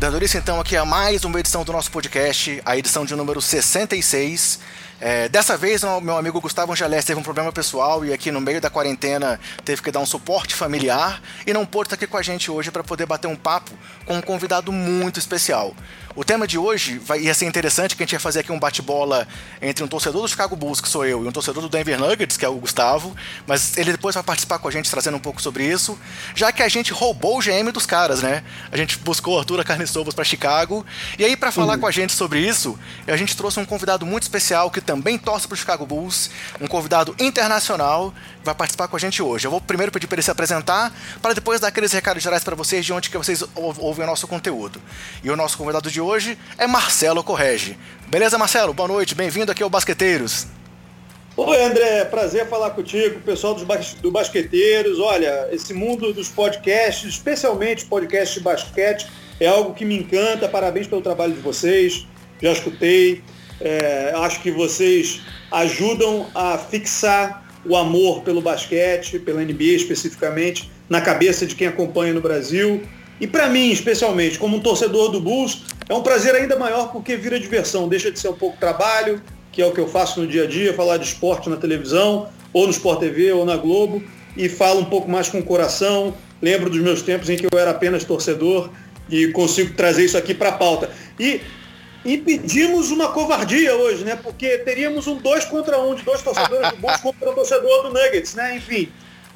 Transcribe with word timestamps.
Dando 0.00 0.16
início 0.16 0.38
então 0.38 0.58
aqui 0.58 0.74
a 0.74 0.86
mais 0.86 1.22
uma 1.22 1.38
edição 1.52 1.64
do 1.64 1.72
nosso 1.72 1.90
podcast, 1.90 2.62
a 2.64 2.78
edição 2.78 3.04
de 3.04 3.14
número 3.14 3.38
66. 3.38 4.58
É, 4.98 5.28
dessa 5.28 5.54
vez, 5.54 5.82
meu 6.00 6.16
amigo 6.16 6.40
Gustavo 6.40 6.72
Angelés 6.72 7.04
teve 7.04 7.20
um 7.20 7.22
problema 7.22 7.52
pessoal 7.52 8.02
e 8.06 8.12
aqui 8.12 8.30
no 8.30 8.40
meio 8.40 8.58
da 8.58 8.70
quarentena 8.70 9.38
teve 9.62 9.82
que 9.82 9.90
dar 9.90 10.00
um 10.00 10.06
suporte 10.06 10.54
familiar 10.54 11.20
e 11.46 11.52
não 11.52 11.66
pôde 11.66 11.88
estar 11.88 11.96
aqui 11.96 12.06
com 12.06 12.16
a 12.16 12.22
gente 12.22 12.50
hoje 12.50 12.70
para 12.70 12.82
poder 12.82 13.04
bater 13.04 13.26
um 13.26 13.36
papo 13.36 13.70
com 14.06 14.14
um 14.14 14.22
convidado 14.22 14.72
muito 14.72 15.18
especial. 15.18 15.74
O 16.14 16.22
tema 16.22 16.46
de 16.46 16.58
hoje 16.58 16.98
vai, 16.98 17.20
ia 17.20 17.32
ser 17.32 17.46
interessante, 17.46 17.96
que 17.96 18.02
a 18.02 18.06
gente 18.06 18.12
ia 18.12 18.20
fazer 18.20 18.40
aqui 18.40 18.52
um 18.52 18.58
bate-bola 18.58 19.26
entre 19.62 19.82
um 19.82 19.88
torcedor 19.88 20.20
do 20.20 20.28
Chicago 20.28 20.54
Bulls, 20.54 20.80
que 20.80 20.88
sou 20.88 21.06
eu, 21.06 21.24
e 21.24 21.28
um 21.28 21.32
torcedor 21.32 21.62
do 21.62 21.70
Denver 21.70 21.98
Nuggets, 21.98 22.36
que 22.36 22.44
é 22.44 22.48
o 22.48 22.54
Gustavo, 22.56 23.16
mas 23.46 23.78
ele 23.78 23.92
depois 23.92 24.14
vai 24.14 24.22
participar 24.22 24.58
com 24.58 24.68
a 24.68 24.70
gente 24.70 24.90
trazendo 24.90 25.16
um 25.16 25.20
pouco 25.20 25.40
sobre 25.40 25.64
isso, 25.64 25.98
já 26.34 26.52
que 26.52 26.62
a 26.62 26.68
gente 26.68 26.92
roubou 26.92 27.38
o 27.38 27.40
GM 27.40 27.72
dos 27.72 27.86
caras, 27.86 28.20
né? 28.20 28.44
A 28.70 28.76
gente 28.76 28.98
buscou 28.98 29.38
Arthur 29.38 29.64
Carniçovas 29.64 30.14
para 30.14 30.22
Chicago, 30.22 30.84
e 31.18 31.24
aí 31.24 31.34
para 31.42 31.50
falar 31.50 31.74
uhum. 31.74 31.80
com 31.80 31.86
a 31.88 31.90
gente 31.90 32.12
sobre 32.12 32.38
isso, 32.38 32.78
a 33.04 33.16
gente 33.16 33.36
trouxe 33.36 33.58
um 33.58 33.64
convidado 33.64 34.06
muito 34.06 34.22
especial 34.22 34.70
que 34.70 34.80
também 34.80 35.18
torce 35.18 35.48
para 35.48 35.54
o 35.54 35.58
Chicago 35.58 35.84
Bulls, 35.84 36.30
um 36.60 36.68
convidado 36.68 37.16
internacional, 37.18 38.14
vai 38.44 38.54
participar 38.54 38.86
com 38.86 38.94
a 38.94 38.98
gente 39.00 39.20
hoje. 39.20 39.48
Eu 39.48 39.50
vou 39.50 39.60
primeiro 39.60 39.90
pedir 39.90 40.06
para 40.06 40.14
ele 40.14 40.22
se 40.22 40.30
apresentar, 40.30 40.96
para 41.20 41.34
depois 41.34 41.58
dar 41.58 41.66
aqueles 41.66 41.90
recados 41.90 42.22
gerais 42.22 42.44
para 42.44 42.54
vocês 42.54 42.86
de 42.86 42.92
onde 42.92 43.10
que 43.10 43.18
vocês 43.18 43.42
ouvem 43.56 44.04
o 44.04 44.06
nosso 44.06 44.28
conteúdo. 44.28 44.80
E 45.20 45.32
o 45.32 45.36
nosso 45.36 45.58
convidado 45.58 45.90
de 45.90 46.00
hoje 46.00 46.38
é 46.56 46.68
Marcelo 46.68 47.24
Correge. 47.24 47.76
Beleza, 48.06 48.38
Marcelo? 48.38 48.72
Boa 48.72 48.86
noite, 48.86 49.16
bem-vindo 49.16 49.50
aqui 49.50 49.64
ao 49.64 49.68
Basqueteiros. 49.68 50.46
Oi, 51.36 51.64
André, 51.64 52.04
prazer 52.04 52.46
falar 52.46 52.70
contigo, 52.70 53.18
pessoal 53.22 53.54
dos 53.54 53.64
bas 53.64 53.94
do 53.94 54.12
Basqueteiros. 54.12 55.00
Olha, 55.00 55.48
esse 55.50 55.74
mundo 55.74 56.12
dos 56.12 56.28
podcasts, 56.28 57.08
especialmente 57.08 57.84
podcasts 57.84 58.34
de 58.34 58.40
basquete, 58.44 59.10
é 59.44 59.48
algo 59.48 59.74
que 59.74 59.84
me 59.84 59.98
encanta. 59.98 60.48
Parabéns 60.48 60.86
pelo 60.86 61.02
trabalho 61.02 61.32
de 61.32 61.40
vocês. 61.40 62.06
Já 62.40 62.52
escutei. 62.52 63.22
É, 63.60 64.12
acho 64.16 64.40
que 64.40 64.50
vocês 64.50 65.20
ajudam 65.50 66.26
a 66.34 66.58
fixar 66.58 67.44
o 67.64 67.76
amor 67.76 68.22
pelo 68.22 68.40
basquete, 68.40 69.18
pela 69.18 69.42
NBA 69.42 69.74
especificamente, 69.76 70.70
na 70.88 71.00
cabeça 71.00 71.46
de 71.46 71.54
quem 71.54 71.66
acompanha 71.66 72.12
no 72.12 72.20
Brasil. 72.20 72.82
E 73.20 73.26
para 73.26 73.48
mim, 73.48 73.70
especialmente, 73.70 74.38
como 74.38 74.56
um 74.56 74.60
torcedor 74.60 75.10
do 75.10 75.20
Bulls, 75.20 75.62
é 75.88 75.94
um 75.94 76.02
prazer 76.02 76.34
ainda 76.34 76.56
maior 76.56 76.90
porque 76.90 77.16
vira 77.16 77.38
diversão, 77.38 77.88
deixa 77.88 78.10
de 78.10 78.18
ser 78.18 78.28
um 78.28 78.34
pouco 78.34 78.56
trabalho, 78.58 79.22
que 79.52 79.62
é 79.62 79.66
o 79.66 79.72
que 79.72 79.80
eu 79.80 79.86
faço 79.86 80.20
no 80.20 80.26
dia 80.26 80.44
a 80.44 80.46
dia, 80.46 80.74
falar 80.74 80.96
de 80.96 81.04
esporte 81.04 81.48
na 81.48 81.56
televisão, 81.56 82.28
ou 82.52 82.64
no 82.64 82.70
Sport 82.70 83.00
TV, 83.00 83.32
ou 83.32 83.44
na 83.44 83.56
Globo, 83.56 84.02
e 84.36 84.48
falo 84.48 84.80
um 84.80 84.84
pouco 84.84 85.08
mais 85.08 85.28
com 85.28 85.38
o 85.38 85.42
coração. 85.42 86.14
Lembro 86.40 86.68
dos 86.68 86.80
meus 86.80 87.02
tempos 87.02 87.30
em 87.30 87.36
que 87.36 87.46
eu 87.46 87.58
era 87.58 87.70
apenas 87.70 88.02
torcedor 88.02 88.70
e 89.12 89.30
consigo 89.30 89.74
trazer 89.74 90.06
isso 90.06 90.16
aqui 90.16 90.32
para 90.32 90.48
a 90.48 90.52
pauta. 90.52 90.90
E 91.20 91.42
impedimos 92.02 92.90
uma 92.90 93.08
covardia 93.08 93.76
hoje, 93.76 94.04
né? 94.04 94.16
Porque 94.16 94.58
teríamos 94.58 95.06
um 95.06 95.16
dois 95.16 95.44
contra 95.44 95.78
um 95.78 95.94
de 95.94 96.02
dois 96.02 96.22
torcedores 96.22 96.70
do 96.70 96.76
Bulls 96.78 97.00
contra 97.00 97.30
o 97.30 97.34
torcedor 97.34 97.82
do 97.82 97.90
Nuggets, 97.90 98.34
né? 98.34 98.56
Enfim, 98.56 98.90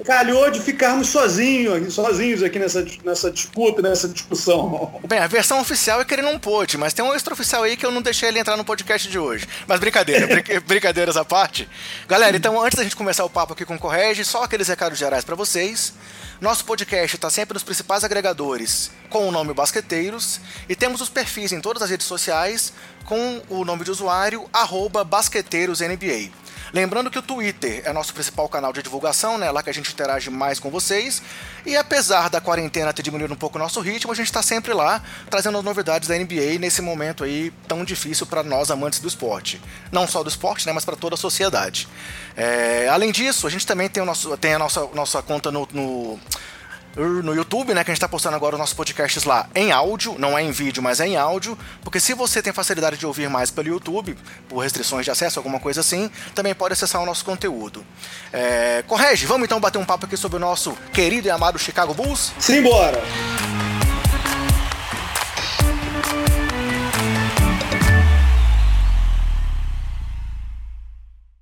calhou 0.04 0.50
de 0.50 0.60
ficarmos 0.60 1.08
sozinhos, 1.10 1.92
sozinhos 1.94 2.42
aqui 2.42 2.58
nessa, 2.58 2.84
nessa 3.04 3.30
disputa, 3.30 3.82
nessa 3.82 4.08
discussão. 4.08 4.98
Bem, 5.06 5.18
a 5.18 5.26
versão 5.26 5.60
oficial 5.60 6.00
é 6.00 6.04
que 6.04 6.14
ele 6.14 6.22
não 6.22 6.38
pôde, 6.38 6.78
mas 6.78 6.94
tem 6.94 7.04
um 7.04 7.14
extraoficial 7.14 7.62
aí 7.62 7.76
que 7.76 7.84
eu 7.84 7.90
não 7.90 8.00
deixei 8.00 8.30
ele 8.30 8.38
entrar 8.38 8.56
no 8.56 8.64
podcast 8.64 9.08
de 9.08 9.18
hoje. 9.18 9.46
Mas 9.66 9.78
brincadeira, 9.78 10.26
brin 10.26 10.42
brincadeiras 10.66 11.18
à 11.18 11.24
parte. 11.24 11.68
Galera, 12.08 12.34
então 12.34 12.60
antes 12.62 12.76
da 12.76 12.82
gente 12.82 12.96
começar 12.96 13.24
o 13.24 13.30
papo 13.30 13.52
aqui 13.52 13.66
com 13.66 13.74
o 13.74 13.78
Correge, 13.78 14.24
só 14.24 14.42
aqueles 14.42 14.68
recados 14.68 14.98
gerais 14.98 15.22
para 15.22 15.34
vocês. 15.36 15.92
Nosso 16.38 16.66
podcast 16.66 17.16
está 17.16 17.30
sempre 17.30 17.54
nos 17.54 17.62
principais 17.62 18.04
agregadores 18.04 18.90
com 19.08 19.26
o 19.26 19.32
nome 19.32 19.54
Basqueteiros 19.54 20.38
e 20.68 20.76
temos 20.76 21.00
os 21.00 21.08
perfis 21.08 21.50
em 21.50 21.62
todas 21.62 21.82
as 21.82 21.88
redes 21.88 22.06
sociais 22.06 22.74
com 23.06 23.40
o 23.48 23.64
nome 23.64 23.84
de 23.84 23.90
usuário 23.90 24.46
BasqueteirosNBA. 25.02 26.30
Lembrando 26.72 27.10
que 27.10 27.18
o 27.18 27.22
Twitter 27.22 27.82
é 27.84 27.92
nosso 27.92 28.12
principal 28.12 28.48
canal 28.48 28.72
de 28.72 28.82
divulgação, 28.82 29.38
né? 29.38 29.50
Lá 29.50 29.62
que 29.62 29.70
a 29.70 29.72
gente 29.72 29.92
interage 29.92 30.30
mais 30.30 30.58
com 30.58 30.70
vocês. 30.70 31.22
E 31.64 31.76
apesar 31.76 32.28
da 32.28 32.40
quarentena 32.40 32.92
ter 32.92 33.02
diminuído 33.02 33.34
um 33.34 33.36
pouco 33.36 33.56
o 33.56 33.60
nosso 33.60 33.80
ritmo, 33.80 34.12
a 34.12 34.14
gente 34.14 34.26
está 34.26 34.42
sempre 34.42 34.72
lá 34.72 35.02
trazendo 35.30 35.58
as 35.58 35.64
novidades 35.64 36.08
da 36.08 36.16
NBA 36.16 36.58
nesse 36.58 36.82
momento 36.82 37.24
aí 37.24 37.52
tão 37.66 37.84
difícil 37.84 38.26
para 38.26 38.42
nós 38.42 38.70
amantes 38.70 39.00
do 39.00 39.08
esporte. 39.08 39.60
Não 39.92 40.06
só 40.06 40.22
do 40.22 40.28
esporte, 40.28 40.66
né? 40.66 40.72
Mas 40.72 40.84
para 40.84 40.96
toda 40.96 41.14
a 41.14 41.18
sociedade. 41.18 41.88
É, 42.36 42.88
além 42.88 43.12
disso, 43.12 43.46
a 43.46 43.50
gente 43.50 43.66
também 43.66 43.88
tem, 43.88 44.02
o 44.02 44.06
nosso, 44.06 44.36
tem 44.36 44.54
a 44.54 44.58
nossa, 44.58 44.86
nossa 44.94 45.22
conta 45.22 45.50
no, 45.50 45.68
no 45.72 46.20
no 46.96 47.34
YouTube, 47.34 47.74
né? 47.74 47.84
Que 47.84 47.90
a 47.90 47.94
gente 47.94 48.00
tá 48.00 48.08
postando 48.08 48.36
agora 48.36 48.54
os 48.54 48.58
nossos 48.58 48.74
podcasts 48.74 49.24
lá 49.24 49.48
em 49.54 49.70
áudio, 49.70 50.16
não 50.18 50.36
é 50.36 50.42
em 50.42 50.50
vídeo, 50.50 50.82
mas 50.82 51.00
é 51.00 51.06
em 51.06 51.16
áudio. 51.16 51.56
Porque 51.82 52.00
se 52.00 52.14
você 52.14 52.42
tem 52.42 52.52
facilidade 52.52 52.96
de 52.96 53.06
ouvir 53.06 53.28
mais 53.28 53.50
pelo 53.50 53.68
YouTube, 53.68 54.16
por 54.48 54.58
restrições 54.60 55.04
de 55.04 55.10
acesso, 55.10 55.38
alguma 55.38 55.60
coisa 55.60 55.80
assim, 55.80 56.10
também 56.34 56.54
pode 56.54 56.72
acessar 56.72 57.02
o 57.02 57.06
nosso 57.06 57.24
conteúdo. 57.24 57.84
É... 58.32 58.82
Correge, 58.86 59.26
vamos 59.26 59.44
então 59.44 59.60
bater 59.60 59.78
um 59.78 59.84
papo 59.84 60.06
aqui 60.06 60.16
sobre 60.16 60.36
o 60.36 60.40
nosso 60.40 60.76
querido 60.92 61.28
e 61.28 61.30
amado 61.30 61.58
Chicago 61.58 61.92
Bulls? 61.92 62.32
Simbora! 62.38 63.02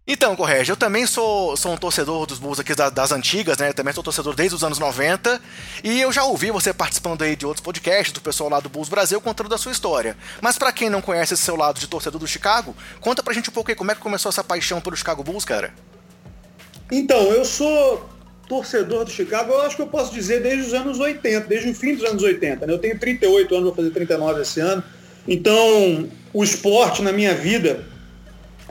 Então, 0.06 0.36
Correge, 0.36 0.70
eu 0.70 0.76
também 0.76 1.06
sou, 1.06 1.56
sou 1.56 1.72
um 1.72 1.78
torcedor 1.78 2.26
dos 2.26 2.38
Bulls 2.38 2.60
aqui 2.60 2.74
das, 2.74 2.92
das 2.92 3.10
antigas, 3.10 3.56
né? 3.56 3.70
Eu 3.70 3.74
também 3.74 3.94
sou 3.94 4.04
torcedor 4.04 4.34
desde 4.34 4.54
os 4.54 4.62
anos 4.62 4.78
90. 4.78 5.40
E 5.82 5.98
eu 5.98 6.12
já 6.12 6.24
ouvi 6.24 6.50
você 6.50 6.74
participando 6.74 7.22
aí 7.22 7.34
de 7.34 7.46
outros 7.46 7.64
podcasts 7.64 8.12
do 8.12 8.20
pessoal 8.20 8.50
lá 8.50 8.60
do 8.60 8.68
Bulls 8.68 8.90
Brasil 8.90 9.18
contando 9.18 9.48
da 9.48 9.56
sua 9.56 9.72
história. 9.72 10.14
Mas 10.42 10.58
para 10.58 10.70
quem 10.72 10.90
não 10.90 11.00
conhece 11.00 11.32
esse 11.32 11.42
seu 11.42 11.56
lado 11.56 11.80
de 11.80 11.86
torcedor 11.86 12.20
do 12.20 12.26
Chicago, 12.26 12.76
conta 13.00 13.22
pra 13.22 13.32
gente 13.32 13.48
um 13.48 13.52
pouco 13.52 13.70
aí 13.70 13.74
como 13.74 13.92
é 13.92 13.94
que 13.94 14.00
começou 14.02 14.28
essa 14.28 14.44
paixão 14.44 14.78
pelo 14.78 14.94
Chicago 14.94 15.24
Bulls, 15.24 15.46
cara. 15.46 15.72
Então, 16.92 17.32
eu 17.32 17.46
sou 17.46 18.06
torcedor 18.46 19.06
do 19.06 19.10
Chicago, 19.10 19.54
eu 19.54 19.62
acho 19.62 19.74
que 19.74 19.80
eu 19.80 19.86
posso 19.86 20.12
dizer 20.12 20.42
desde 20.42 20.66
os 20.66 20.74
anos 20.74 21.00
80, 21.00 21.46
desde 21.46 21.70
o 21.70 21.74
fim 21.74 21.94
dos 21.94 22.04
anos 22.04 22.22
80. 22.22 22.66
Né? 22.66 22.74
Eu 22.74 22.78
tenho 22.78 23.00
38 23.00 23.54
anos, 23.54 23.64
vou 23.68 23.74
fazer 23.74 23.88
39 23.88 24.42
esse 24.42 24.60
ano. 24.60 24.84
Então, 25.26 26.10
o 26.30 26.44
esporte 26.44 27.00
na 27.00 27.10
minha 27.10 27.34
vida 27.34 27.93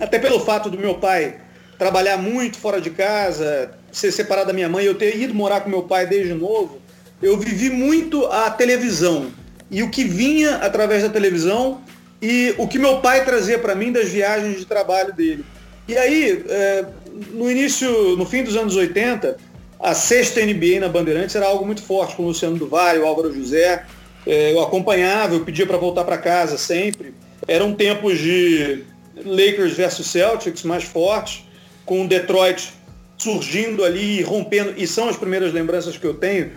até 0.04 0.20
pelo 0.20 0.40
fato 0.42 0.70
do 0.70 0.78
meu 0.78 0.96
pai 0.96 1.38
trabalhar 1.78 2.18
muito 2.18 2.58
fora 2.58 2.80
de 2.80 2.90
casa, 2.90 3.72
ser 3.92 4.12
separado 4.12 4.48
da 4.48 4.54
minha 4.54 4.70
mãe, 4.70 4.86
eu 4.86 4.96
ter 4.96 5.18
ido 5.18 5.34
morar 5.34 5.62
com 5.62 5.70
meu 5.70 5.84
pai 5.84 6.06
desde 6.06 6.34
novo, 6.34 6.80
eu 7.22 7.38
vivi 7.38 7.70
muito 7.70 8.26
a 8.28 8.50
televisão. 8.50 9.32
E 9.72 9.82
o 9.82 9.90
que 9.90 10.04
vinha 10.04 10.58
através 10.58 11.04
da 11.04 11.10
televisão 11.10 11.82
e 12.22 12.54
o 12.58 12.68
que 12.68 12.78
meu 12.78 13.00
pai 13.00 13.24
trazia 13.24 13.58
para 13.58 13.76
mim 13.76 13.92
das 13.92 14.10
viagens 14.10 14.60
de 14.60 14.66
trabalho 14.66 15.14
dele. 15.14 15.44
E 15.88 15.98
aí, 15.98 16.44
é, 16.48 16.86
no 17.32 17.50
início, 17.50 18.16
no 18.18 18.26
fim 18.26 18.44
dos 18.44 18.56
anos 18.56 18.76
80, 18.76 19.38
a 19.80 19.94
sexta 19.94 20.46
NBA 20.46 20.80
na 20.80 20.88
Bandeirantes 20.88 21.36
era 21.36 21.46
algo 21.46 21.66
muito 21.66 21.82
forte, 21.82 22.16
com 22.16 22.24
o 22.24 22.28
Luciano 22.28 22.58
Duval, 22.58 22.98
o 22.98 23.06
Álvaro 23.06 23.34
José. 23.34 23.86
É, 24.26 24.54
eu 24.54 24.62
acompanhava, 24.62 25.34
eu 25.34 25.44
pedia 25.44 25.66
para 25.66 25.78
voltar 25.78 26.04
para 26.04 26.18
casa 26.18 26.58
sempre. 26.58 27.14
Eram 27.48 27.74
tempos 27.74 28.18
de 28.20 28.84
Lakers 29.16 29.74
versus 29.74 30.08
Celtics 30.08 30.64
mais 30.64 30.84
fortes, 30.84 31.46
com 31.86 32.08
Detroit 32.08 32.74
surgindo 33.18 33.84
ali 33.84 34.20
e 34.20 34.22
rompendo, 34.22 34.74
e 34.76 34.86
são 34.86 35.08
as 35.08 35.16
primeiras 35.16 35.54
lembranças 35.54 35.98
que 35.98 36.06
eu 36.06 36.14
tenho 36.14 36.52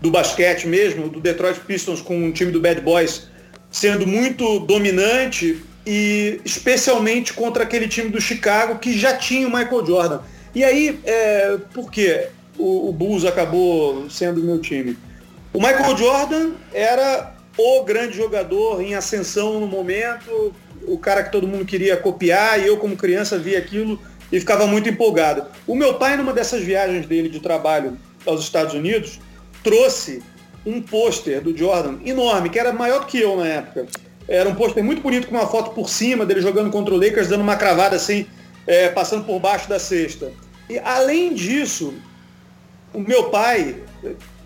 do 0.00 0.10
basquete 0.10 0.66
mesmo, 0.66 1.08
do 1.08 1.20
Detroit 1.20 1.60
Pistons 1.60 2.00
com 2.00 2.28
o 2.28 2.32
time 2.32 2.50
do 2.50 2.60
Bad 2.60 2.80
Boys 2.80 3.28
sendo 3.70 4.06
muito 4.06 4.60
dominante 4.60 5.62
e 5.84 6.40
especialmente 6.44 7.32
contra 7.32 7.64
aquele 7.64 7.88
time 7.88 8.10
do 8.10 8.20
Chicago 8.20 8.78
que 8.78 8.96
já 8.96 9.16
tinha 9.16 9.48
o 9.48 9.50
Michael 9.50 9.86
Jordan. 9.86 10.20
E 10.54 10.62
aí, 10.62 11.00
é, 11.04 11.56
por 11.72 11.90
que 11.90 12.28
o, 12.58 12.90
o 12.90 12.92
Bulls 12.92 13.24
acabou 13.24 14.08
sendo 14.10 14.40
o 14.40 14.44
meu 14.44 14.58
time? 14.58 14.96
O 15.52 15.58
Michael 15.58 15.96
Jordan 15.96 16.52
era 16.72 17.34
o 17.56 17.82
grande 17.82 18.16
jogador 18.16 18.82
em 18.82 18.94
ascensão 18.94 19.58
no 19.58 19.66
momento, 19.66 20.54
o 20.86 20.98
cara 20.98 21.22
que 21.22 21.32
todo 21.32 21.46
mundo 21.46 21.64
queria 21.64 21.96
copiar 21.96 22.60
e 22.60 22.66
eu 22.66 22.76
como 22.76 22.96
criança 22.96 23.38
via 23.38 23.58
aquilo 23.58 24.00
e 24.30 24.40
ficava 24.40 24.66
muito 24.66 24.88
empolgado. 24.88 25.46
O 25.66 25.74
meu 25.74 25.94
pai, 25.94 26.16
numa 26.16 26.32
dessas 26.32 26.62
viagens 26.62 27.06
dele 27.06 27.28
de 27.28 27.40
trabalho 27.40 27.98
aos 28.26 28.40
Estados 28.40 28.74
Unidos, 28.74 29.20
trouxe 29.62 30.22
um 30.64 30.80
pôster 30.80 31.40
do 31.40 31.56
Jordan 31.56 31.98
enorme, 32.04 32.48
que 32.48 32.58
era 32.58 32.72
maior 32.72 33.00
do 33.00 33.06
que 33.06 33.20
eu 33.20 33.36
na 33.36 33.46
época. 33.46 33.86
Era 34.28 34.48
um 34.48 34.54
pôster 34.54 34.82
muito 34.82 35.02
bonito 35.02 35.26
com 35.26 35.34
uma 35.34 35.46
foto 35.46 35.72
por 35.72 35.88
cima 35.88 36.24
dele 36.24 36.40
jogando 36.40 36.70
contra 36.70 36.94
o 36.94 36.96
Lakers, 36.96 37.28
dando 37.28 37.42
uma 37.42 37.56
cravada 37.56 37.96
assim, 37.96 38.26
é, 38.66 38.88
passando 38.88 39.24
por 39.24 39.38
baixo 39.40 39.68
da 39.68 39.78
cesta. 39.78 40.32
E 40.70 40.78
além 40.78 41.34
disso, 41.34 41.92
o 42.94 43.00
meu 43.00 43.24
pai, 43.24 43.76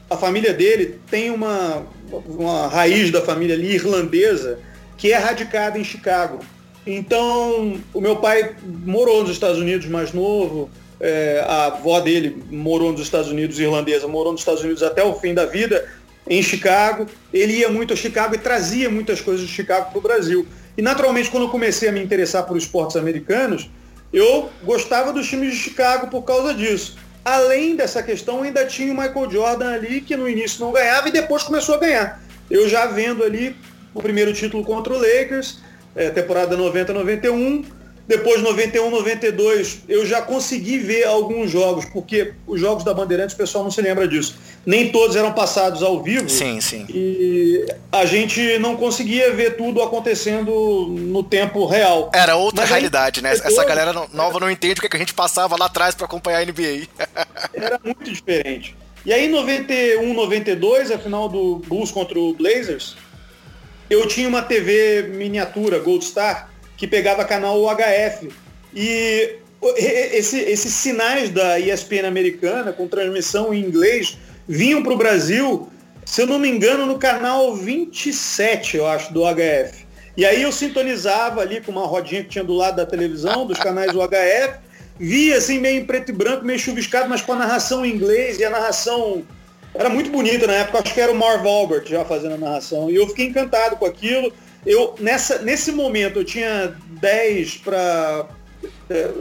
a 0.09 0.17
família 0.17 0.53
dele 0.53 0.99
tem 1.11 1.31
uma, 1.31 1.87
uma 2.27 2.69
raiz 2.69 3.11
da 3.11 3.21
família 3.21 3.55
ali 3.55 3.75
irlandesa, 3.75 4.59
que 4.96 5.12
é 5.12 5.16
radicada 5.16 5.78
em 5.78 5.84
Chicago. 5.84 6.40
Então, 6.87 7.81
o 7.93 8.00
meu 8.00 8.16
pai 8.16 8.54
morou 8.84 9.22
nos 9.22 9.32
Estados 9.32 9.58
Unidos 9.58 9.87
mais 9.88 10.12
novo, 10.12 10.70
é, 11.00 11.44
a 11.46 11.66
avó 11.66 12.00
dele 12.00 12.43
morou 12.50 12.93
nos 12.93 13.00
Estados 13.00 13.31
Unidos, 13.31 13.58
irlandesa, 13.58 14.06
morou 14.08 14.32
nos 14.32 14.40
Estados 14.40 14.62
Unidos 14.62 14.82
até 14.82 15.02
o 15.04 15.14
fim 15.14 15.34
da 15.34 15.44
vida, 15.44 15.87
em 16.28 16.43
Chicago. 16.43 17.06
Ele 17.32 17.58
ia 17.58 17.69
muito 17.69 17.93
a 17.93 17.96
Chicago 17.96 18.34
e 18.34 18.38
trazia 18.38 18.88
muitas 18.88 19.20
coisas 19.20 19.46
de 19.46 19.52
Chicago 19.52 19.90
para 19.90 19.98
o 19.98 20.02
Brasil. 20.02 20.46
E 20.76 20.82
naturalmente, 20.82 21.31
quando 21.31 21.44
eu 21.44 21.50
comecei 21.50 21.88
a 21.88 21.93
me 21.93 22.02
interessar 22.02 22.44
por 22.44 22.56
esportes 22.56 22.96
americanos, 22.96 23.70
eu 24.12 24.50
gostava 24.62 25.12
dos 25.12 25.28
times 25.28 25.54
de 25.54 25.58
Chicago 25.58 26.08
por 26.08 26.22
causa 26.22 26.54
disso. 26.54 26.96
Além 27.25 27.75
dessa 27.75 28.02
questão, 28.02 28.43
ainda 28.43 28.64
tinha 28.64 28.93
o 28.93 28.96
Michael 28.96 29.31
Jordan 29.31 29.72
ali, 29.72 30.00
que 30.00 30.16
no 30.16 30.28
início 30.28 30.64
não 30.64 30.72
ganhava 30.72 31.08
e 31.08 31.12
depois 31.12 31.43
começou 31.43 31.75
a 31.75 31.78
ganhar. 31.78 32.22
Eu 32.48 32.69
já 32.69 32.87
vendo 32.87 33.25
ali 33.25 33.56
o 33.98 34.02
primeiro 34.02 34.32
título 34.32 34.64
contra 34.64 34.93
o 34.93 34.96
Lakers, 34.96 35.58
é, 35.94 36.10
temporada 36.10 36.56
90-91, 36.56 37.64
depois 38.06 38.40
91, 38.40 38.88
92, 38.88 39.82
eu 39.88 40.06
já 40.06 40.22
consegui 40.22 40.78
ver 40.78 41.04
alguns 41.04 41.50
jogos, 41.50 41.84
porque 41.87 42.34
os 42.46 42.60
jogos 42.60 42.84
da 42.84 42.94
Bandeirantes 42.94 43.34
o 43.34 43.38
pessoal 43.38 43.64
não 43.64 43.70
se 43.70 43.82
lembra 43.82 44.06
disso. 44.06 44.37
Nem 44.64 44.93
todos 44.93 45.16
eram 45.16 45.32
passados 45.32 45.82
ao 45.82 46.00
vivo. 46.00 46.28
Sim, 46.28 46.60
sim. 46.60 46.87
E 46.88 47.66
a 47.90 48.04
gente 48.06 48.60
não 48.60 48.76
conseguia 48.76 49.32
ver 49.32 49.56
tudo 49.56 49.82
acontecendo 49.82 50.87
no 50.88 51.25
tempo 51.25 51.66
real. 51.66 52.10
Era 52.14 52.37
outra 52.37 52.60
Mas 52.60 52.70
realidade, 52.70 53.20
né? 53.20 53.32
Essa 53.32 53.64
galera 53.64 53.93
nova 54.12 54.38
não 54.38 54.50
entende 54.50 54.78
o 54.78 54.88
que 54.88 54.96
a 54.96 55.00
gente 55.00 55.14
passava 55.14 55.56
lá 55.58 55.66
atrás 55.66 55.93
para 55.94 56.06
acompanhar 56.06 56.43
a 56.43 56.44
NBA. 56.44 56.87
Era 57.54 57.81
muito 57.84 58.04
diferente. 58.04 58.76
E 59.04 59.12
aí, 59.12 59.28
91, 59.28 60.14
92, 60.14 60.90
a 60.93 60.98
final 60.98 61.28
do 61.28 61.56
Bulls 61.66 61.90
contra 61.90 62.19
o 62.19 62.34
Blazers, 62.34 62.96
eu 63.88 64.06
tinha 64.06 64.29
uma 64.29 64.43
TV 64.43 65.03
miniatura 65.15 65.79
Gold 65.79 66.05
Star 66.05 66.50
que 66.77 66.87
pegava 66.87 67.25
canal 67.25 67.61
UHF. 67.62 68.31
E 68.75 69.37
esse, 69.77 70.38
esses 70.38 70.73
sinais 70.73 71.31
da 71.31 71.59
ESPN 71.59 72.06
americana, 72.06 72.73
com 72.73 72.87
transmissão 72.87 73.55
em 73.55 73.61
inglês, 73.61 74.19
vinham 74.47 74.83
para 74.83 74.93
o 74.93 74.97
Brasil, 74.97 75.69
se 76.05 76.23
eu 76.23 76.27
não 76.27 76.38
me 76.38 76.49
engano, 76.49 76.87
no 76.87 76.99
canal 76.99 77.56
27, 77.56 78.77
eu 78.77 78.87
acho, 78.87 79.12
do 79.12 79.23
UHF. 79.23 79.87
E 80.17 80.25
aí 80.25 80.43
eu 80.43 80.53
sintonizava 80.53 81.41
ali 81.41 81.61
com 81.61 81.73
uma 81.73 81.87
rodinha 81.87 82.23
que 82.23 82.31
tinha 82.31 82.44
do 82.44 82.55
lado 82.55 82.77
da 82.77 82.87
televisão, 82.87 83.47
dos 83.47 83.59
canais 83.59 83.94
UHF, 83.94 84.59
via 84.99 85.37
assim 85.37 85.59
meio 85.59 85.81
em 85.81 85.85
preto 85.85 86.11
e 86.11 86.12
branco, 86.12 86.44
meio 86.44 86.59
chuviscado, 86.59 87.09
mas 87.09 87.21
com 87.21 87.32
a 87.32 87.37
narração 87.37 87.85
em 87.85 87.94
inglês 87.94 88.39
e 88.39 88.44
a 88.44 88.50
narração 88.50 89.25
era 89.78 89.88
muito 89.88 90.11
bonita 90.11 90.46
na 90.46 90.55
época, 90.55 90.81
acho 90.81 90.94
que 90.94 91.00
era 91.00 91.12
o 91.12 91.14
Marv 91.14 91.46
Albert 91.46 91.87
já 91.87 92.05
fazendo 92.05 92.34
a 92.34 92.38
narração. 92.38 92.90
E 92.90 92.96
eu 92.96 93.06
fiquei 93.08 93.26
encantado 93.26 93.76
com 93.76 93.87
aquilo 93.87 94.32
eu 94.67 94.96
nessa, 94.99 95.38
nesse 95.38 95.70
momento 95.70 96.19
eu 96.19 96.25
tinha 96.25 96.75
10 97.00 97.58
para 97.58 98.26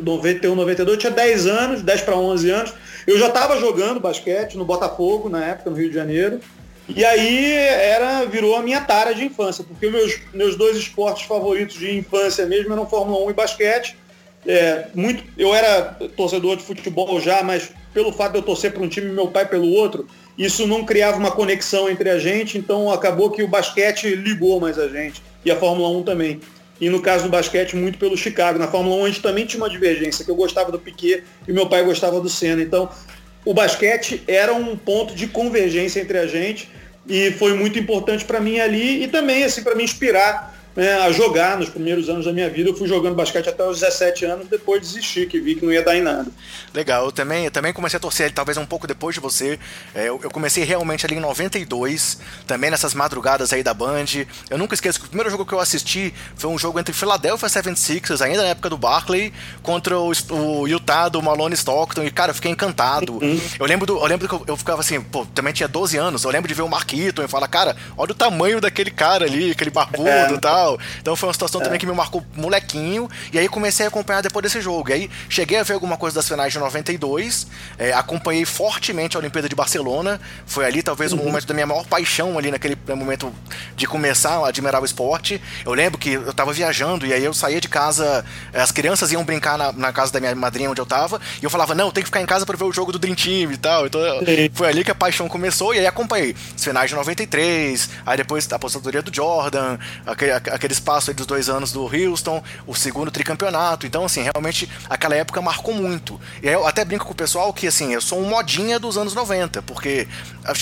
91, 0.02 0.56
92, 0.56 0.96
eu 0.96 1.00
tinha 1.00 1.12
10 1.12 1.46
anos, 1.46 1.82
10 1.84 2.02
para 2.02 2.16
11 2.16 2.50
anos. 2.50 2.74
Eu 3.06 3.20
já 3.20 3.28
estava 3.28 3.60
jogando 3.60 4.00
basquete 4.00 4.58
no 4.58 4.66
Botafogo 4.66 5.30
na 5.30 5.46
época, 5.46 5.70
no 5.70 5.76
Rio 5.76 5.90
de 5.90 5.96
Janeiro. 5.96 6.40
E 6.90 7.06
aí 7.06 7.52
era, 7.54 8.26
virou 8.26 8.56
a 8.56 8.64
minha 8.64 8.82
tara 8.82 9.14
de 9.14 9.24
infância, 9.24 9.64
porque 9.64 9.90
meus, 9.90 10.20
meus 10.34 10.56
dois 10.56 10.78
esportes 10.78 11.26
favoritos 11.26 11.78
de 11.78 11.96
infância 11.96 12.46
mesmo 12.46 12.74
eram 12.74 12.88
Fórmula 12.88 13.24
1 13.26 13.30
e 13.30 13.34
basquete. 13.34 13.98
É, 14.48 14.88
muito, 14.94 15.24
eu 15.38 15.54
era 15.54 15.98
torcedor 16.16 16.58
de 16.58 16.64
futebol 16.64 17.20
já, 17.20 17.44
mas 17.44 17.72
pelo 17.94 18.12
fato 18.12 18.34
de 18.34 18.40
eu 18.40 18.44
torcer 18.44 18.72
para 18.72 18.84
um 18.84 18.90
time 18.90 19.08
e 19.08 19.14
meu 19.14 19.28
pai 19.28 19.48
pelo 19.48 19.68
outro, 19.72 20.08
isso 20.38 20.68
não 20.68 20.84
criava 20.84 21.18
uma 21.18 21.32
conexão 21.32 21.90
entre 21.90 22.10
a 22.10 22.20
gente, 22.20 22.58
então 22.58 22.92
acabou 22.92 23.32
que 23.32 23.42
o 23.42 23.48
basquete 23.48 24.16
ligou 24.16 24.60
mais 24.60 24.78
a 24.78 24.88
gente 24.88 25.22
e 25.44 25.52
a 25.52 25.56
Fórmula 25.56 25.90
1 25.98 26.04
também. 26.04 26.40
E 26.80 26.90
no 26.90 27.02
caso 27.02 27.24
do 27.24 27.30
basquete, 27.30 27.76
muito 27.76 27.98
pelo 27.98 28.18
Chicago. 28.18 28.60
Na 28.60 28.68
Fórmula 28.68 28.98
1 28.98 29.06
a 29.06 29.08
gente 29.08 29.22
também 29.22 29.46
tinha 29.46 29.62
uma 29.62 29.70
divergência, 29.70 30.26
que 30.26 30.32
eu 30.32 30.36
gostava 30.36 30.72
do 30.72 30.80
Piquet 30.80 31.24
e 31.48 31.54
meu 31.54 31.68
pai 31.68 31.84
gostava 31.86 32.20
do 32.20 32.28
Senna. 32.28 32.62
Então, 32.62 32.90
o 33.46 33.54
basquete 33.54 34.24
era 34.28 34.54
um 34.54 34.76
ponto 34.76 35.16
de 35.16 35.28
convergência 35.28 36.02
entre 36.02 36.18
a 36.18 36.28
gente 36.28 36.70
e 37.08 37.32
foi 37.32 37.54
muito 37.54 37.78
importante 37.78 38.26
para 38.26 38.40
mim 38.40 38.60
ali 38.60 39.04
e 39.04 39.08
também 39.08 39.44
assim 39.44 39.64
para 39.64 39.76
me 39.76 39.84
inspirar 39.84 40.55
né, 40.76 40.94
a 41.02 41.12
jogar 41.12 41.58
nos 41.58 41.70
primeiros 41.70 42.10
anos 42.10 42.26
da 42.26 42.34
minha 42.34 42.50
vida. 42.50 42.70
Eu 42.70 42.76
fui 42.76 42.88
jogando 42.88 43.16
basquete 43.16 43.48
até 43.48 43.66
os 43.66 43.80
17 43.80 44.26
anos, 44.26 44.48
depois 44.48 44.82
desisti, 44.82 45.26
que 45.26 45.40
vi 45.40 45.56
que 45.56 45.66
não 45.66 45.72
ia 45.72 45.82
dar 45.82 45.96
em 45.96 46.02
nada. 46.02 46.28
Legal, 46.74 47.06
eu 47.06 47.12
também, 47.12 47.46
eu 47.46 47.52
também 47.52 47.72
comecei 47.72 47.98
a 47.98 48.00
torcer 48.00 48.32
talvez 48.32 48.58
um 48.58 48.66
pouco 48.66 48.86
depois 48.86 49.16
de 49.16 49.22
você. 49.22 49.58
É, 49.94 50.10
eu, 50.10 50.20
eu, 50.22 50.30
comecei 50.30 50.64
realmente 50.64 51.06
ali 51.06 51.16
em 51.16 51.20
92, 51.20 52.20
também 52.46 52.70
nessas 52.70 52.94
madrugadas 52.94 53.54
aí 53.54 53.64
da 53.64 53.74
Band. 53.74 54.06
Eu 54.50 54.58
nunca 54.58 54.74
esqueço 54.74 55.00
que 55.00 55.06
o 55.06 55.10
primeiro 55.10 55.30
jogo 55.30 55.46
que 55.46 55.54
eu 55.54 55.60
assisti 55.60 56.14
foi 56.36 56.50
um 56.50 56.58
jogo 56.58 56.80
entre 56.80 56.94
Philadelphia 56.94 57.48
76ers, 57.48 58.22
ainda 58.22 58.44
na 58.44 58.50
época 58.50 58.70
do 58.70 58.78
Barkley, 58.78 59.32
contra 59.64 59.98
o, 59.98 60.12
o 60.32 60.68
Utah 60.68 61.08
do 61.08 61.22
Malone 61.22 61.56
Stockton. 61.56 62.04
E, 62.04 62.12
cara, 62.12 62.32
eu 62.32 62.36
fiquei 62.36 62.52
encantado. 62.52 63.14
Uhum. 63.14 63.40
Eu 63.58 63.66
lembro 63.66 63.86
do, 63.86 63.98
eu 63.98 64.06
lembro 64.06 64.28
que 64.28 64.34
eu, 64.34 64.44
eu, 64.48 64.58
ficava 64.58 64.82
assim, 64.82 65.00
pô, 65.00 65.26
também 65.28 65.54
tinha 65.54 65.70
12 65.70 65.98
anos. 65.98 66.24
Eu 66.26 66.32
lembro 66.32 66.50
de 66.50 66.54
ver 66.54 66.64
o 66.64 66.70
Marquito 66.70 67.24
e 67.24 67.28
falar, 67.28 67.48
cara, 67.48 67.78
olha 67.98 68.12
o 68.12 68.16
tamanho 68.16 68.60
daquele 68.60 68.92
cara 68.92 69.26
ali, 69.26 69.52
aquele 69.52 69.70
barbudo 69.70 70.10
é. 70.10 70.34
e 70.34 70.38
tal 70.38 70.65
tal. 70.66 70.80
Então 71.00 71.16
foi 71.16 71.28
uma 71.28 71.34
situação 71.34 71.62
é. 71.62 71.64
também 71.64 71.80
que 71.80 71.86
me 71.86 71.94
marcou 71.94 72.26
molequinho. 72.36 73.10
E 73.32 73.38
aí 73.38 73.48
comecei 73.48 73.86
a 73.86 73.90
acompanhar 73.90 74.22
depois 74.22 74.44
desse 74.44 74.60
jogo. 74.60 74.90
E 74.90 74.94
aí 74.94 75.12
cheguei 75.30 75.60
a 75.60 75.64
ver 75.64 75.74
alguma 75.74 75.98
coisa 75.98 76.16
das 76.16 76.28
finais 76.28 76.52
de 76.52 76.60
92. 76.60 77.48
É, 77.78 77.94
acompanhei 77.94 78.46
fortemente 78.46 79.16
a 79.16 79.20
Olimpíada 79.20 79.48
de 79.48 79.56
Barcelona. 79.56 80.20
Foi 80.46 80.66
ali 80.66 80.82
talvez 80.82 81.12
uhum. 81.12 81.22
o 81.22 81.26
momento 81.26 81.46
da 81.46 81.54
minha 81.54 81.68
maior 81.68 81.86
paixão 81.86 82.38
ali 82.38 82.52
naquele 82.52 82.78
momento 82.96 83.32
de 83.76 83.86
começar 83.86 84.38
a 84.40 84.48
admirar 84.48 84.82
o 84.82 84.86
esporte. 84.86 85.42
Eu 85.66 85.74
lembro 85.74 86.00
que 86.00 86.12
eu 86.12 86.34
tava 86.34 86.52
viajando 86.52 87.06
e 87.06 87.14
aí 87.14 87.24
eu 87.24 87.34
saía 87.34 87.62
de 87.62 87.70
casa, 87.70 88.26
é, 88.52 88.62
as 88.62 88.72
crianças 88.72 89.12
iam 89.12 89.24
brincar 89.24 89.58
na, 89.58 89.72
na 89.72 89.94
casa 89.94 90.12
da 90.12 90.20
minha 90.20 90.34
madrinha 90.36 90.70
onde 90.70 90.82
eu 90.82 90.86
tava. 90.86 91.22
E 91.42 91.44
eu 91.44 91.50
falava, 91.50 91.76
não, 91.76 91.92
tem 91.92 92.04
que 92.04 92.08
ficar 92.08 92.22
em 92.22 92.26
casa 92.26 92.46
para 92.46 92.58
ver 92.58 92.64
o 92.64 92.72
jogo 92.72 92.92
do 92.92 93.00
Dream 93.00 93.16
Team 93.16 93.52
e 93.52 93.58
tal. 93.58 93.86
Então 93.86 94.02
foi 94.54 94.70
ali 94.70 94.84
que 94.84 94.92
a 94.92 94.96
paixão 94.96 95.28
começou. 95.28 95.74
E 95.74 95.80
aí 95.80 95.88
acompanhei 95.88 96.36
as 96.56 96.64
finais 96.64 96.90
de 96.90 96.96
93, 96.96 97.90
aí 98.06 98.18
depois 98.18 98.52
a 98.52 98.56
aposentadoria 98.56 99.02
do 99.02 99.14
Jordan, 99.14 99.78
aquele, 100.06 100.32
aquele 100.56 100.74
espaço 100.74 101.14
dos 101.14 101.26
dois 101.26 101.50
anos 101.50 101.72
do 101.72 101.84
Houston, 101.84 102.44
o 102.66 102.74
segundo 102.74 103.12
tricampeonato. 103.12 103.86
Então, 103.86 104.06
assim, 104.06 104.22
realmente 104.22 104.70
aquela 104.90 105.16
época 105.16 105.42
marcou 105.42 105.74
muito. 105.74 106.20
E 106.42 106.48
eu 106.48 106.66
até 106.66 106.84
brinco 106.84 107.06
com 107.06 107.12
o 107.12 107.16
pessoal 107.16 107.54
que, 107.54 107.68
assim, 107.68 107.94
eu 107.94 108.02
sou 108.02 108.20
um 108.20 108.28
modinha 108.28 108.80
dos 108.80 108.98
anos 108.98 109.14
90, 109.14 109.62
porque 109.62 110.08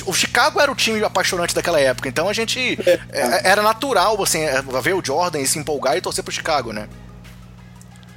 o 0.05 0.13
Chicago 0.13 0.59
era 0.59 0.71
o 0.71 0.75
time 0.75 1.03
apaixonante 1.03 1.55
daquela 1.55 1.79
época. 1.79 2.09
Então 2.09 2.27
a 2.27 2.33
gente. 2.33 2.77
É, 2.85 2.99
é 3.11 3.53
era 3.53 3.61
natural, 3.61 4.21
assim, 4.21 4.41
é, 4.41 4.61
ver 4.81 4.93
o 4.93 5.05
Jordan 5.05 5.39
e 5.39 5.47
se 5.47 5.59
empolgar 5.59 5.95
e 5.95 6.01
torcer 6.01 6.23
pro 6.23 6.33
Chicago, 6.33 6.71
né? 6.71 6.87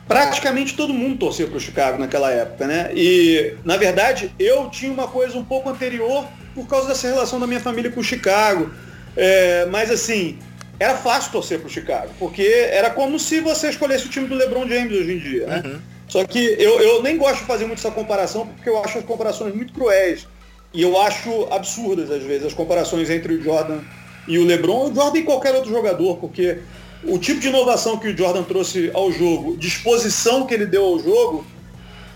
praticamente 0.06 0.74
todo 0.76 0.94
mundo 0.94 1.18
torcia 1.18 1.46
para 1.46 1.56
o 1.56 1.60
Chicago 1.60 1.98
naquela 1.98 2.30
época, 2.30 2.66
né? 2.66 2.90
E, 2.94 3.56
na 3.64 3.76
verdade, 3.76 4.32
eu 4.38 4.70
tinha 4.70 4.92
uma 4.92 5.08
coisa 5.08 5.36
um 5.36 5.44
pouco 5.44 5.68
anterior 5.68 6.26
por 6.54 6.66
causa 6.66 6.88
dessa 6.88 7.08
relação 7.08 7.40
da 7.40 7.46
minha 7.46 7.60
família 7.60 7.90
com 7.90 8.00
o 8.00 8.04
Chicago. 8.04 8.70
É, 9.16 9.66
mas, 9.66 9.90
assim, 9.90 10.38
era 10.78 10.96
fácil 10.96 11.32
torcer 11.32 11.60
pro 11.60 11.68
Chicago, 11.68 12.10
porque 12.18 12.42
era 12.70 12.90
como 12.90 13.18
se 13.18 13.40
você 13.40 13.70
escolhesse 13.70 14.06
o 14.06 14.10
time 14.10 14.26
do 14.26 14.34
LeBron 14.34 14.68
James 14.68 14.92
hoje 14.92 15.12
em 15.12 15.18
dia, 15.18 15.46
né? 15.46 15.62
Uhum. 15.64 15.80
Só 16.08 16.24
que 16.24 16.38
eu, 16.58 16.80
eu 16.80 17.02
nem 17.02 17.16
gosto 17.16 17.40
de 17.40 17.46
fazer 17.46 17.66
muito 17.66 17.78
essa 17.78 17.90
comparação, 17.90 18.46
porque 18.46 18.68
eu 18.68 18.82
acho 18.82 18.98
as 18.98 19.04
comparações 19.04 19.54
muito 19.54 19.72
cruéis. 19.72 20.26
E 20.72 20.82
eu 20.82 21.00
acho 21.00 21.48
absurdas, 21.50 22.10
às 22.10 22.22
vezes, 22.22 22.46
as 22.46 22.54
comparações 22.54 23.08
entre 23.10 23.34
o 23.34 23.42
Jordan 23.42 23.80
e 24.28 24.38
o 24.38 24.44
LeBron, 24.44 24.90
o 24.90 24.94
Jordan 24.94 25.18
e 25.18 25.22
qualquer 25.22 25.54
outro 25.54 25.70
jogador, 25.70 26.16
porque 26.18 26.58
o 27.04 27.18
tipo 27.18 27.40
de 27.40 27.48
inovação 27.48 27.98
que 27.98 28.08
o 28.08 28.16
Jordan 28.16 28.42
trouxe 28.42 28.90
ao 28.92 29.10
jogo, 29.10 29.56
disposição 29.56 30.46
que 30.46 30.54
ele 30.54 30.66
deu 30.66 30.84
ao 30.84 30.98
jogo, 30.98 31.46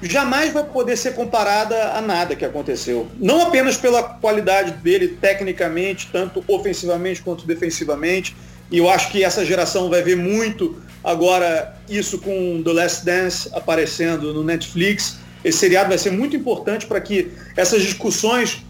jamais 0.03 0.53
vai 0.53 0.65
poder 0.65 0.97
ser 0.97 1.15
comparada 1.15 1.93
a 1.93 2.01
nada 2.01 2.35
que 2.35 2.45
aconteceu. 2.45 3.07
Não 3.19 3.43
apenas 3.43 3.77
pela 3.77 4.03
qualidade 4.03 4.73
dele 4.73 5.09
tecnicamente, 5.09 6.09
tanto 6.13 6.45
ofensivamente 6.49 7.23
quanto 7.23 7.47
defensivamente, 7.47 8.35
e 8.71 8.79
eu 8.79 8.89
acho 8.89 9.11
que 9.11 9.25
essa 9.25 9.45
geração 9.45 9.91
vai 9.91 10.03
ver 10.03 10.17
muito 10.17 10.77
agora 11.03 11.77
isso 11.89 12.19
com 12.19 12.63
The 12.63 12.73
Last 12.73 13.05
Dance 13.05 13.49
aparecendo 13.53 14.33
no 14.33 14.45
Netflix. 14.45 15.19
Esse 15.45 15.59
seriado 15.59 15.89
vai 15.89 15.99
ser 15.99 16.13
muito 16.13 16.37
importante 16.37 16.87
para 16.87 17.01
que 17.01 17.33
essas 17.57 17.83
discussões 17.83 18.63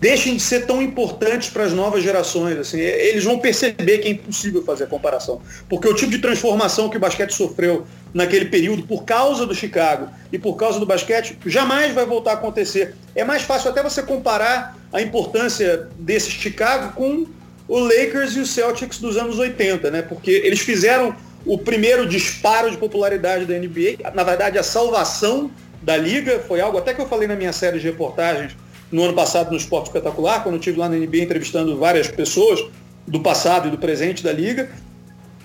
deixem 0.00 0.34
de 0.34 0.42
ser 0.42 0.66
tão 0.66 0.82
importantes 0.82 1.48
para 1.50 1.62
as 1.62 1.72
novas 1.72 2.02
gerações. 2.02 2.58
Assim, 2.58 2.80
eles 2.80 3.22
vão 3.22 3.38
perceber 3.38 3.98
que 3.98 4.08
é 4.08 4.10
impossível 4.10 4.64
fazer 4.64 4.84
a 4.84 4.86
comparação. 4.88 5.40
Porque 5.68 5.86
o 5.86 5.94
tipo 5.94 6.10
de 6.10 6.18
transformação 6.18 6.88
que 6.88 6.96
o 6.96 7.00
basquete 7.00 7.32
sofreu 7.32 7.86
naquele 8.12 8.46
período 8.46 8.82
por 8.82 9.04
causa 9.04 9.46
do 9.46 9.54
Chicago 9.54 10.08
e 10.32 10.38
por 10.38 10.56
causa 10.56 10.80
do 10.80 10.86
basquete 10.86 11.38
jamais 11.46 11.94
vai 11.94 12.04
voltar 12.04 12.32
a 12.32 12.34
acontecer. 12.34 12.96
É 13.14 13.22
mais 13.22 13.42
fácil 13.42 13.70
até 13.70 13.80
você 13.80 14.02
comparar 14.02 14.76
a 14.92 15.00
importância 15.00 15.88
desse 15.96 16.32
Chicago 16.32 16.94
com 16.94 17.24
o 17.72 17.78
Lakers 17.78 18.36
e 18.36 18.40
o 18.40 18.44
Celtics 18.44 18.98
dos 18.98 19.16
anos 19.16 19.38
80, 19.38 19.90
né? 19.90 20.02
Porque 20.02 20.30
eles 20.30 20.60
fizeram 20.60 21.16
o 21.46 21.56
primeiro 21.56 22.06
disparo 22.06 22.70
de 22.70 22.76
popularidade 22.76 23.46
da 23.46 23.58
NBA, 23.58 24.12
na 24.14 24.22
verdade 24.22 24.58
a 24.58 24.62
salvação 24.62 25.50
da 25.80 25.96
liga, 25.96 26.38
foi 26.46 26.60
algo 26.60 26.76
até 26.76 26.92
que 26.92 27.00
eu 27.00 27.08
falei 27.08 27.26
na 27.26 27.34
minha 27.34 27.50
série 27.50 27.78
de 27.78 27.86
reportagens 27.86 28.54
no 28.90 29.04
ano 29.04 29.14
passado 29.14 29.50
no 29.50 29.56
Esporte 29.56 29.86
Espetacular, 29.86 30.42
quando 30.42 30.56
eu 30.56 30.58
estive 30.58 30.78
lá 30.78 30.86
na 30.86 30.96
NBA 30.96 31.20
entrevistando 31.20 31.78
várias 31.78 32.08
pessoas 32.08 32.62
do 33.08 33.20
passado 33.20 33.68
e 33.68 33.70
do 33.70 33.78
presente 33.78 34.22
da 34.22 34.34
liga. 34.34 34.68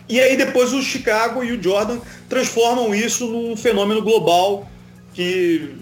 E 0.09 0.19
aí 0.19 0.35
depois 0.35 0.73
o 0.73 0.81
Chicago 0.81 1.45
e 1.45 1.53
o 1.53 1.63
Jordan 1.63 1.99
transformam 2.27 2.93
isso 2.93 3.25
num 3.25 3.55
fenômeno 3.55 4.01
global 4.01 4.69
que 5.13 5.75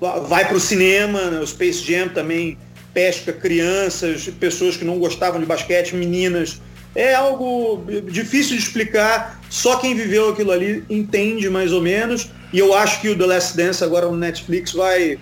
vai 0.00 0.46
para 0.46 0.56
o 0.56 0.60
cinema, 0.60 1.32
né? 1.32 1.40
o 1.40 1.46
Space 1.46 1.84
Jam 1.84 2.10
também 2.10 2.56
pesca 2.94 3.32
crianças, 3.32 4.28
pessoas 4.40 4.76
que 4.76 4.84
não 4.84 4.98
gostavam 4.98 5.40
de 5.40 5.46
basquete, 5.46 5.94
meninas. 5.94 6.60
É 6.94 7.14
algo 7.14 7.84
difícil 8.08 8.56
de 8.56 8.62
explicar, 8.62 9.40
só 9.50 9.76
quem 9.78 9.96
viveu 9.96 10.28
aquilo 10.28 10.52
ali 10.52 10.84
entende 10.88 11.50
mais 11.50 11.72
ou 11.72 11.82
menos. 11.82 12.30
E 12.52 12.58
eu 12.60 12.72
acho 12.72 13.00
que 13.00 13.08
o 13.08 13.18
The 13.18 13.26
Last 13.26 13.56
Dance 13.56 13.82
agora 13.82 14.06
no 14.06 14.16
Netflix 14.16 14.72
vai 14.72 15.18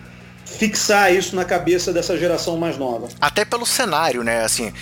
fixar 0.59 1.12
isso 1.12 1.35
na 1.35 1.44
cabeça 1.44 1.92
dessa 1.92 2.16
geração 2.16 2.56
mais 2.56 2.76
nova. 2.76 3.09
Até 3.21 3.44
pelo 3.44 3.66
cenário, 3.66 4.23
né? 4.23 4.44
Assim, 4.44 4.73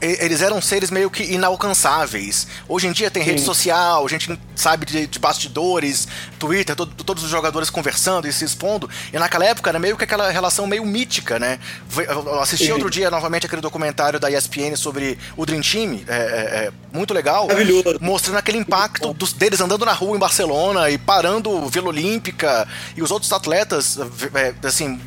eles 0.00 0.42
eram 0.42 0.60
seres 0.60 0.90
meio 0.90 1.10
que 1.10 1.22
inalcançáveis. 1.22 2.46
Hoje 2.68 2.86
em 2.86 2.92
dia 2.92 3.10
tem 3.10 3.22
Sim. 3.22 3.30
rede 3.30 3.42
social, 3.42 4.04
a 4.04 4.08
gente 4.08 4.38
sabe 4.54 4.84
de, 4.84 5.06
de 5.06 5.18
bastidores, 5.18 6.06
Twitter, 6.38 6.76
todo, 6.76 6.92
todos 7.04 7.24
os 7.24 7.30
jogadores 7.30 7.70
conversando 7.70 8.26
e 8.26 8.32
se 8.32 8.44
expondo. 8.44 8.88
E 9.12 9.18
naquela 9.18 9.44
época 9.44 9.70
era 9.70 9.78
meio 9.78 9.96
que 9.96 10.04
aquela 10.04 10.30
relação 10.30 10.66
meio 10.66 10.84
mítica, 10.84 11.38
né? 11.38 11.58
Eu 11.96 12.40
assisti 12.40 12.66
Sim. 12.66 12.72
outro 12.72 12.90
dia 12.90 13.10
novamente 13.10 13.46
aquele 13.46 13.62
documentário 13.62 14.18
da 14.18 14.30
ESPN 14.30 14.76
sobre 14.76 15.18
o 15.36 15.46
Dream 15.46 15.62
Team, 15.62 16.00
é, 16.08 16.14
é, 16.14 16.16
é 16.16 16.72
muito 16.92 17.14
legal. 17.14 17.46
Maravilhoso. 17.46 17.98
Mostrando 18.00 18.36
aquele 18.36 18.58
impacto 18.58 19.12
dos, 19.14 19.32
deles 19.32 19.60
andando 19.60 19.84
na 19.84 19.92
rua 19.92 20.16
em 20.16 20.20
Barcelona 20.20 20.90
e 20.90 20.98
parando 20.98 21.68
Vila 21.68 21.88
Olímpica 21.88 22.66
e 22.96 23.02
os 23.02 23.10
outros 23.10 23.32
atletas, 23.32 23.98
é, 24.34 24.54
assim, 24.66 25.00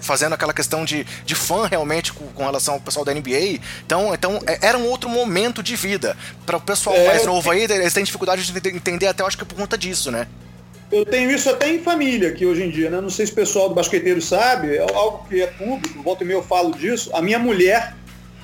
fazendo 0.00 0.34
aquela 0.34 0.52
questão 0.52 0.84
de, 0.84 1.04
de 1.24 1.34
fã 1.34 1.66
realmente 1.66 2.12
com, 2.12 2.26
com, 2.28 2.44
relação 2.44 2.74
ao 2.74 2.80
pessoal 2.80 3.04
da 3.04 3.12
NBA. 3.12 3.60
Então, 3.84 4.14
então 4.14 4.40
é, 4.46 4.58
era 4.68 4.78
um 4.78 4.86
outro 4.86 5.08
momento 5.08 5.62
de 5.62 5.76
vida. 5.76 6.16
Para 6.46 6.56
o 6.56 6.60
pessoal 6.60 6.96
é, 6.96 7.06
mais 7.06 7.26
novo 7.26 7.50
aí, 7.50 7.64
eles 7.64 7.92
têm 7.92 8.04
dificuldade 8.04 8.44
de 8.44 8.68
entender 8.68 9.06
até, 9.06 9.22
eu 9.22 9.26
acho 9.26 9.38
que 9.38 9.44
por 9.44 9.56
conta 9.56 9.76
disso, 9.76 10.10
né? 10.10 10.26
Eu 10.90 11.06
tenho 11.06 11.30
isso 11.30 11.48
até 11.48 11.70
em 11.70 11.78
família 11.78 12.28
aqui 12.28 12.44
hoje 12.44 12.64
em 12.64 12.70
dia, 12.70 12.90
né? 12.90 13.00
Não 13.00 13.08
sei 13.08 13.24
se 13.24 13.32
o 13.32 13.34
pessoal 13.34 13.68
do 13.68 13.74
basqueteiro 13.74 14.20
sabe, 14.20 14.76
é 14.76 14.86
algo 14.94 15.26
que 15.26 15.40
é 15.40 15.46
público, 15.46 16.02
volta 16.02 16.22
e 16.22 16.26
meia 16.26 16.36
eu 16.36 16.42
falo 16.42 16.72
disso. 16.72 17.10
A 17.14 17.22
minha 17.22 17.38
mulher 17.38 17.94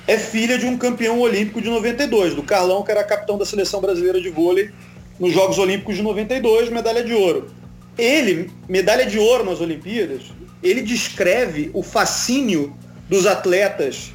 é 0.07 0.17
filha 0.17 0.57
de 0.57 0.65
um 0.65 0.75
campeão 0.75 1.19
olímpico 1.19 1.61
de 1.61 1.69
92, 1.69 2.33
do 2.33 2.41
Carlão, 2.41 2.81
que 2.81 2.89
era 2.89 3.03
capitão 3.03 3.37
da 3.37 3.45
seleção 3.45 3.79
brasileira 3.79 4.19
de 4.19 4.29
vôlei 4.29 4.71
nos 5.19 5.31
Jogos 5.31 5.59
Olímpicos 5.59 5.95
de 5.95 6.01
92, 6.01 6.71
medalha 6.71 7.03
de 7.03 7.13
ouro. 7.13 7.51
Ele, 7.95 8.49
medalha 8.67 9.05
de 9.05 9.19
ouro 9.19 9.43
nas 9.43 9.61
Olimpíadas, 9.61 10.23
ele 10.61 10.81
descreve 10.81 11.71
o 11.73 11.81
fascínio 11.81 12.75
dos 13.09 13.25
atletas 13.25 14.11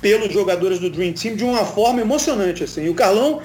pelos 0.00 0.32
jogadores 0.32 0.78
do 0.78 0.90
Dream 0.90 1.12
Team 1.12 1.34
de 1.34 1.44
uma 1.44 1.64
forma 1.64 2.00
emocionante. 2.00 2.64
Assim. 2.64 2.88
O 2.88 2.94
Carlão, 2.94 3.40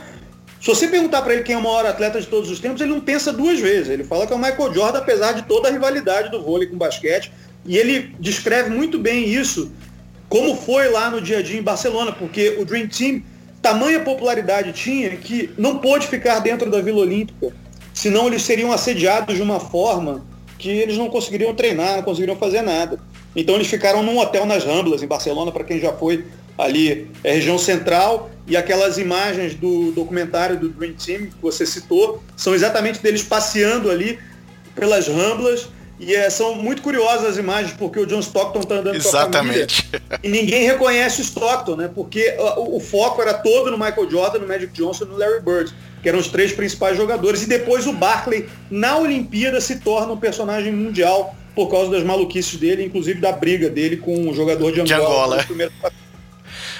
se 0.62 0.68
você 0.68 0.88
perguntar 0.88 1.22
para 1.22 1.34
ele 1.34 1.44
quem 1.44 1.56
é 1.56 1.58
o 1.58 1.62
maior 1.62 1.86
atleta 1.86 2.20
de 2.22 2.28
todos 2.28 2.50
os 2.50 2.60
tempos, 2.60 2.82
ele 2.82 2.92
não 2.92 3.02
pensa 3.02 3.34
duas 3.34 3.60
vezes. 3.60 3.90
Ele 3.90 4.04
fala 4.04 4.28
que 4.28 4.34
é 4.34 4.36
o 4.36 4.40
Michael 4.40 4.74
Jordan, 4.74 5.00
apesar 5.00 5.34
de 5.34 5.44
toda 5.44 5.68
a 5.68 5.72
rivalidade 5.72 6.30
do 6.30 6.42
vôlei 6.42 6.68
com 6.68 6.76
o 6.76 6.80
basquete. 6.80 7.32
E 7.66 7.78
ele 7.78 8.14
descreve 8.20 8.70
muito 8.70 9.00
bem 9.00 9.28
isso, 9.28 9.72
como 10.28 10.56
foi 10.56 10.90
lá 10.90 11.10
no 11.10 11.22
dia 11.22 11.40
a 11.40 11.42
dia 11.42 11.60
em 11.60 11.64
Barcelona, 11.64 12.12
porque 12.12 12.58
o 12.60 12.66
Dream 12.66 12.88
Team, 12.88 13.24
tamanha 13.62 14.02
popularidade 14.02 14.74
tinha 14.74 15.12
que 15.16 15.50
não 15.58 15.78
pôde 15.78 16.08
ficar 16.08 16.40
dentro 16.40 16.70
da 16.70 16.82
Vila 16.82 17.00
Olímpica, 17.00 17.54
senão 17.94 18.28
eles 18.28 18.42
seriam 18.42 18.74
assediados 18.74 19.36
de 19.36 19.42
uma 19.42 19.62
forma 19.62 20.26
que 20.64 20.70
eles 20.70 20.98
não 20.98 21.10
conseguiriam 21.10 21.54
treinar, 21.54 21.98
não 21.98 22.04
conseguiriam 22.04 22.38
fazer 22.38 22.62
nada. 22.62 22.98
Então 23.36 23.56
eles 23.56 23.68
ficaram 23.68 24.02
num 24.02 24.18
hotel 24.18 24.46
nas 24.46 24.64
Ramblas, 24.64 25.04
em 25.04 25.08
Barcelona, 25.08 25.52
para 25.52 25.66
quem 25.66 25.78
já 25.78 25.92
foi 25.92 26.24
ali, 26.58 27.10
é 27.22 27.34
região 27.34 27.58
central, 27.58 28.32
e 28.48 28.56
aquelas 28.56 28.98
imagens 28.98 29.56
do 29.56 29.92
documentário 29.92 30.58
do 30.58 30.70
Dream 30.70 30.94
Team 30.94 31.26
que 31.26 31.42
você 31.42 31.66
citou, 31.66 32.24
são 32.38 32.56
exatamente 32.56 33.00
deles 33.02 33.22
passeando 33.22 33.92
ali 33.92 34.18
pelas 34.74 35.06
Ramblas, 35.10 35.68
e 36.00 36.14
é, 36.16 36.30
são 36.30 36.56
muito 36.56 36.82
curiosas 36.82 37.26
as 37.26 37.38
imagens, 37.38 37.74
porque 37.78 38.00
o 38.00 38.06
John 38.06 38.20
Stockton 38.20 38.60
está 38.62 38.76
andando 38.76 38.96
Exatamente. 38.96 39.84
com 39.84 39.98
a 39.98 40.00
família, 40.00 40.20
e 40.24 40.30
ninguém 40.30 40.64
reconhece 40.66 41.22
o 41.22 41.24
Stockton, 41.24 41.76
né? 41.76 41.90
Porque 41.94 42.36
o, 42.58 42.78
o, 42.78 42.80
foco 42.80 43.22
era 43.22 43.34
todo 43.34 43.72
no 43.72 43.78
Michael 43.78 44.10
Jordan, 44.10 44.40
no 44.40 44.48
Magic 44.48 44.74
Johnson 44.74 45.06
e 45.06 45.08
no 45.08 45.18
Larry 45.18 45.42
Bird 45.42 45.74
que 46.04 46.10
eram 46.10 46.20
os 46.20 46.28
três 46.28 46.52
principais 46.52 46.98
jogadores. 46.98 47.44
E 47.44 47.48
depois 47.48 47.88
o 47.88 47.94
Barkley, 47.94 48.48
na 48.70 48.98
Olimpíada, 48.98 49.62
se 49.62 49.80
torna 49.80 50.12
um 50.12 50.18
personagem 50.18 50.72
mundial 50.72 51.34
por 51.56 51.70
causa 51.70 51.90
das 51.90 52.04
maluquices 52.04 52.60
dele, 52.60 52.84
inclusive 52.84 53.22
da 53.22 53.32
briga 53.32 53.70
dele 53.70 53.98
com 53.98 54.30
o 54.30 54.34
jogador 54.34 54.72
de 54.74 54.82
Angola. 54.82 55.44
De 55.44 55.54
Angola. 55.54 55.94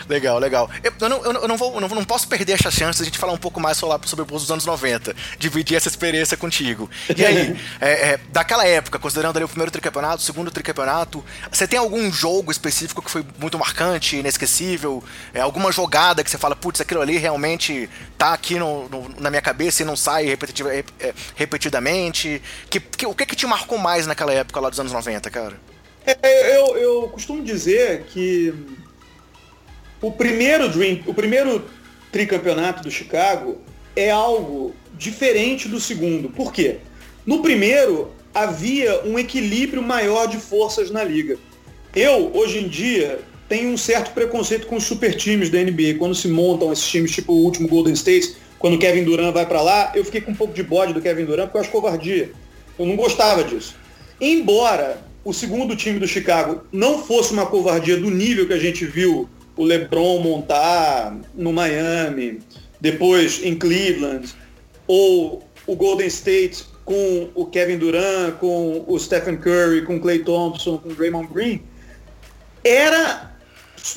Legal, 0.08 0.40
legal. 0.40 0.70
Eu, 0.84 1.10
não, 1.10 1.24
eu 1.24 1.48
não, 1.48 1.58
vou, 1.58 1.80
não, 1.80 1.88
não 1.88 2.04
posso 2.04 2.28
perder 2.28 2.54
essa 2.54 2.70
chance 2.70 2.98
de 2.98 3.04
a 3.04 3.06
gente 3.06 3.18
falar 3.18 3.34
um 3.34 3.38
pouco 3.38 3.60
mais 3.60 3.78
sobre 3.78 4.22
o 4.22 4.26
Bulls 4.26 4.44
dos 4.44 4.52
anos 4.52 4.66
90, 4.66 5.16
dividir 5.38 5.78
essa 5.78 5.88
experiência 5.88 6.36
contigo. 6.36 6.90
E 7.16 7.26
aí, 7.26 7.58
é, 7.80 7.92
é, 7.92 8.20
daquela 8.30 8.66
época, 8.66 9.00
considerando 9.00 9.38
ali 9.38 9.46
o 9.46 9.48
primeiro 9.48 9.72
tricampeonato, 9.72 10.18
o 10.18 10.26
segundo 10.26 10.52
tricampeonato, 10.52 11.24
você 11.52 11.68
tem 11.68 11.80
algum 11.80 12.12
jogo 12.12 12.52
específico 12.52 13.02
que 13.02 13.10
foi 13.10 13.26
muito 13.40 13.58
marcante, 13.58 14.18
inesquecível? 14.18 15.04
É, 15.34 15.42
alguma 15.42 15.72
jogada 15.72 16.24
que 16.24 16.30
você 16.30 16.38
fala, 16.38 16.56
putz, 16.56 16.82
aquilo 16.82 17.02
ali 17.02 17.18
realmente 17.18 17.90
tá 18.18 18.34
aqui 18.34 18.60
no, 18.60 18.90
no, 18.90 19.10
na 19.20 19.30
minha 19.30 19.42
cabeça 19.42 19.84
e 19.84 19.86
não 19.86 19.96
sai 19.96 20.26
repetitiva, 20.26 20.74
é, 20.74 20.84
repetidamente? 21.36 22.42
Que, 22.70 22.80
que, 22.80 23.06
o 23.06 23.14
que 23.14 23.26
que 23.26 23.36
te 23.36 23.46
marcou 23.46 23.78
mais 23.78 24.06
naquela 24.06 24.34
época 24.34 24.60
lá 24.60 24.70
dos 24.70 24.80
anos 24.80 24.92
90, 24.92 25.30
cara? 25.30 25.54
É, 26.06 26.58
eu, 26.58 26.78
eu 26.78 27.10
costumo 27.10 27.42
dizer 27.42 28.04
que 28.04 28.54
o 30.04 30.12
primeiro 30.12 30.68
Dream, 30.68 31.00
o 31.08 31.14
primeiro 31.14 31.64
tricampeonato 32.12 32.84
do 32.84 32.92
Chicago 32.92 33.58
é 33.96 34.12
algo 34.12 34.76
diferente 34.98 35.70
do 35.70 35.80
segundo. 35.80 36.28
Por 36.28 36.52
quê? 36.52 36.80
No 37.26 37.42
primeiro 37.42 38.12
havia 38.36 39.02
um 39.06 39.18
equilíbrio 39.18 39.82
maior 39.82 40.28
de 40.28 40.38
forças 40.38 40.92
na 40.92 41.06
liga. 41.06 41.38
Eu, 41.96 42.32
hoje 42.34 42.60
em 42.60 42.68
dia, 42.68 43.22
tenho 43.48 43.70
um 43.70 43.78
certo 43.78 44.12
preconceito 44.14 44.68
com 44.68 44.76
os 44.76 44.84
super 44.84 45.16
times 45.16 45.50
da 45.50 45.60
NBA. 45.60 45.96
Quando 45.98 46.14
se 46.14 46.28
montam 46.28 46.74
esses 46.74 46.86
times, 46.86 47.12
tipo 47.12 47.32
o 47.32 47.38
último 47.38 47.70
Golden 47.70 47.94
State, 47.94 48.36
quando 48.60 48.74
o 48.74 48.80
Kevin 48.80 49.06
Durant 49.06 49.34
vai 49.34 49.46
para 49.46 49.62
lá, 49.62 49.94
eu 49.96 50.04
fiquei 50.04 50.20
com 50.20 50.32
um 50.32 50.36
pouco 50.36 50.54
de 50.54 50.64
bode 50.64 50.92
do 50.92 51.02
Kevin 51.02 51.24
Durant 51.24 51.46
porque 51.46 51.60
eu 51.60 51.62
acho 51.62 51.72
covardia. 51.72 52.30
Eu 52.78 52.86
não 52.86 52.98
gostava 52.98 53.42
disso. 53.42 53.76
Embora 54.20 55.02
o 55.24 55.32
segundo 55.32 55.78
time 55.78 55.98
do 55.98 56.08
Chicago 56.08 56.64
não 56.74 57.02
fosse 57.02 57.32
uma 57.32 57.46
covardia 57.46 57.96
do 57.96 58.12
nível 58.12 58.46
que 58.46 58.54
a 58.54 58.60
gente 58.60 58.86
viu 58.86 59.30
o 59.56 59.64
LeBron 59.64 60.20
montar 60.20 61.18
no 61.34 61.54
Miami, 61.54 62.42
depois 62.80 63.42
em 63.44 63.56
Cleveland, 63.56 64.34
ou 64.88 65.44
o 65.66 65.76
Golden 65.76 66.08
State 66.08 66.66
com 66.86 67.30
o 67.34 67.46
Kevin 67.46 67.78
Durant, 67.78 68.36
com 68.40 68.84
o 68.88 69.00
Stephen 69.00 69.38
Curry, 69.38 69.86
com 69.86 69.96
o 69.96 70.00
Clay 70.00 70.20
Thompson, 70.20 70.78
com 70.78 70.90
o 70.90 70.96
Draymond 70.96 71.32
Green, 71.34 71.62
era 72.64 73.34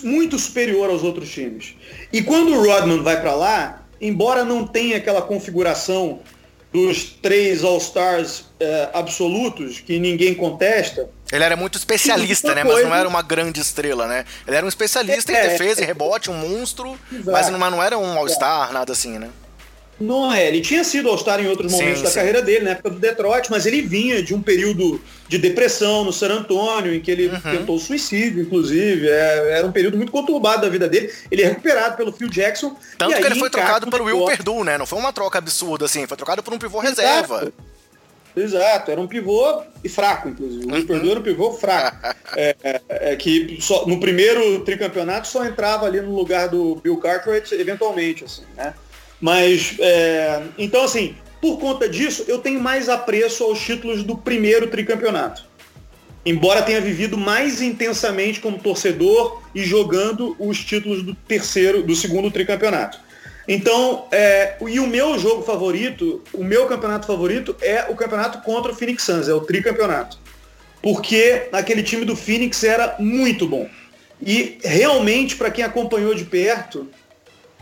muito 0.02 0.38
superior 0.38 0.90
aos 0.90 1.02
outros 1.02 1.30
times. 1.30 1.75
E 2.12 2.22
quando 2.22 2.52
o 2.52 2.64
Rodman 2.64 3.02
vai 3.02 3.20
para 3.20 3.34
lá, 3.34 3.86
embora 4.00 4.44
não 4.44 4.66
tenha 4.66 4.96
aquela 4.96 5.22
configuração 5.22 6.20
dos 6.76 7.04
três 7.23 7.64
All-Stars 7.64 8.40
uh, 8.40 8.45
absolutos 8.92 9.80
que 9.80 9.99
ninguém 9.99 10.35
contesta, 10.35 11.09
ele 11.33 11.42
era 11.42 11.56
muito 11.56 11.76
especialista, 11.76 12.54
né? 12.54 12.62
Mas 12.62 12.85
não 12.85 12.95
era 12.95 13.09
uma 13.09 13.23
grande 13.23 13.61
estrela, 13.61 14.06
né? 14.06 14.25
Ele 14.47 14.56
era 14.56 14.64
um 14.64 14.68
especialista 14.68 15.33
é, 15.33 15.47
em 15.47 15.49
defesa 15.49 15.80
e 15.80 15.85
é, 15.85 15.87
rebote, 15.87 16.30
um 16.30 16.35
monstro, 16.35 16.97
mas 17.25 17.49
não, 17.49 17.59
não 17.59 17.83
era 17.83 17.99
um 17.99 18.16
All-Star, 18.16 18.73
nada 18.73 18.92
assim, 18.92 19.18
né? 19.18 19.30
Não 19.98 20.30
é, 20.30 20.46
ele 20.48 20.60
tinha 20.60 20.84
sido 20.84 21.08
All-Star 21.08 21.40
em 21.40 21.48
outros 21.48 21.72
momentos 21.72 21.98
sim, 21.98 22.04
da 22.04 22.10
sim. 22.10 22.16
carreira 22.16 22.42
dele, 22.42 22.66
na 22.66 22.72
época 22.72 22.90
do 22.90 22.98
Detroit, 22.98 23.50
mas 23.50 23.64
ele 23.64 23.80
vinha 23.80 24.22
de 24.22 24.34
um 24.34 24.42
período 24.42 25.00
de 25.26 25.38
depressão 25.38 26.04
no 26.04 26.12
San 26.12 26.28
Antonio, 26.28 26.94
em 26.94 27.00
que 27.00 27.10
ele 27.10 27.28
uhum. 27.28 27.40
tentou 27.40 27.78
suicídio, 27.78 28.42
inclusive. 28.42 29.08
É, 29.08 29.58
era 29.58 29.66
um 29.66 29.72
período 29.72 29.96
muito 29.96 30.12
conturbado 30.12 30.62
da 30.62 30.68
vida 30.68 30.86
dele. 30.86 31.10
Ele 31.30 31.42
é 31.42 31.48
recuperado 31.48 31.96
pelo 31.96 32.12
Phil 32.12 32.28
Jackson. 32.28 32.76
Tanto 32.98 33.16
que 33.16 33.22
ele 33.22 33.38
foi 33.38 33.48
trocado 33.48 33.90
pelo 33.90 34.04
Will 34.04 34.26
Perdue, 34.26 34.64
né? 34.64 34.76
Não 34.76 34.86
foi 34.86 34.98
uma 34.98 35.12
troca 35.12 35.38
absurda 35.38 35.86
assim, 35.86 36.06
foi 36.06 36.16
trocado 36.16 36.42
por 36.42 36.52
um 36.52 36.58
pivô 36.58 36.82
Exato. 36.82 37.00
reserva. 37.00 37.52
Exato, 38.36 38.90
era 38.90 39.00
um 39.00 39.06
pivô 39.06 39.62
e 39.82 39.88
fraco, 39.88 40.28
inclusive. 40.28 40.66
O 40.66 40.74
uhum. 40.74 40.86
Perdue 40.86 41.10
era 41.10 41.20
um 41.20 41.22
pivô 41.22 41.54
fraco. 41.54 41.96
é, 42.36 42.54
é, 42.62 42.80
é, 43.12 43.16
que 43.16 43.56
só, 43.62 43.86
no 43.86 43.98
primeiro 43.98 44.60
tricampeonato 44.60 45.26
só 45.26 45.42
entrava 45.46 45.86
ali 45.86 46.02
no 46.02 46.14
lugar 46.14 46.50
do 46.50 46.76
Bill 46.76 46.98
Cartwright, 46.98 47.54
eventualmente, 47.54 48.24
assim, 48.24 48.42
né? 48.54 48.74
Mas, 49.20 49.76
é, 49.78 50.42
então 50.58 50.85
assim, 50.85 51.14
por 51.40 51.58
conta 51.58 51.88
disso, 51.88 52.25
eu 52.28 52.38
tenho 52.38 52.61
mais 52.61 52.88
apreço 52.88 53.44
aos 53.44 53.61
títulos 53.61 54.02
do 54.02 54.16
primeiro 54.16 54.66
tricampeonato. 54.68 55.44
Embora 56.25 56.62
tenha 56.62 56.80
vivido 56.80 57.16
mais 57.16 57.62
intensamente 57.62 58.40
como 58.40 58.58
torcedor 58.58 59.40
e 59.54 59.62
jogando 59.64 60.35
os 60.38 60.58
títulos 60.64 61.02
do 61.02 61.14
terceiro, 61.14 61.82
do 61.82 61.94
segundo 61.94 62.30
tricampeonato. 62.30 62.99
Então, 63.49 64.08
é, 64.11 64.56
e 64.66 64.80
o 64.80 64.88
meu 64.88 65.16
jogo 65.18 65.42
favorito, 65.42 66.20
o 66.32 66.42
meu 66.42 66.66
campeonato 66.66 67.06
favorito 67.06 67.54
é 67.62 67.87
o 67.88 67.94
campeonato 67.94 68.42
contra 68.42 68.73
o 68.73 68.75
Phoenix 68.75 69.04
Suns, 69.04 69.28
é 69.28 69.35
o 69.35 69.40
tricampeonato. 69.40 70.18
Porque 70.82 71.49
aquele 71.52 71.82
time 71.82 72.04
do 72.04 72.16
Phoenix 72.16 72.64
era 72.64 72.96
muito 72.99 73.46
bom. 73.46 73.68
E 74.20 74.58
realmente, 74.64 75.37
para 75.37 75.50
quem 75.50 75.64
acompanhou 75.64 76.14
de 76.14 76.25
perto 76.25 76.88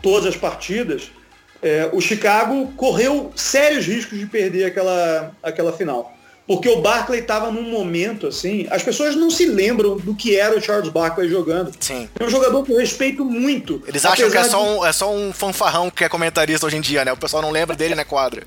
todas 0.01 0.25
as 0.25 0.35
partidas, 0.35 1.11
é, 1.61 1.89
o 1.91 2.01
Chicago 2.01 2.71
correu 2.75 3.31
sérios 3.35 3.85
riscos 3.85 4.19
de 4.19 4.25
perder 4.25 4.65
aquela, 4.65 5.31
aquela 5.41 5.73
final. 5.73 6.13
porque 6.47 6.69
o 6.69 6.81
Barkley 6.81 7.21
estava 7.21 7.51
num 7.51 7.63
momento 7.63 8.27
assim, 8.27 8.67
as 8.69 8.83
pessoas 8.83 9.15
não 9.15 9.31
se 9.31 9.45
lembram 9.45 9.97
do 9.97 10.13
que 10.13 10.35
era 10.35 10.55
o 10.55 10.61
Charles 10.61 10.89
Barkley 10.89 11.27
jogando. 11.27 11.71
Sim. 11.79 12.07
É 12.19 12.23
um 12.23 12.29
jogador 12.29 12.63
que 12.63 12.71
eu 12.71 12.77
respeito 12.77 13.25
muito. 13.25 13.81
Eles 13.87 14.05
acham 14.05 14.29
que 14.29 14.37
é 14.37 14.43
só, 14.43 14.63
um, 14.63 14.85
é 14.85 14.93
só 14.93 15.13
um 15.13 15.33
fanfarrão 15.33 15.89
que 15.89 16.03
é 16.03 16.09
comentarista 16.09 16.67
hoje 16.67 16.77
em 16.77 16.81
dia, 16.81 17.03
né? 17.03 17.11
O 17.11 17.17
pessoal 17.17 17.41
não 17.41 17.51
lembra 17.51 17.75
dele 17.75 17.95
na 17.95 18.05
quadra. 18.05 18.43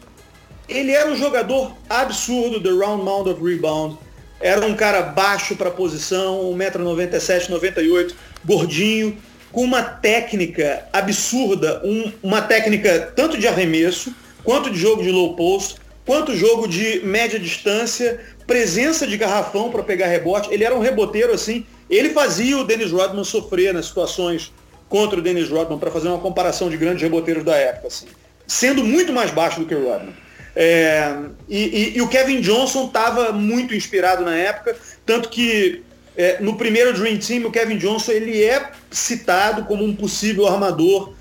Ele 0.69 0.93
era 0.93 1.11
um 1.11 1.17
jogador 1.17 1.75
absurdo 1.89 2.61
do 2.61 2.79
round 2.79 3.03
mound 3.03 3.31
of 3.31 3.43
rebound. 3.43 3.99
Era 4.41 4.65
um 4.65 4.77
cara 4.77 5.03
baixo 5.03 5.57
para 5.57 5.71
posição, 5.71 6.53
1,97m, 6.57 7.49
98 7.49 8.15
gordinho, 8.45 9.19
com 9.53 9.63
uma 9.63 9.83
técnica 9.83 10.87
absurda, 10.93 11.81
um, 11.85 12.13
uma 12.23 12.43
técnica 12.43 13.13
tanto 13.15 13.39
de 13.39 13.49
arremesso, 13.49 14.15
quanto 14.45 14.71
de 14.71 14.79
jogo 14.79 15.03
de 15.03 15.11
low 15.11 15.35
post, 15.35 15.77
quanto 16.05 16.35
jogo 16.35 16.67
de 16.67 17.01
média 17.05 17.39
distância, 17.39 18.21
presença 18.47 19.07
de 19.07 19.17
garrafão 19.17 19.71
para 19.71 19.83
pegar 19.83 20.07
rebote. 20.07 20.49
Ele 20.53 20.65
era 20.65 20.75
um 20.75 20.81
reboteiro 20.81 21.33
assim. 21.33 21.67
Ele 21.91 22.11
fazia 22.11 22.57
o 22.57 22.65
Dennis 22.65 22.91
Rodman 22.91 23.25
sofrer 23.25 23.75
nas 23.75 23.87
situações 23.87 24.53
contra 24.89 25.19
o 25.19 25.23
Dennis 25.23 25.49
Rodman 25.51 25.79
para 25.79 25.91
fazer 25.91 26.09
uma 26.09 26.19
comparação 26.19 26.71
de 26.71 26.77
grandes 26.77 27.03
reboteiros 27.03 27.45
da 27.45 27.57
época, 27.57 27.89
assim, 27.89 28.07
sendo 28.47 28.83
muito 28.83 29.13
mais 29.13 29.31
baixo 29.31 29.61
do 29.61 29.67
que 29.67 29.75
o 29.75 29.87
Rodman. 29.87 30.15
É, 30.57 31.15
e, 31.49 31.59
e, 31.59 31.97
e, 31.99 32.03
o 32.03 32.09
Kevin 32.09 32.41
Johnson 32.41 32.87
estava 32.87 33.33
muito 33.33 33.75
inspirado 33.75 34.25
na 34.25 34.35
época, 34.35 34.77
tanto 35.07 35.29
que 35.29 35.85
é, 36.19 36.39
no 36.41 36.57
primeiro 36.57 36.93
Dream 36.93 37.17
Team 37.19 37.47
o 37.47 37.51
Kevin 37.51 37.79
Johnson 37.79 38.13
ele 38.13 38.45
é 38.45 38.71
citado 38.91 39.65
como 39.65 39.85
um 39.85 39.95
possível 39.95 40.47
armador 40.47 41.15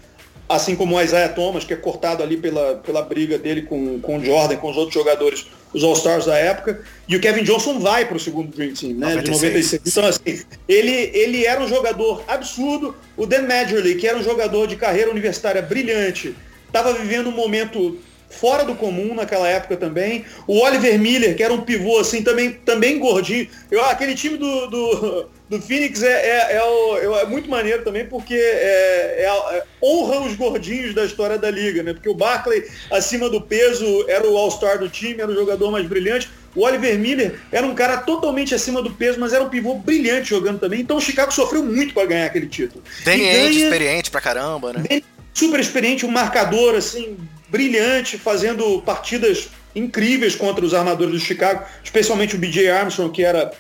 assim 0.50 0.76
como 0.76 0.96
o 0.96 1.02
Isaiah 1.02 1.30
Thomas, 1.30 1.64
que 1.64 1.74
é 1.74 1.76
cortado 1.76 2.24
ali 2.24 2.38
pela, 2.38 2.76
pela 2.76 3.02
briga 3.02 3.38
dele 3.38 3.64
com, 3.64 4.00
com 4.00 4.18
o 4.18 4.24
Jordan, 4.24 4.56
com 4.56 4.70
os 4.70 4.78
outros 4.78 4.94
jogadores, 4.94 5.48
os 5.74 5.84
All-Stars 5.84 6.26
da 6.26 6.38
época, 6.38 6.82
e 7.08 7.16
o 7.16 7.20
Kevin 7.20 7.44
Johnson 7.44 7.80
vai 7.80 8.06
para 8.06 8.16
o 8.16 8.20
segundo 8.20 8.56
Dream 8.56 8.74
Team, 8.74 8.94
né, 8.94 9.16
96. 9.16 9.24
de 9.24 9.32
96. 9.32 9.82
Então, 9.86 10.06
assim, 10.06 10.46
ele, 10.68 11.12
ele 11.14 11.46
era 11.46 11.62
um 11.62 11.68
jogador 11.68 12.24
absurdo, 12.28 12.96
o 13.18 13.26
Dan 13.26 13.44
Madgerly, 13.44 13.96
que 13.96 14.08
era 14.08 14.18
um 14.18 14.24
jogador 14.24 14.68
de 14.68 14.78
carreira 14.78 15.12
universitária 15.12 15.62
brilhante, 15.62 16.34
estava 16.66 16.94
vivendo 16.94 17.28
um 17.28 17.36
momento 17.36 17.98
fora 18.30 18.64
do 18.64 18.76
comum 18.76 19.16
naquela 19.16 19.48
época 19.48 19.78
também. 19.78 20.26
O 20.46 20.60
Oliver 20.60 21.00
Miller, 21.00 21.36
que 21.36 21.44
era 21.44 21.54
um 21.54 21.62
pivô 21.62 22.00
assim, 22.00 22.22
também, 22.22 22.52
também 22.52 23.00
gordinho. 23.00 23.48
Eu, 23.72 23.84
aquele 23.86 24.16
time 24.16 24.38
do, 24.38 24.68
do, 24.68 25.30
do 25.50 25.62
Phoenix 25.62 26.04
é, 26.04 26.12
é, 26.12 26.56
é, 26.56 26.64
o, 26.64 27.20
é, 27.20 27.26
muito 27.26 27.50
maneiro 27.50 27.84
também, 27.84 28.06
porque 28.06 28.36
é, 28.36 29.26
é, 29.26 29.64
honra 29.82 30.22
os 30.22 30.36
gordinhos 30.36 30.94
da 30.94 31.06
história 31.06 31.38
da 31.38 31.50
liga, 31.50 31.82
né? 31.84 31.94
Porque 31.94 32.10
o 32.10 32.14
Barkley, 32.14 32.66
acima 32.92 33.30
do 33.30 33.42
peso, 33.42 34.06
era 34.08 34.28
o 34.28 34.38
All-Star 34.38 34.80
do 34.80 34.90
time, 34.90 35.22
era 35.22 35.32
o 35.32 35.36
jogador 35.36 35.72
mais 35.72 35.86
brilhante. 35.88 36.30
O 36.56 36.64
Oliver 36.64 36.98
Miller 36.98 37.40
era 37.52 37.66
um 37.66 37.76
cara 37.76 37.98
totalmente 37.98 38.54
acima 38.56 38.82
do 38.82 38.92
peso, 38.92 39.20
mas 39.20 39.32
era 39.32 39.44
um 39.44 39.50
pivô 39.50 39.76
brilhante 39.76 40.30
jogando 40.30 40.60
também. 40.60 40.82
Então 40.82 40.98
o 40.98 41.02
Chicago 41.02 41.32
sofreu 41.32 41.64
muito 41.64 41.94
para 41.94 42.08
ganhar 42.08 42.26
aquele 42.26 42.48
título. 42.48 42.84
Danny 43.06 43.26
ganha... 43.26 43.50
experiente 43.50 44.10
pra 44.10 44.20
caramba, 44.20 44.74
né? 44.74 45.02
Super 45.34 45.60
experiente, 45.60 46.04
um 46.04 46.10
marcador 46.10 46.74
assim 46.74 47.16
brilhante, 47.50 48.18
fazendo 48.18 48.82
partidas 48.82 49.50
incríveis 49.76 50.36
contra 50.36 50.66
os 50.66 50.74
armadores 50.74 51.14
do 51.14 51.20
Chicago, 51.20 51.64
especialmente 51.84 52.36
o 52.36 52.40
BJ 52.40 52.70
Armstrong, 52.70 53.12
que 53.12 53.24
era 53.24 53.52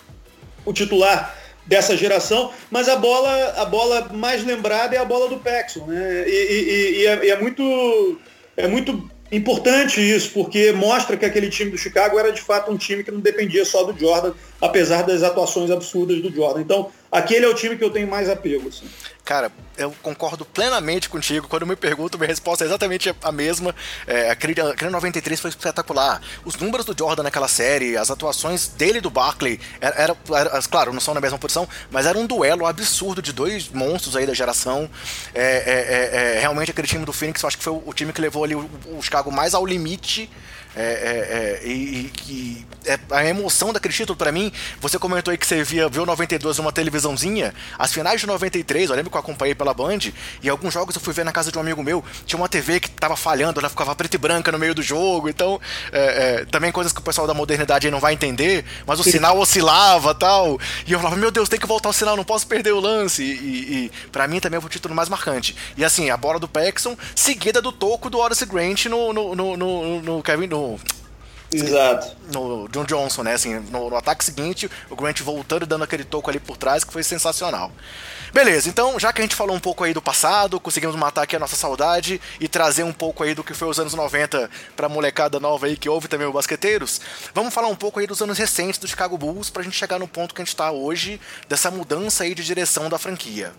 o 0.65 0.73
titular 0.73 1.35
dessa 1.65 1.95
geração, 1.95 2.51
mas 2.71 2.87
a 2.87 2.95
bola, 2.95 3.53
a 3.57 3.65
bola 3.65 4.09
mais 4.13 4.43
lembrada 4.43 4.95
é 4.95 4.99
a 4.99 5.05
bola 5.05 5.27
do 5.27 5.37
Paxson, 5.37 5.85
né? 5.85 6.23
E, 6.27 6.31
e, 6.31 7.01
e, 7.01 7.05
é, 7.05 7.29
é, 7.29 7.39
muito, 7.39 8.19
é 8.55 8.67
muito 8.67 9.09
importante 9.31 9.99
isso, 9.99 10.31
porque 10.33 10.71
mostra 10.71 11.17
que 11.17 11.25
aquele 11.25 11.49
time 11.49 11.71
do 11.71 11.77
Chicago 11.77 12.17
era 12.17 12.31
de 12.31 12.41
fato 12.41 12.71
um 12.71 12.77
time 12.77 13.03
que 13.03 13.11
não 13.11 13.19
dependia 13.19 13.65
só 13.65 13.83
do 13.83 13.97
Jordan, 13.99 14.33
apesar 14.61 15.03
das 15.03 15.23
atuações 15.23 15.69
absurdas 15.69 16.21
do 16.21 16.33
Jordan. 16.33 16.61
Então, 16.61 16.89
aquele 17.17 17.45
é 17.45 17.49
o 17.49 17.53
time 17.53 17.77
que 17.77 17.83
eu 17.83 17.89
tenho 17.89 18.07
mais 18.07 18.29
apego. 18.29 18.69
Assim. 18.69 18.85
Cara, 19.27 19.51
eu 19.77 19.93
concordo 20.01 20.45
plenamente 20.45 21.09
contigo. 21.09 21.49
Quando 21.49 21.67
me 21.67 21.75
pergunto, 21.75 22.17
minha 22.17 22.29
resposta 22.29 22.63
é 22.63 22.67
exatamente 22.67 23.13
a 23.21 23.29
mesma. 23.29 23.75
É, 24.07 24.29
aquele, 24.29 24.59
aquele 24.61 24.89
93 24.89 25.37
foi 25.37 25.49
espetacular. 25.49 26.21
Os 26.45 26.55
números 26.55 26.85
do 26.85 26.95
Jordan 26.97 27.23
naquela 27.23 27.49
série, 27.49 27.97
as 27.97 28.09
atuações 28.09 28.69
dele 28.69 28.99
e 28.99 29.01
do 29.01 29.09
Barkley, 29.09 29.59
era, 29.81 29.95
era, 29.95 30.17
era, 30.33 30.61
claro, 30.61 30.93
não 30.93 31.01
são 31.01 31.13
na 31.13 31.19
mesma 31.19 31.37
posição, 31.37 31.67
mas 31.91 32.05
era 32.05 32.17
um 32.17 32.25
duelo 32.25 32.65
absurdo 32.65 33.21
de 33.21 33.33
dois 33.33 33.67
monstros 33.67 34.15
aí 34.15 34.25
da 34.25 34.33
geração. 34.33 34.89
É, 35.35 35.41
é, 35.43 36.33
é, 36.33 36.37
é 36.37 36.39
realmente 36.39 36.71
aquele 36.71 36.87
time 36.87 37.03
do 37.03 37.11
Phoenix, 37.11 37.43
eu 37.43 37.47
acho 37.47 37.57
que 37.57 37.63
foi 37.65 37.73
o, 37.73 37.83
o 37.85 37.93
time 37.93 38.13
que 38.13 38.21
levou 38.21 38.45
ali 38.45 38.55
o, 38.55 38.69
o 38.97 39.01
Chicago 39.01 39.29
mais 39.29 39.53
ao 39.53 39.65
limite 39.65 40.29
é, 40.77 40.83
é, 40.83 41.63
é, 41.63 41.67
e, 41.67 42.11
e 42.29 42.65
é, 42.85 42.99
a 43.09 43.25
emoção 43.25 43.73
daquele 43.73 43.93
título, 43.93 44.15
para 44.15 44.31
mim, 44.31 44.51
você 44.79 44.99
comentou 44.99 45.31
aí 45.31 45.37
que 45.37 45.45
você 45.45 45.63
via, 45.63 45.89
viu 45.89 46.05
92 46.05 46.57
numa 46.59 46.71
televisãozinha. 46.71 47.53
As 47.79 47.91
finais 47.91 48.21
de 48.21 48.27
93, 48.27 48.89
eu 48.89 48.95
lembro 48.95 49.09
que 49.09 49.17
eu 49.17 49.19
acompanhei 49.19 49.55
pela 49.55 49.73
Band, 49.73 49.99
e 50.41 50.47
alguns 50.47 50.73
jogos 50.73 50.95
eu 50.95 51.01
fui 51.01 51.13
ver 51.13 51.25
na 51.25 51.31
casa 51.31 51.51
de 51.51 51.57
um 51.57 51.61
amigo 51.61 51.83
meu, 51.83 52.03
tinha 52.25 52.37
uma 52.37 52.47
TV 52.47 52.79
que 52.79 52.89
tava 52.91 53.17
falhando, 53.17 53.59
ela 53.59 53.69
ficava 53.69 53.95
preta 53.95 54.15
e 54.15 54.19
branca 54.19 54.51
no 54.51 54.59
meio 54.59 54.75
do 54.75 54.83
jogo, 54.83 55.27
então, 55.27 55.59
é, 55.91 56.41
é, 56.41 56.45
também 56.45 56.71
coisas 56.71 56.93
que 56.93 56.99
o 56.99 57.03
pessoal 57.03 57.25
da 57.25 57.33
modernidade 57.33 57.87
aí 57.87 57.91
não 57.91 57.99
vai 57.99 58.13
entender, 58.13 58.63
mas 58.85 58.99
o 58.99 59.03
sinal 59.03 59.37
oscilava 59.39 60.13
tal. 60.13 60.59
E 60.85 60.93
eu 60.93 60.99
falava, 60.99 61.17
meu 61.17 61.31
Deus, 61.31 61.49
tem 61.49 61.59
que 61.59 61.67
voltar 61.67 61.89
o 61.89 61.93
sinal, 61.93 62.15
não 62.15 62.23
posso 62.23 62.45
perder 62.45 62.73
o 62.73 62.79
lance. 62.79 63.23
E, 63.23 63.25
e, 63.25 63.85
e 63.85 63.91
para 64.11 64.27
mim 64.27 64.39
também 64.39 64.59
foi 64.59 64.67
o 64.67 64.71
título 64.71 64.93
mais 64.93 65.09
marcante. 65.09 65.55
E 65.75 65.83
assim, 65.83 66.09
a 66.09 66.17
bola 66.17 66.39
do 66.39 66.47
Paxson, 66.47 66.95
seguida 67.15 67.61
do 67.61 67.71
toco 67.71 68.09
do 68.09 68.19
Horace 68.19 68.45
Grant 68.45 68.85
no, 68.85 69.11
no, 69.11 69.35
no, 69.35 69.57
no, 69.57 70.01
no 70.01 70.23
Kevin. 70.23 70.47
No, 70.47 70.66
Exato. 71.51 72.15
No 72.33 72.67
John 72.67 72.83
Johnson, 72.83 73.23
né? 73.23 73.33
Assim, 73.33 73.55
no, 73.55 73.89
no, 73.89 73.95
ataque 73.95 74.23
seguinte, 74.23 74.69
o 74.89 74.95
Grant 74.95 75.21
voltando 75.21 75.63
e 75.63 75.65
dando 75.65 75.83
aquele 75.83 76.03
toco 76.03 76.29
ali 76.29 76.39
por 76.39 76.57
trás, 76.57 76.83
que 76.83 76.91
foi 76.91 77.03
sensacional. 77.03 77.71
Beleza, 78.33 78.67
então, 78.67 78.99
já 78.99 79.13
que 79.13 79.21
a 79.21 79.23
gente 79.23 79.35
falou 79.35 79.55
um 79.55 79.59
pouco 79.59 79.85
aí 79.85 79.93
do 79.93 80.01
passado, 80.01 80.59
conseguimos 80.59 80.95
matar 80.97 81.21
aqui 81.21 81.37
a 81.37 81.39
nossa 81.39 81.55
saudade 81.55 82.19
e 82.41 82.47
trazer 82.47 82.83
um 82.83 82.91
pouco 82.91 83.23
aí 83.23 83.33
do 83.33 83.43
que 83.43 83.53
foi 83.53 83.69
os 83.69 83.79
anos 83.79 83.93
90 83.93 84.49
pra 84.75 84.89
molecada 84.89 85.39
nova 85.39 85.67
aí 85.67 85.77
que 85.77 85.87
ouve 85.87 86.09
também 86.09 86.27
o 86.27 86.33
Basqueteiros, 86.33 86.99
vamos 87.33 87.53
falar 87.53 87.69
um 87.69 87.75
pouco 87.75 88.01
aí 88.01 88.05
dos 88.05 88.21
anos 88.21 88.37
recentes 88.37 88.79
do 88.79 88.87
Chicago 88.87 89.17
Bulls 89.17 89.49
pra 89.49 89.63
gente 89.63 89.77
chegar 89.77 89.97
no 89.97 90.07
ponto 90.07 90.35
que 90.35 90.41
a 90.41 90.45
gente 90.45 90.55
tá 90.55 90.69
hoje, 90.71 91.21
dessa 91.47 91.71
mudança 91.71 92.25
aí 92.25 92.35
de 92.35 92.43
direção 92.43 92.89
da 92.89 92.97
franquia. 92.97 93.53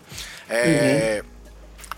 É. 0.47 1.23
Uhum 1.23 1.38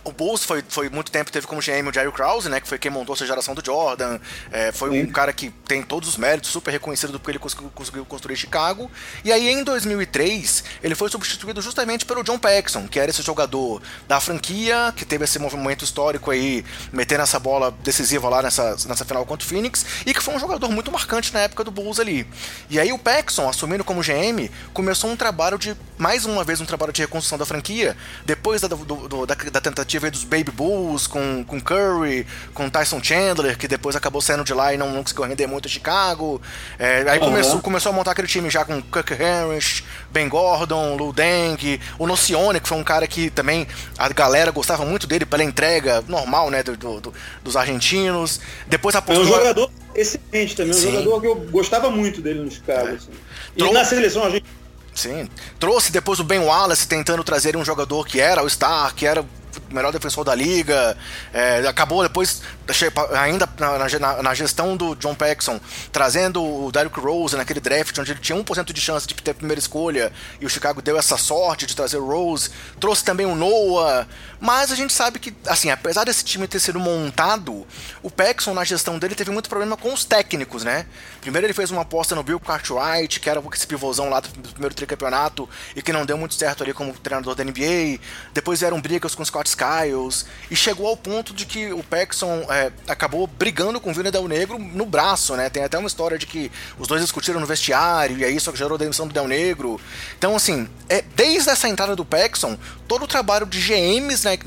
o 0.03 0.11
Bulls 0.11 0.43
foi, 0.43 0.63
foi 0.67 0.89
muito 0.89 1.11
tempo 1.11 1.31
teve 1.31 1.45
como 1.45 1.61
GM 1.61 1.87
o 1.87 1.93
Jerry 1.93 2.11
Krause, 2.11 2.49
né, 2.49 2.59
que 2.59 2.67
foi 2.67 2.79
quem 2.79 2.89
montou 2.89 3.13
essa 3.13 3.25
geração 3.25 3.53
do 3.53 3.63
Jordan, 3.63 4.19
é, 4.51 4.71
foi 4.71 4.91
Sim. 4.91 5.03
um 5.03 5.11
cara 5.11 5.31
que 5.31 5.49
tem 5.67 5.83
todos 5.83 6.09
os 6.09 6.17
méritos, 6.17 6.49
super 6.49 6.71
reconhecido 6.71 7.19
porque 7.19 7.31
ele 7.31 7.39
conseguiu, 7.39 7.71
conseguiu, 7.73 8.05
construir 8.05 8.35
Chicago. 8.35 8.89
E 9.23 9.31
aí 9.31 9.49
em 9.49 9.63
2003 9.63 10.63
ele 10.83 10.95
foi 10.95 11.09
substituído 11.09 11.61
justamente 11.61 12.05
pelo 12.05 12.23
John 12.23 12.39
Paxson, 12.39 12.87
que 12.87 12.99
era 12.99 13.11
esse 13.11 13.21
jogador 13.21 13.81
da 14.07 14.19
franquia 14.19 14.93
que 14.95 15.05
teve 15.05 15.23
esse 15.23 15.37
movimento 15.37 15.83
histórico 15.83 16.31
aí, 16.31 16.65
metendo 16.91 17.21
essa 17.21 17.39
bola 17.39 17.71
decisiva 17.83 18.27
lá 18.29 18.41
nessa, 18.41 18.71
nessa 18.87 19.05
final 19.05 19.25
contra 19.25 19.45
o 19.45 19.49
Phoenix 19.49 19.85
e 20.05 20.13
que 20.13 20.21
foi 20.21 20.33
um 20.33 20.39
jogador 20.39 20.69
muito 20.69 20.91
marcante 20.91 21.33
na 21.33 21.41
época 21.41 21.63
do 21.63 21.71
Bulls 21.71 21.99
ali. 21.99 22.25
E 22.69 22.79
aí 22.79 22.91
o 22.91 22.97
Paxson, 22.97 23.47
assumindo 23.47 23.83
como 23.83 24.01
GM, 24.01 24.49
começou 24.73 25.09
um 25.09 25.15
trabalho 25.15 25.57
de 25.57 25.75
mais 25.97 26.25
uma 26.25 26.43
vez 26.43 26.59
um 26.59 26.65
trabalho 26.65 26.91
de 26.91 27.01
reconstrução 27.01 27.37
da 27.37 27.45
franquia 27.45 27.95
depois 28.25 28.61
da, 28.61 28.67
do, 28.67 28.75
do, 28.77 29.25
da, 29.25 29.35
da 29.35 29.61
tentativa 29.61 29.90
tentativa 29.91 30.09
dos 30.09 30.23
Baby 30.23 30.51
Bulls 30.51 31.07
com, 31.07 31.43
com 31.43 31.59
Curry, 31.59 32.25
com 32.53 32.69
Tyson 32.69 33.03
Chandler, 33.03 33.57
que 33.57 33.67
depois 33.67 33.95
acabou 33.95 34.21
saindo 34.21 34.43
de 34.43 34.53
lá 34.53 34.73
e 34.73 34.77
não, 34.77 34.89
não 34.91 35.03
conseguiu 35.03 35.25
render 35.25 35.47
muito 35.47 35.67
a 35.67 35.69
Chicago. 35.69 36.41
É, 36.79 37.03
aí 37.07 37.19
uhum. 37.19 37.25
começou, 37.25 37.61
começou 37.61 37.91
a 37.91 37.93
montar 37.95 38.11
aquele 38.11 38.27
time 38.27 38.49
já 38.49 38.63
com 38.63 38.81
Kirk 38.81 39.13
Harris, 39.13 39.83
Ben 40.09 40.29
Gordon, 40.29 40.95
Lou 40.95 41.11
Deng, 41.11 41.79
o 41.99 42.07
Nocione, 42.07 42.59
que 42.59 42.69
foi 42.69 42.77
um 42.77 42.83
cara 42.83 43.05
que 43.07 43.29
também 43.29 43.67
a 43.97 44.07
galera 44.09 44.51
gostava 44.51 44.85
muito 44.85 45.05
dele 45.07 45.25
pela 45.25 45.43
entrega 45.43 46.03
normal, 46.07 46.49
né, 46.49 46.63
do, 46.63 46.77
do 46.77 47.13
dos 47.43 47.57
argentinos. 47.57 48.39
Depois 48.67 48.95
apostou... 48.95 49.25
É 49.25 49.27
um 49.27 49.39
jogador 49.39 49.71
excelente 49.93 50.55
também, 50.55 50.71
um 50.71 50.77
Sim. 50.77 50.91
jogador 50.91 51.21
que 51.21 51.27
eu 51.27 51.35
gostava 51.51 51.89
muito 51.89 52.21
dele 52.21 52.39
no 52.41 52.51
Chicago. 52.51 52.87
É. 52.87 52.91
Assim. 52.93 53.11
E 53.57 53.71
na 53.71 53.83
seleção 53.83 54.23
a 54.23 54.29
gente 54.29 54.45
Sim. 54.93 55.29
Trouxe 55.57 55.91
depois 55.91 56.19
o 56.19 56.23
Ben 56.23 56.39
Wallace 56.39 56.85
tentando 56.85 57.23
trazer 57.23 57.55
um 57.55 57.63
jogador 57.63 58.05
que 58.05 58.19
era 58.19 58.43
o 58.43 58.49
Star, 58.49 58.93
que 58.93 59.05
era 59.05 59.25
melhor 59.73 59.91
defensor 59.91 60.23
da 60.23 60.35
liga. 60.35 60.97
É, 61.33 61.59
acabou 61.67 62.03
depois, 62.03 62.41
ainda 63.19 63.47
na, 63.59 63.77
na, 63.77 64.23
na, 64.23 64.33
gestão 64.33 64.75
do 64.77 64.95
John 64.95 65.15
Paxson, 65.15 65.59
trazendo 65.91 66.43
o 66.43 66.71
Derrick 66.71 66.99
Rose 66.99 67.35
naquele 67.35 67.59
draft 67.59 67.97
onde 67.99 68.11
ele 68.11 68.19
tinha 68.19 68.37
1% 68.37 68.73
de 68.73 68.81
chance 68.81 69.07
de 69.07 69.13
ter 69.15 69.31
a 69.31 69.35
primeira 69.35 69.59
escolha 69.59 70.11
e 70.39 70.45
o 70.45 70.49
Chicago 70.49 70.81
deu 70.81 70.97
essa 70.97 71.17
sorte 71.17 71.65
de 71.65 71.75
trazer 71.75 71.97
o 71.97 72.05
Rose. 72.05 72.49
Trouxe 72.79 73.03
também 73.03 73.25
o 73.25 73.35
Noah. 73.35 74.07
Mas 74.39 74.71
a 74.71 74.75
gente 74.75 74.91
sabe 74.91 75.19
que, 75.19 75.35
assim, 75.45 75.69
apesar 75.69 76.03
desse 76.03 76.25
time 76.25 76.47
ter 76.47 76.59
sido 76.59 76.79
montado, 76.79 77.65
o 78.01 78.09
Paxson 78.09 78.55
na 78.55 78.63
gestão 78.63 78.97
dele 78.97 79.13
teve 79.13 79.29
muito 79.29 79.47
problema 79.47 79.77
com 79.77 79.93
os 79.93 80.03
técnicos, 80.03 80.63
né? 80.63 80.87
Primeiro 81.21 81.45
ele 81.45 81.53
fez 81.53 81.69
uma 81.69 81.83
aposta 81.83 82.15
no 82.15 82.23
Bill 82.23 82.39
Cartwright, 82.39 83.19
que 83.19 83.29
era 83.29 83.41
esse 83.53 83.67
pivôzão 83.67 84.09
lá 84.09 84.19
do 84.19 84.29
primeiro 84.29 84.73
tricampeonato 84.73 85.47
e 85.75 85.81
que 85.81 85.93
não 85.93 86.07
deu 86.07 86.17
muito 86.17 86.33
certo 86.33 86.63
ali 86.63 86.73
como 86.73 86.91
treinador 86.93 87.35
da 87.35 87.43
NBA. 87.43 87.99
Depois 88.33 88.59
vieram 88.59 88.81
brigas 88.81 89.13
com 89.13 89.21
o 89.21 89.25
Scott 89.25 89.47
Skiles, 89.61 90.25
e 90.49 90.55
chegou 90.55 90.87
ao 90.87 90.97
ponto 90.97 91.33
de 91.33 91.45
que 91.45 91.71
o 91.71 91.83
Paxson 91.83 92.45
é, 92.49 92.71
acabou 92.87 93.27
brigando 93.27 93.79
com 93.79 93.91
o 93.91 93.93
Vina 93.93 94.11
Del 94.11 94.27
Negro 94.27 94.57
no 94.57 94.85
braço, 94.85 95.35
né? 95.35 95.49
Tem 95.49 95.63
até 95.63 95.77
uma 95.77 95.87
história 95.87 96.17
de 96.17 96.25
que 96.25 96.51
os 96.79 96.87
dois 96.87 97.01
discutiram 97.01 97.39
no 97.39 97.45
vestiário, 97.45 98.17
e 98.17 98.25
aí 98.25 98.35
isso 98.35 98.53
gerou 98.55 98.75
a 98.75 98.79
demissão 98.79 99.07
do 99.07 99.13
Del 99.13 99.27
Negro. 99.27 99.79
Então, 100.17 100.35
assim, 100.35 100.67
é, 100.89 101.03
desde 101.15 101.49
essa 101.49 101.69
entrada 101.69 101.95
do 101.95 102.03
Paxson, 102.03 102.57
todo 102.87 103.03
o 103.03 103.07
trabalho 103.07 103.45
de 103.45 103.59
GMs 103.59 104.25
né, 104.25 104.37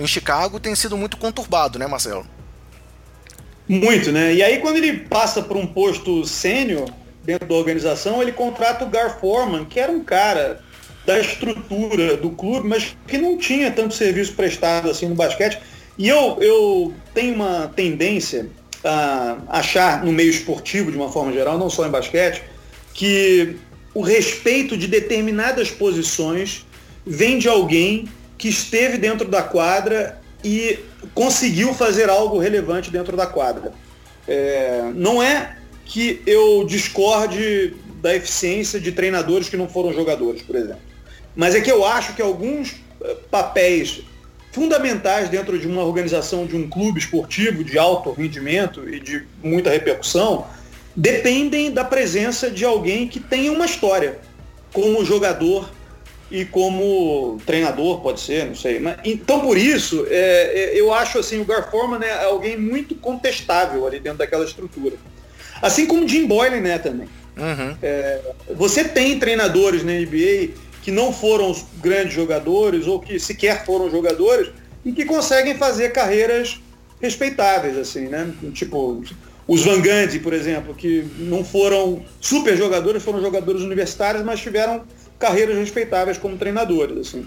em 0.00 0.06
Chicago 0.06 0.58
tem 0.58 0.74
sido 0.74 0.96
muito 0.96 1.16
conturbado, 1.16 1.78
né, 1.78 1.86
Marcelo? 1.86 2.26
Muito, 3.68 4.12
né? 4.12 4.32
E 4.32 4.42
aí 4.42 4.58
quando 4.60 4.76
ele 4.76 4.96
passa 5.00 5.42
para 5.42 5.58
um 5.58 5.66
posto 5.66 6.24
sênior 6.24 6.88
dentro 7.24 7.48
da 7.48 7.54
organização, 7.54 8.22
ele 8.22 8.30
contrata 8.30 8.84
o 8.84 8.88
Gar 8.88 9.18
Forman, 9.18 9.64
que 9.64 9.80
era 9.80 9.90
um 9.90 10.04
cara 10.04 10.64
da 11.06 11.20
estrutura 11.20 12.16
do 12.16 12.30
clube, 12.30 12.68
mas 12.68 12.96
que 13.06 13.16
não 13.16 13.38
tinha 13.38 13.70
tanto 13.70 13.94
serviço 13.94 14.34
prestado 14.34 14.90
assim 14.90 15.08
no 15.08 15.14
basquete. 15.14 15.58
E 15.96 16.08
eu, 16.08 16.36
eu 16.40 16.92
tenho 17.14 17.34
uma 17.34 17.72
tendência 17.74 18.50
a 18.84 19.38
achar 19.48 20.04
no 20.04 20.12
meio 20.12 20.30
esportivo, 20.30 20.90
de 20.90 20.96
uma 20.96 21.10
forma 21.10 21.32
geral, 21.32 21.56
não 21.56 21.70
só 21.70 21.86
em 21.86 21.90
basquete, 21.90 22.42
que 22.92 23.56
o 23.94 24.02
respeito 24.02 24.76
de 24.76 24.86
determinadas 24.88 25.70
posições 25.70 26.66
vem 27.06 27.38
de 27.38 27.48
alguém 27.48 28.08
que 28.36 28.48
esteve 28.48 28.98
dentro 28.98 29.28
da 29.28 29.42
quadra 29.42 30.20
e 30.44 30.78
conseguiu 31.14 31.72
fazer 31.72 32.10
algo 32.10 32.38
relevante 32.38 32.90
dentro 32.90 33.16
da 33.16 33.26
quadra. 33.26 33.72
É, 34.28 34.90
não 34.94 35.22
é 35.22 35.56
que 35.84 36.20
eu 36.26 36.64
discorde 36.66 37.74
da 38.02 38.14
eficiência 38.14 38.78
de 38.80 38.92
treinadores 38.92 39.48
que 39.48 39.56
não 39.56 39.68
foram 39.68 39.92
jogadores, 39.92 40.42
por 40.42 40.56
exemplo. 40.56 40.85
Mas 41.36 41.54
é 41.54 41.60
que 41.60 41.70
eu 41.70 41.84
acho 41.84 42.14
que 42.14 42.22
alguns 42.22 42.76
eh, 43.00 43.16
papéis 43.30 44.02
fundamentais 44.50 45.28
dentro 45.28 45.58
de 45.58 45.68
uma 45.68 45.84
organização 45.84 46.46
de 46.46 46.56
um 46.56 46.66
clube 46.66 46.98
esportivo 46.98 47.62
de 47.62 47.78
alto 47.78 48.10
rendimento 48.10 48.88
e 48.88 48.98
de 48.98 49.22
muita 49.42 49.68
repercussão 49.68 50.46
dependem 50.96 51.70
da 51.70 51.84
presença 51.84 52.50
de 52.50 52.64
alguém 52.64 53.06
que 53.06 53.20
tenha 53.20 53.52
uma 53.52 53.66
história 53.66 54.18
como 54.72 55.04
jogador 55.04 55.70
e 56.30 56.44
como 56.44 57.38
treinador, 57.44 58.00
pode 58.00 58.20
ser, 58.20 58.46
não 58.46 58.54
sei. 58.54 58.80
Mas, 58.80 58.96
então, 59.04 59.40
por 59.40 59.56
isso, 59.56 60.06
é, 60.08 60.74
é, 60.74 60.80
eu 60.80 60.92
acho 60.92 61.18
assim, 61.18 61.40
o 61.40 61.44
Gar 61.44 61.70
Forman 61.70 62.02
é 62.02 62.24
alguém 62.24 62.56
muito 62.56 62.94
contestável 62.94 63.86
ali 63.86 64.00
dentro 64.00 64.18
daquela 64.18 64.44
estrutura. 64.44 64.96
Assim 65.62 65.86
como 65.86 66.08
Jim 66.08 66.26
Boylan 66.26 66.60
né, 66.60 66.78
também. 66.78 67.08
Uhum. 67.36 67.76
É, 67.82 68.20
você 68.54 68.82
tem 68.82 69.18
treinadores 69.18 69.84
na 69.84 69.92
NBA 69.92 70.54
que 70.86 70.92
não 70.92 71.12
foram 71.12 71.52
grandes 71.82 72.14
jogadores 72.14 72.86
ou 72.86 73.00
que 73.00 73.18
sequer 73.18 73.66
foram 73.66 73.90
jogadores 73.90 74.52
e 74.84 74.92
que 74.92 75.04
conseguem 75.04 75.56
fazer 75.56 75.90
carreiras 75.90 76.60
respeitáveis, 77.02 77.76
assim, 77.76 78.06
né? 78.06 78.32
Tipo, 78.54 79.02
os 79.48 79.64
Van 79.64 79.80
Gundy, 79.80 80.20
por 80.20 80.32
exemplo, 80.32 80.72
que 80.76 81.04
não 81.18 81.42
foram 81.44 82.04
super 82.20 82.56
jogadores, 82.56 83.02
foram 83.02 83.20
jogadores 83.20 83.62
universitários, 83.62 84.24
mas 84.24 84.38
tiveram 84.38 84.84
carreiras 85.18 85.56
respeitáveis 85.56 86.18
como 86.18 86.36
treinadores, 86.36 86.98
assim. 86.98 87.26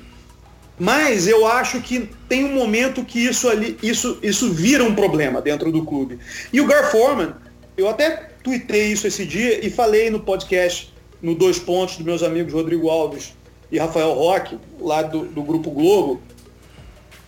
Mas 0.80 1.28
eu 1.28 1.46
acho 1.46 1.82
que 1.82 2.10
tem 2.30 2.46
um 2.46 2.54
momento 2.54 3.04
que 3.04 3.20
isso 3.20 3.50
ali, 3.50 3.78
isso, 3.84 4.20
isso 4.24 4.54
vira 4.54 4.86
um 4.86 4.96
problema 4.96 5.42
dentro 5.42 5.70
do 5.70 5.84
clube. 5.84 6.18
E 6.54 6.62
o 6.62 6.66
Gar 6.66 6.90
Forman, 6.92 7.34
eu 7.76 7.90
até 7.90 8.30
tuitei 8.42 8.94
isso 8.94 9.06
esse 9.06 9.26
dia 9.26 9.60
e 9.68 9.70
falei 9.70 10.10
no 10.10 10.22
podcast, 10.22 10.94
no 11.22 11.36
Dois 11.36 11.60
Pontos, 11.60 11.98
dos 11.98 12.06
meus 12.06 12.24
amigos 12.24 12.54
Rodrigo 12.54 12.90
Alves 12.90 13.38
e 13.72 13.78
Rafael 13.78 14.14
Roque, 14.14 14.58
lá 14.80 15.02
do, 15.02 15.26
do 15.26 15.44
Grupo 15.44 15.72
Globo. 15.72 16.22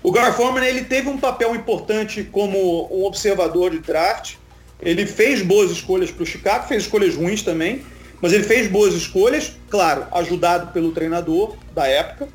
O 0.04 0.12
Gar 0.12 0.36
Forman, 0.36 0.66
ele 0.66 0.84
teve 0.84 1.10
um 1.10 1.18
papel 1.18 1.56
importante 1.56 2.24
como 2.24 2.88
um 2.92 3.06
observador 3.06 3.72
de 3.72 3.80
draft. 3.80 4.36
Ele 4.82 5.06
fez 5.06 5.44
boas 5.44 5.70
escolhas 5.70 6.10
para 6.10 6.24
o 6.24 6.26
Chicago, 6.26 6.68
fez 6.68 6.84
escolhas 6.84 7.16
ruins 7.16 7.44
também, 7.44 7.84
mas 8.20 8.34
ele 8.34 8.44
fez 8.44 8.68
boas 8.68 8.96
escolhas, 8.96 9.54
claro, 9.70 10.08
ajudado 10.12 10.72
pelo 10.72 10.92
treinador 10.92 11.56
da 11.76 11.88
época. 11.88 12.28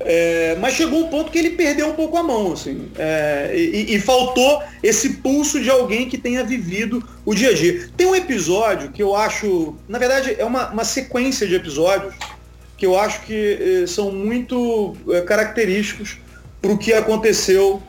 É, 0.00 0.56
mas 0.58 0.74
chegou 0.74 1.00
um 1.00 1.08
ponto 1.08 1.30
que 1.30 1.38
ele 1.38 1.50
perdeu 1.50 1.88
um 1.88 1.92
pouco 1.92 2.16
a 2.16 2.22
mão, 2.22 2.52
assim, 2.52 2.88
é, 2.98 3.52
e, 3.54 3.94
e, 3.94 4.00
faltou 4.00 4.60
esse 4.82 5.14
pulso 5.18 5.60
de 5.60 5.70
alguém 5.70 6.08
que 6.08 6.18
tenha 6.18 6.42
vivido 6.42 7.06
o 7.24 7.34
dia 7.34 7.50
a 7.50 7.54
dia. 7.54 7.88
Tem 7.96 8.06
um 8.06 8.14
episódio 8.14 8.90
que 8.90 9.02
eu 9.02 9.14
acho, 9.14 9.76
na 9.88 9.98
verdade, 9.98 10.34
é 10.36 10.44
uma, 10.44 10.70
uma 10.70 10.84
sequência 10.84 11.46
de 11.46 11.54
episódios 11.54 12.14
que 12.82 12.86
eu 12.86 12.98
acho 12.98 13.20
que 13.20 13.82
eh, 13.84 13.86
são 13.86 14.10
muito 14.10 14.96
eh, 15.08 15.20
característicos 15.20 16.18
para 16.60 16.72
o 16.72 16.76
que 16.76 16.92
aconteceu 16.92 17.80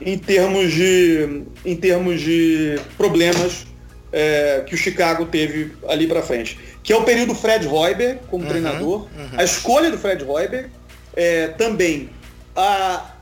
em 0.00 0.18
termos 0.18 0.72
de, 0.72 1.44
em 1.64 1.76
termos 1.76 2.20
de 2.20 2.80
problemas 2.96 3.68
é, 4.12 4.64
que 4.66 4.74
o 4.74 4.76
Chicago 4.76 5.26
teve 5.26 5.70
ali 5.88 6.08
para 6.08 6.22
frente, 6.22 6.58
que 6.82 6.92
é 6.92 6.96
o 6.96 7.04
período 7.04 7.36
Fred 7.36 7.68
Hoiber 7.68 8.18
como 8.28 8.42
uhum, 8.42 8.50
treinador, 8.50 9.02
uhum. 9.02 9.28
a 9.38 9.44
escolha 9.44 9.92
do 9.92 9.98
Fred 9.98 10.24
Hoiber, 10.24 10.70
é, 11.14 11.46
também 11.46 12.10
a 12.56 13.14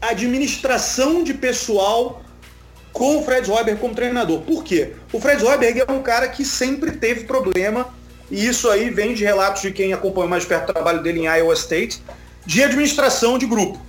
administração 0.00 1.24
de 1.24 1.34
pessoal 1.34 2.22
com 2.92 3.18
o 3.18 3.24
Fred 3.24 3.50
Hoiber 3.50 3.76
como 3.78 3.96
treinador. 3.96 4.42
Por 4.42 4.62
quê? 4.62 4.92
O 5.12 5.18
Fred 5.18 5.44
Hoiberg 5.44 5.80
é 5.80 5.90
um 5.90 6.02
cara 6.02 6.28
que 6.28 6.44
sempre 6.44 6.92
teve 6.92 7.24
problema, 7.24 7.92
e 8.30 8.46
isso 8.46 8.70
aí 8.70 8.90
vem 8.90 9.14
de 9.14 9.24
relatos 9.24 9.62
de 9.62 9.72
quem 9.72 9.92
acompanha 9.92 10.28
mais 10.28 10.44
perto 10.44 10.70
o 10.70 10.72
trabalho 10.72 11.02
dele 11.02 11.20
em 11.20 11.24
Iowa 11.24 11.54
State, 11.54 12.02
de 12.46 12.62
administração 12.62 13.36
de 13.38 13.46
grupo. 13.46 13.80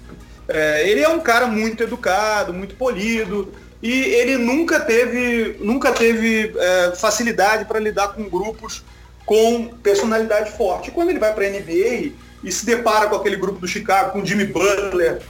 É, 0.48 0.90
ele 0.90 1.02
é 1.02 1.08
um 1.08 1.20
cara 1.20 1.48
muito 1.48 1.84
educado, 1.84 2.54
muito 2.54 2.76
polido, 2.76 3.54
e 3.82 3.92
ele 3.92 4.38
nunca 4.38 4.80
teve, 4.80 5.58
nunca 5.60 5.92
teve 5.92 6.54
é, 6.56 6.94
facilidade 6.96 7.66
para 7.66 7.80
lidar 7.80 8.10
com 8.10 8.24
grupos 8.24 8.84
com 9.26 9.70
personalidade 9.82 10.52
forte. 10.52 10.92
Quando 10.92 11.10
ele 11.10 11.20
vai 11.20 11.34
para 11.34 11.46
a 11.46 11.50
NBA 11.50 12.12
e 12.44 12.52
se 12.52 12.66
depara 12.66 13.08
com 13.08 13.16
aquele 13.16 13.36
grupo 13.36 13.60
do 13.60 13.68
Chicago, 13.68 14.12
com 14.12 14.26
Jimmy 14.26 14.46
Butler, 14.46 15.22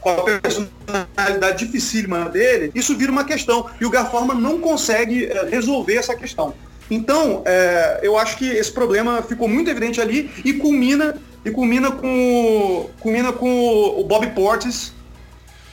com 0.00 0.10
a 0.10 0.24
personalidade 0.40 1.64
dificílima 1.64 2.28
dele, 2.28 2.72
isso 2.74 2.96
vira 2.96 3.10
uma 3.10 3.24
questão. 3.24 3.70
E 3.80 3.86
o 3.86 3.90
Garforma 3.90 4.34
não 4.34 4.60
consegue 4.60 5.26
é, 5.26 5.48
resolver 5.48 5.96
essa 5.96 6.14
questão. 6.14 6.54
Então, 6.90 7.42
é, 7.46 8.00
eu 8.02 8.18
acho 8.18 8.36
que 8.36 8.46
esse 8.46 8.70
problema 8.70 9.22
ficou 9.22 9.48
muito 9.48 9.70
evidente 9.70 10.00
ali 10.00 10.30
e 10.44 10.52
culmina, 10.54 11.16
e 11.44 11.50
culmina, 11.50 11.90
com, 11.90 12.90
culmina 13.00 13.32
com 13.32 14.00
o 14.00 14.04
Bob 14.04 14.26
Portis 14.28 14.92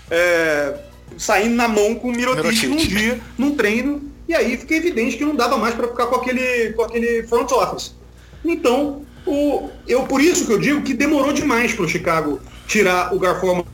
é, 0.10 0.76
saindo 1.18 1.56
na 1.56 1.68
mão 1.68 1.96
com 1.96 2.10
o 2.10 2.12
Mirotic 2.12 2.68
num 2.68 2.78
dia, 2.78 3.20
num 3.38 3.56
treino, 3.56 4.02
e 4.28 4.34
aí 4.34 4.58
fica 4.58 4.76
evidente 4.76 5.18
que 5.18 5.26
não 5.26 5.36
dava 5.36 5.58
mais 5.58 5.74
para 5.76 5.88
ficar 5.88 6.08
com 6.08 6.16
aquele, 6.16 6.74
com 6.74 6.84
aquele 6.84 7.24
front 7.24 7.52
office. 7.52 7.96
Então, 8.46 9.02
o, 9.26 9.70
eu 9.88 10.04
por 10.04 10.22
isso 10.22 10.46
que 10.46 10.54
eu 10.54 10.60
digo 10.60 10.82
que 10.82 10.94
demorou 10.94 11.34
demais 11.34 11.74
para 11.74 11.86
o 11.86 11.90
Chicago 11.90 12.40
tirar 12.68 13.14
o 13.14 13.20
Garforman 13.20 13.66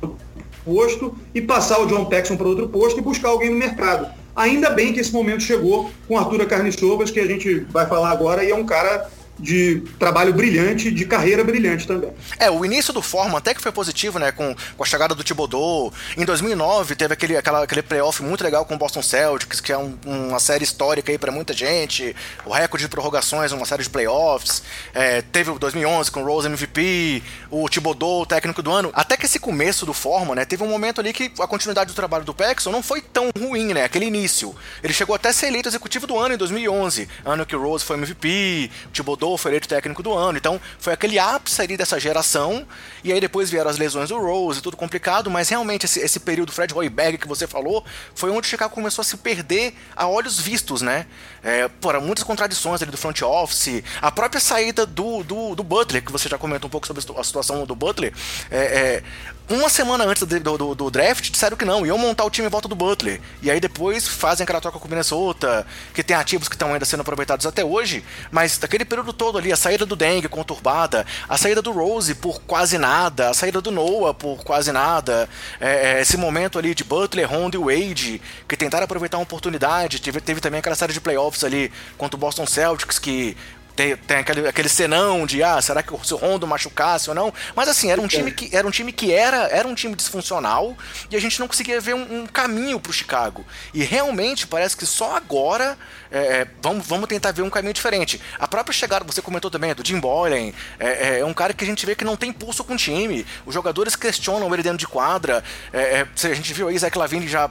do 0.00 0.16
posto 0.64 1.16
e 1.34 1.40
passar 1.40 1.80
o 1.80 1.86
John 1.86 2.04
Paxson 2.04 2.36
para 2.36 2.46
outro 2.46 2.68
posto 2.68 2.98
e 2.98 3.02
buscar 3.02 3.28
alguém 3.28 3.50
no 3.50 3.56
mercado. 3.56 4.08
Ainda 4.38 4.70
bem 4.70 4.92
que 4.92 5.00
esse 5.00 5.12
momento 5.12 5.42
chegou 5.42 5.90
com 6.06 6.16
Arthur 6.16 6.46
Carniçovas, 6.46 7.10
que 7.10 7.18
a 7.18 7.26
gente 7.26 7.66
vai 7.70 7.86
falar 7.86 8.12
agora, 8.12 8.44
e 8.44 8.50
é 8.52 8.54
um 8.54 8.64
cara 8.64 9.10
de 9.38 9.82
trabalho 9.98 10.32
brilhante, 10.32 10.90
de 10.90 11.04
carreira 11.04 11.44
brilhante 11.44 11.86
também. 11.86 12.10
É, 12.38 12.50
o 12.50 12.64
início 12.64 12.92
do 12.92 13.00
Forma 13.00 13.38
até 13.38 13.54
que 13.54 13.60
foi 13.60 13.72
positivo, 13.72 14.18
né, 14.18 14.32
com, 14.32 14.54
com 14.76 14.82
a 14.82 14.86
chegada 14.86 15.14
do 15.14 15.22
Thibodeau. 15.22 15.92
Em 16.16 16.24
2009 16.24 16.96
teve 16.96 17.14
aquele, 17.14 17.36
aquele 17.36 17.82
playoff 17.82 18.22
muito 18.22 18.42
legal 18.42 18.64
com 18.64 18.74
o 18.74 18.78
Boston 18.78 19.02
Celtics, 19.02 19.60
que 19.60 19.72
é 19.72 19.78
um, 19.78 19.96
uma 20.04 20.40
série 20.40 20.64
histórica 20.64 21.12
aí 21.12 21.18
para 21.18 21.30
muita 21.30 21.52
gente. 21.52 22.14
O 22.44 22.52
recorde 22.52 22.84
de 22.84 22.90
prorrogações, 22.90 23.52
uma 23.52 23.66
série 23.66 23.82
de 23.82 23.90
playoffs. 23.90 24.62
É, 24.92 25.22
teve 25.22 25.50
o 25.50 25.58
2011 25.58 26.10
com 26.10 26.22
o 26.22 26.24
Rose 26.24 26.46
MVP, 26.46 27.22
o 27.50 27.68
Thibodeau, 27.68 28.26
técnico 28.26 28.62
do 28.62 28.70
ano. 28.70 28.90
Até 28.94 29.16
que 29.16 29.26
esse 29.26 29.38
começo 29.38 29.86
do 29.86 29.92
Forma, 29.92 30.34
né, 30.34 30.44
teve 30.44 30.62
um 30.62 30.68
momento 30.68 31.00
ali 31.00 31.12
que 31.12 31.30
a 31.38 31.46
continuidade 31.46 31.92
do 31.92 31.96
trabalho 31.96 32.24
do 32.24 32.34
Paxson 32.34 32.70
não 32.70 32.82
foi 32.82 33.00
tão 33.00 33.30
ruim, 33.38 33.72
né, 33.72 33.84
aquele 33.84 34.06
início. 34.06 34.54
Ele 34.82 34.92
chegou 34.92 35.14
até 35.14 35.28
a 35.28 35.32
ser 35.32 35.46
eleito 35.46 35.68
executivo 35.68 36.06
do 36.06 36.18
ano 36.18 36.34
em 36.34 36.38
2011, 36.38 37.08
ano 37.24 37.46
que 37.46 37.54
o 37.54 37.62
Rose 37.62 37.84
foi 37.84 37.96
MVP, 37.96 38.70
o 38.86 38.88
Thibodeau 38.90 39.27
foi 39.36 39.50
eleito 39.50 39.68
técnico 39.68 40.02
do 40.02 40.14
ano. 40.14 40.38
Então 40.38 40.60
foi 40.78 40.92
aquele 40.92 41.18
ápice 41.18 41.60
ali 41.60 41.76
dessa 41.76 41.98
geração. 41.98 42.66
E 43.02 43.12
aí 43.12 43.20
depois 43.20 43.50
vieram 43.50 43.70
as 43.70 43.78
lesões 43.78 44.08
do 44.08 44.18
Rose, 44.18 44.62
tudo 44.62 44.76
complicado. 44.76 45.30
Mas 45.30 45.48
realmente 45.48 45.84
esse, 45.84 46.00
esse 46.00 46.20
período 46.20 46.52
Fred 46.52 46.72
Hoiberg 46.74 47.18
que 47.18 47.28
você 47.28 47.46
falou 47.46 47.84
foi 48.14 48.30
onde 48.30 48.46
o 48.46 48.50
Chicago 48.50 48.72
começou 48.74 49.02
a 49.02 49.04
se 49.04 49.16
perder 49.16 49.74
a 49.94 50.06
olhos 50.06 50.40
vistos, 50.40 50.82
né? 50.82 51.06
É, 51.42 51.68
muitas 52.00 52.24
contradições 52.24 52.82
ali 52.82 52.90
do 52.90 52.96
front 52.96 53.20
office. 53.22 53.82
A 54.00 54.10
própria 54.10 54.40
saída 54.40 54.86
do, 54.86 55.22
do, 55.22 55.54
do 55.54 55.62
Butler, 55.62 56.02
que 56.02 56.12
você 56.12 56.28
já 56.28 56.38
comentou 56.38 56.68
um 56.68 56.70
pouco 56.70 56.86
sobre 56.86 57.02
a 57.16 57.24
situação 57.24 57.64
do 57.66 57.74
Butler. 57.74 58.12
É, 58.50 58.58
é, 58.58 59.02
uma 59.48 59.70
semana 59.70 60.04
antes 60.04 60.22
do, 60.24 60.58
do, 60.58 60.74
do, 60.74 60.90
draft, 60.90 61.30
disseram 61.30 61.56
que 61.56 61.64
não, 61.64 61.86
iam 61.86 61.96
montar 61.96 62.24
o 62.24 62.30
time 62.30 62.46
em 62.46 62.50
volta 62.50 62.68
do 62.68 62.74
Butler. 62.74 63.18
E 63.40 63.50
aí 63.50 63.58
depois 63.58 64.06
fazem 64.06 64.44
aquela 64.44 64.60
troca 64.60 64.78
com 64.78 64.86
o 64.86 64.90
Minnesota, 64.90 65.66
que 65.94 66.02
tem 66.02 66.14
ativos 66.14 66.48
que 66.48 66.54
estão 66.54 66.72
ainda 66.72 66.84
sendo 66.84 67.00
aproveitados 67.00 67.46
até 67.46 67.64
hoje, 67.64 68.04
mas 68.30 68.58
daquele 68.58 68.84
período 68.84 69.12
todo 69.18 69.36
ali, 69.36 69.52
a 69.52 69.56
saída 69.56 69.84
do 69.84 69.96
Deng 69.96 70.26
conturbada, 70.28 71.04
a 71.28 71.36
saída 71.36 71.60
do 71.60 71.72
Rose 71.72 72.14
por 72.14 72.40
quase 72.42 72.78
nada, 72.78 73.28
a 73.30 73.34
saída 73.34 73.60
do 73.60 73.70
Noah 73.70 74.14
por 74.14 74.44
quase 74.44 74.72
nada, 74.72 75.28
é, 75.60 75.98
é, 75.98 76.00
esse 76.00 76.16
momento 76.16 76.58
ali 76.58 76.74
de 76.74 76.84
Butler, 76.84 77.30
Honda 77.30 77.56
e 77.56 77.60
Wade, 77.60 78.22
que 78.48 78.56
tentaram 78.56 78.84
aproveitar 78.84 79.18
uma 79.18 79.24
oportunidade, 79.24 80.00
teve, 80.00 80.20
teve 80.20 80.40
também 80.40 80.60
aquela 80.60 80.76
série 80.76 80.92
de 80.92 81.00
playoffs 81.00 81.42
ali 81.42 81.70
contra 81.98 82.16
o 82.16 82.20
Boston 82.20 82.46
Celtics, 82.46 82.98
que 82.98 83.36
tem, 83.78 83.96
tem 83.96 84.16
aquele, 84.16 84.48
aquele 84.48 84.68
senão 84.68 85.24
de 85.24 85.40
ah, 85.40 85.62
será 85.62 85.84
que 85.84 85.94
se 86.04 86.12
o 86.12 86.16
Rondo 86.16 86.48
machucasse 86.48 87.08
ou 87.08 87.14
não? 87.14 87.32
Mas 87.54 87.68
assim, 87.68 87.92
era 87.92 88.00
um 88.00 88.08
time 88.08 88.32
que 88.32 88.54
era 88.54 88.66
um 88.66 88.72
time 88.72 88.90
que 88.90 89.12
era, 89.12 89.46
era 89.52 89.68
um 89.68 89.74
time 89.74 89.94
disfuncional 89.94 90.76
e 91.08 91.14
a 91.14 91.20
gente 91.20 91.38
não 91.38 91.46
conseguia 91.46 91.80
ver 91.80 91.94
um, 91.94 92.22
um 92.22 92.26
caminho 92.26 92.80
pro 92.80 92.92
Chicago. 92.92 93.46
E 93.72 93.84
realmente 93.84 94.48
parece 94.48 94.76
que 94.76 94.84
só 94.84 95.16
agora 95.16 95.78
é, 96.10 96.18
é, 96.18 96.46
vamos, 96.60 96.84
vamos 96.88 97.08
tentar 97.08 97.30
ver 97.30 97.42
um 97.42 97.50
caminho 97.50 97.72
diferente. 97.72 98.20
A 98.40 98.48
própria 98.48 98.72
chegada, 98.72 99.04
você 99.04 99.22
comentou 99.22 99.48
também, 99.48 99.72
do 99.72 99.86
Jim 99.86 100.00
Boylan, 100.00 100.52
é, 100.80 100.88
é, 100.88 101.18
é 101.20 101.24
um 101.24 101.34
cara 101.34 101.54
que 101.54 101.62
a 101.62 101.66
gente 101.66 101.86
vê 101.86 101.94
que 101.94 102.04
não 102.04 102.16
tem 102.16 102.32
pulso 102.32 102.64
com 102.64 102.74
o 102.74 102.76
time. 102.76 103.24
Os 103.46 103.54
jogadores 103.54 103.94
questionam 103.94 104.52
ele 104.52 104.62
dentro 104.64 104.78
de 104.78 104.88
quadra. 104.88 105.44
É, 105.72 106.00
é 106.00 106.28
a 106.28 106.34
gente 106.34 106.52
viu 106.52 106.66
aí 106.66 106.76
Zach 106.76 106.98
Lavine 106.98 107.28
já 107.28 107.48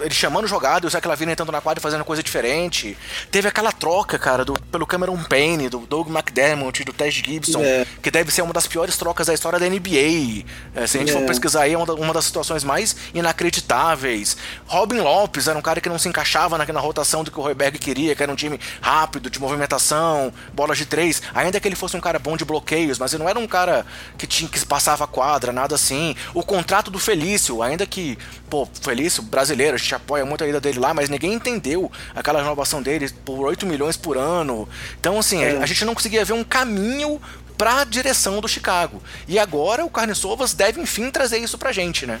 ele 0.00 0.14
chamando 0.14 0.46
jogada 0.46 0.86
e 0.86 0.88
o 0.88 0.90
Zach 0.90 1.06
Lavine 1.06 1.32
entrando 1.32 1.52
na 1.52 1.60
quadra 1.60 1.78
e 1.78 1.82
fazendo 1.82 2.06
coisa 2.06 2.22
diferente. 2.22 2.96
Teve 3.30 3.48
aquela 3.48 3.70
troca, 3.70 4.18
cara, 4.18 4.46
do, 4.46 4.54
pelo 4.54 4.86
Cameron 4.86 5.22
Payne 5.24 5.41
Do 5.70 5.80
Doug 5.80 6.08
McDermott, 6.08 6.84
do 6.84 6.92
Ted 6.92 7.22
Gibson, 7.24 7.60
é. 7.62 7.84
que 8.00 8.12
deve 8.12 8.30
ser 8.30 8.42
uma 8.42 8.52
das 8.52 8.66
piores 8.66 8.96
trocas 8.96 9.26
da 9.26 9.34
história 9.34 9.58
da 9.58 9.68
NBA. 9.68 10.44
É, 10.72 10.86
se 10.86 10.96
a 10.96 11.00
gente 11.00 11.10
é. 11.10 11.12
for 11.12 11.26
pesquisar 11.26 11.62
aí, 11.62 11.72
é 11.72 11.76
uma, 11.76 11.92
uma 11.94 12.14
das 12.14 12.24
situações 12.26 12.62
mais 12.62 12.94
inacreditáveis. 13.12 14.36
Robin 14.66 15.00
Lopes 15.00 15.48
era 15.48 15.58
um 15.58 15.62
cara 15.62 15.80
que 15.80 15.88
não 15.88 15.98
se 15.98 16.08
encaixava 16.08 16.56
na, 16.56 16.64
na 16.64 16.80
rotação 16.80 17.24
do 17.24 17.30
que 17.30 17.40
o 17.40 17.42
Royberg 17.42 17.76
queria, 17.78 18.14
que 18.14 18.22
era 18.22 18.30
um 18.30 18.36
time 18.36 18.58
rápido, 18.80 19.28
de 19.28 19.40
movimentação, 19.40 20.32
bolas 20.52 20.78
de 20.78 20.86
três. 20.86 21.20
Ainda 21.34 21.58
que 21.58 21.66
ele 21.66 21.74
fosse 21.74 21.96
um 21.96 22.00
cara 22.00 22.18
bom 22.18 22.36
de 22.36 22.44
bloqueios, 22.44 22.98
mas 22.98 23.12
ele 23.12 23.24
não 23.24 23.28
era 23.28 23.38
um 23.38 23.46
cara 23.46 23.84
que, 24.16 24.26
tinha, 24.26 24.48
que 24.48 24.64
passava 24.64 25.06
quadra, 25.08 25.52
nada 25.52 25.74
assim. 25.74 26.14
O 26.34 26.44
contrato 26.44 26.90
do 26.90 27.00
Felício, 27.00 27.62
ainda 27.62 27.84
que, 27.84 28.16
pô, 28.48 28.68
Felício, 28.80 29.22
brasileiro, 29.22 29.74
a 29.74 29.78
gente 29.78 29.94
apoia 29.94 30.24
muito 30.24 30.44
a 30.44 30.48
ida 30.48 30.60
dele 30.60 30.78
lá, 30.78 30.94
mas 30.94 31.08
ninguém 31.08 31.32
entendeu 31.32 31.90
aquela 32.14 32.40
renovação 32.40 32.80
dele 32.80 33.10
por 33.24 33.46
8 33.46 33.66
milhões 33.66 33.96
por 33.96 34.16
ano. 34.16 34.68
Então, 35.00 35.18
assim, 35.18 35.31
assim, 35.32 35.42
é. 35.42 35.56
a 35.56 35.66
gente 35.66 35.84
não 35.84 35.94
conseguia 35.94 36.24
ver 36.24 36.34
um 36.34 36.44
caminho 36.44 37.20
para 37.56 37.80
a 37.80 37.84
direção 37.84 38.40
do 38.40 38.48
Chicago. 38.48 39.02
E 39.26 39.38
agora 39.38 39.84
o 39.84 39.90
Carne 39.90 40.14
Sovas 40.14 40.52
deve, 40.52 40.80
enfim, 40.80 41.10
trazer 41.10 41.38
isso 41.38 41.56
pra 41.56 41.72
gente, 41.72 42.06
né? 42.06 42.20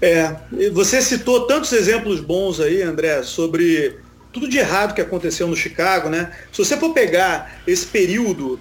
É, 0.00 0.34
você 0.72 1.02
citou 1.02 1.46
tantos 1.46 1.72
exemplos 1.72 2.20
bons 2.20 2.58
aí, 2.58 2.82
André, 2.82 3.22
sobre 3.22 3.98
tudo 4.32 4.48
de 4.48 4.58
errado 4.58 4.94
que 4.94 5.00
aconteceu 5.00 5.46
no 5.46 5.56
Chicago, 5.56 6.08
né? 6.08 6.32
Se 6.50 6.58
você 6.58 6.76
for 6.76 6.94
pegar 6.94 7.60
esse 7.66 7.86
período, 7.86 8.58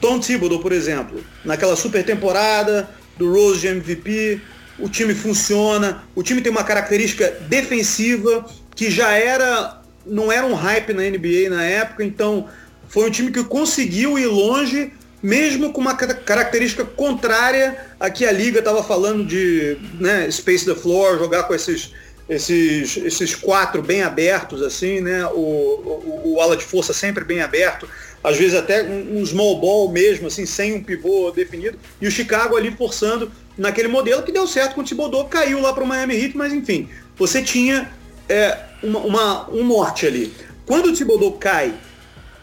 Tom 0.00 0.18
Thibodeau, 0.18 0.60
por 0.60 0.72
exemplo, 0.72 1.22
naquela 1.44 1.76
super 1.76 2.04
temporada 2.04 2.88
do 3.18 3.30
Rose 3.30 3.60
de 3.60 3.68
MVP, 3.68 4.40
o 4.78 4.88
time 4.88 5.14
funciona, 5.14 6.04
o 6.14 6.22
time 6.22 6.40
tem 6.40 6.50
uma 6.50 6.64
característica 6.64 7.30
defensiva 7.48 8.46
que 8.74 8.90
já 8.90 9.12
era 9.12 9.83
não 10.06 10.30
era 10.30 10.46
um 10.46 10.54
hype 10.54 10.92
na 10.92 11.02
NBA 11.02 11.50
na 11.50 11.64
época, 11.64 12.04
então 12.04 12.48
foi 12.88 13.08
um 13.08 13.10
time 13.10 13.30
que 13.30 13.42
conseguiu 13.44 14.18
ir 14.18 14.26
longe, 14.26 14.92
mesmo 15.22 15.72
com 15.72 15.80
uma 15.80 15.94
característica 15.94 16.84
contrária 16.84 17.78
a 17.98 18.10
que 18.10 18.26
a 18.26 18.32
liga 18.32 18.58
estava 18.58 18.82
falando 18.82 19.24
de 19.24 19.78
né, 19.98 20.30
space 20.30 20.64
the 20.64 20.74
floor, 20.74 21.18
jogar 21.18 21.44
com 21.44 21.54
esses, 21.54 21.92
esses, 22.28 22.96
esses 22.98 23.34
quatro 23.34 23.82
bem 23.82 24.02
abertos, 24.02 24.62
assim, 24.62 25.00
né? 25.00 25.26
O, 25.26 25.38
o, 25.38 26.34
o 26.34 26.40
ala 26.40 26.56
de 26.56 26.64
força 26.64 26.92
sempre 26.92 27.24
bem 27.24 27.40
aberto, 27.40 27.88
às 28.22 28.36
vezes 28.36 28.54
até 28.54 28.82
um, 28.82 29.18
um 29.18 29.26
small 29.26 29.58
ball 29.60 29.90
mesmo, 29.90 30.26
assim, 30.26 30.44
sem 30.44 30.74
um 30.74 30.82
pivô 30.82 31.30
definido, 31.30 31.78
e 32.00 32.06
o 32.06 32.10
Chicago 32.10 32.56
ali 32.56 32.70
forçando 32.70 33.32
naquele 33.56 33.88
modelo 33.88 34.22
que 34.22 34.32
deu 34.32 34.46
certo 34.46 34.74
com 34.74 34.80
o 34.80 34.84
Thibodeau, 34.84 35.26
caiu 35.26 35.60
lá 35.60 35.72
para 35.72 35.84
o 35.84 35.86
Miami 35.86 36.16
Heat, 36.16 36.36
mas 36.36 36.52
enfim, 36.52 36.88
você 37.16 37.42
tinha 37.42 37.90
é, 38.28 38.58
uma, 38.82 39.00
uma, 39.00 39.50
um 39.50 39.64
norte 39.64 40.06
ali. 40.06 40.34
Quando 40.66 40.86
o 40.86 40.92
Thibodeau 40.92 41.32
cai 41.32 41.74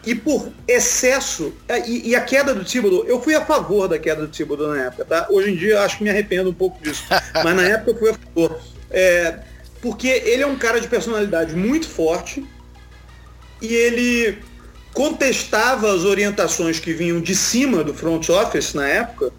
e 0.04 0.14
por 0.14 0.52
excesso, 0.66 1.52
é, 1.68 1.88
e, 1.88 2.10
e, 2.10 2.16
a 2.16 2.20
queda 2.20 2.54
do 2.54 2.64
Thibodeau, 2.64 3.04
eu 3.04 3.20
fui 3.20 3.34
a 3.34 3.44
favor 3.44 3.88
da 3.88 3.98
queda 3.98 4.22
do 4.22 4.28
Thibodeau 4.28 4.68
na 4.68 4.84
época, 4.84 5.04
tá? 5.04 5.26
Hoje 5.30 5.52
em 5.52 5.56
dia 5.56 5.80
acho 5.82 5.98
que 5.98 6.04
me 6.04 6.10
arrependo 6.10 6.50
um 6.50 6.54
pouco 6.54 6.82
disso, 6.82 7.04
mas 7.42 7.56
na 7.56 7.62
época 7.62 7.90
eu 7.90 7.98
fui 7.98 8.10
a 8.10 8.14
favor. 8.14 8.60
É, 8.90 9.38
porque 9.80 10.08
ele 10.08 10.42
é 10.42 10.46
um 10.46 10.56
cara 10.56 10.80
de 10.80 10.88
personalidade 10.88 11.54
muito 11.56 11.88
forte 11.88 12.46
e 13.60 13.72
ele 13.72 14.38
contestava 14.92 15.92
as 15.92 16.04
orientações 16.04 16.78
que 16.78 16.92
vinham 16.92 17.20
de 17.20 17.34
cima 17.34 17.82
do 17.82 17.94
front 17.94 18.28
office 18.28 18.74
na 18.74 18.86
época 18.86 19.32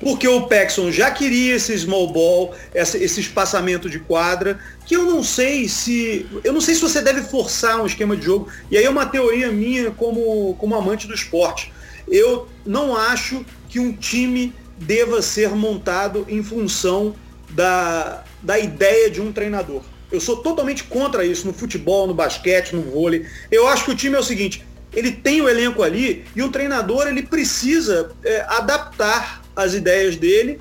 porque 0.00 0.28
o 0.28 0.46
Paxson 0.46 0.92
já 0.92 1.10
queria 1.10 1.56
esse 1.56 1.76
small 1.76 2.12
ball, 2.12 2.54
esse, 2.74 3.20
espaçamento 3.20 3.90
de 3.90 3.98
quadra, 3.98 4.58
que 4.86 4.94
eu 4.94 5.04
não 5.04 5.22
sei 5.24 5.68
se. 5.68 6.26
Eu 6.44 6.52
não 6.52 6.60
sei 6.60 6.74
se 6.74 6.80
você 6.80 7.02
deve 7.02 7.22
forçar 7.22 7.82
um 7.82 7.86
esquema 7.86 8.16
de 8.16 8.24
jogo. 8.24 8.48
E 8.70 8.76
aí 8.76 8.84
é 8.84 8.90
uma 8.90 9.06
teoria 9.06 9.50
minha 9.50 9.90
como, 9.90 10.54
como 10.54 10.74
amante 10.76 11.06
do 11.06 11.14
esporte. 11.14 11.72
Eu 12.06 12.48
não 12.64 12.96
acho 12.96 13.44
que 13.68 13.80
um 13.80 13.92
time 13.92 14.52
deva 14.78 15.20
ser 15.20 15.50
montado 15.50 16.24
em 16.28 16.42
função 16.42 17.14
da, 17.50 18.22
da 18.42 18.58
ideia 18.58 19.10
de 19.10 19.20
um 19.20 19.32
treinador. 19.32 19.82
Eu 20.10 20.20
sou 20.20 20.36
totalmente 20.36 20.84
contra 20.84 21.24
isso 21.24 21.46
no 21.46 21.52
futebol, 21.52 22.06
no 22.06 22.14
basquete, 22.14 22.74
no 22.74 22.82
vôlei. 22.82 23.26
Eu 23.50 23.66
acho 23.66 23.84
que 23.84 23.90
o 23.90 23.94
time 23.96 24.16
é 24.16 24.18
o 24.18 24.22
seguinte, 24.22 24.64
ele 24.92 25.12
tem 25.12 25.42
o 25.42 25.48
elenco 25.48 25.82
ali 25.82 26.24
e 26.34 26.42
o 26.42 26.48
treinador 26.50 27.06
ele 27.06 27.22
precisa 27.22 28.10
é, 28.24 28.40
adaptar 28.48 29.37
as 29.58 29.74
ideias 29.74 30.16
dele 30.16 30.60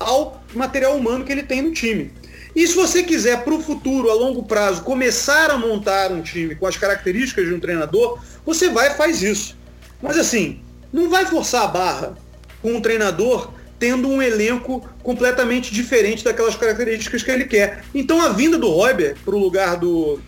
ao 0.00 0.42
material 0.54 0.96
humano 0.96 1.24
que 1.24 1.30
ele 1.30 1.42
tem 1.42 1.60
no 1.60 1.72
time. 1.72 2.10
E 2.56 2.66
se 2.66 2.74
você 2.74 3.02
quiser 3.02 3.44
para 3.44 3.52
o 3.52 3.62
futuro, 3.62 4.10
a 4.10 4.14
longo 4.14 4.42
prazo, 4.42 4.82
começar 4.82 5.50
a 5.50 5.58
montar 5.58 6.10
um 6.10 6.22
time 6.22 6.54
com 6.54 6.66
as 6.66 6.76
características 6.76 7.46
de 7.46 7.54
um 7.54 7.60
treinador, 7.60 8.18
você 8.44 8.70
vai 8.70 8.92
e 8.92 8.96
faz 8.96 9.22
isso. 9.22 9.56
Mas 10.02 10.18
assim, 10.18 10.60
não 10.90 11.10
vai 11.10 11.26
forçar 11.26 11.64
a 11.64 11.66
barra 11.66 12.16
com 12.62 12.72
um 12.72 12.80
treinador 12.80 13.52
tendo 13.78 14.08
um 14.08 14.20
elenco 14.20 14.88
completamente 15.02 15.72
diferente 15.72 16.24
daquelas 16.24 16.56
características 16.56 17.22
que 17.22 17.30
ele 17.30 17.44
quer. 17.44 17.84
Então 17.94 18.20
a 18.20 18.30
vinda 18.30 18.58
do 18.58 18.70
Royber 18.70 19.14
para 19.24 19.34
o 19.34 19.38
lugar 19.38 19.76
do, 19.76 20.18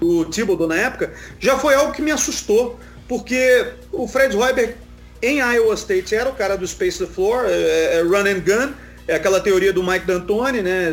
do 0.00 0.24
Thibodeau 0.26 0.68
na 0.68 0.76
época 0.76 1.14
já 1.38 1.56
foi 1.58 1.74
algo 1.74 1.92
que 1.92 2.02
me 2.02 2.10
assustou, 2.10 2.78
porque 3.08 3.72
o 3.92 4.06
Fred 4.06 4.36
Royber 4.36 4.76
em 5.22 5.38
Iowa 5.38 5.74
State 5.74 6.14
era 6.14 6.28
o 6.28 6.34
cara 6.34 6.56
do 6.56 6.66
Space 6.66 6.98
the 6.98 7.06
Floor, 7.06 7.44
é, 7.46 7.52
é, 7.52 7.96
é, 7.98 8.02
run 8.02 8.26
and 8.26 8.40
gun, 8.40 8.72
é 9.06 9.14
aquela 9.16 9.40
teoria 9.40 9.72
do 9.72 9.82
Mike 9.82 10.06
D'Antoni, 10.06 10.62
né? 10.62 10.92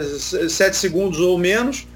Sete 0.50 0.76
segundos 0.76 1.20
ou 1.20 1.38
menos, 1.38 1.88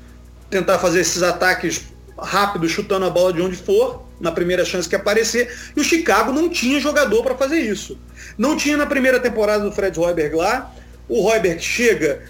tentar 0.49 0.79
fazer 0.79 1.01
esses 1.01 1.23
ataques 1.23 1.85
rápidos, 2.17 2.71
chutando 2.71 3.05
a 3.05 3.09
bola 3.09 3.33
de 3.33 3.41
onde 3.41 3.55
for, 3.55 4.05
na 4.19 4.31
primeira 4.31 4.63
chance 4.63 4.87
que 4.87 4.95
aparecer. 4.95 5.51
E 5.75 5.79
o 5.79 5.83
Chicago 5.83 6.31
não 6.31 6.47
tinha 6.47 6.79
jogador 6.79 7.23
para 7.23 7.35
fazer 7.35 7.59
isso. 7.59 7.97
Não 8.37 8.55
tinha 8.55 8.77
na 8.77 8.85
primeira 8.85 9.19
temporada 9.19 9.63
do 9.63 9.71
Fred 9.71 9.99
Hoiberg 9.99 10.35
lá. 10.35 10.73
O 11.09 11.23
Hoiberg 11.23 11.61
chega 11.61 12.21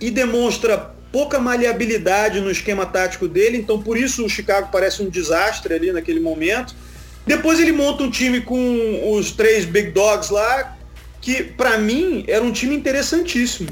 e 0.00 0.10
demonstra 0.10 0.92
pouca 1.10 1.38
maleabilidade 1.38 2.40
no 2.40 2.50
esquema 2.50 2.86
tático 2.86 3.28
dele, 3.28 3.58
então 3.58 3.82
por 3.82 3.98
isso 3.98 4.24
o 4.24 4.28
Chicago 4.28 4.68
parece 4.72 5.02
um 5.02 5.10
desastre 5.10 5.74
ali 5.74 5.92
naquele 5.92 6.20
momento. 6.20 6.74
Depois 7.26 7.60
ele 7.60 7.72
monta 7.72 8.02
um 8.02 8.10
time 8.10 8.40
com 8.40 9.16
os 9.16 9.30
três 9.30 9.64
big 9.64 9.90
dogs 9.90 10.32
lá, 10.32 10.76
que 11.20 11.42
para 11.42 11.78
mim 11.78 12.24
era 12.26 12.42
um 12.42 12.52
time 12.52 12.74
interessantíssimo. 12.74 13.70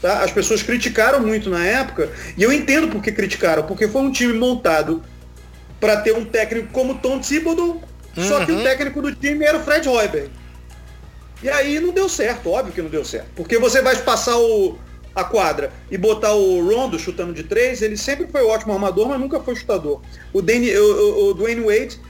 Tá? 0.00 0.22
As 0.22 0.30
pessoas 0.30 0.62
criticaram 0.62 1.20
muito 1.20 1.50
na 1.50 1.64
época, 1.64 2.10
e 2.36 2.42
eu 2.42 2.52
entendo 2.52 2.88
por 2.88 3.02
que 3.02 3.12
criticaram, 3.12 3.64
porque 3.64 3.86
foi 3.88 4.02
um 4.02 4.10
time 4.10 4.32
montado 4.32 5.02
para 5.78 5.98
ter 5.98 6.14
um 6.14 6.24
técnico 6.24 6.68
como 6.72 6.96
Tom 6.98 7.18
Thibodeau, 7.20 7.82
uhum. 8.16 8.28
só 8.28 8.44
que 8.44 8.52
o 8.52 8.56
uhum. 8.56 8.62
técnico 8.62 9.02
do 9.02 9.14
time 9.14 9.44
era 9.44 9.58
o 9.58 9.62
Fred 9.62 9.88
Hoiberg. 9.88 10.30
E 11.42 11.50
aí 11.50 11.78
não 11.78 11.92
deu 11.92 12.08
certo, 12.08 12.50
óbvio 12.50 12.72
que 12.72 12.80
não 12.80 12.88
deu 12.88 13.04
certo. 13.04 13.28
Porque 13.36 13.58
você 13.58 13.82
vai 13.82 13.94
passar 13.96 14.38
o, 14.38 14.78
a 15.14 15.22
quadra 15.22 15.70
e 15.90 15.98
botar 15.98 16.32
o 16.32 16.66
Rondo 16.66 16.98
chutando 16.98 17.32
de 17.32 17.42
três, 17.42 17.82
ele 17.82 17.96
sempre 17.96 18.26
foi 18.26 18.42
um 18.42 18.48
ótimo 18.48 18.72
armador, 18.72 19.08
mas 19.08 19.20
nunca 19.20 19.38
foi 19.40 19.54
chutador. 19.54 20.00
O, 20.32 20.40
Danny, 20.40 20.74
o, 20.74 20.84
o, 20.84 21.30
o 21.30 21.34
Dwayne 21.34 21.62
Wade 21.62 22.00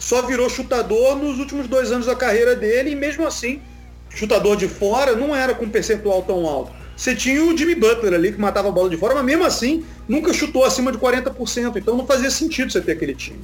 só 0.00 0.22
virou 0.22 0.48
chutador 0.48 1.14
nos 1.16 1.38
últimos 1.38 1.68
dois 1.68 1.92
anos 1.92 2.06
da 2.06 2.16
carreira 2.16 2.56
dele 2.56 2.90
e 2.90 2.96
mesmo 2.96 3.26
assim, 3.26 3.60
chutador 4.08 4.56
de 4.56 4.66
fora 4.66 5.14
não 5.14 5.36
era 5.36 5.54
com 5.54 5.66
um 5.66 5.70
percentual 5.70 6.22
tão 6.22 6.46
alto. 6.46 6.72
Você 6.96 7.14
tinha 7.14 7.44
o 7.44 7.56
Jimmy 7.56 7.74
Butler 7.74 8.14
ali 8.14 8.32
que 8.32 8.40
matava 8.40 8.68
a 8.68 8.72
bola 8.72 8.88
de 8.88 8.96
fora, 8.96 9.14
mas 9.14 9.24
mesmo 9.24 9.44
assim 9.44 9.84
nunca 10.08 10.32
chutou 10.32 10.64
acima 10.64 10.90
de 10.90 10.98
40%. 10.98 11.76
Então 11.76 11.96
não 11.96 12.06
fazia 12.06 12.30
sentido 12.30 12.72
você 12.72 12.80
ter 12.80 12.92
aquele 12.92 13.14
time. 13.14 13.40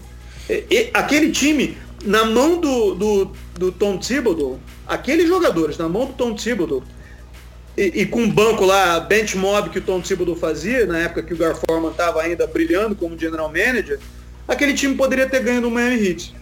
E, 0.49 0.65
e, 0.71 0.91
aquele 0.95 1.31
time, 1.31 1.77
na 2.05 2.25
mão 2.25 2.59
do, 2.59 2.95
do, 2.95 3.33
do 3.55 3.73
Tom 3.73 3.99
Thibodeau, 3.99 4.59
aqueles 4.87 5.29
jogadores 5.29 5.77
na 5.77 5.89
mão 5.89 6.07
do 6.07 6.15
Tom 6.15 6.35
Thibodeau, 6.35 6.83
e, 7.77 8.03
e, 8.03 8.07
com 8.07 8.21
um 8.21 8.31
banco 8.31 8.65
lá, 8.65 8.99
bench 9.01 9.37
mob 9.37 9.69
que 9.69 9.79
o 9.79 9.83
Tom 9.83 10.01
Thibodeau 10.01 10.37
fazia, 10.37 10.87
na 10.87 11.01
época 11.01 11.23
que 11.23 11.35
o 11.35 11.37
Gar 11.37 11.55
Forman 11.55 11.91
estava 11.91 12.23
ainda 12.23 12.47
brilhando 12.47 12.95
como 12.95 13.19
general 13.19 13.49
manager, 13.49 14.01
aquele 14.49 14.73
time 14.73 14.95
poderia 14.95 15.29
ter 15.29 15.43
ganho 15.43 15.61
do 15.61 15.71
Miami 15.71 16.09
Heat. 16.09 16.35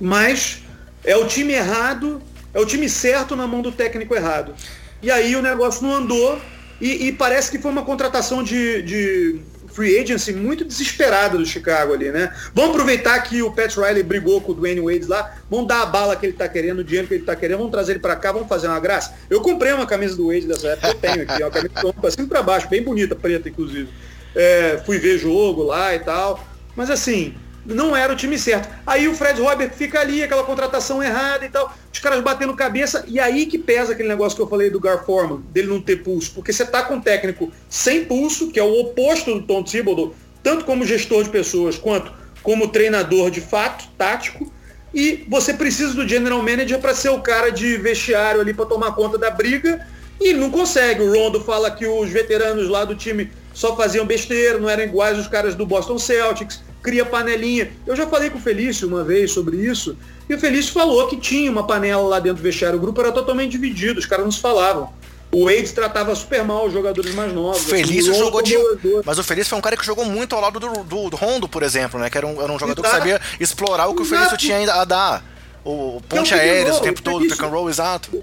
Mas 0.00 0.62
é 1.04 1.16
o 1.16 1.26
time 1.26 1.52
errado, 1.52 2.20
é 2.52 2.60
o 2.60 2.66
time 2.66 2.88
certo 2.88 3.34
na 3.36 3.46
mão 3.46 3.62
do 3.62 3.72
técnico 3.72 4.14
errado. 4.14 4.54
E 5.02 5.10
aí 5.10 5.36
o 5.36 5.42
negócio 5.42 5.82
não 5.82 5.94
andou 5.94 6.40
e, 6.80 7.08
e 7.08 7.12
parece 7.12 7.50
que 7.50 7.58
foi 7.58 7.70
uma 7.70 7.84
contratação 7.84 8.42
de, 8.42 8.82
de 8.82 9.40
free 9.78 9.96
agency 9.96 10.32
muito 10.32 10.64
desesperada 10.64 11.38
do 11.38 11.46
Chicago 11.46 11.92
ali, 11.92 12.10
né? 12.10 12.34
Vamos 12.52 12.72
aproveitar 12.72 13.16
que 13.20 13.42
o 13.42 13.52
Pat 13.52 13.76
Riley 13.76 14.02
brigou 14.02 14.40
com 14.40 14.50
o 14.50 14.54
Dwayne 14.54 14.80
Wade 14.80 15.06
lá, 15.06 15.36
vamos 15.48 15.68
dar 15.68 15.82
a 15.82 15.86
bala 15.86 16.16
que 16.16 16.26
ele 16.26 16.32
tá 16.32 16.48
querendo, 16.48 16.80
o 16.80 16.84
dinheiro 16.84 17.06
que 17.06 17.14
ele 17.14 17.24
tá 17.24 17.36
querendo, 17.36 17.58
vamos 17.58 17.72
trazer 17.72 17.92
ele 17.92 18.00
para 18.00 18.16
cá, 18.16 18.32
vamos 18.32 18.48
fazer 18.48 18.66
uma 18.66 18.80
graça. 18.80 19.14
Eu 19.30 19.40
comprei 19.40 19.72
uma 19.72 19.86
camisa 19.86 20.16
do 20.16 20.26
Wade 20.26 20.46
dessa 20.46 20.68
época, 20.68 20.88
eu 20.88 20.94
tenho 20.94 21.22
aqui, 21.22 21.42
uma 21.42 21.50
camisa 21.50 21.92
pra 22.00 22.10
cima 22.10 22.26
para 22.26 22.42
baixo, 22.42 22.68
bem 22.68 22.82
bonita, 22.82 23.14
preta 23.14 23.48
inclusive. 23.48 23.88
É, 24.34 24.80
fui 24.84 24.98
ver 24.98 25.16
jogo 25.18 25.62
lá 25.62 25.94
e 25.94 26.00
tal, 26.00 26.44
mas 26.74 26.90
assim, 26.90 27.34
não 27.68 27.94
era 27.94 28.12
o 28.12 28.16
time 28.16 28.38
certo. 28.38 28.68
Aí 28.86 29.06
o 29.06 29.14
Fred 29.14 29.40
Robert 29.40 29.70
fica 29.70 30.00
ali, 30.00 30.22
aquela 30.22 30.42
contratação 30.42 31.02
errada 31.02 31.44
e 31.44 31.48
tal, 31.50 31.72
os 31.92 31.98
caras 31.98 32.22
batendo 32.22 32.54
cabeça, 32.54 33.04
e 33.06 33.20
aí 33.20 33.44
que 33.46 33.58
pesa 33.58 33.92
aquele 33.92 34.08
negócio 34.08 34.34
que 34.34 34.42
eu 34.42 34.48
falei 34.48 34.70
do 34.70 34.80
Gar 34.80 35.04
Forman, 35.04 35.42
dele 35.52 35.68
não 35.68 35.80
ter 35.80 35.96
pulso, 35.96 36.32
porque 36.34 36.52
você 36.52 36.64
tá 36.64 36.82
com 36.82 36.94
um 36.94 37.00
técnico 37.00 37.52
sem 37.68 38.06
pulso, 38.06 38.50
que 38.50 38.58
é 38.58 38.62
o 38.62 38.80
oposto 38.80 39.34
do 39.34 39.42
Tom 39.42 39.62
Thibodeau, 39.62 40.14
tanto 40.42 40.64
como 40.64 40.86
gestor 40.86 41.22
de 41.22 41.30
pessoas, 41.30 41.76
quanto 41.76 42.10
como 42.42 42.68
treinador 42.68 43.30
de 43.30 43.42
fato, 43.42 43.86
tático, 43.98 44.50
e 44.94 45.26
você 45.28 45.52
precisa 45.52 45.92
do 45.92 46.08
general 46.08 46.42
manager 46.42 46.78
para 46.78 46.94
ser 46.94 47.10
o 47.10 47.20
cara 47.20 47.50
de 47.50 47.76
vestiário 47.76 48.40
ali 48.40 48.54
para 48.54 48.64
tomar 48.64 48.92
conta 48.94 49.18
da 49.18 49.30
briga, 49.30 49.86
e 50.20 50.32
não 50.32 50.50
consegue. 50.50 51.02
O 51.02 51.12
Rondo 51.12 51.40
fala 51.40 51.70
que 51.70 51.86
os 51.86 52.10
veteranos 52.10 52.68
lá 52.68 52.84
do 52.84 52.94
time 52.94 53.30
só 53.58 53.74
faziam 53.74 54.06
besteira, 54.06 54.56
não 54.56 54.70
eram 54.70 54.84
iguais 54.84 55.18
os 55.18 55.26
caras 55.26 55.56
do 55.56 55.66
Boston 55.66 55.98
Celtics 55.98 56.62
cria 56.80 57.04
panelinha. 57.04 57.72
Eu 57.84 57.96
já 57.96 58.06
falei 58.06 58.30
com 58.30 58.38
o 58.38 58.40
Felício 58.40 58.86
uma 58.86 59.02
vez 59.02 59.32
sobre 59.32 59.56
isso, 59.56 59.96
e 60.28 60.34
o 60.34 60.38
Felício 60.38 60.72
falou 60.72 61.08
que 61.08 61.16
tinha 61.16 61.50
uma 61.50 61.66
panela 61.66 62.04
lá 62.04 62.20
dentro 62.20 62.36
do 62.36 62.42
vestiário. 62.44 62.78
O 62.78 62.80
grupo 62.80 63.00
era 63.00 63.10
totalmente 63.10 63.50
dividido, 63.50 63.98
os 63.98 64.06
caras 64.06 64.24
não 64.24 64.30
se 64.30 64.40
falavam. 64.40 64.92
O 65.32 65.46
Wade 65.46 65.72
tratava 65.72 66.14
super 66.14 66.44
mal 66.44 66.66
os 66.66 66.72
jogadores 66.72 67.12
mais 67.16 67.32
novos. 67.32 67.64
Felício 67.64 68.14
jogou 68.14 68.42
de. 68.42 68.54
Mas 69.04 69.18
o 69.18 69.24
Felício 69.24 69.50
foi 69.50 69.58
um 69.58 69.62
cara 69.62 69.76
que 69.76 69.84
jogou 69.84 70.04
muito 70.04 70.36
ao 70.36 70.40
lado 70.40 70.60
do, 70.60 70.84
do, 70.84 71.10
do 71.10 71.16
Rondo, 71.16 71.48
por 71.48 71.64
exemplo, 71.64 71.98
né? 71.98 72.08
Que 72.08 72.16
era 72.16 72.28
um, 72.28 72.40
era 72.40 72.52
um 72.52 72.58
jogador 72.60 72.80
que 72.80 72.88
sabia 72.88 73.20
explorar 73.40 73.88
o 73.88 73.94
que 73.96 74.02
o 74.02 74.04
Felício 74.04 74.36
tinha 74.36 74.72
a 74.72 74.84
dar. 74.84 75.24
O 75.64 76.00
ponte 76.08 76.32
aéreo 76.32 76.76
o 76.76 76.80
tempo 76.80 77.02
todo, 77.02 77.26
pick 77.26 77.42
and 77.42 77.48
roll, 77.48 77.68
exato. 77.68 78.22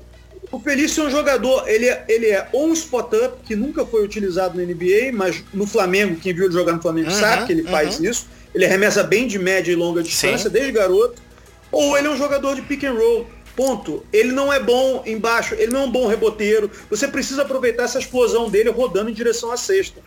O 0.55 0.59
Felício 0.61 1.03
é 1.03 1.07
um 1.07 1.11
jogador, 1.11 1.67
ele 1.67 1.85
é, 1.89 2.05
ele 2.07 2.27
é 2.27 2.47
ou 2.53 2.67
um 2.67 2.71
spot-up, 2.71 3.39
que 3.43 3.57
nunca 3.57 3.85
foi 3.85 4.05
utilizado 4.05 4.57
na 4.57 4.63
NBA, 4.63 5.11
mas 5.11 5.43
no 5.53 5.67
Flamengo, 5.67 6.15
quem 6.15 6.33
viu 6.33 6.45
ele 6.45 6.53
jogar 6.53 6.71
no 6.71 6.81
Flamengo 6.81 7.09
uhum, 7.09 7.19
sabe 7.19 7.45
que 7.45 7.51
ele 7.51 7.63
uhum. 7.63 7.71
faz 7.71 7.99
isso. 7.99 8.25
Ele 8.53 8.63
arremessa 8.63 9.03
bem 9.03 9.27
de 9.27 9.37
média 9.37 9.73
e 9.73 9.75
longa 9.75 10.01
distância, 10.01 10.49
Sim. 10.49 10.53
desde 10.53 10.71
garoto. 10.71 11.21
Ou 11.73 11.97
ele 11.97 12.07
é 12.07 12.09
um 12.09 12.17
jogador 12.17 12.55
de 12.55 12.61
pick 12.61 12.85
and 12.85 12.93
roll. 12.93 13.27
Ponto. 13.53 14.05
Ele 14.13 14.31
não 14.31 14.51
é 14.51 14.57
bom 14.57 15.03
embaixo, 15.05 15.55
ele 15.55 15.73
não 15.73 15.81
é 15.81 15.83
um 15.87 15.91
bom 15.91 16.07
reboteiro. 16.07 16.71
Você 16.89 17.05
precisa 17.05 17.41
aproveitar 17.41 17.83
essa 17.83 17.99
explosão 17.99 18.49
dele 18.49 18.69
rodando 18.69 19.09
em 19.09 19.13
direção 19.13 19.51
à 19.51 19.57
cesta. 19.57 19.99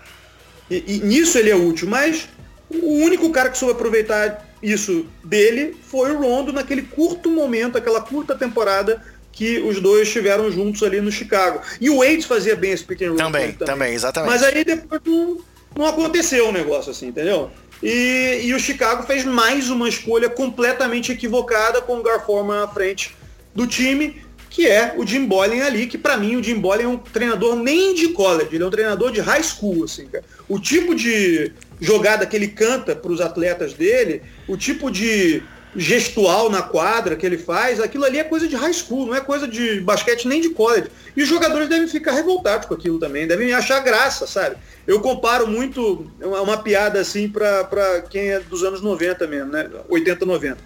E, 0.71 0.83
e 0.87 0.99
nisso 1.01 1.37
ele 1.37 1.51
é 1.51 1.57
útil, 1.57 1.87
mas 1.87 2.27
o 2.71 3.05
único 3.05 3.29
cara 3.29 3.51
que 3.51 3.59
soube 3.59 3.75
aproveitar 3.75 4.49
isso 4.63 5.05
dele 5.23 5.77
foi 5.83 6.11
o 6.11 6.19
Rondo 6.19 6.55
naquele 6.55 6.83
curto 6.83 7.31
momento, 7.31 7.77
aquela 7.77 8.01
curta 8.01 8.35
temporada 8.35 9.03
que 9.39 9.61
os 9.61 9.81
dois 9.81 10.09
estiveram 10.09 10.51
juntos 10.51 10.83
ali 10.83 11.01
no 11.01 11.13
Chicago. 11.13 11.61
E 11.81 11.89
o 11.89 11.99
Wade 11.99 12.27
fazia 12.27 12.57
bem 12.57 12.73
esse 12.73 12.83
pick 12.83 13.03
and 13.03 13.11
roll. 13.11 13.19
Também, 13.19 13.53
também, 13.53 13.67
também 13.67 13.95
exatamente. 13.95 14.33
Mas 14.33 14.43
aí 14.43 14.65
depois 14.65 15.01
não, 15.07 15.39
não 15.77 15.87
aconteceu 15.87 16.49
o 16.49 16.53
negócio 16.53 16.91
assim, 16.91 17.07
entendeu? 17.07 17.49
E, 17.81 18.41
e, 18.43 18.53
o 18.53 18.59
Chicago 18.59 19.05
fez 19.05 19.25
mais 19.25 19.71
uma 19.71 19.89
escolha 19.89 20.29
completamente 20.29 21.13
equivocada 21.13 21.81
com 21.81 21.99
o 21.99 22.03
Garforman 22.03 22.65
à 22.65 22.67
frente 22.67 23.15
do 23.55 23.65
time, 23.65 24.21
que 24.51 24.67
é 24.67 24.95
o 24.97 25.07
Jim 25.07 25.25
Boylan 25.25 25.65
ali, 25.65 25.87
que 25.87 25.97
para 25.97 26.17
mim 26.17 26.35
o 26.35 26.43
Jim 26.43 26.57
Boylan 26.57 26.83
é 26.83 26.89
um 26.89 26.99
treinador 26.99 27.55
nem 27.55 27.95
de 27.95 28.09
college, 28.09 28.49
ele 28.53 28.65
é 28.65 28.67
um 28.67 28.71
treinador 28.71 29.13
de 29.13 29.21
high 29.21 29.45
school, 29.45 29.85
assim, 29.85 30.09
cara. 30.09 30.25
O 30.49 30.59
tipo 30.59 30.97
de 30.97 31.53
jogada 31.81 32.27
que 32.27 32.35
ele 32.35 32.49
canta 32.49 32.97
para 32.97 33.13
os 33.13 33.21
atletas 33.21 33.73
dele, 33.73 34.21
o 34.49 34.57
tipo 34.57 34.91
de 34.91 35.45
gestual 35.77 36.51
na 36.51 36.63
quadra 36.63 37.17
que 37.17 37.25
ele 37.25 37.39
faz, 37.39 37.81
aquilo 37.81 38.05
ali 38.05 38.19
é 38.19 38.25
coisa 38.25 38.49
de 38.49 38.57
high 38.57 38.73
school, 38.73 39.07
não 39.07 39.15
é 39.15 39.21
coisa 39.21 39.47
de 39.47 39.81
basquete 39.81 40.27
nem 40.27 40.41
de 40.41 40.51
college. 40.51 40.89
E 41.17 41.23
os 41.23 41.29
jogadores 41.29 41.69
devem 41.69 41.89
ficar 41.89 42.13
revoltados 42.13 42.67
com 42.67 42.75
aquilo 42.75 42.99
também, 42.99 43.27
devem 43.27 43.53
achar 43.53 43.81
graça, 43.81 44.27
sabe? 44.27 44.57
Eu 44.87 45.01
comparo 45.01 45.47
muito, 45.47 46.11
é 46.21 46.27
uma, 46.27 46.57
piada 46.57 47.01
assim 47.01 47.29
para 47.29 48.03
quem 48.09 48.31
é 48.31 48.41
dos 48.41 48.63
anos 48.63 48.81
90 48.81 49.27
mesmo, 49.27 49.53
né? 49.53 49.69
80, 49.89 50.25
90. 50.25 50.59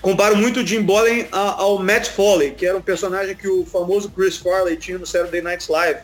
Comparo 0.00 0.36
muito 0.36 0.60
o 0.60 0.66
Jim 0.66 0.82
Boylan 0.82 1.24
ao 1.32 1.78
Matt 1.78 2.08
Foley, 2.08 2.52
que 2.52 2.66
era 2.66 2.76
um 2.76 2.82
personagem 2.82 3.34
que 3.34 3.48
o 3.48 3.64
famoso 3.64 4.10
Chris 4.10 4.36
Farley 4.36 4.76
tinha 4.76 4.98
no 4.98 5.06
Saturday 5.06 5.40
Night 5.40 5.70
Live, 5.70 6.00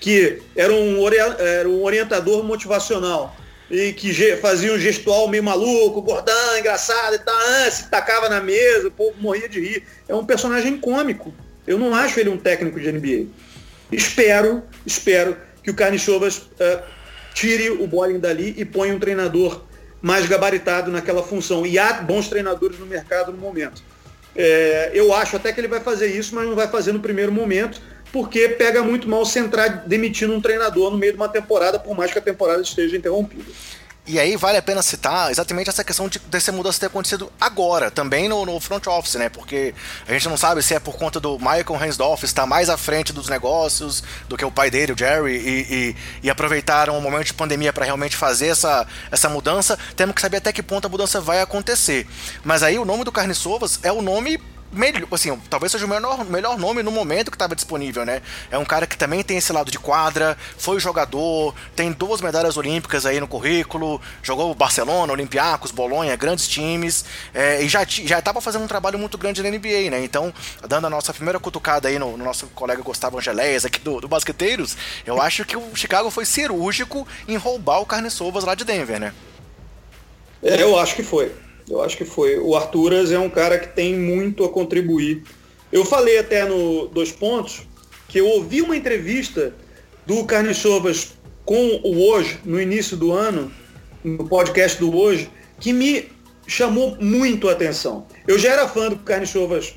que 0.00 0.42
era 0.56 0.72
um, 0.72 1.06
era 1.38 1.68
um 1.68 1.82
orientador 1.84 2.42
motivacional 2.42 3.36
e 3.72 3.94
que 3.94 4.36
fazia 4.36 4.70
um 4.74 4.78
gestual 4.78 5.26
meio 5.28 5.42
maluco, 5.42 6.02
gordão, 6.02 6.58
engraçado 6.58 7.14
e 7.14 7.18
tal, 7.18 7.34
ah, 7.34 7.70
se 7.70 7.88
tacava 7.88 8.28
na 8.28 8.38
mesa, 8.38 8.88
o 8.88 8.90
povo 8.90 9.14
morria 9.18 9.48
de 9.48 9.58
rir. 9.60 9.84
É 10.06 10.14
um 10.14 10.26
personagem 10.26 10.76
cômico. 10.76 11.32
Eu 11.66 11.78
não 11.78 11.94
acho 11.94 12.20
ele 12.20 12.28
um 12.28 12.36
técnico 12.36 12.78
de 12.78 12.92
NBA. 12.92 13.30
Espero, 13.90 14.62
espero 14.84 15.38
que 15.62 15.70
o 15.70 15.74
Carnichovas 15.74 16.38
uh, 16.38 16.82
tire 17.32 17.70
o 17.70 17.86
Bolling 17.86 18.20
dali 18.20 18.54
e 18.58 18.64
ponha 18.64 18.94
um 18.94 18.98
treinador 18.98 19.64
mais 20.02 20.28
gabaritado 20.28 20.90
naquela 20.90 21.22
função. 21.22 21.64
E 21.64 21.78
há 21.78 21.94
bons 21.94 22.28
treinadores 22.28 22.78
no 22.78 22.84
mercado 22.84 23.32
no 23.32 23.38
momento. 23.38 23.82
É, 24.36 24.90
eu 24.92 25.14
acho 25.14 25.36
até 25.36 25.50
que 25.50 25.60
ele 25.60 25.68
vai 25.68 25.80
fazer 25.80 26.08
isso, 26.08 26.34
mas 26.34 26.46
não 26.46 26.54
vai 26.54 26.68
fazer 26.68 26.92
no 26.92 27.00
primeiro 27.00 27.32
momento, 27.32 27.80
porque 28.12 28.48
pega 28.50 28.82
muito 28.82 29.08
mal 29.08 29.24
centrar 29.24 29.84
demitindo 29.86 30.34
um 30.34 30.40
treinador 30.40 30.90
no 30.90 30.98
meio 30.98 31.12
de 31.12 31.16
uma 31.16 31.28
temporada, 31.28 31.78
por 31.78 31.96
mais 31.96 32.12
que 32.12 32.18
a 32.18 32.22
temporada 32.22 32.60
esteja 32.60 32.96
interrompida. 32.96 33.50
E 34.04 34.18
aí 34.18 34.34
vale 34.36 34.58
a 34.58 34.62
pena 34.62 34.82
citar 34.82 35.30
exatamente 35.30 35.70
essa 35.70 35.84
questão 35.84 36.08
de 36.08 36.18
dessa 36.18 36.50
mudança 36.50 36.80
ter 36.80 36.86
acontecido 36.86 37.32
agora, 37.40 37.88
também 37.88 38.28
no, 38.28 38.44
no, 38.44 38.58
front 38.58 38.84
office, 38.88 39.14
né? 39.14 39.28
Porque 39.28 39.72
a 40.08 40.12
gente 40.12 40.28
não 40.28 40.36
sabe 40.36 40.60
se 40.60 40.74
é 40.74 40.80
por 40.80 40.96
conta 40.96 41.20
do 41.20 41.38
Michael 41.38 41.86
Hensdorf 41.86 42.24
estar 42.24 42.44
mais 42.44 42.68
à 42.68 42.76
frente 42.76 43.12
dos 43.12 43.28
negócios 43.28 44.02
do 44.28 44.36
que 44.36 44.44
o 44.44 44.50
pai 44.50 44.72
dele, 44.72 44.92
o 44.92 44.98
Jerry, 44.98 45.36
e, 45.36 45.60
e, 45.70 45.96
e 46.24 46.30
aproveitaram 46.30 46.98
o 46.98 47.00
momento 47.00 47.26
de 47.26 47.34
pandemia 47.34 47.72
para 47.72 47.84
realmente 47.84 48.16
fazer 48.16 48.48
essa, 48.48 48.84
essa 49.08 49.28
mudança. 49.28 49.78
Temos 49.94 50.16
que 50.16 50.20
saber 50.20 50.38
até 50.38 50.52
que 50.52 50.64
ponto 50.64 50.84
a 50.84 50.88
mudança 50.88 51.20
vai 51.20 51.40
acontecer. 51.40 52.04
Mas 52.42 52.64
aí 52.64 52.80
o 52.80 52.84
nome 52.84 53.04
do 53.04 53.12
Carne 53.12 53.36
Sovas 53.36 53.78
é 53.84 53.92
o 53.92 54.02
nome 54.02 54.36
melhor, 54.72 55.06
assim, 55.12 55.36
talvez 55.50 55.70
seja 55.70 55.84
o 55.84 55.88
melhor, 55.88 56.24
melhor 56.24 56.58
nome 56.58 56.82
no 56.82 56.90
momento 56.90 57.30
que 57.30 57.36
estava 57.36 57.54
disponível, 57.54 58.04
né? 58.04 58.22
É 58.50 58.56
um 58.56 58.64
cara 58.64 58.86
que 58.86 58.96
também 58.96 59.22
tem 59.22 59.36
esse 59.36 59.52
lado 59.52 59.70
de 59.70 59.78
quadra, 59.78 60.36
foi 60.56 60.80
jogador, 60.80 61.54
tem 61.76 61.92
duas 61.92 62.20
medalhas 62.20 62.56
olímpicas 62.56 63.04
aí 63.04 63.20
no 63.20 63.28
currículo, 63.28 64.00
jogou 64.22 64.54
Barcelona, 64.54 65.12
Olympiacos, 65.12 65.70
Bolonha, 65.70 66.16
grandes 66.16 66.48
times, 66.48 67.04
é, 67.34 67.62
e 67.62 67.68
já 67.68 67.84
já 67.84 68.18
estava 68.18 68.40
fazendo 68.40 68.64
um 68.64 68.68
trabalho 68.68 68.98
muito 68.98 69.18
grande 69.18 69.42
na 69.42 69.50
NBA, 69.50 69.90
né? 69.90 70.02
Então, 70.02 70.32
dando 70.66 70.86
a 70.86 70.90
nossa 70.90 71.12
primeira 71.12 71.38
cutucada 71.38 71.88
aí 71.88 71.98
no, 71.98 72.16
no 72.16 72.24
nosso 72.24 72.46
colega 72.48 72.82
Gustavo 72.82 73.18
Angeléias 73.18 73.64
aqui 73.64 73.78
do, 73.80 74.00
do 74.00 74.08
Basqueteiros, 74.08 74.76
eu 75.04 75.20
acho 75.22 75.44
que 75.44 75.56
o 75.56 75.74
Chicago 75.74 76.10
foi 76.10 76.24
cirúrgico 76.24 77.06
em 77.28 77.36
roubar 77.36 77.80
o 77.80 77.86
Carne 77.86 78.10
Sovas 78.10 78.44
lá 78.44 78.54
de 78.54 78.64
Denver, 78.64 78.98
né? 78.98 79.12
É, 80.42 80.60
eu 80.62 80.78
acho 80.78 80.96
que 80.96 81.02
foi. 81.02 81.32
Eu 81.72 81.80
acho 81.80 81.96
que 81.96 82.04
foi. 82.04 82.38
O 82.38 82.54
Arturas 82.54 83.10
é 83.10 83.18
um 83.18 83.30
cara 83.30 83.58
que 83.58 83.68
tem 83.68 83.98
muito 83.98 84.44
a 84.44 84.48
contribuir. 84.50 85.22
Eu 85.72 85.86
falei 85.86 86.18
até 86.18 86.44
no 86.44 86.86
Dois 86.88 87.10
Pontos 87.10 87.62
que 88.08 88.20
eu 88.20 88.28
ouvi 88.28 88.60
uma 88.60 88.76
entrevista 88.76 89.54
do 90.04 90.22
Carnichovas 90.26 91.14
com 91.46 91.80
o 91.82 92.10
Hoje, 92.10 92.38
no 92.44 92.60
início 92.60 92.94
do 92.94 93.10
ano, 93.10 93.50
no 94.04 94.28
podcast 94.28 94.78
do 94.78 94.94
Hoje, 94.94 95.30
que 95.58 95.72
me 95.72 96.10
chamou 96.46 96.94
muito 97.00 97.48
a 97.48 97.52
atenção. 97.52 98.06
Eu 98.28 98.38
já 98.38 98.52
era 98.52 98.68
fã 98.68 98.90
do 98.90 98.96
Carnichovas 98.96 99.74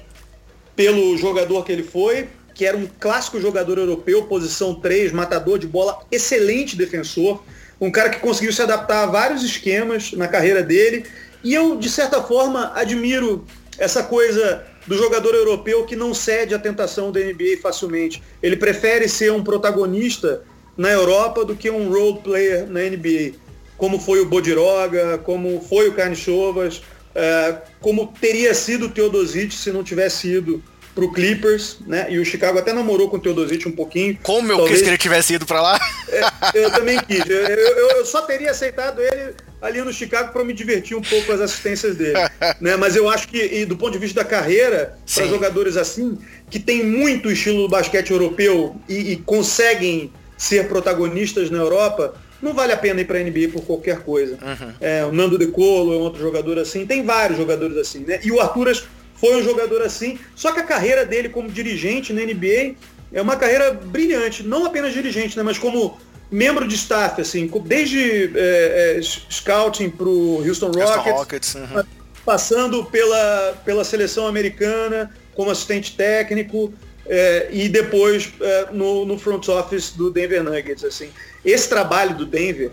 pelo 0.75 1.15
jogador 1.15 1.63
que 1.63 1.71
ele 1.71 1.83
foi, 1.83 2.27
que 2.53 2.65
era 2.65 2.75
um 2.75 2.89
clássico 2.99 3.39
jogador 3.39 3.77
europeu, 3.77 4.23
posição 4.23 4.75
3, 4.75 5.13
matador 5.13 5.57
de 5.57 5.65
bola, 5.65 6.01
excelente 6.11 6.75
defensor, 6.75 7.41
um 7.79 7.89
cara 7.89 8.09
que 8.09 8.19
conseguiu 8.19 8.51
se 8.51 8.61
adaptar 8.61 9.03
a 9.03 9.05
vários 9.05 9.43
esquemas 9.43 10.11
na 10.11 10.27
carreira 10.27 10.61
dele 10.61 11.05
e 11.45 11.53
eu, 11.53 11.77
de 11.77 11.89
certa 11.91 12.23
forma, 12.23 12.71
admiro 12.73 13.45
essa 13.77 14.01
coisa 14.01 14.65
do 14.87 14.97
jogador 14.97 15.35
europeu 15.35 15.85
que 15.85 15.95
não 15.95 16.11
cede 16.11 16.55
à 16.55 16.59
tentação 16.59 17.11
da 17.11 17.19
NBA 17.19 17.59
facilmente. 17.61 18.21
Ele 18.41 18.57
prefere 18.57 19.07
ser 19.07 19.31
um 19.31 19.43
protagonista 19.43 20.41
na 20.75 20.89
Europa 20.89 21.45
do 21.45 21.55
que 21.55 21.69
um 21.69 21.89
role 21.89 22.19
player 22.21 22.65
na 22.67 22.81
NBA, 22.81 23.33
como 23.77 23.99
foi 23.99 24.21
o 24.21 24.25
Bodiroga, 24.25 25.19
como 25.19 25.61
foi 25.61 25.87
o 25.87 25.93
Carnichovas, 25.93 26.81
é, 27.13 27.57
como 27.79 28.07
teria 28.19 28.51
sido 28.55 28.87
o 28.87 28.89
Teodosic 28.89 29.53
se 29.53 29.71
não 29.71 29.83
tivesse 29.83 30.27
ido 30.27 30.63
pro 30.95 31.11
Clippers, 31.11 31.77
né? 31.85 32.07
E 32.09 32.17
o 32.17 32.25
Chicago 32.25 32.57
até 32.57 32.73
namorou 32.73 33.09
com 33.09 33.17
o 33.17 33.19
Teodosic 33.19 33.67
um 33.67 33.71
pouquinho. 33.71 34.17
Como 34.23 34.51
eu 34.51 34.57
Talvez... 34.57 34.77
quis 34.77 34.81
que 34.81 34.89
ele 34.89 34.97
tivesse 34.97 35.33
ido 35.33 35.45
para 35.45 35.61
lá? 35.61 35.79
É, 36.09 36.23
eu 36.55 36.71
também 36.71 36.97
quis. 37.01 37.23
Eu, 37.29 37.37
eu, 37.37 37.89
eu, 37.97 38.05
só 38.05 38.21
teria 38.21 38.51
aceitado 38.51 39.01
ele 39.01 39.35
ali 39.61 39.81
no 39.81 39.91
Chicago 39.91 40.31
para 40.31 40.43
me 40.43 40.53
divertir 40.53 40.95
um 40.95 41.01
pouco 41.01 41.27
com 41.27 41.33
as 41.33 41.41
assistências 41.41 41.95
dele. 41.95 42.17
né? 42.61 42.75
Mas 42.75 42.95
eu 42.95 43.09
acho 43.09 43.27
que, 43.27 43.65
do 43.65 43.75
ponto 43.75 43.93
de 43.93 43.99
vista 43.99 44.23
da 44.23 44.29
carreira, 44.29 44.97
para 45.13 45.27
jogadores 45.27 45.77
assim, 45.77 46.17
que 46.49 46.59
tem 46.59 46.83
muito 46.83 47.31
estilo 47.31 47.63
do 47.63 47.69
basquete 47.69 48.11
europeu 48.11 48.75
e, 48.87 49.13
e 49.13 49.17
conseguem 49.17 50.11
ser 50.37 50.67
protagonistas 50.67 51.49
na 51.49 51.57
Europa, 51.57 52.15
não 52.41 52.53
vale 52.53 52.73
a 52.73 52.77
pena 52.77 53.01
ir 53.01 53.05
para 53.05 53.17
a 53.17 53.23
NBA 53.23 53.49
por 53.51 53.63
qualquer 53.63 53.99
coisa. 53.99 54.37
Uhum. 54.41 54.73
É, 54.79 55.05
o 55.05 55.11
Nando 55.11 55.37
De 55.37 55.47
Colo 55.47 55.93
é 55.93 55.97
um 55.97 56.01
outro 56.01 56.21
jogador 56.21 56.59
assim, 56.59 56.85
tem 56.85 57.03
vários 57.03 57.37
jogadores 57.37 57.77
assim, 57.77 57.99
né? 57.99 58.19
E 58.23 58.31
o 58.31 58.39
Arturas 58.39 58.85
foi 59.15 59.35
um 59.35 59.43
jogador 59.43 59.81
assim, 59.81 60.19
só 60.35 60.51
que 60.51 60.59
a 60.59 60.63
carreira 60.63 61.05
dele 61.05 61.29
como 61.29 61.49
dirigente 61.49 62.11
na 62.11 62.21
NBA 62.21 62.75
é 63.13 63.21
uma 63.21 63.35
carreira 63.37 63.71
brilhante, 63.71 64.43
não 64.43 64.65
apenas 64.65 64.93
dirigente, 64.93 65.37
né, 65.37 65.43
mas 65.43 65.57
como 65.57 65.97
membro 66.31 66.67
de 66.67 66.75
staff, 66.75 67.21
assim, 67.21 67.49
desde 67.65 68.31
é, 68.35 68.97
é, 68.97 69.01
scouting 69.01 69.89
para 69.89 70.07
o 70.07 70.43
Houston 70.45 70.67
Rockets, 70.67 70.95
Houston 70.95 71.11
Rockets 71.11 71.55
uhum. 71.55 71.83
passando 72.25 72.83
pela, 72.85 73.61
pela 73.63 73.83
seleção 73.83 74.27
americana 74.27 75.11
como 75.35 75.51
assistente 75.51 75.95
técnico 75.95 76.73
é, 77.07 77.47
e 77.51 77.69
depois 77.69 78.33
é, 78.41 78.67
no, 78.71 79.05
no 79.05 79.17
front 79.19 79.47
office 79.47 79.91
do 79.91 80.09
Denver 80.09 80.43
Nuggets. 80.43 80.83
Assim. 80.83 81.09
Esse 81.43 81.69
trabalho 81.69 82.15
do 82.15 82.25
Denver 82.25 82.71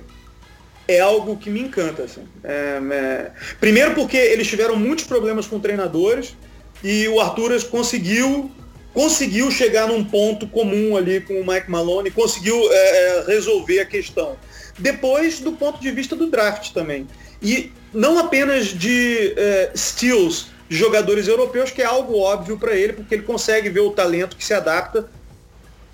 é 0.88 1.00
algo 1.00 1.36
que 1.36 1.50
me 1.50 1.60
encanta. 1.60 2.04
Assim. 2.04 2.26
É, 2.42 2.80
é, 2.90 3.30
primeiro 3.60 3.94
porque 3.94 4.16
eles 4.16 4.46
tiveram 4.46 4.76
muitos 4.76 5.04
problemas 5.04 5.46
com 5.46 5.60
treinadores 5.60 6.34
e 6.82 7.06
o 7.08 7.20
Arturas 7.20 7.62
conseguiu 7.62 8.50
conseguiu 8.92 9.50
chegar 9.50 9.88
num 9.88 10.04
ponto 10.04 10.46
comum 10.46 10.96
ali 10.96 11.20
com 11.20 11.40
o 11.40 11.46
Mike 11.46 11.70
Malone, 11.70 12.10
conseguiu 12.10 12.56
é, 12.70 12.76
é, 12.76 13.24
resolver 13.26 13.80
a 13.80 13.86
questão. 13.86 14.36
Depois, 14.78 15.40
do 15.40 15.52
ponto 15.52 15.80
de 15.80 15.90
vista 15.90 16.14
do 16.14 16.28
draft 16.28 16.72
também. 16.72 17.06
E 17.42 17.72
não 17.92 18.18
apenas 18.18 18.66
de 18.66 19.34
é, 19.36 19.70
steals 19.74 20.48
de 20.68 20.76
jogadores 20.76 21.28
europeus, 21.28 21.70
que 21.70 21.82
é 21.82 21.84
algo 21.84 22.18
óbvio 22.18 22.58
para 22.58 22.74
ele, 22.74 22.92
porque 22.92 23.14
ele 23.14 23.22
consegue 23.22 23.68
ver 23.68 23.80
o 23.80 23.90
talento 23.90 24.36
que 24.36 24.44
se 24.44 24.54
adapta, 24.54 25.08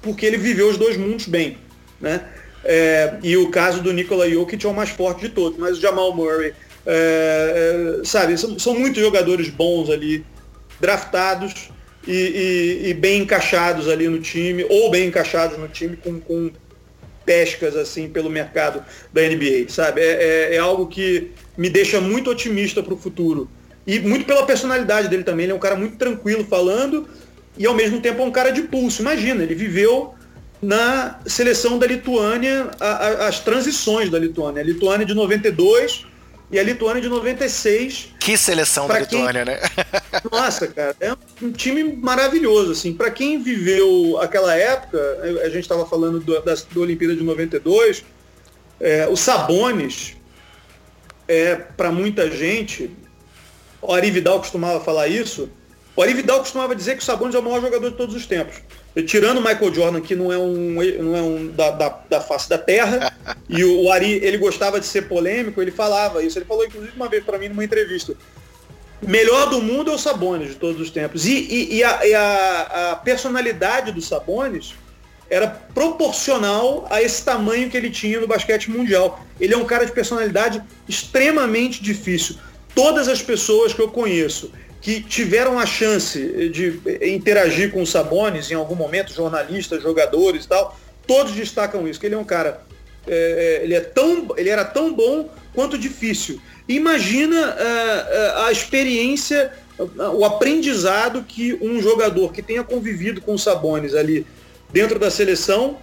porque 0.02 0.24
ele 0.24 0.36
viveu 0.36 0.68
os 0.68 0.76
dois 0.76 0.96
mundos 0.96 1.26
bem. 1.26 1.58
Né? 2.00 2.24
É, 2.64 3.18
e 3.22 3.36
o 3.36 3.50
caso 3.50 3.80
do 3.82 3.92
Nikola 3.92 4.28
Jokic 4.28 4.64
é 4.64 4.68
o 4.68 4.74
mais 4.74 4.90
forte 4.90 5.22
de 5.22 5.28
todos, 5.30 5.58
mas 5.58 5.78
o 5.78 5.80
Jamal 5.80 6.14
Murray, 6.14 6.52
é, 6.86 8.00
é, 8.00 8.04
sabe, 8.04 8.36
são, 8.36 8.58
são 8.58 8.78
muitos 8.78 9.02
jogadores 9.02 9.48
bons 9.48 9.90
ali, 9.90 10.24
draftados, 10.80 11.70
e, 12.08 12.12
e, 12.86 12.88
e, 12.88 12.94
bem 12.94 13.20
encaixados 13.20 13.86
ali 13.86 14.08
no 14.08 14.18
time, 14.18 14.64
ou 14.68 14.90
bem 14.90 15.08
encaixados 15.08 15.58
no 15.58 15.68
time 15.68 15.94
com, 15.94 16.18
com 16.18 16.50
pescas 17.24 17.76
assim 17.76 18.08
pelo 18.08 18.30
mercado 18.30 18.82
da 19.12 19.20
NBA, 19.20 19.68
sabe? 19.68 20.00
É, 20.00 20.04
é, 20.04 20.54
é 20.54 20.58
algo 20.58 20.86
que 20.86 21.30
me 21.58 21.68
deixa 21.68 22.00
muito 22.00 22.30
otimista 22.30 22.82
para 22.82 22.94
o 22.94 22.96
futuro. 22.96 23.46
E 23.86 23.98
muito 23.98 24.24
pela 24.24 24.46
personalidade 24.46 25.08
dele 25.08 25.22
também. 25.22 25.44
Ele 25.44 25.52
é 25.52 25.54
um 25.54 25.58
cara 25.58 25.76
muito 25.76 25.96
tranquilo 25.96 26.44
falando 26.44 27.06
e 27.56 27.66
ao 27.66 27.74
mesmo 27.74 28.00
tempo 28.00 28.22
é 28.22 28.24
um 28.24 28.30
cara 28.30 28.50
de 28.50 28.62
pulso. 28.62 29.02
Imagina, 29.02 29.42
ele 29.42 29.54
viveu 29.54 30.14
na 30.62 31.20
seleção 31.26 31.78
da 31.78 31.86
Lituânia, 31.86 32.70
a, 32.80 32.86
a, 32.86 33.28
as 33.28 33.40
transições 33.40 34.08
da 34.08 34.18
Lituânia. 34.18 34.62
A 34.62 34.64
Lituânia 34.64 35.04
de 35.04 35.14
92 35.14 36.06
e 36.50 36.58
a 36.58 36.62
Lituânia 36.62 37.02
de 37.02 37.08
96. 37.08 38.14
Que 38.18 38.36
seleção 38.36 38.88
da 38.88 39.00
Lituânia, 39.00 39.44
quem... 39.44 39.54
né? 39.54 39.60
Nossa, 40.32 40.66
cara, 40.66 40.96
é 41.00 41.14
um 41.42 41.52
time 41.52 41.82
maravilhoso, 41.82 42.72
assim. 42.72 42.94
Para 42.94 43.10
quem 43.10 43.42
viveu 43.42 44.18
aquela 44.20 44.54
época, 44.54 44.98
a 45.42 45.48
gente 45.48 45.60
estava 45.62 45.84
falando 45.86 46.20
do, 46.20 46.40
da, 46.42 46.54
da 46.54 46.80
Olimpíada 46.80 47.14
de 47.14 47.22
92, 47.22 48.04
é, 48.80 49.06
o 49.08 49.16
Sabones, 49.16 50.16
é, 51.26 51.54
para 51.56 51.92
muita 51.92 52.30
gente, 52.30 52.90
o 53.82 53.92
Ari 53.92 54.10
Vidal 54.10 54.38
costumava 54.38 54.80
falar 54.80 55.08
isso, 55.08 55.50
o 55.98 56.02
Ari 56.02 56.14
Vidal 56.14 56.38
costumava 56.38 56.76
dizer 56.76 56.94
que 56.96 57.02
o 57.02 57.04
Sabonis 57.04 57.34
é 57.34 57.40
o 57.40 57.42
maior 57.42 57.60
jogador 57.60 57.90
de 57.90 57.96
todos 57.96 58.14
os 58.14 58.24
tempos. 58.24 58.54
Tirando 59.04 59.38
o 59.38 59.40
Michael 59.40 59.74
Jordan, 59.74 60.00
que 60.00 60.14
não 60.14 60.32
é 60.32 60.38
um, 60.38 60.74
não 61.02 61.16
é 61.16 61.20
um 61.20 61.48
da, 61.48 61.72
da, 61.72 61.88
da 62.08 62.20
face 62.20 62.48
da 62.48 62.56
terra, 62.56 63.12
e 63.50 63.64
o, 63.64 63.82
o, 63.82 63.90
Ari, 63.90 64.12
ele 64.22 64.38
gostava 64.38 64.78
de 64.78 64.86
ser 64.86 65.08
polêmico, 65.08 65.60
ele 65.60 65.72
falava 65.72 66.22
isso. 66.22 66.38
Ele 66.38 66.44
falou, 66.44 66.64
inclusive, 66.64 66.92
uma 66.94 67.08
vez 67.08 67.24
para 67.24 67.36
mim 67.36 67.48
numa 67.48 67.64
entrevista. 67.64 68.14
Melhor 69.02 69.50
do 69.50 69.60
mundo 69.60 69.90
é 69.90 69.94
o 69.94 69.98
Sabonis 69.98 70.50
de 70.50 70.54
todos 70.54 70.80
os 70.80 70.88
tempos. 70.88 71.26
E, 71.26 71.32
e, 71.32 71.78
e, 71.78 71.82
a, 71.82 72.06
e 72.06 72.14
a, 72.14 72.92
a, 72.92 72.96
personalidade 72.96 73.90
do 73.90 74.00
Sabonis 74.00 74.76
era 75.28 75.48
proporcional 75.48 76.86
a 76.90 77.02
esse 77.02 77.24
tamanho 77.24 77.68
que 77.68 77.76
ele 77.76 77.90
tinha 77.90 78.20
no 78.20 78.28
basquete 78.28 78.70
mundial. 78.70 79.20
Ele 79.40 79.52
é 79.52 79.56
um 79.56 79.64
cara 79.64 79.84
de 79.84 79.90
personalidade 79.90 80.62
extremamente 80.88 81.82
difícil. 81.82 82.36
Todas 82.72 83.08
as 83.08 83.20
pessoas 83.20 83.74
que 83.74 83.82
eu 83.82 83.88
conheço 83.88 84.52
que 84.80 85.00
tiveram 85.00 85.58
a 85.58 85.66
chance 85.66 86.50
de 86.50 86.80
interagir 87.02 87.72
com 87.72 87.82
o 87.82 87.86
Sabonis 87.86 88.50
em 88.50 88.54
algum 88.54 88.74
momento, 88.74 89.12
jornalistas, 89.12 89.82
jogadores 89.82 90.44
e 90.44 90.48
tal, 90.48 90.78
todos 91.06 91.32
destacam 91.32 91.88
isso, 91.88 91.98
que 91.98 92.06
ele 92.06 92.14
é 92.14 92.18
um 92.18 92.24
cara, 92.24 92.60
é, 93.06 93.60
ele, 93.64 93.74
é 93.74 93.80
tão, 93.80 94.28
ele 94.36 94.48
era 94.48 94.64
tão 94.64 94.92
bom 94.94 95.28
quanto 95.54 95.76
difícil. 95.76 96.40
Imagina 96.68 97.56
uh, 97.56 98.44
a 98.44 98.52
experiência, 98.52 99.52
o 100.16 100.24
aprendizado 100.24 101.24
que 101.26 101.58
um 101.60 101.80
jogador 101.80 102.32
que 102.32 102.42
tenha 102.42 102.62
convivido 102.62 103.20
com 103.20 103.34
o 103.34 103.38
Sabonis 103.38 103.94
ali 103.94 104.26
dentro 104.70 104.98
da 104.98 105.10
seleção 105.10 105.78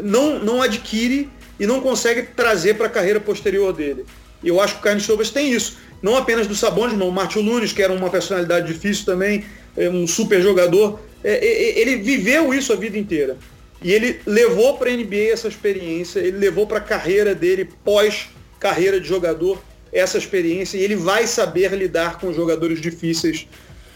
não, 0.00 0.38
não 0.38 0.62
adquire 0.62 1.28
e 1.58 1.66
não 1.66 1.80
consegue 1.80 2.22
trazer 2.22 2.74
para 2.74 2.86
a 2.86 2.90
carreira 2.90 3.20
posterior 3.20 3.72
dele. 3.72 4.06
E 4.42 4.48
eu 4.48 4.60
acho 4.60 4.74
que 4.74 4.80
o 4.80 4.82
Carlos 4.82 5.04
Sobas 5.04 5.30
tem 5.30 5.50
isso 5.50 5.76
não 6.02 6.16
apenas 6.16 6.46
do 6.46 6.54
Sabonis, 6.54 6.96
não. 6.96 7.08
O 7.08 7.12
Martin 7.12 7.42
Nunes, 7.42 7.72
que 7.72 7.82
era 7.82 7.92
uma 7.92 8.10
personalidade 8.10 8.72
difícil 8.72 9.04
também, 9.04 9.44
é 9.76 9.88
um 9.88 10.06
super 10.06 10.40
jogador, 10.40 11.00
é, 11.22 11.34
é, 11.34 11.80
ele 11.80 11.96
viveu 11.96 12.52
isso 12.54 12.72
a 12.72 12.76
vida 12.76 12.96
inteira. 12.98 13.36
E 13.82 13.92
ele 13.92 14.20
levou 14.26 14.76
para 14.78 14.90
a 14.90 14.96
NBA 14.96 15.32
essa 15.32 15.48
experiência, 15.48 16.20
ele 16.20 16.38
levou 16.38 16.66
para 16.66 16.78
a 16.78 16.80
carreira 16.80 17.34
dele, 17.34 17.68
pós-carreira 17.84 19.00
de 19.00 19.06
jogador, 19.06 19.62
essa 19.92 20.18
experiência, 20.18 20.78
e 20.78 20.82
ele 20.82 20.96
vai 20.96 21.26
saber 21.26 21.72
lidar 21.72 22.18
com 22.18 22.32
jogadores 22.32 22.80
difíceis 22.80 23.46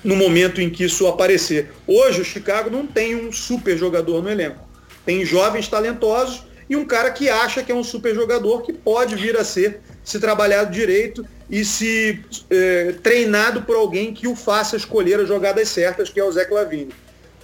no 0.03 0.17
momento 0.17 0.61
em 0.61 0.71
que 0.71 0.85
isso 0.85 1.07
aparecer. 1.07 1.71
Hoje 1.87 2.21
o 2.21 2.25
Chicago 2.25 2.71
não 2.71 2.87
tem 2.87 3.15
um 3.15 3.33
super 3.33 3.77
jogador 3.77 4.23
no 4.23 4.31
elenco. 4.31 4.69
Tem 5.05 5.25
jovens 5.25 5.69
talentosos 5.69 6.45
e 6.69 6.77
um 6.77 6.85
cara 6.85 7.11
que 7.11 7.29
acha 7.29 7.63
que 7.63 7.73
é 7.73 7.75
um 7.75 7.85
super 7.85 8.15
jogador 8.15 8.63
que 8.63 8.73
pode 8.73 9.17
vir 9.17 9.37
a 9.37 9.45
ser 9.45 9.81
se 10.05 10.19
trabalhado 10.19 10.73
direito 10.73 11.25
e 11.51 11.65
se 11.65 12.21
é, 12.49 12.95
treinado 13.03 13.63
por 13.63 13.75
alguém 13.75 14.15
que 14.15 14.29
o 14.29 14.37
faça 14.37 14.77
escolher 14.77 15.19
as 15.19 15.27
jogadas 15.27 15.69
certas, 15.69 16.09
que 16.09 16.21
é 16.21 16.25
o 16.25 16.31
Zé 16.31 16.45
Clavini. 16.45 16.93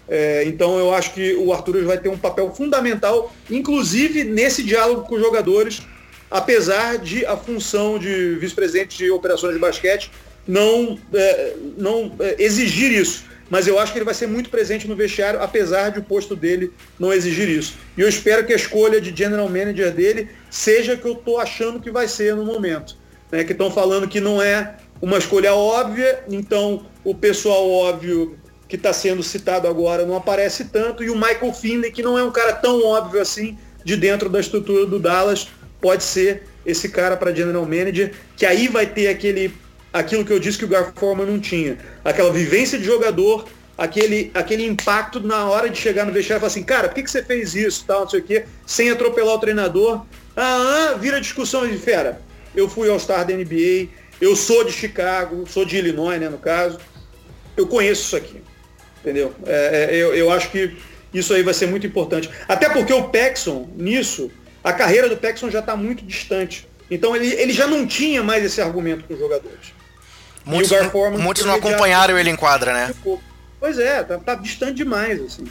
É, 0.09 0.45
então 0.45 0.79
eu 0.79 0.95
acho 0.95 1.13
que 1.13 1.35
o 1.35 1.53
Arthur 1.53 1.85
vai 1.85 1.99
ter 1.99 2.09
um 2.09 2.17
papel 2.17 2.53
fundamental, 2.55 3.35
inclusive 3.51 4.23
nesse 4.23 4.63
diálogo 4.63 5.03
com 5.03 5.17
os 5.17 5.21
jogadores, 5.21 5.83
apesar 6.31 6.99
de 6.99 7.27
a 7.27 7.37
função 7.37 7.99
de 7.99 8.37
vice-presidente 8.37 8.97
de 8.97 9.11
operações 9.11 9.55
de 9.55 9.59
basquete 9.59 10.13
não, 10.47 10.97
é, 11.13 11.55
não 11.77 12.15
é, 12.21 12.37
exigir 12.39 12.93
isso. 12.93 13.25
Mas 13.51 13.67
eu 13.67 13.79
acho 13.79 13.93
que 13.93 13.99
ele 13.99 14.05
vai 14.05 14.15
ser 14.15 14.27
muito 14.27 14.51
presente 14.51 14.89
no 14.89 14.97
vestiário, 14.97 15.41
apesar 15.41 15.91
de 15.91 16.01
o 16.01 16.03
posto 16.03 16.35
dele 16.35 16.73
não 16.99 17.13
exigir 17.13 17.49
isso. 17.49 17.75
E 17.97 18.01
eu 18.01 18.09
espero 18.09 18.45
que 18.45 18.53
a 18.53 18.57
escolha 18.57 19.01
de 19.01 19.17
general 19.17 19.49
manager 19.49 19.93
dele 19.93 20.29
seja 20.51 20.95
o 20.95 20.99
que 20.99 21.07
eu 21.07 21.13
estou 21.13 21.39
achando 21.39 21.81
que 21.81 21.91
vai 21.91 22.07
ser 22.07 22.35
no 22.35 22.45
momento 22.45 22.97
né, 23.31 23.45
que 23.45 23.53
estão 23.53 23.71
falando 23.71 24.09
que 24.09 24.21
não 24.21 24.41
é 24.41 24.77
uma 25.01 25.19
escolha 25.19 25.55
óbvia, 25.55 26.25
então 26.29 26.87
o 27.05 27.15
pessoal 27.15 27.69
óbvio 27.71 28.39
que 28.69 28.77
está 28.77 28.93
sendo 28.93 29.23
citado 29.23 29.69
agora 29.69 30.05
não 30.05 30.17
aparece 30.17 30.67
tanto, 30.67 31.05
e 31.05 31.11
o 31.11 31.15
Michael 31.15 31.53
Finley, 31.53 31.93
que 31.93 32.03
não 32.03 32.19
é 32.19 32.25
um 32.25 32.33
cara 32.33 32.53
tão 32.53 32.85
óbvio 32.85 33.21
assim 33.21 33.57
de 33.85 33.97
dentro 33.97 34.29
da 34.29 34.41
estrutura 34.41 34.87
do 34.87 34.99
Dallas, 34.99 35.49
pode 35.81 36.03
ser 36.03 36.45
esse 36.65 36.89
cara 36.89 37.17
para 37.17 37.33
general 37.33 37.63
manager, 37.63 38.13
que 38.37 38.45
aí 38.45 38.67
vai 38.69 38.87
ter 38.87 39.09
aquele 39.09 39.55
aquilo 39.93 40.25
que 40.25 40.33
eu 40.33 40.39
disse 40.39 40.59
que 40.59 40.65
o 40.65 40.69
Gar 40.69 40.93
Forman 40.95 41.27
não 41.27 41.41
tinha, 41.41 41.79
aquela 42.05 42.31
vivência 42.31 42.79
de 42.79 42.85
jogador, 42.85 43.47
aquele, 43.79 44.31
aquele 44.35 44.67
impacto 44.67 45.21
na 45.21 45.49
hora 45.49 45.71
de 45.71 45.79
chegar 45.79 46.05
no 46.05 46.13
vestiário 46.13 46.39
e 46.39 46.43
falar 46.43 46.51
assim, 46.51 46.63
cara, 46.63 46.89
por 46.89 46.97
que, 46.97 47.03
que 47.03 47.11
você 47.11 47.23
fez 47.23 47.55
isso, 47.55 47.85
tal, 47.87 48.03
não 48.03 48.09
sei 48.09 48.21
o 48.21 48.23
quê, 48.23 48.45
sem 48.67 48.91
atropelar 48.91 49.37
o 49.37 49.39
treinador. 49.39 50.05
Ah, 50.37 50.91
ah 50.93 50.99
vira 50.99 51.19
discussão 51.19 51.67
de 51.67 51.79
fera 51.79 52.21
eu 52.57 52.69
fui 52.69 52.91
All-Star 52.91 53.25
da 53.27 53.35
NBA, 53.35 53.89
eu 54.21 54.35
sou 54.35 54.65
de 54.65 54.73
Chicago, 54.73 55.45
sou 55.47 55.65
de 55.65 55.77
Illinois, 55.77 56.21
né, 56.21 56.29
no 56.29 56.39
caso. 56.39 56.79
Eu 57.57 57.67
conheço 57.67 58.03
isso 58.03 58.17
aqui. 58.17 58.43
Entendeu? 59.01 59.33
É, 59.47 59.89
é, 59.91 59.97
eu, 59.97 60.15
eu 60.15 60.31
acho 60.31 60.51
que 60.51 60.77
isso 61.13 61.33
aí 61.33 61.43
vai 61.43 61.55
ser 61.55 61.67
muito 61.67 61.87
importante. 61.87 62.29
Até 62.49 62.69
porque 62.69 62.93
o 62.93 63.09
Paxson, 63.09 63.69
nisso, 63.77 64.31
a 64.65 64.73
carreira 64.73 65.09
do 65.09 65.17
Paxson 65.17 65.51
já 65.51 65.61
está 65.61 65.77
muito 65.77 66.05
distante. 66.05 66.67
Então 66.91 67.15
ele, 67.15 67.29
ele 67.35 67.53
já 67.53 67.67
não 67.67 67.87
tinha 67.87 68.23
mais 68.23 68.45
esse 68.45 68.61
argumento 68.61 69.05
com 69.05 69.15
os 69.15 69.21
jogadores. 69.21 69.75
Muitos, 70.45 70.71
Forman, 70.93 71.19
muitos 71.19 71.45
não 71.45 71.55
acompanharam 71.55 72.17
ele 72.19 72.31
em 72.31 72.37
quadra, 72.37 72.73
né? 72.73 72.95
Pois 73.59 73.79
é, 73.79 74.03
tá, 74.05 74.19
tá 74.19 74.35
distante 74.37 74.75
demais, 74.75 75.21
assim. 75.21 75.45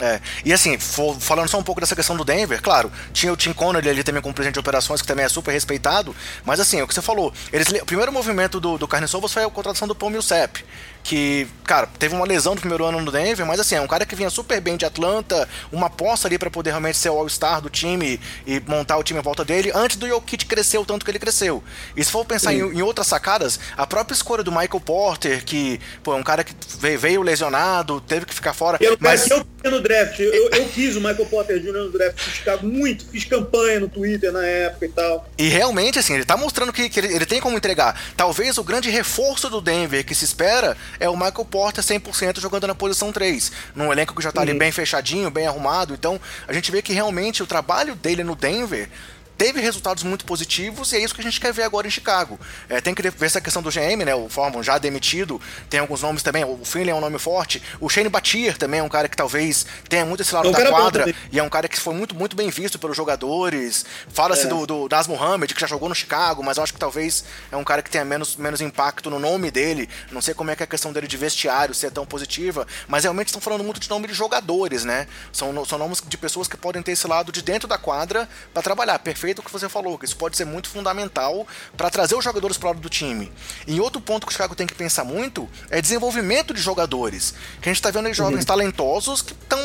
É, 0.00 0.20
e 0.44 0.52
assim, 0.52 0.76
falando 0.78 1.48
só 1.48 1.56
um 1.56 1.62
pouco 1.62 1.80
dessa 1.80 1.94
questão 1.94 2.16
do 2.16 2.24
Denver, 2.24 2.60
claro, 2.60 2.90
tinha 3.12 3.32
o 3.32 3.36
Tim 3.36 3.52
Connolly 3.52 3.88
ali 3.88 4.02
também 4.02 4.20
como 4.20 4.34
presidente 4.34 4.54
de 4.54 4.60
operações, 4.60 5.00
que 5.00 5.06
também 5.06 5.24
é 5.24 5.28
super 5.28 5.52
respeitado, 5.52 6.14
mas 6.44 6.58
assim, 6.58 6.80
é 6.80 6.82
o 6.82 6.88
que 6.88 6.94
você 6.94 7.00
falou, 7.00 7.32
eles, 7.52 7.68
o 7.68 7.86
primeiro 7.86 8.10
movimento 8.10 8.58
do, 8.58 8.76
do 8.76 8.88
Carne 8.88 9.06
Sovas 9.06 9.32
foi 9.32 9.44
a 9.44 9.50
contratação 9.50 9.86
do 9.86 9.94
Paul 9.94 10.10
Millsap, 10.10 10.64
que, 11.04 11.46
cara, 11.64 11.86
teve 11.98 12.14
uma 12.14 12.24
lesão 12.24 12.54
no 12.54 12.60
primeiro 12.60 12.82
ano 12.82 12.98
no 12.98 13.12
Denver, 13.12 13.44
mas 13.44 13.60
assim, 13.60 13.74
é 13.74 13.80
um 13.80 13.86
cara 13.86 14.06
que 14.06 14.16
vinha 14.16 14.30
super 14.30 14.58
bem 14.58 14.74
de 14.74 14.86
Atlanta, 14.86 15.46
uma 15.70 15.86
aposta 15.86 16.26
ali 16.26 16.38
para 16.38 16.50
poder 16.50 16.70
realmente 16.70 16.96
ser 16.96 17.10
o 17.10 17.18
All-Star 17.18 17.60
do 17.60 17.68
time 17.68 18.18
e 18.46 18.58
montar 18.66 18.96
o 18.96 19.02
time 19.02 19.20
em 19.20 19.22
volta 19.22 19.44
dele, 19.44 19.70
antes 19.74 19.98
do 19.98 20.08
Jokic 20.08 20.46
crescer 20.46 20.78
o 20.78 20.84
tanto 20.84 21.04
que 21.04 21.10
ele 21.10 21.18
cresceu. 21.18 21.62
E 21.94 22.02
se 22.02 22.10
for 22.10 22.24
pensar 22.24 22.54
em, 22.54 22.60
em, 22.60 22.82
outras 22.82 23.06
sacadas, 23.06 23.60
a 23.76 23.86
própria 23.86 24.14
escolha 24.14 24.42
do 24.42 24.50
Michael 24.50 24.80
Porter, 24.80 25.44
que, 25.44 25.78
pô, 26.02 26.14
é 26.14 26.16
um 26.16 26.22
cara 26.22 26.42
que 26.42 26.54
veio, 26.78 26.98
veio 26.98 27.22
lesionado, 27.22 28.00
teve 28.00 28.24
que 28.24 28.34
ficar 28.34 28.54
fora. 28.54 28.78
Eu, 28.80 28.96
mas 28.98 29.30
eu 29.30 29.44
no 29.70 29.80
draft, 29.80 30.18
eu, 30.18 30.50
eu 30.50 30.68
quis 30.68 30.96
o 30.96 31.00
Michael 31.00 31.26
Porter 31.26 31.58
Jr. 31.58 31.72
no 31.72 31.90
draft 31.90 32.18
Chicago 32.18 32.66
muito, 32.66 33.06
fiz 33.06 33.24
campanha 33.24 33.80
no 33.80 33.88
Twitter 33.88 34.32
na 34.32 34.44
época 34.44 34.86
e 34.86 34.88
tal. 34.88 35.28
E 35.38 35.48
realmente, 35.48 35.98
assim, 35.98 36.14
ele 36.14 36.24
tá 36.24 36.36
mostrando 36.36 36.72
que, 36.72 36.88
que 36.88 37.00
ele, 37.00 37.14
ele 37.14 37.26
tem 37.26 37.40
como 37.40 37.56
entregar. 37.56 37.98
Talvez 38.16 38.58
o 38.58 38.64
grande 38.64 38.90
reforço 38.90 39.48
do 39.48 39.60
Denver 39.60 40.04
que 40.04 40.14
se 40.14 40.24
espera 40.24 40.76
é 40.98 41.08
o 41.08 41.16
Michael 41.16 41.44
Porter 41.44 41.82
100% 41.82 42.40
jogando 42.40 42.66
na 42.66 42.74
posição 42.74 43.12
3, 43.12 43.52
num 43.74 43.92
elenco 43.92 44.14
que 44.14 44.22
já 44.22 44.32
tá 44.32 44.40
uhum. 44.40 44.48
ali 44.48 44.58
bem 44.58 44.72
fechadinho, 44.72 45.30
bem 45.30 45.46
arrumado. 45.46 45.94
Então, 45.94 46.20
a 46.46 46.52
gente 46.52 46.70
vê 46.70 46.82
que 46.82 46.92
realmente 46.92 47.42
o 47.42 47.46
trabalho 47.46 47.94
dele 47.94 48.24
no 48.24 48.34
Denver 48.34 48.88
teve 49.36 49.60
resultados 49.60 50.02
muito 50.02 50.24
positivos 50.24 50.92
e 50.92 50.96
é 50.96 51.00
isso 51.00 51.14
que 51.14 51.20
a 51.20 51.24
gente 51.24 51.40
quer 51.40 51.52
ver 51.52 51.62
agora 51.62 51.86
em 51.86 51.90
Chicago. 51.90 52.38
É, 52.68 52.80
tem 52.80 52.94
que 52.94 53.02
ver 53.02 53.12
essa 53.20 53.40
questão 53.40 53.62
do 53.62 53.70
GM, 53.70 54.04
né? 54.04 54.14
O 54.14 54.28
Forman 54.28 54.62
já 54.62 54.78
demitido, 54.78 55.40
tem 55.68 55.80
alguns 55.80 56.02
nomes 56.02 56.22
também. 56.22 56.44
O 56.44 56.64
Finley 56.64 56.90
é 56.90 56.94
um 56.94 57.00
nome 57.00 57.18
forte. 57.18 57.62
O 57.80 57.88
Shane 57.88 58.08
Batier 58.08 58.56
também 58.56 58.80
é 58.80 58.82
um 58.82 58.88
cara 58.88 59.08
que 59.08 59.16
talvez 59.16 59.66
tenha 59.88 60.04
muito 60.04 60.22
esse 60.22 60.34
lado 60.34 60.48
é 60.48 60.52
da 60.52 60.70
quadra 60.70 61.14
e 61.32 61.38
é 61.38 61.42
um 61.42 61.48
cara 61.48 61.68
que 61.68 61.78
foi 61.78 61.94
muito, 61.94 62.14
muito 62.14 62.36
bem 62.36 62.50
visto 62.50 62.78
pelos 62.78 62.96
jogadores. 62.96 63.84
Fala-se 64.08 64.46
é. 64.46 64.48
do, 64.48 64.66
do 64.66 64.88
Nas 64.90 65.06
Muhammad, 65.06 65.52
que 65.52 65.60
já 65.60 65.66
jogou 65.66 65.88
no 65.88 65.94
Chicago, 65.94 66.42
mas 66.42 66.56
eu 66.56 66.62
acho 66.62 66.72
que 66.72 66.78
talvez 66.78 67.24
é 67.50 67.56
um 67.56 67.64
cara 67.64 67.82
que 67.82 67.90
tenha 67.90 68.04
menos, 68.04 68.36
menos 68.36 68.60
impacto 68.60 69.10
no 69.10 69.18
nome 69.18 69.50
dele. 69.50 69.88
Não 70.10 70.20
sei 70.20 70.34
como 70.34 70.50
é 70.50 70.56
que 70.56 70.62
é 70.62 70.64
a 70.64 70.68
questão 70.68 70.92
dele 70.92 71.06
de 71.06 71.16
vestiário, 71.16 71.74
se 71.74 71.86
é 71.86 71.90
tão 71.90 72.06
positiva, 72.06 72.66
mas 72.86 73.04
realmente 73.04 73.28
estão 73.28 73.40
falando 73.40 73.64
muito 73.64 73.80
de 73.80 73.88
nome 73.90 74.06
de 74.06 74.14
jogadores, 74.14 74.84
né? 74.84 75.06
São, 75.32 75.64
são 75.64 75.78
nomes 75.78 76.02
de 76.06 76.16
pessoas 76.16 76.46
que 76.46 76.56
podem 76.56 76.82
ter 76.82 76.92
esse 76.92 77.06
lado 77.06 77.32
de 77.32 77.42
dentro 77.42 77.68
da 77.68 77.78
quadra 77.78 78.28
para 78.52 78.62
trabalhar. 78.62 78.98
Perfeito 78.98 79.23
perfeito 79.24 79.38
o 79.40 79.42
que 79.42 79.50
você 79.50 79.68
falou, 79.68 79.98
que 79.98 80.04
isso 80.04 80.16
pode 80.16 80.36
ser 80.36 80.44
muito 80.44 80.68
fundamental 80.68 81.46
para 81.76 81.88
trazer 81.88 82.14
os 82.14 82.22
jogadores 82.22 82.58
para 82.58 82.66
o 82.66 82.70
lado 82.72 82.80
do 82.80 82.90
time. 82.90 83.32
E 83.66 83.80
outro 83.80 84.00
ponto 84.00 84.26
que 84.26 84.30
o 84.30 84.32
Chicago 84.32 84.54
tem 84.54 84.66
que 84.66 84.74
pensar 84.74 85.04
muito 85.04 85.48
é 85.70 85.80
desenvolvimento 85.80 86.52
de 86.52 86.60
jogadores. 86.60 87.34
Que 87.60 87.68
a 87.68 87.72
gente 87.72 87.78
está 87.78 87.90
vendo 87.90 88.06
aí 88.06 88.14
jovens 88.14 88.40
uhum. 88.40 88.44
talentosos 88.44 89.22
que 89.22 89.34
tão, 89.34 89.58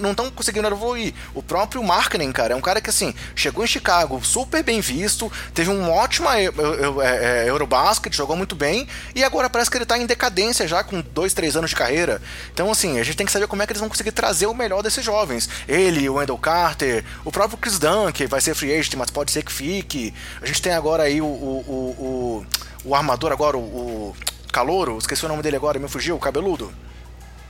não 0.00 0.12
estão 0.12 0.30
conseguindo 0.30 0.66
evoluir. 0.66 1.12
O 1.34 1.42
próprio 1.42 1.82
Markkinen, 1.82 2.32
cara, 2.32 2.54
é 2.54 2.56
um 2.56 2.62
cara 2.62 2.80
que 2.80 2.88
assim, 2.88 3.14
chegou 3.36 3.62
em 3.62 3.66
Chicago 3.66 4.24
super 4.24 4.62
bem 4.62 4.80
visto, 4.80 5.30
teve 5.52 5.68
um 5.68 5.90
ótimo 5.90 6.28
é, 6.30 6.44
é, 6.44 7.44
Eurobasket, 7.48 8.14
jogou 8.16 8.36
muito 8.36 8.54
bem, 8.54 8.88
e 9.14 9.22
agora 9.22 9.50
parece 9.50 9.70
que 9.70 9.76
ele 9.76 9.84
está 9.84 9.98
em 9.98 10.06
decadência 10.06 10.66
já, 10.66 10.82
com 10.82 11.02
dois, 11.12 11.34
três 11.34 11.56
anos 11.56 11.70
de 11.70 11.76
carreira. 11.76 12.22
Então, 12.52 12.70
assim, 12.70 12.98
a 12.98 13.02
gente 13.02 13.16
tem 13.16 13.26
que 13.26 13.32
saber 13.32 13.46
como 13.46 13.62
é 13.62 13.66
que 13.66 13.72
eles 13.72 13.80
vão 13.80 13.88
conseguir 13.88 14.12
trazer 14.12 14.46
o 14.46 14.54
melhor 14.54 14.82
desses 14.82 15.04
jovens. 15.04 15.48
Ele, 15.68 16.08
o 16.08 16.14
Wendell 16.14 16.38
Carter, 16.38 17.04
o 17.24 17.30
próprio 17.30 17.58
Chris 17.58 17.78
Dunn, 17.78 18.10
que 18.12 18.26
vai 18.26 18.40
ser 18.40 18.54
free 18.54 18.72
agent 18.72 18.93
mas 18.96 19.10
pode 19.10 19.30
ser 19.30 19.42
que 19.42 19.52
fique. 19.52 20.12
A 20.40 20.46
gente 20.46 20.62
tem 20.62 20.72
agora 20.72 21.04
aí 21.04 21.20
o, 21.20 21.26
o, 21.26 21.64
o, 21.68 22.46
o, 22.84 22.94
armador 22.94 23.32
agora, 23.32 23.56
o, 23.56 23.60
o 23.60 24.16
Calouro, 24.52 24.98
esqueci 24.98 25.24
o 25.24 25.28
nome 25.28 25.42
dele 25.42 25.56
agora, 25.56 25.78
me 25.78 25.88
fugiu, 25.88 26.16
o 26.16 26.18
cabeludo. 26.18 26.72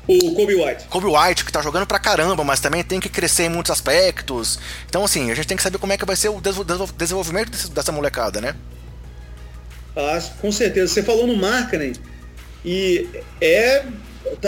O 0.06 0.34
Kobe 0.34 0.54
White. 0.54 0.84
Kobe 0.88 1.06
White, 1.06 1.44
que 1.44 1.52
tá 1.52 1.62
jogando 1.62 1.86
pra 1.86 1.98
caramba, 1.98 2.44
mas 2.44 2.60
também 2.60 2.84
tem 2.84 3.00
que 3.00 3.08
crescer 3.08 3.44
em 3.44 3.48
muitos 3.48 3.70
aspectos. 3.70 4.58
Então, 4.86 5.02
assim, 5.02 5.30
a 5.30 5.34
gente 5.34 5.46
tem 5.46 5.56
que 5.56 5.62
saber 5.62 5.78
como 5.78 5.92
é 5.94 5.96
que 5.96 6.04
vai 6.04 6.16
ser 6.16 6.28
o 6.28 6.40
desenvolvimento 6.96 7.70
dessa 7.70 7.90
molecada, 7.90 8.40
né? 8.40 8.54
Ah, 9.96 10.20
com 10.40 10.52
certeza. 10.52 10.92
Você 10.92 11.02
falou 11.02 11.26
no 11.26 11.36
Markkanen 11.36 11.94
e 12.64 13.08
é. 13.40 13.84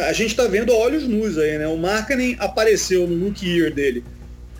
A 0.07 0.13
gente 0.13 0.35
tá 0.35 0.47
vendo 0.47 0.75
olhos 0.75 1.05
nus 1.05 1.39
aí, 1.39 1.59
né? 1.59 1.67
O 1.69 1.77
Markkanen 1.77 2.37
apareceu 2.39 3.07
no 3.07 3.27
rookie 3.27 3.47
year 3.47 3.73
dele 3.73 4.05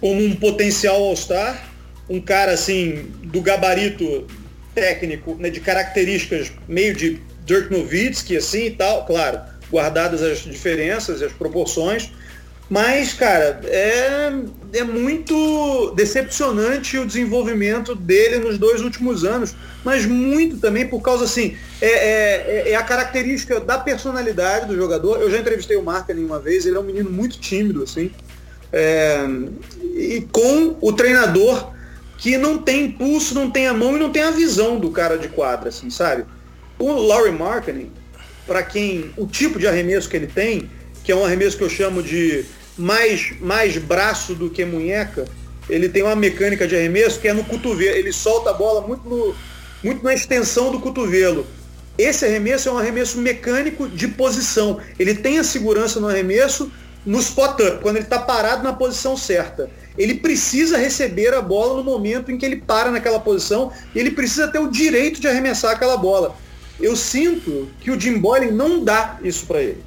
como 0.01 0.23
um 0.23 0.35
potencial 0.35 0.97
All-Star 0.97 1.63
um 2.09 2.21
cara 2.21 2.53
assim 2.53 3.07
do 3.25 3.41
gabarito 3.41 4.27
técnico, 4.75 5.35
né, 5.39 5.51
de 5.51 5.61
características 5.61 6.53
meio 6.69 6.95
de 6.95 7.21
Dirk 7.45 7.73
Nowitzki 7.73 8.37
assim 8.37 8.67
e 8.67 8.71
tal, 8.71 9.07
claro, 9.07 9.41
guardadas 9.71 10.23
as 10.23 10.39
diferenças 10.39 11.21
e 11.21 11.25
as 11.25 11.33
proporções, 11.33 12.13
mas 12.69 13.15
cara, 13.15 13.61
é, 13.65 14.33
é 14.73 14.85
muito 14.85 15.93
decepcionante 15.97 16.99
o 16.99 17.07
desenvolvimento 17.07 17.95
dele 17.95 18.39
nos 18.39 18.59
dois 18.59 18.83
últimos 18.83 19.25
anos, 19.25 19.55
mas 19.85 20.05
muito 20.05 20.59
também 20.59 20.87
por 20.87 21.01
causa 21.01 21.25
assim, 21.25 21.57
é, 21.81 22.69
é, 22.69 22.71
é 22.71 22.75
a 22.75 22.83
característica 22.83 23.61
da 23.61 23.79
personalidade 23.79 24.67
do 24.67 24.77
jogador. 24.77 25.21
Eu 25.21 25.31
já 25.31 25.39
entrevistei 25.39 25.77
o 25.77 25.83
Marca 25.83 26.13
uma 26.13 26.41
vez, 26.41 26.67
ele 26.67 26.77
é 26.77 26.81
um 26.81 26.85
menino 26.85 27.09
muito 27.09 27.39
tímido 27.39 27.85
assim. 27.85 28.11
É, 28.73 29.25
e 29.81 30.27
com 30.33 30.77
o 30.81 30.93
treinador 30.93 31.73
que 32.19 32.37
não 32.39 32.59
tem 32.59 32.87
impulso, 32.87 33.35
não 33.35 33.51
tem 33.51 33.67
a 33.67 33.75
mão 33.75 33.97
e 33.97 33.99
não 33.99 34.11
tem 34.11 34.23
a 34.23 34.31
visão 34.31 34.79
do 34.79 34.91
cara 34.91 35.19
de 35.19 35.29
quadra, 35.29 35.69
assim, 35.69 35.91
sabe? 35.91 36.25
O 36.79 36.93
Laurie 36.93 37.33
Marketing, 37.33 37.91
para 38.47 38.63
quem 38.63 39.11
o 39.17 39.27
tipo 39.27 39.59
de 39.59 39.67
arremesso 39.67 40.09
que 40.09 40.17
ele 40.17 40.27
tem, 40.27 40.71
que 41.05 41.13
é 41.13 41.17
um 41.17 41.25
arremesso 41.25 41.57
que 41.57 41.65
eu 41.65 41.71
chamo 41.71 42.03
de 42.03 42.45
mais, 42.77 43.39
mais 43.41 43.77
braço 43.77 44.35
do 44.35 44.51
que 44.51 44.65
munheca, 44.65 45.25
ele 45.69 45.89
tem 45.89 46.03
uma 46.03 46.17
mecânica 46.17 46.67
de 46.67 46.77
arremesso 46.77 47.21
que 47.21 47.29
é 47.29 47.33
no 47.33 47.45
cotovelo, 47.45 47.97
ele 47.97 48.13
solta 48.13 48.51
a 48.51 48.53
bola 48.53 48.87
muito, 48.87 49.09
no, 49.09 49.35
muito 49.83 50.05
na 50.05 50.15
extensão 50.15 50.71
do 50.71 50.81
cotovelo. 50.81 51.47
Esse 51.99 52.27
arremesso 52.27 52.69
é 52.69 52.73
um 52.73 52.79
arremesso 52.79 53.19
mecânico 53.19 53.89
de 53.89 54.07
posição. 54.07 54.79
Ele 54.99 55.15
tem 55.15 55.39
a 55.39 55.45
segurança 55.45 55.99
no 55.99 56.09
arremesso 56.09 56.71
no 57.07 57.21
spot-up, 57.21 57.81
quando 57.81 57.97
ele 57.97 58.05
está 58.05 58.19
parado 58.19 58.63
na 58.63 58.73
posição 58.73 59.17
certa 59.17 59.71
ele 59.99 60.15
precisa 60.15 60.77
receber 60.77 61.33
a 61.35 61.41
bola 61.41 61.77
no 61.77 61.85
momento 61.85 62.31
em 62.31 62.37
que 62.37 62.45
ele 62.45 62.57
para 62.57 62.91
naquela 62.91 63.19
posição 63.19 63.73
e 63.95 63.99
ele 63.99 64.11
precisa 64.11 64.49
ter 64.49 64.59
o 64.59 64.71
direito 64.71 65.21
de 65.21 65.29
arremessar 65.29 65.73
aquela 65.73 65.97
bola. 65.97 66.37
Eu 66.79 66.95
sinto 66.95 67.69
que 67.81 67.91
o 67.91 67.99
Jim 67.99 68.19
Boylan 68.19 68.53
não 68.53 68.85
dá 68.85 69.19
isso 69.23 69.47
para 69.47 69.63
ele. 69.63 69.83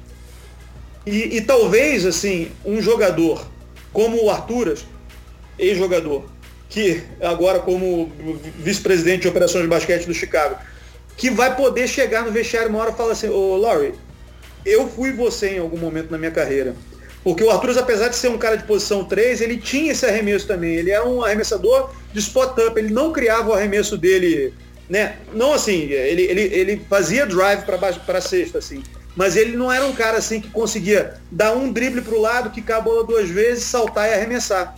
E, 1.06 1.36
e, 1.36 1.40
talvez, 1.40 2.04
assim, 2.04 2.50
um 2.64 2.82
jogador 2.82 3.46
como 3.92 4.22
o 4.22 4.30
Arturas, 4.30 4.84
ex-jogador, 5.58 6.24
que 6.68 7.02
agora 7.20 7.60
como 7.60 8.12
vice-presidente 8.58 9.22
de 9.22 9.28
operações 9.28 9.62
de 9.62 9.68
basquete 9.68 10.06
do 10.06 10.14
Chicago, 10.14 10.56
que 11.16 11.30
vai 11.30 11.54
poder 11.56 11.88
chegar 11.88 12.24
no 12.24 12.32
vestiário 12.32 12.68
uma 12.68 12.80
hora 12.80 12.90
e 12.90 12.94
falar 12.94 13.12
assim, 13.12 13.28
ô 13.28 13.56
Laurie, 13.56 13.94
eu 14.64 14.88
fui 14.88 15.12
você 15.12 15.56
em 15.56 15.58
algum 15.58 15.78
momento 15.78 16.10
na 16.10 16.18
minha 16.18 16.30
carreira 16.30 16.74
porque 17.22 17.44
o 17.44 17.50
Arthur, 17.50 17.78
apesar 17.78 18.08
de 18.08 18.16
ser 18.16 18.28
um 18.28 18.38
cara 18.38 18.56
de 18.56 18.64
posição 18.64 19.04
3, 19.04 19.40
ele 19.40 19.58
tinha 19.58 19.92
esse 19.92 20.06
arremesso 20.06 20.46
também. 20.46 20.74
Ele 20.74 20.90
era 20.90 21.06
um 21.06 21.22
arremessador 21.22 21.90
de 22.12 22.18
spot-up. 22.18 22.78
Ele 22.78 22.92
não 22.92 23.12
criava 23.12 23.50
o 23.50 23.52
arremesso 23.52 23.98
dele, 23.98 24.54
né? 24.88 25.16
Não 25.34 25.52
assim, 25.52 25.82
ele, 25.90 26.22
ele, 26.22 26.40
ele 26.40 26.86
fazia 26.88 27.26
drive 27.26 27.64
para 27.64 28.18
a 28.18 28.20
cesta, 28.20 28.58
assim. 28.58 28.82
Mas 29.14 29.36
ele 29.36 29.56
não 29.56 29.70
era 29.70 29.84
um 29.84 29.92
cara 29.92 30.16
assim 30.16 30.40
que 30.40 30.48
conseguia 30.48 31.14
dar 31.30 31.54
um 31.54 31.70
drible 31.70 32.00
para 32.00 32.14
o 32.14 32.20
lado, 32.20 32.50
quicar 32.50 32.78
a 32.78 32.80
bola 32.80 33.04
duas 33.04 33.28
vezes, 33.28 33.64
saltar 33.64 34.08
e 34.08 34.14
arremessar. 34.14 34.74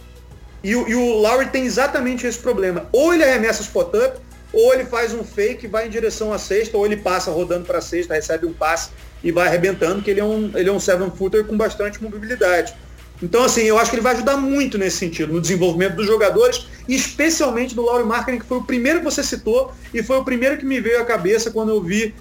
E, 0.65 0.71
e 0.71 0.95
o 0.95 1.15
Lowry 1.19 1.47
tem 1.47 1.65
exatamente 1.65 2.27
esse 2.27 2.39
problema. 2.39 2.89
Ou 2.93 3.15
ele 3.15 3.23
arremessa 3.23 3.63
spot-up, 3.63 4.19
ou 4.53 4.75
ele 4.75 4.85
faz 4.85 5.15
um 5.15 5.23
fake, 5.23 5.69
vai 5.69 5.87
em 5.87 5.91
direção 5.91 6.33
à 6.33 6.39
cesta, 6.39 6.77
ou 6.77 6.85
ele 6.85 6.97
passa 6.97 7.31
rodando 7.31 7.67
para 7.67 7.79
a 7.79 7.83
cesta, 7.83 8.15
recebe 8.15 8.47
um 8.47 8.53
passe 8.53 8.91
e 9.23 9.31
vai 9.31 9.49
arrebentando, 9.49 10.03
que 10.03 10.11
ele 10.11 10.21
é 10.21 10.25
um, 10.25 10.51
ele 10.55 10.69
é 10.69 10.73
um 10.73 10.81
seven 10.81 11.11
footer 11.11 11.45
com 11.45 11.57
bastante 11.57 12.03
mobilidade. 12.03 12.75
Então, 13.23 13.45
assim, 13.45 13.63
eu 13.63 13.79
acho 13.79 13.91
que 13.91 13.97
ele 13.97 14.03
vai 14.03 14.15
ajudar 14.15 14.37
muito 14.37 14.77
nesse 14.77 14.97
sentido, 14.97 15.33
no 15.33 15.41
desenvolvimento 15.41 15.95
dos 15.95 16.07
jogadores, 16.07 16.67
e 16.89 16.95
especialmente 16.95 17.75
do 17.75 17.83
Laurie 17.83 18.05
Marketing, 18.05 18.41
que 18.41 18.47
foi 18.47 18.59
o 18.59 18.65
primeiro 18.65 18.99
que 18.99 19.05
você 19.05 19.23
citou, 19.23 19.73
e 19.95 20.03
foi 20.03 20.17
o 20.17 20.25
primeiro 20.25 20.57
que 20.57 20.65
me 20.65 20.81
veio 20.81 21.01
à 21.01 21.05
cabeça 21.05 21.51
quando 21.51 21.71
eu 21.71 21.81
vi 21.81 22.13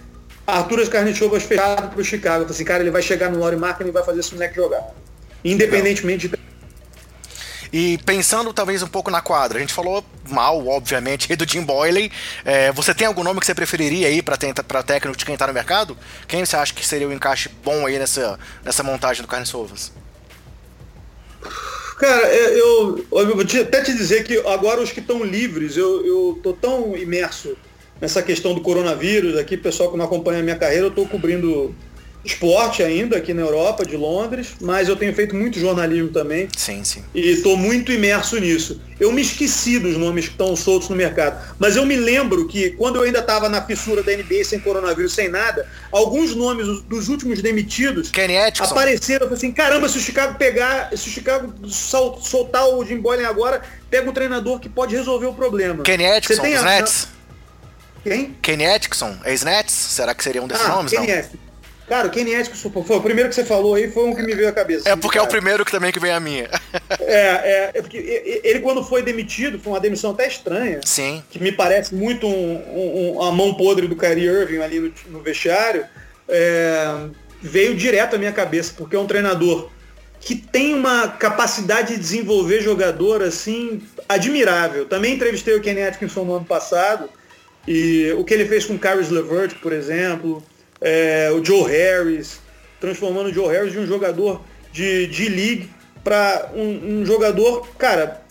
Arturas 0.45 0.87
Carnichovas 0.89 1.43
fechado 1.43 1.89
para 1.89 1.99
o 1.99 2.03
Chicago. 2.03 2.41
Eu 2.41 2.41
falei 2.41 2.55
assim, 2.55 2.65
cara, 2.65 2.83
ele 2.83 2.91
vai 2.91 3.01
chegar 3.01 3.31
no 3.31 3.39
Laurie 3.39 3.57
Marketing 3.57 3.89
e 3.89 3.93
vai 3.93 4.03
fazer 4.03 4.19
esse 4.19 4.33
moleque 4.33 4.55
jogar. 4.55 4.93
Independentemente 5.43 6.27
de 6.27 6.37
e 7.71 7.97
pensando 7.99 8.53
talvez 8.53 8.83
um 8.83 8.87
pouco 8.87 9.09
na 9.09 9.21
quadra, 9.21 9.57
a 9.57 9.61
gente 9.61 9.73
falou 9.73 10.03
mal, 10.29 10.67
obviamente, 10.67 11.33
do 11.35 11.49
Jim 11.49 11.63
Boyley. 11.63 12.11
É, 12.43 12.71
você 12.71 12.93
tem 12.93 13.07
algum 13.07 13.23
nome 13.23 13.39
que 13.39 13.45
você 13.45 13.55
preferiria 13.55 14.07
aí 14.07 14.21
para 14.21 14.83
técnico 14.83 15.17
de 15.17 15.25
quem 15.25 15.37
tá 15.37 15.47
no 15.47 15.53
mercado? 15.53 15.97
Quem 16.27 16.45
você 16.45 16.55
acha 16.55 16.73
que 16.73 16.85
seria 16.85 17.07
o 17.07 17.13
encaixe 17.13 17.49
bom 17.63 17.85
aí 17.85 17.97
nessa, 17.97 18.37
nessa 18.63 18.83
montagem 18.83 19.21
do 19.21 19.27
Carne 19.27 19.45
Sovas? 19.45 19.91
Cara, 21.97 22.27
é, 22.27 22.59
eu, 22.59 23.05
eu, 23.11 23.35
vou 23.35 23.41
até 23.41 23.81
te 23.81 23.93
dizer 23.93 24.23
que 24.23 24.37
agora 24.47 24.81
os 24.81 24.91
que 24.91 24.99
estão 24.99 25.23
livres, 25.23 25.77
eu, 25.77 26.05
eu 26.05 26.39
tô 26.41 26.51
tão 26.51 26.97
imerso 26.97 27.55
nessa 28.01 28.23
questão 28.23 28.55
do 28.55 28.61
coronavírus 28.61 29.37
aqui, 29.37 29.55
pessoal 29.55 29.91
que 29.91 29.97
não 29.97 30.05
acompanha 30.05 30.39
a 30.39 30.43
minha 30.43 30.55
carreira, 30.55 30.87
eu 30.87 30.91
tô 30.91 31.05
cobrindo 31.05 31.75
esporte 32.23 32.83
ainda 32.83 33.17
aqui 33.17 33.33
na 33.33 33.41
Europa, 33.41 33.85
de 33.85 33.97
Londres, 33.97 34.55
mas 34.61 34.87
eu 34.87 34.95
tenho 34.95 35.13
feito 35.13 35.35
muito 35.35 35.59
jornalismo 35.59 36.09
também. 36.09 36.47
Sim, 36.55 36.83
sim. 36.83 37.03
E 37.13 37.31
estou 37.31 37.57
muito 37.57 37.91
imerso 37.91 38.39
nisso. 38.39 38.79
Eu 38.99 39.11
me 39.11 39.21
esqueci 39.21 39.79
dos 39.79 39.97
nomes 39.97 40.25
que 40.25 40.31
estão 40.33 40.55
soltos 40.55 40.89
no 40.89 40.95
mercado, 40.95 41.43
mas 41.57 41.75
eu 41.75 41.85
me 41.85 41.95
lembro 41.95 42.47
que 42.47 42.71
quando 42.71 42.97
eu 42.97 43.03
ainda 43.03 43.19
estava 43.19 43.49
na 43.49 43.61
fissura 43.63 44.03
da 44.03 44.15
NBA 44.15 44.43
sem 44.45 44.59
coronavírus, 44.59 45.13
sem 45.13 45.27
nada, 45.27 45.67
alguns 45.91 46.35
nomes 46.35 46.83
dos 46.83 47.09
últimos 47.09 47.41
demitidos 47.41 48.11
apareceram. 48.59 49.25
Eu 49.25 49.29
falei 49.29 49.33
assim, 49.33 49.51
caramba, 49.51 49.89
se 49.89 49.97
o 49.97 50.01
Chicago 50.01 50.37
pegar, 50.37 50.95
se 50.95 51.07
o 51.07 51.11
Chicago 51.11 51.51
soltar 51.67 52.67
o 52.67 52.85
Jim 52.85 52.97
Boylan 52.97 53.27
agora, 53.27 53.61
pega 53.89 54.07
um 54.07 54.13
treinador 54.13 54.59
que 54.59 54.69
pode 54.69 54.95
resolver 54.95 55.25
o 55.25 55.33
problema. 55.33 55.83
Kenny 55.83 56.05
Atkinson, 56.05 56.43
dos 56.43 56.63
Nets? 56.63 57.07
Quem? 58.03 58.35
Kenny 58.41 58.65
Atkinson, 58.65 59.17
ex-Nets? 59.25 59.73
Será 59.73 60.13
que 60.13 60.23
seria 60.23 60.41
um 60.41 60.47
desses 60.47 60.65
ah, 60.65 60.69
nomes? 60.69 60.91
Kenny 60.91 61.07
não? 61.07 61.50
Cara, 61.91 62.07
o 62.07 62.09
Kenny 62.09 62.33
Atkinson 62.33 62.71
foi 62.85 62.95
o 62.95 63.01
primeiro 63.01 63.27
que 63.27 63.35
você 63.35 63.43
falou 63.43 63.75
aí, 63.75 63.91
foi 63.91 64.05
um 64.05 64.15
que 64.15 64.21
me 64.21 64.33
veio 64.33 64.47
à 64.47 64.53
cabeça. 64.53 64.87
É 64.87 64.95
porque 64.95 65.17
cara. 65.17 65.25
é 65.25 65.27
o 65.27 65.29
primeiro 65.29 65.65
que 65.65 65.71
também 65.71 65.91
que 65.91 65.99
vem 65.99 66.13
a 66.13 66.21
minha. 66.21 66.49
é, 67.01 67.15
é, 67.15 67.71
é, 67.73 67.81
porque 67.81 67.97
ele 68.45 68.61
quando 68.61 68.81
foi 68.81 69.01
demitido, 69.01 69.59
foi 69.59 69.73
uma 69.73 69.79
demissão 69.81 70.11
até 70.11 70.25
estranha. 70.25 70.79
Sim. 70.85 71.21
Que 71.29 71.37
me 71.37 71.51
parece 71.51 71.93
muito 71.93 72.25
um, 72.25 73.17
um, 73.17 73.21
a 73.21 73.29
mão 73.33 73.55
podre 73.55 73.89
do 73.89 73.97
Kyrie 73.97 74.25
Irving 74.25 74.59
ali 74.59 74.79
no, 74.79 74.93
no 75.07 75.19
vestiário. 75.19 75.83
É, 76.29 77.07
veio 77.41 77.75
direto 77.75 78.15
à 78.15 78.17
minha 78.17 78.31
cabeça, 78.31 78.73
porque 78.77 78.95
é 78.95 78.99
um 78.99 79.05
treinador 79.05 79.69
que 80.21 80.33
tem 80.33 80.73
uma 80.73 81.09
capacidade 81.09 81.95
de 81.95 81.99
desenvolver 81.99 82.61
jogador 82.61 83.21
assim 83.21 83.81
admirável. 84.07 84.85
Também 84.85 85.15
entrevistei 85.15 85.55
o 85.55 85.61
Kenny 85.61 85.81
Atkinson 85.81 86.23
no 86.23 86.35
ano 86.35 86.45
passado 86.45 87.09
e 87.67 88.15
o 88.17 88.23
que 88.23 88.33
ele 88.33 88.45
fez 88.45 88.63
com 88.63 88.75
o 88.75 88.79
Caris 88.79 89.09
LeVert, 89.09 89.55
por 89.55 89.73
exemplo, 89.73 90.41
é, 90.81 91.29
o 91.31 91.45
Joe 91.45 91.69
Harris, 91.69 92.39
transformando 92.79 93.29
o 93.29 93.33
Joe 93.33 93.47
Harris 93.47 93.71
de 93.71 93.79
um 93.79 93.85
jogador 93.85 94.41
de, 94.73 95.07
de 95.07 95.29
league 95.29 95.69
para 96.03 96.49
um, 96.55 97.01
um, 97.01 97.05
jogador, 97.05 97.67
cara, 97.77 98.21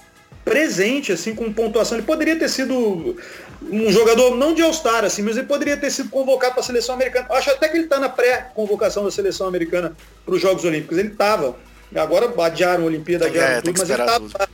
presente, 0.44 1.12
assim, 1.12 1.34
com 1.34 1.53
pontuação. 1.53 1.96
Ele 1.96 2.07
poderia 2.07 2.36
ter 2.36 2.48
sido 2.48 3.16
um 3.62 3.92
jogador, 3.92 4.36
não 4.36 4.53
de 4.53 4.62
All-Star, 4.62 5.05
assim, 5.05 5.22
mas 5.22 5.36
ele 5.36 5.46
poderia 5.46 5.76
ter 5.76 5.90
sido 5.90 6.11
convocado 6.11 6.55
para 6.55 6.62
a 6.62 6.66
seleção 6.66 6.94
americana. 6.94 7.26
Acho 7.30 7.51
até 7.51 7.68
que 7.68 7.76
ele 7.76 7.84
está 7.84 8.01
na 8.01 8.09
pré-convocação 8.09 9.05
da 9.05 9.11
seleção 9.11 9.46
americana 9.46 9.96
para 10.24 10.34
os 10.34 10.40
Jogos 10.40 10.64
Olímpicos. 10.64 10.98
Ele 10.98 11.09
estava. 11.09 11.57
Agora 11.94 12.32
adiaram 12.44 12.84
a 12.84 12.86
Olimpíada, 12.86 13.26
é, 13.26 13.61
tudo, 13.61 13.78
mas 13.78 13.90
ele 13.90 14.03
estava. 14.03 14.51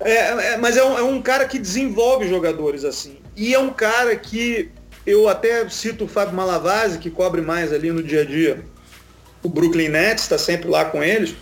É, 0.00 0.14
é, 0.14 0.56
mas 0.56 0.76
é 0.76 0.84
um, 0.84 0.98
é 0.98 1.02
um 1.02 1.22
cara 1.22 1.46
que 1.46 1.58
desenvolve 1.58 2.28
jogadores 2.28 2.84
assim. 2.84 3.18
E 3.36 3.54
é 3.54 3.58
um 3.58 3.70
cara 3.70 4.16
que 4.16 4.70
eu 5.06 5.28
até 5.28 5.68
cito 5.68 6.04
o 6.04 6.08
Fábio 6.08 6.34
Malavase, 6.34 6.98
que 6.98 7.10
cobre 7.10 7.40
mais 7.40 7.72
ali 7.72 7.90
no 7.90 8.02
dia 8.02 8.22
a 8.22 8.24
dia 8.24 8.64
o 9.42 9.48
Brooklyn 9.48 9.88
Nets, 9.88 10.24
está 10.24 10.38
sempre 10.38 10.68
lá 10.68 10.84
com 10.84 11.02
eles. 11.02 11.34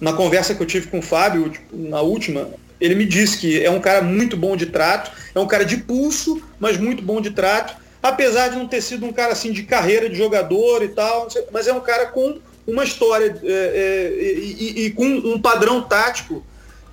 Na 0.00 0.12
conversa 0.12 0.54
que 0.54 0.62
eu 0.62 0.66
tive 0.66 0.88
com 0.88 0.98
o 0.98 1.02
Fábio, 1.02 1.52
na 1.72 2.00
última, 2.00 2.48
ele 2.80 2.94
me 2.94 3.04
disse 3.04 3.38
que 3.38 3.62
é 3.62 3.70
um 3.70 3.80
cara 3.80 4.02
muito 4.02 4.36
bom 4.36 4.56
de 4.56 4.66
trato, 4.66 5.10
é 5.34 5.38
um 5.38 5.46
cara 5.46 5.64
de 5.64 5.76
pulso, 5.76 6.42
mas 6.58 6.78
muito 6.78 7.02
bom 7.02 7.20
de 7.20 7.30
trato, 7.30 7.76
apesar 8.02 8.48
de 8.48 8.56
não 8.56 8.66
ter 8.66 8.80
sido 8.80 9.06
um 9.06 9.12
cara 9.12 9.32
assim 9.32 9.52
de 9.52 9.62
carreira 9.62 10.08
de 10.08 10.16
jogador 10.16 10.82
e 10.82 10.88
tal, 10.88 11.28
mas 11.52 11.68
é 11.68 11.72
um 11.72 11.80
cara 11.80 12.06
com 12.06 12.40
uma 12.66 12.84
história 12.84 13.36
é, 13.44 13.52
é, 13.52 14.12
e, 14.18 14.86
e, 14.86 14.90
com 14.90 15.04
um 15.04 15.40
padrão 15.40 15.82
tático 15.82 16.44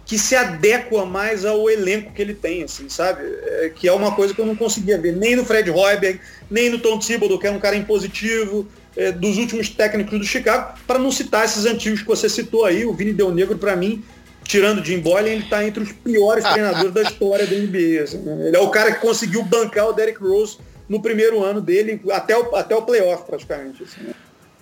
que 0.10 0.18
se 0.18 0.36
adequa 0.36 1.06
mais 1.06 1.46
ao 1.46 1.70
elenco 1.70 2.12
que 2.12 2.20
ele 2.20 2.34
tem, 2.34 2.64
assim, 2.64 2.90
sabe? 2.90 3.22
É, 3.24 3.72
que 3.76 3.88
é 3.88 3.94
uma 3.94 4.16
coisa 4.16 4.34
que 4.34 4.42
eu 4.42 4.46
não 4.46 4.56
conseguia 4.56 4.98
ver 4.98 5.16
nem 5.16 5.36
no 5.36 5.46
Fred 5.46 5.70
Hoiberg, 5.70 6.20
nem 6.50 6.68
no 6.68 6.80
Tom 6.80 6.98
Thibodeau, 6.98 7.38
que 7.38 7.46
é 7.46 7.52
um 7.52 7.60
cara 7.60 7.76
impositivo, 7.76 8.68
é, 8.98 9.12
dos 9.12 9.38
últimos 9.38 9.70
técnicos 9.70 10.18
do 10.18 10.26
Chicago, 10.26 10.80
para 10.88 10.98
não 10.98 11.12
citar 11.12 11.46
esses 11.46 11.68
antigos 11.68 12.02
que 12.02 12.08
você 12.08 12.28
citou 12.28 12.66
aí, 12.66 12.88
o 12.88 12.92
Vini 12.92 13.14
Del 13.14 13.30
Negro, 13.30 13.56
para 13.60 13.76
mim, 13.76 14.04
tirando 14.44 14.84
Jim 14.84 15.00
Boylan, 15.00 15.30
ele 15.30 15.44
está 15.44 15.64
entre 15.64 15.84
os 15.84 15.92
piores 15.92 16.42
treinadores 16.50 16.92
da 16.92 17.04
história 17.04 17.46
da 17.46 17.56
NBA. 17.56 18.02
Assim, 18.02 18.18
né? 18.18 18.48
Ele 18.48 18.58
é 18.58 18.60
o 18.60 18.72
cara 18.72 18.92
que 18.92 19.02
conseguiu 19.02 19.44
bancar 19.44 19.90
o 19.90 19.94
Derrick 19.94 20.20
Rose 20.20 20.58
no 20.90 21.00
primeiro 21.00 21.44
ano 21.44 21.62
dele, 21.62 22.02
até 22.10 22.36
o, 22.36 22.56
até 22.56 22.76
o 22.76 22.82
playoff, 22.82 23.26
praticamente. 23.28 23.84
Assim, 23.84 24.02
né? 24.02 24.14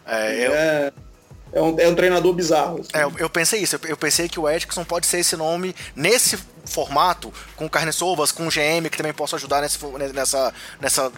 é, 0.06 0.45
eu... 0.45 0.52
é 0.54 0.91
é 1.52 1.62
um, 1.62 1.80
é 1.80 1.88
um 1.88 1.95
treinador 1.95 2.34
bizarro. 2.34 2.82
Assim. 2.82 2.89
É, 2.93 3.24
eu 3.24 3.30
pensei 3.30 3.62
isso, 3.62 3.80
eu 3.88 3.98
pensei 3.98 4.28
que 4.28 4.39
o 4.39 4.50
Edson 4.50 4.84
pode 4.84 5.06
ser 5.08 5.20
esse 5.20 5.36
nome 5.36 5.76
nesse 5.95 6.38
formato, 6.68 7.34
com 7.55 7.70
carne 7.70 7.91
sovas, 7.91 8.32
com 8.32 8.47
GM, 8.47 8.89
que 8.89 8.97
também 8.97 9.13
possa 9.13 9.36
ajudar 9.36 9.61
nesse, 9.61 9.80
nessa, 10.13 10.53
nessa 10.80 11.11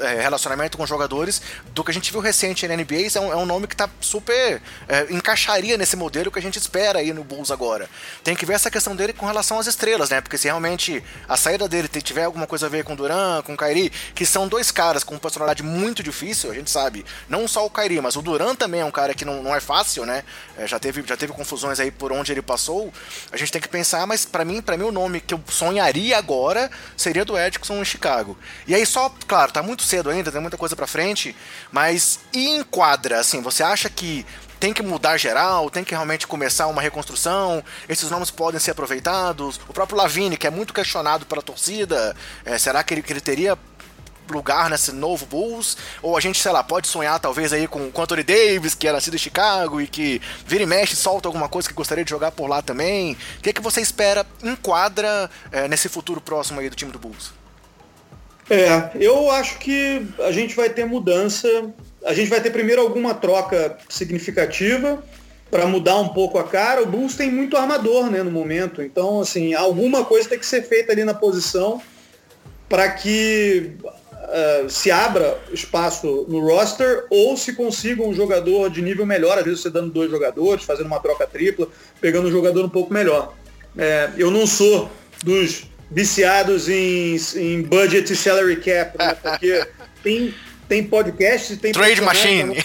é, 0.00 0.20
relacionamento 0.22 0.78
com 0.78 0.86
jogadores, 0.86 1.42
do 1.74 1.84
que 1.84 1.90
a 1.90 1.94
gente 1.94 2.10
viu 2.10 2.20
recente 2.20 2.66
na 2.66 2.76
NBA, 2.76 3.08
é 3.14 3.20
um, 3.20 3.32
é 3.32 3.36
um 3.36 3.46
nome 3.46 3.66
que 3.66 3.76
tá 3.76 3.88
super. 4.00 4.62
É, 4.88 5.06
encaixaria 5.10 5.76
nesse 5.76 5.96
modelo 5.96 6.30
que 6.30 6.38
a 6.38 6.42
gente 6.42 6.58
espera 6.58 7.00
aí 7.00 7.12
no 7.12 7.24
Bulls 7.24 7.50
agora. 7.50 7.88
Tem 8.22 8.34
que 8.34 8.46
ver 8.46 8.54
essa 8.54 8.70
questão 8.70 8.94
dele 8.94 9.12
com 9.12 9.26
relação 9.26 9.58
às 9.58 9.66
estrelas, 9.66 10.10
né? 10.10 10.20
Porque 10.20 10.38
se 10.38 10.46
realmente 10.46 11.02
a 11.28 11.36
saída 11.36 11.68
dele 11.68 11.88
tiver 11.88 12.24
alguma 12.24 12.46
coisa 12.46 12.66
a 12.66 12.68
ver 12.68 12.84
com 12.84 12.94
Duran, 12.94 13.42
com 13.42 13.56
Kyrie, 13.56 13.90
que 14.14 14.24
são 14.24 14.48
dois 14.48 14.70
caras 14.70 15.04
com 15.04 15.18
personalidade 15.18 15.62
muito 15.62 16.02
difícil, 16.02 16.50
a 16.50 16.54
gente 16.54 16.70
sabe, 16.70 17.04
não 17.28 17.46
só 17.48 17.64
o 17.64 17.70
Kyrie, 17.70 18.00
mas 18.00 18.16
o 18.16 18.22
Duran 18.22 18.54
também 18.54 18.80
é 18.80 18.84
um 18.84 18.90
cara 18.90 19.14
que 19.14 19.24
não, 19.24 19.42
não 19.42 19.54
é 19.54 19.60
fácil, 19.60 20.06
né? 20.06 20.24
É, 20.56 20.66
já, 20.66 20.78
teve, 20.78 21.02
já 21.06 21.16
teve 21.16 21.32
confusões 21.32 21.80
aí 21.80 21.90
por 21.90 22.12
onde 22.12 22.32
ele 22.32 22.42
passou. 22.42 22.92
A 23.30 23.36
gente 23.36 23.52
tem 23.52 23.60
que 23.60 23.68
pensar, 23.68 24.06
mas 24.06 24.24
para 24.24 24.44
mim, 24.44 24.60
para 24.60 24.76
mim 24.76 24.84
nome 24.92 25.20
que 25.20 25.34
eu 25.34 25.40
sonharia 25.48 26.16
agora 26.16 26.70
seria 26.96 27.24
do 27.24 27.38
Edson 27.38 27.80
em 27.80 27.84
Chicago. 27.84 28.36
E 28.66 28.74
aí 28.74 28.84
só, 28.86 29.12
claro, 29.26 29.52
tá 29.52 29.62
muito 29.62 29.82
cedo 29.82 30.10
ainda, 30.10 30.30
tem 30.30 30.40
muita 30.40 30.56
coisa 30.56 30.76
para 30.76 30.86
frente, 30.86 31.34
mas 31.70 32.20
e 32.32 32.48
enquadra, 32.48 33.18
assim, 33.20 33.40
você 33.40 33.62
acha 33.62 33.88
que 33.90 34.24
tem 34.62 34.72
que 34.72 34.80
mudar 34.80 35.16
geral, 35.16 35.68
tem 35.68 35.82
que 35.82 35.90
realmente 35.90 36.24
começar 36.24 36.68
uma 36.68 36.80
reconstrução, 36.80 37.64
esses 37.88 38.08
nomes 38.08 38.30
podem 38.30 38.60
ser 38.60 38.70
aproveitados. 38.70 39.58
O 39.68 39.72
próprio 39.72 39.98
Lavine, 39.98 40.36
que 40.36 40.46
é 40.46 40.50
muito 40.50 40.72
questionado 40.72 41.26
pela 41.26 41.42
torcida, 41.42 42.14
é, 42.44 42.56
será 42.58 42.84
que 42.84 42.94
ele, 42.94 43.02
que 43.02 43.12
ele 43.12 43.20
teria 43.20 43.58
lugar 44.30 44.70
nesse 44.70 44.92
novo 44.92 45.26
Bulls, 45.26 45.76
ou 46.02 46.16
a 46.16 46.20
gente, 46.20 46.40
sei 46.40 46.52
lá, 46.52 46.62
pode 46.62 46.88
sonhar 46.88 47.18
talvez 47.20 47.52
aí 47.52 47.66
com 47.66 47.90
o 47.94 48.00
Anthony 48.00 48.22
Davis, 48.22 48.74
que 48.74 48.88
é 48.88 48.92
nascido 48.92 49.14
em 49.14 49.18
Chicago 49.18 49.80
e 49.80 49.86
que 49.86 50.20
vira 50.46 50.62
e 50.62 50.66
mexe, 50.66 50.96
solta 50.96 51.28
alguma 51.28 51.48
coisa 51.48 51.68
que 51.68 51.74
gostaria 51.74 52.04
de 52.04 52.10
jogar 52.10 52.32
por 52.32 52.48
lá 52.48 52.62
também. 52.62 53.16
O 53.38 53.42
que, 53.42 53.50
é 53.50 53.52
que 53.52 53.60
você 53.60 53.80
espera, 53.80 54.26
enquadra 54.42 55.30
é, 55.50 55.68
nesse 55.68 55.88
futuro 55.88 56.20
próximo 56.20 56.60
aí 56.60 56.68
do 56.68 56.76
time 56.76 56.92
do 56.92 56.98
Bulls? 56.98 57.32
É, 58.50 58.90
eu 58.96 59.30
acho 59.30 59.58
que 59.58 60.06
a 60.20 60.32
gente 60.32 60.54
vai 60.54 60.68
ter 60.68 60.84
mudança. 60.84 61.48
A 62.04 62.12
gente 62.12 62.28
vai 62.28 62.40
ter 62.40 62.50
primeiro 62.50 62.82
alguma 62.82 63.14
troca 63.14 63.78
significativa 63.88 65.02
para 65.50 65.66
mudar 65.66 65.98
um 66.00 66.08
pouco 66.08 66.38
a 66.38 66.44
cara. 66.44 66.82
O 66.82 66.86
Bulls 66.86 67.14
tem 67.14 67.30
muito 67.30 67.56
armador, 67.56 68.10
né, 68.10 68.22
no 68.22 68.30
momento. 68.30 68.82
Então, 68.82 69.20
assim, 69.20 69.54
alguma 69.54 70.04
coisa 70.04 70.28
tem 70.28 70.38
que 70.38 70.46
ser 70.46 70.62
feita 70.62 70.92
ali 70.92 71.04
na 71.04 71.14
posição 71.14 71.80
para 72.68 72.88
que 72.90 73.72
uh, 74.22 74.70
se 74.70 74.90
abra 74.90 75.38
espaço 75.52 76.26
no 76.28 76.40
roster 76.40 77.04
ou 77.10 77.36
se 77.36 77.54
consiga 77.54 78.02
um 78.02 78.14
jogador 78.14 78.70
de 78.70 78.80
nível 78.80 79.04
melhor, 79.04 79.38
às 79.38 79.44
vezes 79.44 79.60
você 79.60 79.70
dando 79.70 79.90
dois 79.90 80.10
jogadores, 80.10 80.64
fazendo 80.64 80.86
uma 80.86 81.00
troca 81.00 81.26
tripla, 81.26 81.68
pegando 82.00 82.28
um 82.28 82.32
jogador 82.32 82.64
um 82.64 82.68
pouco 82.68 82.92
melhor. 82.92 83.34
É, 83.76 84.10
eu 84.16 84.30
não 84.30 84.46
sou 84.46 84.90
dos 85.24 85.64
viciados 85.90 86.68
em, 86.68 87.16
em 87.36 87.62
budget 87.62 88.12
e 88.12 88.16
salary 88.16 88.56
cap, 88.56 88.96
né? 88.98 89.14
porque 89.14 89.66
tem, 90.02 90.34
tem 90.68 90.84
podcasts, 90.84 91.58
tem 91.58 91.72
trade 91.72 92.00
machine 92.00 92.56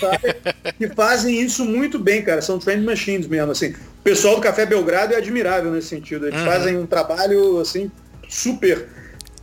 que 0.78 0.88
fazem 0.90 1.42
isso 1.42 1.66
muito 1.66 2.00
bem, 2.00 2.22
cara. 2.22 2.42
São 2.42 2.58
trade 2.58 2.82
machines 2.82 3.28
mesmo, 3.28 3.52
assim. 3.52 3.72
O 4.00 4.04
pessoal 4.04 4.36
do 4.36 4.42
Café 4.42 4.66
Belgrado 4.66 5.14
é 5.14 5.18
admirável 5.18 5.72
nesse 5.72 5.88
sentido. 5.88 6.28
Eles 6.28 6.40
uhum. 6.40 6.46
fazem 6.46 6.78
um 6.78 6.86
trabalho 6.86 7.60
assim 7.60 7.92
super 8.30 8.88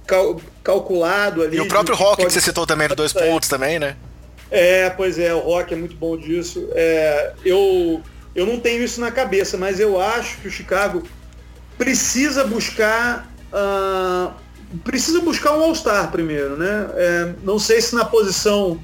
cal 0.07 0.41
calculado 0.63 1.43
ali. 1.43 1.57
E 1.57 1.61
o 1.61 1.69
próprio 1.69 1.97
Rock 1.97 2.25
que 2.25 2.31
você 2.31 2.41
citou 2.41 2.67
também 2.67 2.89
dois 2.89 3.13
pontos 3.13 3.49
também, 3.49 3.79
né? 3.79 3.97
É, 4.51 4.91
pois 4.91 5.19
é, 5.19 5.35
o 5.35 5.41
Rock 5.41 5.75
é 5.75 5.77
muito 5.77 5.97
bom 5.97 6.17
disso. 6.17 6.69
É, 6.73 7.33
eu, 7.45 8.01
eu 8.35 8.47
não 8.47 8.61
tenho 8.61 8.83
isso 8.83 9.01
na 9.01 9.11
cabeça, 9.11 9.57
mas 9.57 9.81
eu 9.81 10.01
acho 10.01 10.39
que 10.39 10.49
o 10.49 10.51
Chicago 10.51 11.03
precisa 11.77 12.45
buscar 12.45 13.29
uh, 13.53 14.33
precisa 14.83 15.21
buscar 15.21 15.57
um 15.57 15.63
All-Star 15.63 16.11
primeiro, 16.11 16.57
né? 16.57 16.89
É, 16.95 17.33
não 17.43 17.59
sei 17.59 17.81
se 17.81 17.95
na 17.95 18.05
posição 18.05 18.81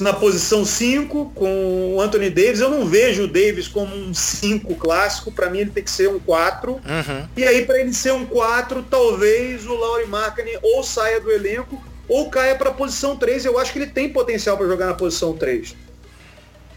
na 0.00 0.12
posição 0.12 0.64
5 0.64 1.32
com 1.34 1.94
o 1.94 2.00
Anthony 2.00 2.30
Davis. 2.30 2.60
Eu 2.60 2.70
não 2.70 2.86
vejo 2.86 3.24
o 3.24 3.28
Davis 3.28 3.66
como 3.68 3.94
um 3.94 4.12
5 4.12 4.74
clássico. 4.76 5.32
Para 5.32 5.48
mim 5.48 5.60
ele 5.60 5.70
tem 5.70 5.82
que 5.82 5.90
ser 5.90 6.08
um 6.08 6.18
4. 6.18 6.72
Uhum. 6.72 7.28
E 7.36 7.44
aí 7.44 7.64
para 7.64 7.80
ele 7.80 7.92
ser 7.92 8.12
um 8.12 8.26
4, 8.26 8.84
talvez 8.90 9.66
o 9.66 9.74
Laurie 9.74 10.06
Markkinen 10.06 10.58
ou 10.62 10.82
saia 10.82 11.20
do 11.20 11.30
elenco 11.30 11.82
ou 12.08 12.30
caia 12.30 12.54
para 12.54 12.70
a 12.70 12.74
posição 12.74 13.16
3. 13.16 13.44
Eu 13.44 13.58
acho 13.58 13.72
que 13.72 13.78
ele 13.78 13.86
tem 13.86 14.08
potencial 14.08 14.56
para 14.56 14.66
jogar 14.66 14.86
na 14.86 14.94
posição 14.94 15.32
3. 15.36 15.74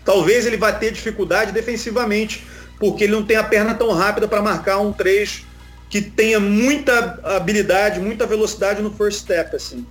Talvez 0.04 0.46
ele 0.46 0.58
vá 0.58 0.72
ter 0.72 0.92
dificuldade 0.92 1.52
defensivamente, 1.52 2.44
porque 2.80 3.04
ele 3.04 3.14
não 3.14 3.24
tem 3.24 3.38
a 3.38 3.44
perna 3.44 3.76
tão 3.76 3.92
rápida 3.92 4.28
para 4.28 4.42
marcar 4.42 4.80
um 4.80 4.92
3 4.92 5.46
que 5.90 6.02
tenha 6.02 6.40
muita 6.40 7.20
habilidade, 7.24 8.00
muita 8.00 8.26
velocidade 8.26 8.82
no 8.82 8.92
first 8.92 9.20
step, 9.22 9.56
assim. 9.56 9.86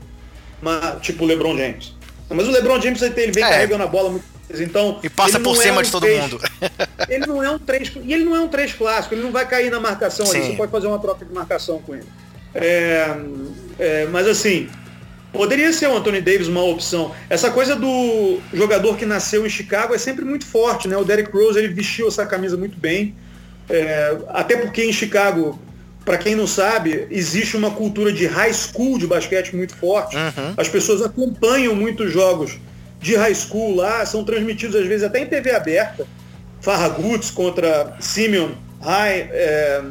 Uma, 0.63 0.97
tipo 1.01 1.25
o 1.25 1.27
LeBron 1.27 1.57
James. 1.57 1.98
Mas 2.31 2.47
o 2.47 2.51
LeBron 2.51 2.81
James 2.81 3.01
ele 3.03 3.33
vem 3.33 3.45
é. 3.45 3.49
carregando 3.49 3.85
a 3.85 3.87
bola 3.87 4.11
muito 4.11 4.25
Então, 4.61 4.99
e 5.03 5.09
passa 5.09 5.41
por 5.41 5.57
cima 5.57 5.77
é 5.77 5.79
um 5.79 5.83
de 5.83 5.91
todo 5.91 6.03
3, 6.03 6.21
mundo. 6.21 6.41
Ele 7.09 7.27
não 7.27 7.43
é 7.43 7.51
um 7.51 7.59
3 7.59 7.93
e 8.05 8.13
ele 8.13 8.25
não 8.25 8.37
é 8.37 8.41
um 8.41 8.49
3 8.49 8.75
clássico, 8.75 9.15
ele 9.15 9.23
não 9.23 9.31
vai 9.31 9.47
cair 9.47 9.71
na 9.71 9.81
marcação 9.81 10.27
Sim. 10.27 10.39
ali, 10.39 10.47
você 10.49 10.57
pode 10.57 10.73
fazer 10.73 10.87
uma 10.89 10.99
troca 10.99 11.25
de 11.25 11.33
marcação 11.33 11.81
com 11.81 11.95
ele. 11.95 12.05
É, 12.55 13.17
é, 13.79 14.07
mas 14.07 14.27
assim, 14.27 14.69
poderia 15.33 15.73
ser 15.73 15.89
o 15.89 15.97
Anthony 15.97 16.21
Davis 16.21 16.49
uma 16.49 16.63
opção. 16.63 17.15
Essa 17.31 17.51
coisa 17.51 17.77
do 17.77 18.41
jogador 18.53 18.97
que 18.97 19.07
nasceu 19.07 19.47
em 19.47 19.49
Chicago 19.49 19.95
é 19.95 19.99
sempre 19.99 20.25
muito 20.25 20.45
forte, 20.45 20.89
né? 20.89 20.97
O 20.97 21.05
Derrick 21.05 21.31
Rose 21.31 21.59
ele 21.59 21.69
vestiu 21.69 22.09
essa 22.09 22.27
camisa 22.27 22.57
muito 22.57 22.79
bem. 22.79 23.15
É, 23.71 24.19
até 24.29 24.57
porque 24.57 24.85
em 24.85 24.93
Chicago 24.93 25.59
para 26.09 26.17
quem 26.17 26.35
não 26.35 26.47
sabe, 26.47 27.07
existe 27.11 27.55
uma 27.55 27.71
cultura 27.71 28.11
de 28.11 28.27
high 28.27 28.55
school 28.55 28.97
de 28.97 29.07
basquete 29.07 29.55
muito 29.55 29.77
forte. 29.77 30.17
Uhum. 30.17 30.55
As 30.57 30.67
pessoas 30.67 31.03
acompanham 31.03 31.75
muitos 31.75 32.11
jogos 32.11 32.59
de 32.99 33.15
high 33.15 33.35
school 33.35 33.77
lá, 33.77 34.07
são 34.07 34.25
transmitidos 34.25 34.75
às 34.75 34.87
vezes 34.87 35.05
até 35.05 35.21
em 35.21 35.27
TV 35.27 35.51
aberta. 35.51 36.07
Farraguts 36.63 37.31
contra 37.31 37.95
Simeon 38.01 38.53
High. 38.81 39.29
É, 39.31 39.83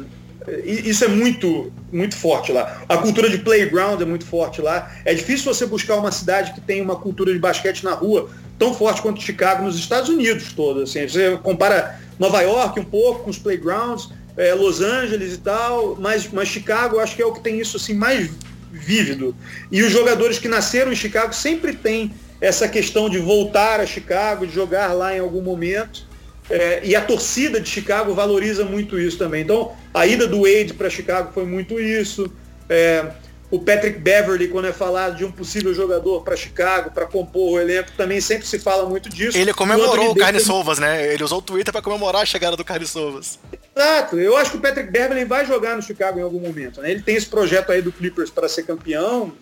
isso 0.64 1.04
é 1.04 1.08
muito, 1.08 1.72
muito 1.92 2.16
forte 2.16 2.50
lá. 2.50 2.82
A 2.88 2.96
cultura 2.96 3.30
de 3.30 3.38
playground 3.38 4.00
é 4.00 4.04
muito 4.04 4.26
forte 4.26 4.60
lá. 4.60 4.90
É 5.04 5.14
difícil 5.14 5.54
você 5.54 5.66
buscar 5.66 5.94
uma 5.94 6.10
cidade 6.10 6.52
que 6.52 6.60
tem 6.60 6.82
uma 6.82 6.96
cultura 6.96 7.32
de 7.32 7.38
basquete 7.38 7.84
na 7.84 7.92
rua 7.92 8.28
tão 8.58 8.74
forte 8.74 9.00
quanto 9.00 9.22
Chicago 9.22 9.62
nos 9.62 9.78
Estados 9.78 10.08
Unidos 10.08 10.52
todo. 10.52 10.82
Assim. 10.82 11.06
Você 11.06 11.38
compara 11.44 12.00
Nova 12.18 12.40
York 12.42 12.80
um 12.80 12.84
pouco 12.84 13.22
com 13.22 13.30
os 13.30 13.38
playgrounds, 13.38 14.08
é, 14.38 14.54
Los 14.54 14.80
Angeles 14.80 15.34
e 15.34 15.38
tal, 15.38 15.96
mas, 16.00 16.28
mas 16.32 16.48
Chicago 16.48 17.00
acho 17.00 17.16
que 17.16 17.20
é 17.20 17.26
o 17.26 17.32
que 17.32 17.40
tem 17.40 17.58
isso 17.58 17.76
assim 17.76 17.92
mais 17.92 18.30
vívido. 18.70 19.34
E 19.70 19.82
os 19.82 19.90
jogadores 19.90 20.38
que 20.38 20.46
nasceram 20.46 20.92
em 20.92 20.96
Chicago 20.96 21.34
sempre 21.34 21.74
têm 21.74 22.14
essa 22.40 22.68
questão 22.68 23.10
de 23.10 23.18
voltar 23.18 23.80
a 23.80 23.86
Chicago, 23.86 24.46
de 24.46 24.54
jogar 24.54 24.92
lá 24.92 25.14
em 25.14 25.18
algum 25.18 25.42
momento. 25.42 26.06
É, 26.48 26.80
e 26.84 26.94
a 26.94 27.00
torcida 27.00 27.60
de 27.60 27.68
Chicago 27.68 28.14
valoriza 28.14 28.64
muito 28.64 28.98
isso 28.98 29.18
também. 29.18 29.42
Então, 29.42 29.72
a 29.92 30.06
ida 30.06 30.26
do 30.26 30.42
Wade 30.42 30.72
para 30.72 30.88
Chicago 30.88 31.32
foi 31.34 31.44
muito 31.44 31.78
isso. 31.80 32.32
É, 32.68 33.06
o 33.50 33.58
Patrick 33.58 33.98
Beverly, 33.98 34.48
quando 34.48 34.68
é 34.68 34.72
falado 34.72 35.16
de 35.16 35.24
um 35.24 35.32
possível 35.32 35.72
jogador 35.72 36.22
para 36.22 36.36
Chicago, 36.36 36.90
para 36.90 37.06
compor 37.06 37.52
o 37.52 37.60
elenco, 37.60 37.90
também 37.96 38.20
sempre 38.20 38.46
se 38.46 38.58
fala 38.58 38.86
muito 38.86 39.08
disso. 39.08 39.38
Ele 39.38 39.54
comemorou 39.54 40.08
o, 40.08 40.10
o 40.12 40.16
Carne 40.16 40.38
Sovas, 40.38 40.78
né? 40.78 41.14
Ele 41.14 41.24
usou 41.24 41.38
o 41.38 41.42
Twitter 41.42 41.72
para 41.72 41.80
comemorar 41.80 42.22
a 42.22 42.26
chegada 42.26 42.56
do 42.56 42.64
Carne 42.64 42.86
Sovas. 42.86 43.38
Exato. 43.74 44.18
Eu 44.18 44.36
acho 44.36 44.50
que 44.50 44.56
o 44.58 44.60
Patrick 44.60 44.90
Beverly 44.90 45.24
vai 45.24 45.46
jogar 45.46 45.76
no 45.76 45.82
Chicago 45.82 46.18
em 46.18 46.22
algum 46.22 46.40
momento. 46.40 46.82
Né? 46.82 46.90
Ele 46.90 47.00
tem 47.00 47.16
esse 47.16 47.26
projeto 47.26 47.72
aí 47.72 47.80
do 47.80 47.90
Clippers 47.90 48.28
para 48.28 48.48
ser 48.50 48.64
campeão, 48.64 49.32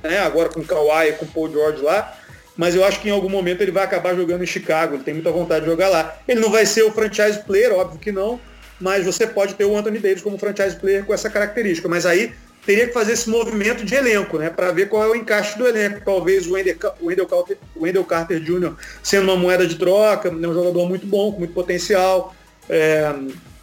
né? 0.00 0.18
agora 0.20 0.48
com 0.48 0.60
o 0.60 0.64
Kawhi 0.64 1.08
e 1.08 1.12
com 1.14 1.24
o 1.24 1.28
Paul 1.28 1.50
George 1.50 1.82
lá. 1.82 2.16
Mas 2.56 2.76
eu 2.76 2.84
acho 2.84 3.00
que 3.00 3.08
em 3.08 3.12
algum 3.12 3.28
momento 3.28 3.62
ele 3.62 3.72
vai 3.72 3.82
acabar 3.82 4.14
jogando 4.14 4.44
em 4.44 4.46
Chicago. 4.46 4.94
Ele 4.94 5.02
tem 5.02 5.14
muita 5.14 5.32
vontade 5.32 5.64
de 5.64 5.70
jogar 5.70 5.88
lá. 5.88 6.16
Ele 6.28 6.40
não 6.40 6.50
vai 6.50 6.64
ser 6.64 6.84
o 6.84 6.92
franchise 6.92 7.40
player, 7.40 7.72
óbvio 7.72 7.98
que 7.98 8.12
não. 8.12 8.40
Mas 8.80 9.04
você 9.04 9.26
pode 9.26 9.54
ter 9.54 9.64
o 9.64 9.76
Anthony 9.76 9.98
Davis 9.98 10.22
como 10.22 10.38
franchise 10.38 10.76
player 10.76 11.04
com 11.04 11.12
essa 11.12 11.28
característica. 11.28 11.88
Mas 11.88 12.06
aí 12.06 12.32
teria 12.66 12.88
que 12.88 12.92
fazer 12.92 13.12
esse 13.12 13.30
movimento 13.30 13.84
de 13.84 13.94
elenco, 13.94 14.36
né? 14.36 14.50
Para 14.50 14.72
ver 14.72 14.88
qual 14.88 15.04
é 15.04 15.06
o 15.06 15.14
encaixe 15.14 15.56
do 15.56 15.66
elenco. 15.66 16.02
Talvez 16.04 16.46
o 16.48 16.54
Wendell, 16.54 16.76
Wendell, 17.00 17.26
Carter, 17.26 17.56
Wendell 17.76 18.04
Carter 18.04 18.40
Jr. 18.40 18.74
sendo 19.02 19.22
uma 19.22 19.36
moeda 19.36 19.66
de 19.66 19.76
troca, 19.76 20.30
né? 20.30 20.48
um 20.48 20.52
jogador 20.52 20.88
muito 20.88 21.06
bom, 21.06 21.32
com 21.32 21.38
muito 21.38 21.54
potencial. 21.54 22.34
É, 22.68 23.14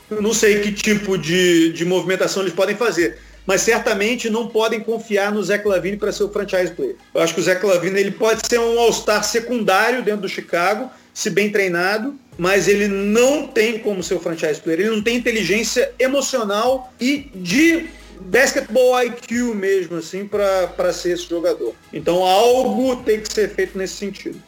não 0.10 0.34
sei 0.34 0.62
que 0.62 0.72
tipo 0.72 1.18
de, 1.18 1.74
de 1.74 1.84
movimentação 1.84 2.42
eles 2.42 2.54
podem 2.54 2.78
fazer. 2.78 3.20
Mas 3.46 3.62
certamente 3.62 4.30
não 4.30 4.48
podem 4.48 4.80
confiar 4.80 5.30
no 5.34 5.44
Zé 5.44 5.58
Clavini 5.58 5.98
para 5.98 6.14
ser 6.14 6.24
o 6.24 6.30
franchise 6.30 6.72
player. 6.72 6.96
Eu 7.14 7.22
acho 7.22 7.34
que 7.34 7.42
o 7.42 7.44
Zé 7.44 7.56
Clavini 7.56 8.00
ele 8.00 8.12
pode 8.12 8.42
ser 8.48 8.58
um 8.58 8.80
All-Star 8.80 9.22
secundário 9.22 10.02
dentro 10.02 10.22
do 10.22 10.30
Chicago, 10.30 10.90
se 11.14 11.30
bem 11.30 11.52
treinado, 11.52 12.16
mas 12.38 12.70
ele 12.70 12.88
não 12.88 13.46
tem 13.46 13.80
como 13.80 14.02
ser 14.02 14.14
o 14.14 14.20
franchise 14.22 14.62
player. 14.62 14.80
Ele 14.80 14.92
não 14.92 15.02
tem 15.02 15.18
inteligência 15.18 15.92
emocional 16.00 16.94
e 17.02 17.30
de 17.36 17.86
basketball 18.22 19.02
IQ 19.04 19.54
mesmo, 19.56 19.98
assim, 19.98 20.28
para 20.28 20.94
ser 20.94 21.14
esse 21.14 21.30
jogador. 21.30 21.74
Então 21.92 22.24
algo 22.24 22.98
tem 23.04 23.20
que 23.20 23.32
ser 23.32 23.50
feito 23.50 23.78
nesse 23.78 23.96
sentido. 23.96 24.42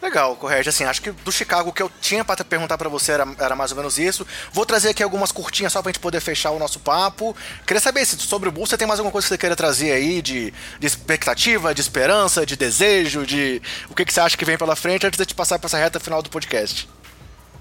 Legal, 0.00 0.36
Correge. 0.36 0.68
Assim, 0.68 0.84
acho 0.84 1.02
que 1.02 1.10
do 1.10 1.32
Chicago 1.32 1.70
o 1.70 1.72
que 1.72 1.82
eu 1.82 1.90
tinha 2.00 2.24
para 2.24 2.44
perguntar 2.44 2.78
para 2.78 2.88
você 2.88 3.12
era, 3.12 3.26
era, 3.38 3.56
mais 3.56 3.72
ou 3.72 3.76
menos 3.76 3.98
isso. 3.98 4.26
Vou 4.52 4.64
trazer 4.64 4.90
aqui 4.90 5.02
algumas 5.02 5.32
curtinhas 5.32 5.72
só 5.72 5.82
pra 5.82 5.90
gente 5.90 6.00
poder 6.00 6.20
fechar 6.20 6.52
o 6.52 6.58
nosso 6.58 6.78
papo. 6.78 7.36
Queria 7.66 7.80
saber 7.80 8.04
se 8.04 8.16
sobre 8.18 8.48
o 8.48 8.52
Bulls 8.52 8.70
você 8.70 8.78
tem 8.78 8.86
mais 8.86 9.00
alguma 9.00 9.10
coisa 9.10 9.26
que 9.26 9.34
você 9.34 9.38
queira 9.38 9.56
trazer 9.56 9.90
aí 9.90 10.22
de, 10.22 10.52
de 10.78 10.86
expectativa, 10.86 11.74
de 11.74 11.80
esperança, 11.80 12.46
de 12.46 12.56
desejo, 12.56 13.26
de 13.26 13.60
o 13.90 13.94
que, 13.94 14.04
que 14.04 14.12
você 14.12 14.20
acha 14.20 14.36
que 14.36 14.44
vem 14.44 14.56
pela 14.56 14.76
frente 14.76 15.04
antes 15.04 15.18
de 15.18 15.26
te 15.26 15.34
passar 15.34 15.58
para 15.58 15.66
essa 15.66 15.78
reta 15.78 15.98
final 15.98 16.22
do 16.22 16.30
podcast. 16.30 16.88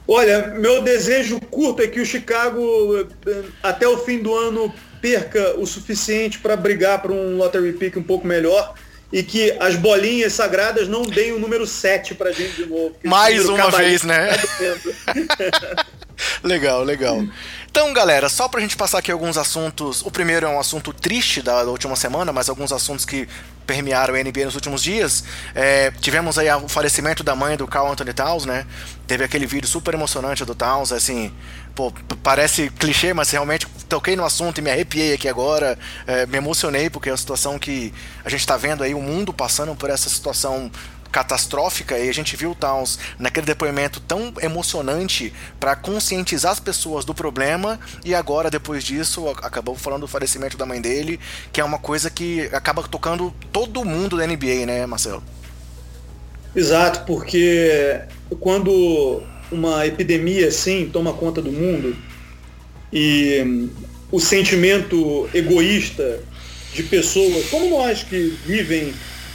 Olha, 0.08 0.48
meu 0.48 0.82
desejo 0.82 1.40
curto 1.42 1.82
é 1.82 1.88
que 1.88 2.00
o 2.00 2.06
Chicago 2.06 3.08
até 3.62 3.88
o 3.88 3.98
fim 3.98 4.20
do 4.20 4.34
ano 4.34 4.74
perca 5.02 5.60
o 5.60 5.66
suficiente 5.66 6.40
para 6.40 6.56
brigar 6.56 7.02
por 7.02 7.12
um 7.12 7.38
lottery 7.38 7.74
pick 7.74 7.98
um 7.98 8.04
pouco 8.04 8.26
melhor 8.26 8.74
e 9.12 9.24
que 9.24 9.56
as 9.60 9.76
bolinhas 9.76 10.34
sagradas 10.34 10.88
não 10.88 11.04
deem 11.04 11.32
o 11.32 11.40
número 11.40 11.66
7 11.66 12.16
pra 12.16 12.32
gente 12.32 12.64
de 12.64 12.66
novo. 12.66 12.96
Mais 13.04 13.48
uma 13.48 13.72
vez, 13.72 14.04
né? 14.04 14.30
legal, 16.44 16.84
legal. 16.84 17.24
Então, 17.70 17.94
galera, 17.94 18.28
só 18.30 18.48
pra 18.48 18.60
gente 18.60 18.76
passar 18.76 19.00
aqui 19.00 19.12
alguns 19.12 19.38
assuntos. 19.38 20.02
O 20.02 20.10
primeiro 20.10 20.46
é 20.46 20.50
um 20.50 20.60
assunto 20.60 20.92
triste 20.92 21.42
da, 21.42 21.64
última 21.64 21.96
semana, 21.96 22.34
mas 22.34 22.50
alguns 22.50 22.72
assuntos 22.72 23.06
que 23.06 23.28
permearam 23.68 24.16
a 24.16 24.24
NBA 24.24 24.46
nos 24.46 24.56
últimos 24.56 24.82
dias. 24.82 25.24
É, 25.54 25.92
tivemos 26.00 26.38
aí 26.40 26.50
o 26.50 26.68
falecimento 26.68 27.24
da 27.24 27.36
mãe 27.36 27.58
do 27.58 27.68
Carl 27.68 27.92
Anthony 27.92 28.14
Towns, 28.14 28.46
né? 28.46 28.66
Teve 29.06 29.24
aquele 29.24 29.46
vídeo 29.46 29.68
super 29.68 29.94
emocionante 29.94 30.44
do 30.46 30.56
Towns, 30.56 30.92
assim, 30.92 31.32
pô, 31.76 31.94
parece 32.24 32.70
clichê, 32.72 33.14
mas 33.14 33.30
realmente 33.30 33.68
toquei 33.88 34.16
no 34.16 34.26
assunto 34.26 34.58
e 34.58 34.62
me 34.62 34.72
arrepiei 34.72 35.14
aqui 35.14 35.28
agora, 35.28 35.78
é, 36.08 36.26
me 36.26 36.38
emocionei 36.38 36.90
porque 36.90 37.10
é 37.10 37.12
uma 37.12 37.18
situação 37.18 37.60
que 37.60 37.94
a 38.26 38.30
gente 38.30 38.40
está 38.40 38.58
vendo 38.58 38.84
aí 38.84 38.96
o 38.96 39.02
mundo 39.02 39.32
passando 39.32 39.76
por 39.76 39.90
essa 39.90 40.10
situação 40.10 40.72
catastrófica 41.12 41.98
e 41.98 42.10
a 42.10 42.14
gente 42.14 42.36
viu 42.36 42.52
o 42.52 42.56
Towns 42.56 43.00
naquele 43.18 43.46
depoimento 43.46 44.00
tão 44.00 44.34
emocionante 44.42 45.34
para 45.60 45.76
conscientizar 45.76 46.52
as 46.52 46.60
pessoas 46.60 47.06
do 47.06 47.14
problema 47.14 47.80
e 48.04 48.14
agora 48.14 48.50
depois 48.50 48.84
disso 48.84 49.28
acabou 49.30 49.76
falando 49.76 50.02
do 50.02 50.08
falecimento 50.08 50.58
da 50.58 50.66
mãe 50.66 50.82
dele, 50.82 51.20
que 51.52 51.62
é 51.62 51.64
uma 51.64 51.80
coisa 51.80 52.10
que 52.10 52.50
acaba 52.54 52.84
tocando 52.84 53.34
todo 53.52 53.84
mundo 53.86 54.18
da 54.18 54.28
NBA, 54.28 54.66
né, 54.66 54.86
Marcelo? 54.86 55.24
Exato, 56.56 57.06
porque 57.06 58.02
quando 58.40 59.22
uma 59.52 59.86
epidemia 59.86 60.48
assim 60.48 60.90
toma 60.92 61.14
conta 61.14 61.42
do 61.42 61.52
mundo 61.52 61.96
e 62.92 63.70
o 64.12 64.20
sentimento 64.20 65.30
egoísta 65.34 66.22
de 66.74 66.84
pessoas 66.84 67.48
como 67.50 67.70
nós 67.70 68.04
que 68.04 68.38
vivem 68.46 68.94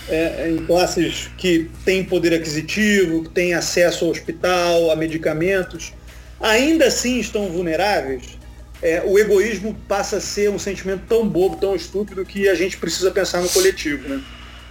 é, 0.09 0.51
em 0.51 0.65
classes 0.65 1.31
que 1.37 1.71
têm 1.85 2.05
poder 2.05 2.35
aquisitivo, 2.35 3.25
que 3.25 3.31
têm 3.31 3.55
acesso 3.55 4.05
ao 4.05 4.11
hospital, 4.11 4.91
a 4.91 4.97
medicamentos, 4.97 5.93
ainda 6.41 6.87
assim 6.87 7.19
estão 7.21 7.49
vulneráveis, 7.49 8.39
é, 8.83 9.03
o 9.05 9.17
egoísmo 9.19 9.77
passa 9.87 10.17
a 10.17 10.21
ser 10.21 10.51
um 10.51 10.59
sentimento 10.59 11.05
tão 11.09 11.27
bobo, 11.27 11.57
tão 11.57 11.75
estúpido, 11.75 12.25
que 12.25 12.49
a 12.49 12.55
gente 12.55 12.77
precisa 12.77 13.11
pensar 13.13 13.41
no 13.41 13.49
coletivo. 13.49 14.09
Né? 14.09 14.21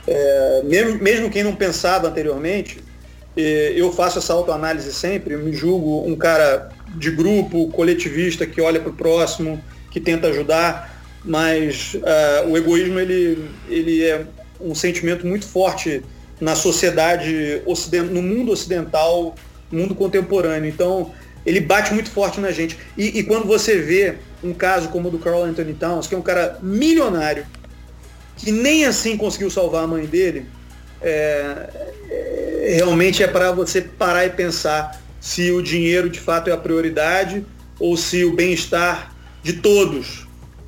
É, 0.06 0.62
mesmo, 0.66 1.02
mesmo 1.02 1.30
quem 1.30 1.44
não 1.44 1.56
pensava 1.56 2.10
anteriormente, 2.10 2.80
é, 3.38 3.74
eu 3.74 3.92
faço 3.94 4.20
essa 4.20 4.34
autoanálise 4.34 4.92
sempre, 4.92 5.38
me 5.38 5.54
julgo 5.54 6.06
um 6.06 6.16
cara 6.16 6.70
de 6.96 7.10
grupo, 7.10 7.70
coletivista, 7.70 8.46
que 8.46 8.60
olha 8.60 8.82
para 8.82 8.90
o 8.90 8.94
próximo, 8.94 9.64
que 9.90 10.02
tenta 10.02 10.28
ajudar, 10.28 11.02
mas 11.24 11.94
uh, 11.94 12.50
o 12.50 12.58
egoísmo 12.58 13.00
ele, 13.00 13.48
ele 13.70 14.04
é 14.04 14.26
um 14.64 14.76
sentimento 14.76 15.26
muito 15.26 15.46
forte 15.46 16.04
na 16.40 16.56
sociedade 16.56 17.62
ocidental, 17.66 18.14
no 18.14 18.22
mundo 18.22 18.52
ocidental, 18.52 19.36
mundo 19.72 19.94
contemporâneo. 19.94 20.70
Então, 20.70 21.12
ele 21.46 21.60
bate 21.60 21.94
muito 21.94 22.10
forte 22.10 22.40
na 22.40 22.52
gente. 22.52 22.78
E, 22.98 23.20
e, 23.20 23.24
quando 23.24 23.48
você 23.48 23.78
vê 23.78 24.16
um 24.44 24.54
caso 24.54 24.90
como 24.90 25.08
o 25.08 25.12
do 25.12 25.20
Carl 25.20 25.44
Anthony 25.44 25.74
Towns, 25.74 26.08
que 26.08 26.16
é 26.16 26.18
um 26.18 26.22
cara 26.22 26.58
milionário, 26.62 27.46
que 28.38 28.52
nem 28.52 28.86
assim 28.86 29.18
conseguiu 29.18 29.50
salvar 29.50 29.84
a 29.84 29.88
mãe 29.88 30.06
dele, 30.06 30.46
é, 31.02 31.70
é, 32.10 32.74
realmente 32.76 33.24
é 33.24 33.28
para 33.28 33.52
você 33.52 33.82
parar 33.82 34.26
e 34.26 34.30
pensar 34.30 35.02
se 35.20 35.52
o 35.52 35.62
dinheiro 35.62 36.10
de 36.10 36.20
fato 36.20 36.50
é 36.50 36.54
a 36.54 36.58
prioridade 36.58 37.46
ou 37.80 37.96
se 37.96 38.24
o 38.24 38.36
bem-estar 38.36 39.16
de 39.44 39.54
todos 39.54 40.28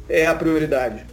é 0.09 0.25
a 0.25 0.35
prioridade. 0.35 1.05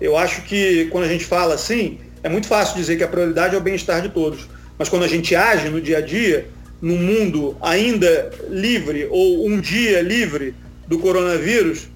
Eu 0.00 0.16
acho 0.16 0.42
que 0.42 0.86
quando 0.86 1.04
a 1.04 1.08
gente 1.08 1.24
fala 1.24 1.54
assim, 1.54 1.98
é 2.24 2.28
muito 2.30 2.48
fácil 2.48 2.74
dizer 2.76 2.96
que 2.96 3.04
a 3.04 3.08
prioridade 3.08 3.54
é 3.54 3.58
o 3.58 3.60
bem-estar 3.60 4.00
de 4.00 4.08
todos. 4.08 4.48
Mas 4.78 4.88
quando 4.88 5.04
a 5.04 5.08
gente 5.08 5.36
age 5.36 5.68
no 5.68 5.78
dia 5.78 5.98
a 5.98 6.00
dia, 6.00 6.48
num 6.80 6.96
mundo 6.96 7.54
ainda 7.60 8.30
livre 8.48 9.06
ou 9.10 9.46
um 9.46 9.60
dia 9.60 10.00
livre 10.00 10.54
do 10.88 10.98
coronavírus, 10.98 11.86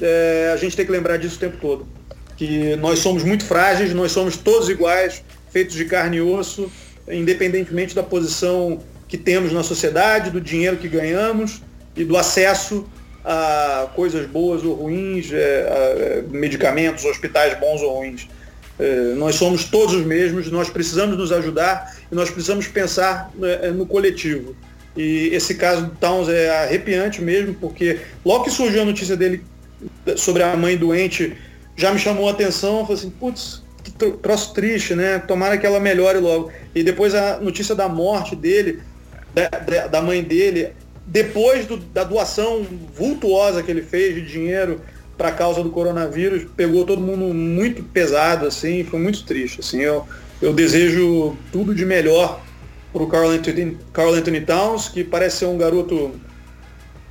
é, 0.00 0.50
a 0.52 0.56
gente 0.58 0.76
tem 0.76 0.84
que 0.84 0.92
lembrar 0.92 1.16
disso 1.16 1.36
o 1.36 1.38
tempo 1.38 1.56
todo. 1.58 1.88
Que 2.36 2.76
nós 2.76 2.98
somos 2.98 3.24
muito 3.24 3.44
frágeis, 3.44 3.94
nós 3.94 4.12
somos 4.12 4.36
todos 4.36 4.68
iguais, 4.68 5.24
feitos 5.50 5.74
de 5.74 5.86
carne 5.86 6.18
e 6.18 6.20
osso, 6.20 6.70
independentemente 7.10 7.94
da 7.94 8.02
posição 8.02 8.80
que 9.08 9.16
temos 9.16 9.52
na 9.52 9.62
sociedade, 9.62 10.30
do 10.30 10.40
dinheiro 10.40 10.76
que 10.76 10.86
ganhamos 10.86 11.62
e 11.96 12.04
do 12.04 12.18
acesso 12.18 12.86
a 13.24 13.88
coisas 13.96 14.26
boas 14.26 14.62
ou 14.62 14.74
ruins, 14.74 15.30
é, 15.32 16.22
medicamentos, 16.30 17.06
hospitais 17.06 17.58
bons 17.58 17.80
ou 17.80 17.96
ruins. 17.96 18.28
É, 18.78 19.14
nós 19.14 19.34
somos 19.34 19.64
todos 19.64 19.94
os 19.94 20.06
mesmos, 20.06 20.50
nós 20.50 20.70
precisamos 20.70 21.16
nos 21.16 21.32
ajudar 21.32 21.96
e 22.10 22.14
nós 22.14 22.30
precisamos 22.30 22.68
pensar 22.68 23.30
né, 23.34 23.70
no 23.70 23.84
coletivo. 23.84 24.54
E 24.96 25.30
esse 25.32 25.54
caso 25.54 25.86
do 25.86 25.90
Towns 25.96 26.28
é 26.28 26.64
arrepiante 26.64 27.20
mesmo, 27.20 27.54
porque 27.54 28.00
logo 28.24 28.44
que 28.44 28.50
surgiu 28.50 28.82
a 28.82 28.84
notícia 28.84 29.16
dele 29.16 29.44
sobre 30.16 30.42
a 30.42 30.56
mãe 30.56 30.76
doente, 30.76 31.36
já 31.76 31.92
me 31.92 31.98
chamou 31.98 32.28
a 32.28 32.32
atenção, 32.32 32.82
falei 32.82 32.94
assim, 32.94 33.10
putz, 33.10 33.62
que 33.82 33.92
troço 33.92 34.52
triste, 34.52 34.94
né? 34.94 35.18
Tomara 35.18 35.56
que 35.56 35.66
ela 35.66 35.78
melhore 35.78 36.18
logo. 36.18 36.50
E 36.74 36.82
depois 36.82 37.14
a 37.14 37.38
notícia 37.38 37.74
da 37.74 37.88
morte 37.88 38.34
dele, 38.34 38.80
da, 39.34 39.86
da 39.86 40.02
mãe 40.02 40.22
dele, 40.22 40.72
depois 41.06 41.66
do, 41.66 41.76
da 41.76 42.04
doação 42.04 42.66
vultuosa 42.94 43.62
que 43.62 43.70
ele 43.70 43.82
fez 43.82 44.14
de 44.14 44.22
dinheiro 44.22 44.80
para 45.18 45.32
causa 45.32 45.64
do 45.64 45.70
coronavírus, 45.70 46.46
pegou 46.56 46.86
todo 46.86 47.02
mundo 47.02 47.34
muito 47.34 47.82
pesado, 47.82 48.46
assim, 48.46 48.84
foi 48.84 49.00
muito 49.00 49.24
triste. 49.24 49.58
Assim, 49.58 49.80
eu, 49.80 50.06
eu 50.40 50.54
desejo 50.54 51.36
tudo 51.50 51.74
de 51.74 51.84
melhor 51.84 52.40
para 52.92 53.02
o 53.02 53.08
Carl 53.08 53.28
Anthony, 53.28 53.76
Carl 53.92 54.14
Anthony 54.14 54.40
Towns, 54.40 54.88
que 54.88 55.02
parece 55.02 55.38
ser 55.38 55.46
um 55.46 55.58
garoto 55.58 56.12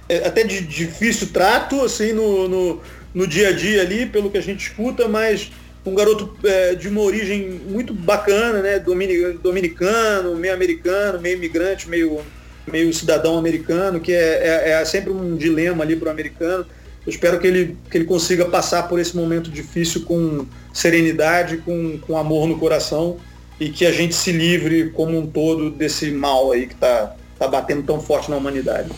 é, 0.07 0.25
até 0.25 0.43
de 0.43 0.61
difícil 0.61 1.27
trato, 1.33 1.83
assim, 1.83 2.13
no, 2.13 2.47
no, 2.47 2.81
no, 3.13 3.27
dia 3.27 3.49
a 3.49 3.51
dia 3.51 3.81
ali, 3.81 4.05
pelo 4.05 4.31
que 4.31 4.37
a 4.37 4.41
gente 4.41 4.65
escuta, 4.69 5.07
mas 5.09 5.51
um 5.85 5.93
garoto 5.93 6.35
é, 6.45 6.75
de 6.75 6.87
uma 6.87 7.01
origem 7.01 7.61
muito 7.67 7.93
bacana, 7.93 8.61
né? 8.61 8.79
Dominicano, 8.79 10.35
meio 10.35 10.53
americano, 10.53 11.19
meio 11.19 11.35
imigrante, 11.35 11.89
meio, 11.89 12.21
meio 12.65 12.93
cidadão 12.93 13.37
americano, 13.37 13.99
que 13.99 14.13
é, 14.13 14.69
é, 14.69 14.81
é 14.81 14.85
sempre 14.85 15.11
um 15.11 15.35
dilema 15.35 15.83
ali 15.83 15.97
para 15.97 16.07
o 16.07 16.11
americano. 16.11 16.65
Eu 17.07 17.11
espero 17.11 17.39
que 17.39 17.47
ele, 17.47 17.77
que 17.89 17.97
ele 17.97 18.03
consiga 18.03 18.43
passar 18.43 18.83
por 18.89 18.99
esse 18.99 19.15
momento 19.15 19.49
difícil 19.49 20.01
com 20.01 20.45
serenidade, 20.73 21.55
com, 21.59 21.97
com 21.99 22.17
amor 22.17 22.49
no 22.49 22.59
coração 22.59 23.15
e 23.57 23.69
que 23.69 23.85
a 23.85 23.93
gente 23.93 24.13
se 24.13 24.29
livre 24.33 24.89
como 24.89 25.17
um 25.17 25.25
todo 25.25 25.71
desse 25.71 26.11
mal 26.11 26.51
aí 26.51 26.67
que 26.67 26.73
está 26.73 27.15
tá 27.39 27.47
batendo 27.47 27.83
tão 27.83 28.01
forte 28.01 28.29
na 28.29 28.35
humanidade. 28.35 28.91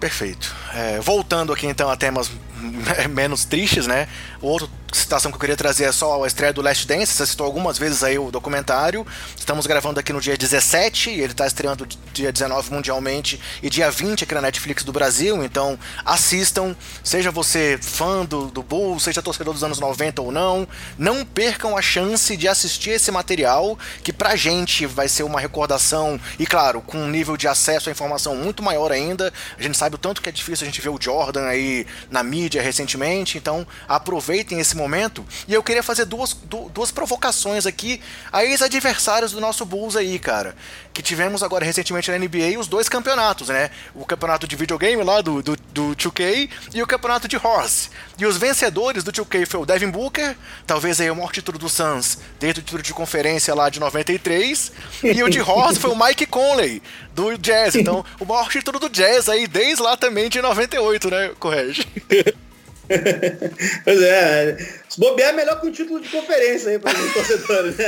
Perfeito. 0.00 0.52
É, 0.74 0.98
voltando 0.98 1.52
aqui 1.52 1.68
então 1.68 1.88
a 1.88 1.96
temas 1.96 2.32
menos 3.10 3.44
tristes, 3.44 3.86
né? 3.86 4.08
Outro 4.40 4.70
citação 4.92 5.30
que 5.30 5.36
eu 5.36 5.40
queria 5.40 5.56
trazer 5.56 5.84
é 5.84 5.92
só 5.92 6.22
a 6.22 6.26
estreia 6.26 6.52
do 6.52 6.60
Last 6.60 6.86
Dance, 6.86 7.12
você 7.12 7.26
citou 7.26 7.46
algumas 7.46 7.78
vezes 7.78 8.04
aí 8.04 8.18
o 8.18 8.30
documentário. 8.30 9.06
Estamos 9.36 9.66
gravando 9.66 9.98
aqui 9.98 10.12
no 10.12 10.20
dia 10.20 10.36
17, 10.36 11.10
ele 11.10 11.32
está 11.32 11.46
estreando 11.46 11.86
dia 12.12 12.30
19 12.30 12.72
mundialmente 12.72 13.40
e 13.62 13.70
dia 13.70 13.90
20 13.90 14.24
aqui 14.24 14.34
na 14.34 14.42
Netflix 14.42 14.84
do 14.84 14.92
Brasil, 14.92 15.42
então 15.42 15.78
assistam, 16.04 16.76
seja 17.02 17.30
você 17.30 17.78
fã 17.80 18.24
do, 18.24 18.46
do 18.46 18.62
Bulls, 18.62 19.04
seja 19.04 19.22
torcedor 19.22 19.54
dos 19.54 19.64
anos 19.64 19.80
90 19.80 20.20
ou 20.20 20.30
não, 20.30 20.68
não 20.98 21.24
percam 21.24 21.76
a 21.76 21.82
chance 21.82 22.36
de 22.36 22.46
assistir 22.46 22.90
esse 22.90 23.10
material, 23.10 23.78
que 24.02 24.12
pra 24.12 24.36
gente 24.36 24.84
vai 24.84 25.08
ser 25.08 25.22
uma 25.22 25.40
recordação, 25.40 26.20
e 26.38 26.46
claro, 26.46 26.82
com 26.82 26.98
um 26.98 27.08
nível 27.08 27.36
de 27.36 27.48
acesso 27.48 27.88
à 27.88 27.92
informação 27.92 28.36
muito 28.36 28.62
maior 28.62 28.92
ainda, 28.92 29.32
a 29.58 29.62
gente 29.62 29.78
sabe 29.78 29.94
o 29.94 29.98
tanto 29.98 30.20
que 30.20 30.28
é 30.28 30.32
difícil 30.32 30.64
a 30.64 30.70
gente 30.70 30.80
ver 30.80 30.90
o 30.90 30.98
Jordan 31.00 31.46
aí 31.46 31.86
na 32.10 32.22
mídia 32.22 32.51
recentemente, 32.60 33.38
então 33.38 33.66
aproveitem 33.88 34.60
esse 34.60 34.76
momento. 34.76 35.24
E 35.48 35.54
eu 35.54 35.62
queria 35.62 35.82
fazer 35.82 36.04
duas, 36.04 36.36
duas 36.72 36.90
provocações 36.90 37.66
aqui 37.66 38.00
a 38.30 38.44
ex-adversários 38.44 39.32
do 39.32 39.40
nosso 39.40 39.64
Bulls 39.64 39.96
aí, 39.96 40.18
cara. 40.18 40.54
Que 40.92 41.02
tivemos 41.02 41.42
agora 41.42 41.64
recentemente 41.64 42.10
na 42.10 42.18
NBA 42.18 42.58
os 42.58 42.66
dois 42.66 42.88
campeonatos, 42.88 43.48
né? 43.48 43.70
O 43.94 44.04
campeonato 44.04 44.46
de 44.46 44.56
videogame 44.56 45.02
lá 45.02 45.20
do, 45.20 45.42
do, 45.42 45.56
do 45.72 45.96
2K 45.96 46.50
e 46.74 46.82
o 46.82 46.86
campeonato 46.86 47.26
de 47.26 47.36
Horse. 47.36 47.88
E 48.18 48.26
os 48.26 48.36
vencedores 48.36 49.02
do 49.02 49.12
2K 49.12 49.46
foi 49.46 49.60
o 49.60 49.66
Devin 49.66 49.90
Booker, 49.90 50.36
talvez 50.66 51.00
aí 51.00 51.10
o 51.10 51.16
maior 51.16 51.32
título 51.32 51.58
do 51.58 51.68
Suns 51.68 52.18
desde 52.38 52.60
o 52.60 52.62
título 52.62 52.82
de 52.82 52.92
conferência 52.92 53.54
lá 53.54 53.68
de 53.70 53.80
93. 53.80 54.72
E 55.02 55.22
o 55.22 55.30
de 55.30 55.40
Horse 55.40 55.80
foi 55.80 55.90
o 55.90 55.96
Mike 55.98 56.26
Conley, 56.26 56.82
do 57.14 57.36
Jazz. 57.38 57.74
Então, 57.74 58.04
o 58.20 58.24
maior 58.24 58.48
título 58.50 58.78
do 58.78 58.88
Jazz 58.88 59.28
aí 59.28 59.46
desde 59.46 59.82
lá 59.82 59.96
também 59.96 60.28
de 60.28 60.40
98, 60.42 61.10
né, 61.10 61.30
Correge? 61.38 61.86
pois 63.84 64.02
é, 64.02 64.56
se 64.88 65.00
bobear 65.00 65.30
é 65.30 65.32
melhor 65.32 65.60
que 65.60 65.68
o 65.68 65.72
título 65.72 66.00
de 66.00 66.08
conferência 66.08 66.70
aí 66.70 66.78
para 66.78 66.98
os 66.98 67.14
torcedores, 67.14 67.76
né? 67.76 67.86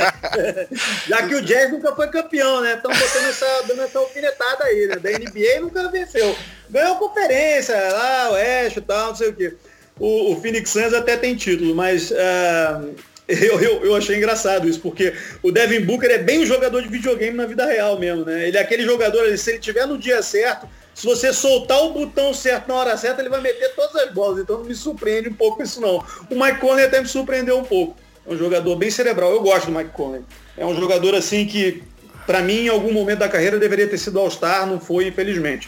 Já 1.07 1.27
que 1.27 1.35
o 1.35 1.41
Jazz 1.41 1.71
nunca 1.71 1.95
foi 1.95 2.07
campeão, 2.07 2.61
né? 2.61 2.75
Estão 2.75 2.91
botando 2.91 3.29
essa, 3.29 3.61
dando 3.67 3.81
essa 3.81 3.99
alfinetada 3.99 4.63
aí, 4.63 4.87
né? 4.87 4.95
Da 4.95 5.11
NBA 5.11 5.61
nunca 5.61 5.89
venceu. 5.89 6.35
Ganhou 6.69 6.95
conferência, 6.95 7.75
lá, 7.75 8.29
o 8.31 8.33
Oeste 8.33 8.79
e 8.79 8.81
tal, 8.81 9.07
não 9.09 9.15
sei 9.15 9.29
o 9.29 9.33
quê. 9.33 9.53
O, 9.99 10.33
o 10.33 10.41
Phoenix 10.41 10.69
Suns 10.69 10.93
até 10.93 11.15
tem 11.15 11.35
título, 11.35 11.75
mas 11.75 12.11
uh, 12.11 12.95
eu, 13.27 13.59
eu, 13.61 13.85
eu, 13.85 13.95
achei 13.95 14.17
engraçado 14.17 14.67
isso, 14.67 14.79
porque 14.79 15.13
o 15.41 15.51
Devin 15.51 15.81
Booker 15.81 16.11
é 16.11 16.17
bem 16.17 16.39
um 16.39 16.45
jogador 16.45 16.81
de 16.81 16.89
videogame 16.89 17.35
na 17.35 17.45
vida 17.45 17.65
real 17.65 17.99
mesmo, 17.99 18.25
né? 18.25 18.47
Ele 18.47 18.57
é 18.57 18.61
aquele 18.61 18.83
jogador, 18.83 19.37
se 19.37 19.51
ele 19.51 19.59
tiver 19.59 19.85
no 19.85 19.97
dia 19.97 20.21
certo, 20.21 20.67
se 20.95 21.05
você 21.05 21.33
soltar 21.33 21.83
o 21.83 21.91
botão 21.91 22.33
certo 22.33 22.69
na 22.69 22.75
hora 22.75 22.97
certa, 22.97 23.21
ele 23.21 23.29
vai 23.29 23.41
meter 23.41 23.75
todas 23.75 23.95
as 23.97 24.13
bolas. 24.13 24.39
Então 24.39 24.59
não 24.59 24.65
me 24.65 24.73
surpreende 24.73 25.27
um 25.27 25.33
pouco 25.33 25.61
isso 25.61 25.81
não. 25.81 26.01
O 26.31 26.41
Mike 26.41 26.61
Conley 26.61 26.85
até 26.85 27.01
me 27.01 27.07
surpreendeu 27.07 27.59
um 27.59 27.65
pouco. 27.65 27.97
É 28.25 28.33
um 28.33 28.37
jogador 28.37 28.77
bem 28.77 28.89
cerebral. 28.89 29.29
Eu 29.31 29.41
gosto 29.41 29.65
do 29.65 29.77
Mike 29.77 29.91
Conley. 29.91 30.21
É 30.57 30.65
um 30.65 30.73
jogador 30.73 31.13
assim 31.13 31.45
que, 31.45 31.83
para 32.25 32.41
mim, 32.41 32.61
em 32.61 32.69
algum 32.69 32.93
momento 32.93 33.19
da 33.19 33.27
carreira 33.27 33.59
deveria 33.59 33.89
ter 33.89 33.97
sido 33.97 34.17
All-Star, 34.17 34.65
não 34.65 34.79
foi, 34.79 35.07
infelizmente. 35.07 35.67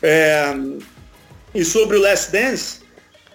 É... 0.00 0.54
E 1.52 1.64
sobre 1.64 1.96
o 1.96 2.00
Last 2.00 2.30
Dance, 2.30 2.80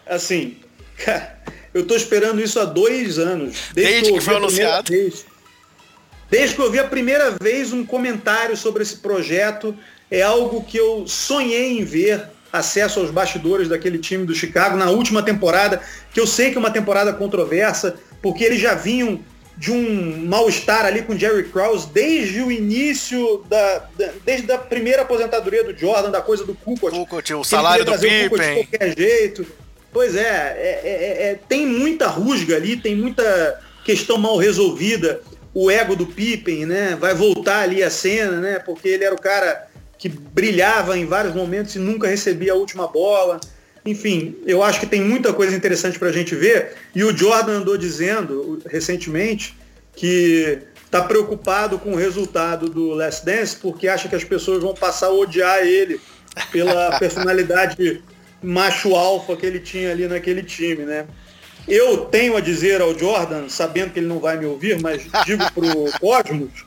assim, 0.07 0.57
cara, 0.97 1.39
eu 1.73 1.85
tô 1.85 1.93
esperando 1.93 2.41
isso 2.41 2.57
há 2.57 2.63
dois 2.63 3.19
anos. 3.19 3.57
Desde, 3.73 3.91
desde 3.91 4.11
que, 4.13 4.19
que 4.19 4.23
foi 4.23 4.35
anunciado. 4.37 4.89
Vez, 4.89 5.25
desde 6.31 6.55
que 6.55 6.61
eu 6.61 6.71
vi 6.71 6.79
a 6.79 6.85
primeira 6.85 7.31
vez 7.31 7.73
um 7.73 7.85
comentário 7.85 8.55
sobre 8.55 8.81
esse 8.81 8.95
projeto 8.95 9.77
é 10.13 10.21
algo 10.21 10.63
que 10.63 10.77
eu 10.77 11.07
sonhei 11.07 11.79
em 11.79 11.83
ver 11.83 12.27
acesso 12.51 12.99
aos 12.99 13.09
bastidores 13.09 13.67
daquele 13.67 13.97
time 13.97 14.27
do 14.27 14.35
Chicago 14.35 14.77
na 14.77 14.91
última 14.91 15.23
temporada, 15.23 15.81
que 16.13 16.19
eu 16.19 16.27
sei 16.27 16.51
que 16.51 16.55
é 16.55 16.59
uma 16.59 16.69
temporada 16.69 17.11
controversa, 17.11 17.95
porque 18.21 18.43
eles 18.43 18.61
já 18.61 18.75
vinham 18.75 19.19
de 19.57 19.71
um 19.71 20.27
mal-estar 20.27 20.85
ali 20.85 21.01
com 21.01 21.17
Jerry 21.17 21.45
Krause 21.45 21.87
desde 21.91 22.41
o 22.43 22.51
início 22.51 23.43
da, 23.49 23.87
da, 23.97 24.11
desde 24.23 24.51
a 24.51 24.57
primeira 24.59 25.01
aposentadoria 25.01 25.63
do 25.63 25.75
Jordan, 25.75 26.11
da 26.11 26.21
coisa 26.21 26.45
do 26.45 26.53
Kukoc. 26.53 26.93
Kukoc, 26.93 27.33
o 27.33 27.43
salário 27.43 27.83
do 27.83 27.91
Pippen. 27.93 28.29
de 28.29 28.67
qualquer 28.67 28.95
jeito. 28.95 29.47
Pois 29.91 30.15
é, 30.15 30.21
é, 30.21 30.81
é, 30.83 31.31
é, 31.31 31.39
tem 31.49 31.65
muita 31.65 32.07
rusga 32.07 32.55
ali, 32.55 32.77
tem 32.77 32.95
muita 32.95 33.59
questão 33.83 34.19
mal 34.19 34.37
resolvida. 34.37 35.21
O 35.55 35.71
ego 35.71 35.95
do 35.95 36.05
Pippen, 36.05 36.67
né? 36.67 36.97
Vai 36.99 37.15
voltar 37.15 37.61
ali 37.61 37.83
a 37.83 37.89
cena, 37.89 38.39
né? 38.39 38.59
Porque 38.59 38.89
ele 38.89 39.03
era 39.03 39.13
o 39.13 39.21
cara 39.21 39.72
que 40.03 40.09
brilhava 40.09 40.97
em 40.97 41.05
vários 41.05 41.33
momentos 41.33 41.77
e 41.77 41.79
nunca 41.79 42.09
recebia 42.09 42.51
a 42.51 42.55
última 42.55 42.85
bola. 42.89 43.39
Enfim, 43.85 44.35
eu 44.45 44.61
acho 44.61 44.81
que 44.81 44.85
tem 44.85 44.99
muita 44.99 45.31
coisa 45.31 45.55
interessante 45.55 45.97
para 45.97 46.09
a 46.09 46.11
gente 46.11 46.35
ver. 46.35 46.73
E 46.93 47.05
o 47.05 47.17
Jordan 47.17 47.59
andou 47.59 47.77
dizendo 47.77 48.61
recentemente 48.69 49.57
que 49.95 50.59
está 50.83 51.01
preocupado 51.03 51.79
com 51.79 51.93
o 51.93 51.95
resultado 51.95 52.67
do 52.67 52.89
Last 52.89 53.25
Dance 53.25 53.55
porque 53.55 53.87
acha 53.87 54.09
que 54.09 54.15
as 54.17 54.25
pessoas 54.25 54.61
vão 54.61 54.73
passar 54.73 55.07
a 55.07 55.13
odiar 55.13 55.59
ele 55.59 56.01
pela 56.51 56.91
personalidade 56.99 58.03
macho 58.41 58.97
alfa 58.97 59.37
que 59.37 59.45
ele 59.45 59.61
tinha 59.61 59.89
ali 59.89 60.05
naquele 60.05 60.43
time, 60.43 60.83
né? 60.83 61.07
Eu 61.65 61.99
tenho 62.07 62.35
a 62.35 62.41
dizer 62.41 62.81
ao 62.81 62.93
Jordan, 62.99 63.47
sabendo 63.47 63.93
que 63.93 63.99
ele 63.99 64.07
não 64.07 64.19
vai 64.19 64.35
me 64.35 64.45
ouvir, 64.45 64.81
mas 64.81 65.03
digo 65.25 65.49
pro 65.53 65.89
Cosmos, 65.97 66.65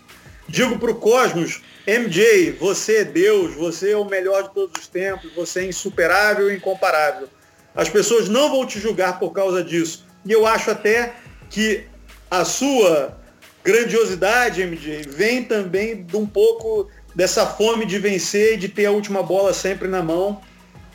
digo 0.49 0.79
pro 0.79 0.95
Cosmos 0.95 1.61
MJ, 1.87 2.51
você 2.59 2.97
é 2.97 3.05
Deus, 3.05 3.55
você 3.55 3.93
é 3.93 3.97
o 3.97 4.05
melhor 4.05 4.43
de 4.43 4.55
todos 4.55 4.83
os 4.83 4.89
tempos, 4.89 5.33
você 5.33 5.61
é 5.61 5.67
insuperável 5.67 6.51
e 6.51 6.57
incomparável. 6.57 7.29
As 7.77 7.89
pessoas 7.89 8.29
não 8.29 8.51
vão 8.51 8.67
te 8.67 8.81
julgar 8.81 9.21
por 9.21 9.31
causa 9.33 9.63
disso. 9.63 10.05
E 10.25 10.33
eu 10.33 10.45
acho 10.45 10.69
até 10.73 11.15
que 11.49 11.85
a 12.29 12.45
sua 12.45 13.17
grandiosidade, 13.63 14.65
MJ, 14.65 15.03
vem 15.09 15.45
também 15.45 16.03
de 16.03 16.17
um 16.17 16.27
pouco 16.27 16.91
dessa 17.15 17.47
fome 17.47 17.87
de 17.87 18.01
vencer 18.01 18.55
e 18.55 18.57
de 18.57 18.69
ter 18.69 18.87
a 18.87 18.91
última 18.91 19.23
bola 19.23 19.55
sempre 19.55 19.87
na 19.87 20.03
mão 20.03 20.41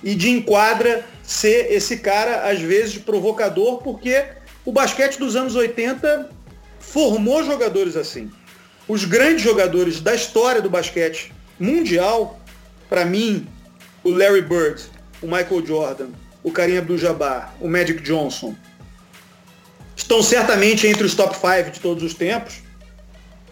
e 0.04 0.14
de 0.14 0.30
enquadra 0.30 1.06
ser 1.24 1.72
esse 1.72 2.00
cara, 2.00 2.50
às 2.50 2.60
vezes, 2.60 2.98
provocador, 2.98 3.78
porque 3.78 4.26
o 4.66 4.74
basquete 4.74 5.18
dos 5.18 5.38
anos 5.38 5.56
80 5.56 6.30
formou 6.80 7.44
jogadores 7.46 7.96
assim 7.96 8.30
os 8.88 9.06
grandes 9.06 9.42
jogadores 9.42 10.00
da 10.00 10.14
história 10.16 10.62
do 10.62 10.70
basquete 10.70 11.32
mundial, 11.60 12.40
para 12.90 13.06
mim, 13.06 13.48
o 14.04 14.10
Larry 14.10 14.42
Bird, 14.42 14.84
o 15.22 15.28
Michael 15.28 15.66
Jordan, 15.66 16.10
o 16.44 16.52
Kareem 16.52 16.80
Abdul-Jabbar, 16.80 17.54
o 17.62 17.68
Magic 17.68 18.02
Johnson, 18.02 18.56
estão 19.96 20.24
certamente 20.24 20.88
entre 20.88 21.04
os 21.04 21.14
top 21.16 21.36
5 21.36 21.72
de 21.72 21.80
todos 21.80 22.04
os 22.04 22.14
tempos. 22.14 22.56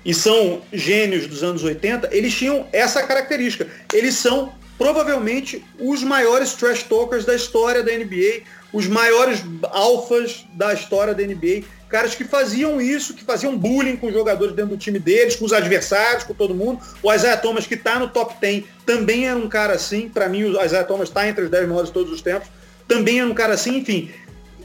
e 0.04 0.14
são 0.14 0.62
gênios 0.72 1.28
dos 1.28 1.44
anos 1.44 1.62
80, 1.62 2.10
eles 2.12 2.34
tinham 2.34 2.66
essa 2.72 3.04
característica. 3.04 3.68
Eles 3.94 4.16
são 4.16 4.54
provavelmente 4.78 5.64
os 5.78 6.02
maiores 6.04 6.54
trash 6.54 6.84
talkers 6.84 7.26
da 7.26 7.36
história 7.36 7.84
da 7.84 7.92
NBA, 7.92 8.44
os 8.72 8.88
maiores 8.88 9.44
alfas 9.72 10.46
da 10.54 10.74
história 10.74 11.14
da 11.14 11.22
NBA. 11.22 11.64
Caras 11.90 12.14
que 12.14 12.24
faziam 12.24 12.80
isso, 12.80 13.16
que 13.16 13.24
faziam 13.24 13.58
bullying 13.58 13.98
com 13.98 14.08
os 14.08 14.14
jogadores 14.14 14.54
dentro 14.54 14.72
do 14.72 14.78
time 14.78 15.00
deles, 15.00 15.36
com 15.36 15.46
os 15.46 15.52
adversários, 15.52 16.24
com 16.24 16.36
todo 16.36 16.54
mundo. 16.54 16.80
O 17.02 17.12
Isaiah 17.12 17.36
Thomas, 17.36 17.66
que 17.66 17.74
está 17.74 17.98
no 17.98 18.08
top 18.08 18.36
10, 18.40 18.64
também 18.86 19.28
era 19.28 19.38
um 19.38 19.50
cara 19.50 19.74
assim. 19.74 20.08
Para 20.08 20.30
mim, 20.30 20.44
o 20.44 20.64
Isaiah 20.64 20.84
Thomas 20.84 21.10
está 21.10 21.28
entre 21.28 21.46
os 21.46 21.50
10 21.50 21.68
maiores 21.68 21.90
de 21.90 21.94
todos 21.94 22.14
os 22.14 22.22
tempos. 22.22 22.48
Também 22.88 23.20
era 23.20 23.28
um 23.28 23.34
cara 23.34 23.56
assim. 23.56 23.78
Enfim, 23.78 24.12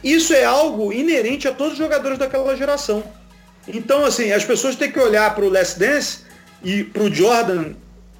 isso 0.03 0.35
é 0.35 0.45
algo 0.45 0.93
inerente 0.93 1.49
a 1.49 1.53
todos 1.53 1.73
os 1.73 1.79
jogadores 1.79 2.19
daquela 2.19 2.55
geração. 2.55 3.03
Então, 3.67 4.05
assim, 4.05 4.31
as 4.31 4.45
pessoas 4.45 4.77
têm 4.77 4.93
que 4.93 5.01
olhar 5.01 5.35
para 5.35 5.47
o 5.47 5.49
Last 5.49 5.79
Dance 5.79 6.19
e 6.63 6.85
para 6.85 7.05
o 7.05 7.15
Jordan 7.15 7.73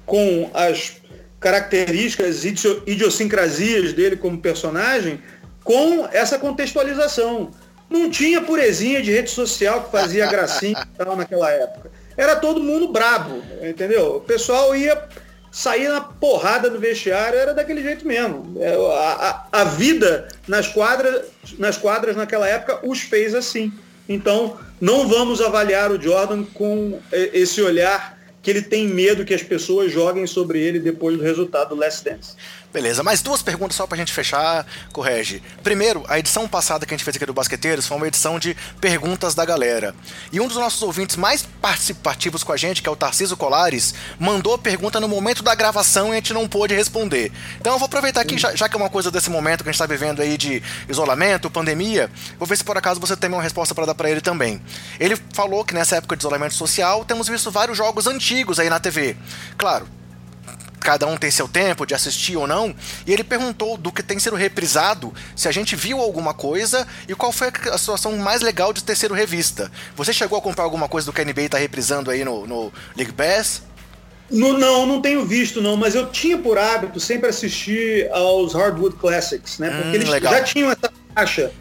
com 0.03 0.49
as 0.51 0.93
características, 1.39 2.43
idiosincrasias 2.43 3.93
dele 3.93 4.17
como 4.17 4.39
personagem, 4.39 5.21
com 5.63 6.07
essa 6.11 6.39
contextualização. 6.39 7.51
Não 7.89 8.09
tinha 8.09 8.41
purezinha 8.41 9.01
de 9.01 9.11
rede 9.11 9.29
social 9.29 9.83
que 9.83 9.91
fazia 9.91 10.25
gracinha 10.27 10.85
e 10.93 10.97
tal 10.97 11.15
naquela 11.15 11.51
época. 11.51 11.91
Era 12.17 12.35
todo 12.35 12.63
mundo 12.63 12.87
brabo, 12.91 13.41
entendeu? 13.61 14.17
O 14.17 14.21
pessoal 14.21 14.75
ia 14.75 15.01
sair 15.51 15.87
na 15.87 16.01
porrada 16.01 16.69
no 16.69 16.79
vestiário, 16.79 17.39
era 17.39 17.53
daquele 17.53 17.81
jeito 17.81 18.05
mesmo. 18.05 18.57
É, 18.59 18.73
a, 18.73 19.47
a, 19.51 19.61
a 19.61 19.63
vida 19.63 20.27
nas 20.47 20.67
quadras, 20.67 21.27
nas 21.57 21.77
quadras 21.77 22.15
naquela 22.15 22.47
época 22.47 22.79
os 22.83 22.99
fez 22.99 23.33
assim. 23.33 23.71
Então, 24.07 24.57
não 24.79 25.07
vamos 25.07 25.41
avaliar 25.41 25.91
o 25.91 26.01
Jordan 26.01 26.43
com 26.53 26.99
esse 27.11 27.61
olhar 27.61 28.15
que 28.41 28.51
ele 28.51 28.61
tem 28.61 28.87
medo 28.87 29.25
que 29.25 29.33
as 29.33 29.41
pessoas 29.41 29.91
joguem 29.91 30.27
sobre 30.27 30.59
ele 30.59 30.79
depois 30.79 31.17
do 31.17 31.23
resultado 31.23 31.69
do 31.69 31.75
Last 31.75 32.03
Dance. 32.03 32.35
Beleza, 32.75 33.03
mais 33.03 33.21
duas 33.21 33.41
perguntas 33.41 33.77
só 33.77 33.87
pra 33.87 33.97
gente 33.97 34.11
fechar, 34.11 34.67
correge. 34.91 35.41
Primeiro, 35.63 36.03
a 36.09 36.19
edição 36.19 36.45
passada 36.45 36.85
que 36.85 36.93
a 36.93 36.97
gente 36.97 37.05
fez 37.05 37.15
aqui 37.15 37.25
do 37.25 37.33
Basqueteiros 37.33 37.87
foi 37.87 37.95
uma 37.95 38.05
edição 38.05 38.37
de 38.37 38.53
perguntas 38.81 39.33
da 39.33 39.45
galera. 39.45 39.95
E 40.29 40.41
um 40.41 40.47
dos 40.49 40.57
nossos 40.57 40.81
ouvintes 40.81 41.15
mais 41.15 41.47
participativos 41.61 42.43
com 42.43 42.51
a 42.51 42.57
gente, 42.57 42.81
que 42.81 42.89
é 42.89 42.91
o 42.91 42.95
Tarciso 42.97 43.37
Colares, 43.37 43.93
mandou 44.19 44.53
a 44.53 44.57
pergunta 44.57 44.99
no 44.99 45.07
momento 45.07 45.41
da 45.41 45.55
gravação 45.55 46.09
e 46.09 46.11
a 46.11 46.15
gente 46.15 46.33
não 46.33 46.49
pôde 46.49 46.75
responder. 46.75 47.31
Então 47.61 47.71
eu 47.71 47.79
vou 47.79 47.85
aproveitar 47.85 48.19
aqui, 48.19 48.37
já, 48.37 48.53
já, 48.53 48.67
que 48.67 48.75
é 48.75 48.77
uma 48.77 48.89
coisa 48.89 49.09
desse 49.09 49.29
momento 49.29 49.63
que 49.63 49.69
a 49.69 49.71
gente 49.71 49.79
tá 49.79 49.85
vivendo 49.85 50.21
aí 50.21 50.37
de 50.37 50.61
isolamento, 50.89 51.49
pandemia, 51.49 52.11
vou 52.37 52.45
ver 52.45 52.57
se 52.57 52.63
por 52.65 52.77
acaso 52.77 52.99
você 52.99 53.15
tem 53.15 53.29
uma 53.29 53.41
resposta 53.41 53.73
para 53.73 53.85
dar 53.85 53.95
para 53.95 54.09
ele 54.09 54.19
também. 54.19 54.61
Ele 54.99 55.17
falou 55.33 55.63
que 55.63 55.73
nessa 55.73 55.95
época 55.95 56.17
de 56.17 56.23
isolamento 56.23 56.55
social 56.55 57.05
temos 57.05 57.29
visto 57.29 57.49
vários 57.49 57.77
jogos 57.77 58.05
antigos 58.05 58.59
aí 58.59 58.69
na 58.69 58.81
TV. 58.81 59.15
Claro, 59.57 59.87
cada 60.85 61.07
um 61.07 61.17
tem 61.17 61.31
seu 61.31 61.47
tempo 61.47 61.83
de 61.83 61.95
assistir 61.95 62.37
ou 62.37 62.45
não, 62.45 62.75
e 63.07 63.11
ele 63.11 63.23
perguntou 63.23 63.75
do 63.75 63.91
que 63.91 64.03
tem 64.03 64.19
sido 64.19 64.35
reprisado, 64.35 65.11
se 65.35 65.47
a 65.47 65.51
gente 65.51 65.75
viu 65.75 65.99
alguma 65.99 66.31
coisa 66.31 66.87
e 67.09 67.15
qual 67.15 67.31
foi 67.31 67.51
a 67.71 67.77
situação 67.77 68.15
mais 68.17 68.41
legal 68.43 68.71
de 68.71 68.83
ter 68.83 68.95
sido 68.95 69.15
revista. 69.15 69.71
Você 69.95 70.13
chegou 70.13 70.37
a 70.37 70.41
comprar 70.41 70.63
alguma 70.63 70.87
coisa 70.87 71.07
do 71.07 71.11
que 71.11 71.21
a 71.21 71.25
NBA 71.25 71.49
tá 71.49 71.57
reprisando 71.57 72.11
aí 72.11 72.23
no, 72.23 72.45
no 72.45 72.71
League 72.95 73.13
Pass? 73.13 73.63
No, 74.29 74.53
não, 74.53 74.85
não 74.85 75.01
tenho 75.01 75.25
visto 75.25 75.59
não, 75.59 75.75
mas 75.75 75.95
eu 75.95 76.11
tinha 76.11 76.37
por 76.37 76.55
hábito 76.55 76.99
sempre 76.99 77.29
assistir 77.29 78.07
aos 78.11 78.53
Hardwood 78.53 78.95
Classics, 78.97 79.57
né? 79.57 79.71
Porque 79.71 79.89
hum, 79.89 79.93
eles 79.95 80.09
legal. 80.09 80.33
já 80.33 80.43
tinham 80.43 80.69
essa 80.69 80.91
faixa, 81.15 81.51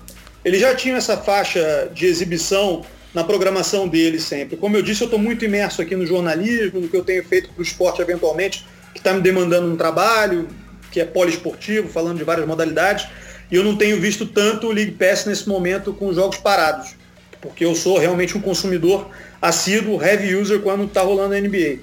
eles 0.44 0.60
já 0.60 0.74
tinham 0.74 0.98
essa 0.98 1.16
faixa 1.16 1.90
de 1.94 2.04
exibição 2.04 2.84
na 3.14 3.24
programação 3.24 3.88
deles 3.88 4.24
sempre. 4.24 4.58
Como 4.58 4.76
eu 4.76 4.82
disse, 4.82 5.02
eu 5.02 5.06
estou 5.06 5.18
muito 5.18 5.46
imerso 5.46 5.80
aqui 5.80 5.96
no 5.96 6.06
jornalismo, 6.06 6.80
no 6.80 6.88
que 6.88 6.96
eu 6.96 7.04
tenho 7.04 7.24
feito 7.24 7.48
para 7.48 7.60
o 7.60 7.62
esporte 7.62 8.02
eventualmente 8.02 8.66
que 8.94 9.00
está 9.00 9.12
me 9.12 9.20
demandando 9.20 9.66
um 9.70 9.76
trabalho, 9.76 10.48
que 10.90 11.00
é 11.00 11.04
poliesportivo, 11.04 11.88
falando 11.88 12.18
de 12.18 12.24
várias 12.24 12.46
modalidades, 12.46 13.06
e 13.50 13.56
eu 13.56 13.64
não 13.64 13.76
tenho 13.76 14.00
visto 14.00 14.24
tanto 14.24 14.68
o 14.68 14.72
League 14.72 14.92
Pass 14.92 15.26
nesse 15.26 15.48
momento 15.48 15.92
com 15.92 16.12
jogos 16.14 16.38
parados, 16.38 16.94
porque 17.40 17.64
eu 17.64 17.74
sou 17.74 17.98
realmente 17.98 18.38
um 18.38 18.40
consumidor 18.40 19.10
assíduo, 19.42 20.02
heavy 20.02 20.34
user 20.36 20.60
quando 20.60 20.84
está 20.84 21.02
rolando 21.02 21.34
a 21.34 21.40
NBA. 21.40 21.78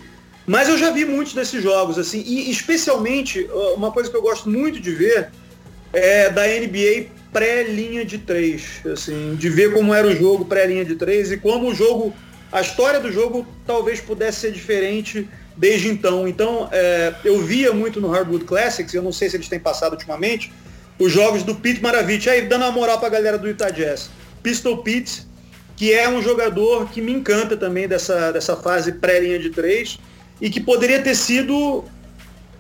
Mas 0.48 0.70
eu 0.70 0.78
já 0.78 0.90
vi 0.90 1.06
muitos 1.06 1.34
desses 1.34 1.62
jogos, 1.62 2.00
assim, 2.00 2.24
e 2.26 2.50
especialmente 2.50 3.48
uma 3.76 3.92
coisa 3.92 4.10
que 4.10 4.18
eu 4.18 4.22
gosto 4.22 4.50
muito 4.50 4.80
de 4.80 4.92
ver 4.92 5.30
é 5.94 6.30
da 6.30 6.48
NBA 6.48 7.08
pré-linha 7.32 8.04
de 8.04 8.18
três, 8.18 8.82
assim, 8.92 9.36
de 9.36 9.50
ver 9.50 9.74
como 9.74 9.94
era 9.94 10.08
o 10.08 10.16
jogo 10.16 10.46
pré-linha 10.46 10.84
de 10.84 10.96
três 10.96 11.32
e 11.32 11.38
como 11.38 11.70
o 11.70 11.76
jogo, 11.76 12.14
a 12.52 12.62
história 12.62 13.00
do 13.00 13.12
jogo 13.12 13.46
talvez 13.68 14.02
pudesse 14.02 14.40
ser 14.40 14.52
diferente 14.52 15.28
desde 15.56 15.90
então. 15.90 16.28
Então, 16.28 16.68
é, 16.72 17.14
eu 17.24 17.40
via 17.40 17.74
muito 17.74 18.00
no 18.00 18.10
Hardwood 18.10 18.46
Classics, 18.46 18.94
eu 18.94 19.02
não 19.02 19.12
sei 19.12 19.30
se 19.30 19.38
eles 19.38 19.48
têm 19.48 19.60
passado 19.60 19.94
ultimamente, 19.94 20.52
os 21.00 21.12
jogos 21.12 21.44
do 21.44 21.56
Pete 21.56 21.82
Maravich, 21.82 22.30
aí 22.30 22.44
dando 22.44 22.64
uma 22.64 22.72
moral 22.72 22.98
para 22.98 23.08
a 23.08 23.12
galera 23.12 23.38
do 23.38 23.48
Utah 23.48 23.70
Jazz. 23.70 24.10
Pistol 24.44 24.78
Pete, 24.78 25.24
que 25.76 25.94
é 25.94 26.08
um 26.08 26.22
jogador 26.22 26.90
que 26.90 27.02
me 27.02 27.12
encanta 27.12 27.58
também 27.58 27.88
dessa, 27.88 28.32
dessa 28.32 28.56
fase 28.56 28.94
pré-linha 28.94 29.40
de 29.40 29.50
três 29.50 30.00
e 30.40 30.50
que 30.50 30.60
poderia 30.60 31.02
ter 31.02 31.16
sido 31.16 31.84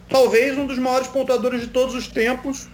talvez 0.09 0.57
um 0.57 0.65
dos 0.65 0.77
maiores 0.77 1.07
pontuadores 1.07 1.61
de 1.61 1.67
todos 1.67 1.95
os 1.95 2.07
tempos 2.07 2.67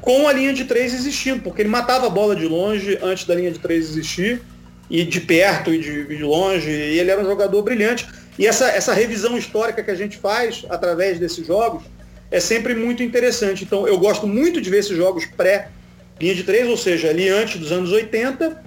com 0.00 0.28
a 0.28 0.32
linha 0.32 0.52
de 0.52 0.64
três 0.64 0.92
existindo, 0.92 1.40
porque 1.42 1.62
ele 1.62 1.68
matava 1.68 2.06
a 2.06 2.10
bola 2.10 2.36
de 2.36 2.46
longe 2.46 2.98
antes 3.02 3.24
da 3.24 3.34
linha 3.34 3.50
de 3.50 3.58
três 3.58 3.88
existir, 3.88 4.42
e 4.90 5.04
de 5.04 5.20
perto 5.20 5.72
e 5.72 5.78
de, 5.78 6.04
de 6.04 6.22
longe, 6.22 6.70
e 6.70 6.98
ele 6.98 7.10
era 7.10 7.20
um 7.20 7.24
jogador 7.24 7.62
brilhante. 7.62 8.06
E 8.38 8.46
essa, 8.46 8.66
essa 8.66 8.92
revisão 8.92 9.36
histórica 9.38 9.82
que 9.82 9.90
a 9.90 9.94
gente 9.94 10.16
faz 10.16 10.64
através 10.68 11.18
desses 11.18 11.46
jogos 11.46 11.84
é 12.30 12.40
sempre 12.40 12.74
muito 12.74 13.02
interessante. 13.02 13.64
Então 13.64 13.86
eu 13.86 13.98
gosto 13.98 14.26
muito 14.26 14.60
de 14.60 14.70
ver 14.70 14.78
esses 14.78 14.96
jogos 14.96 15.24
pré-linha 15.24 16.34
de 16.34 16.42
três, 16.42 16.68
ou 16.68 16.76
seja, 16.76 17.10
ali 17.10 17.28
antes 17.28 17.60
dos 17.60 17.70
anos 17.70 17.92
80 17.92 18.62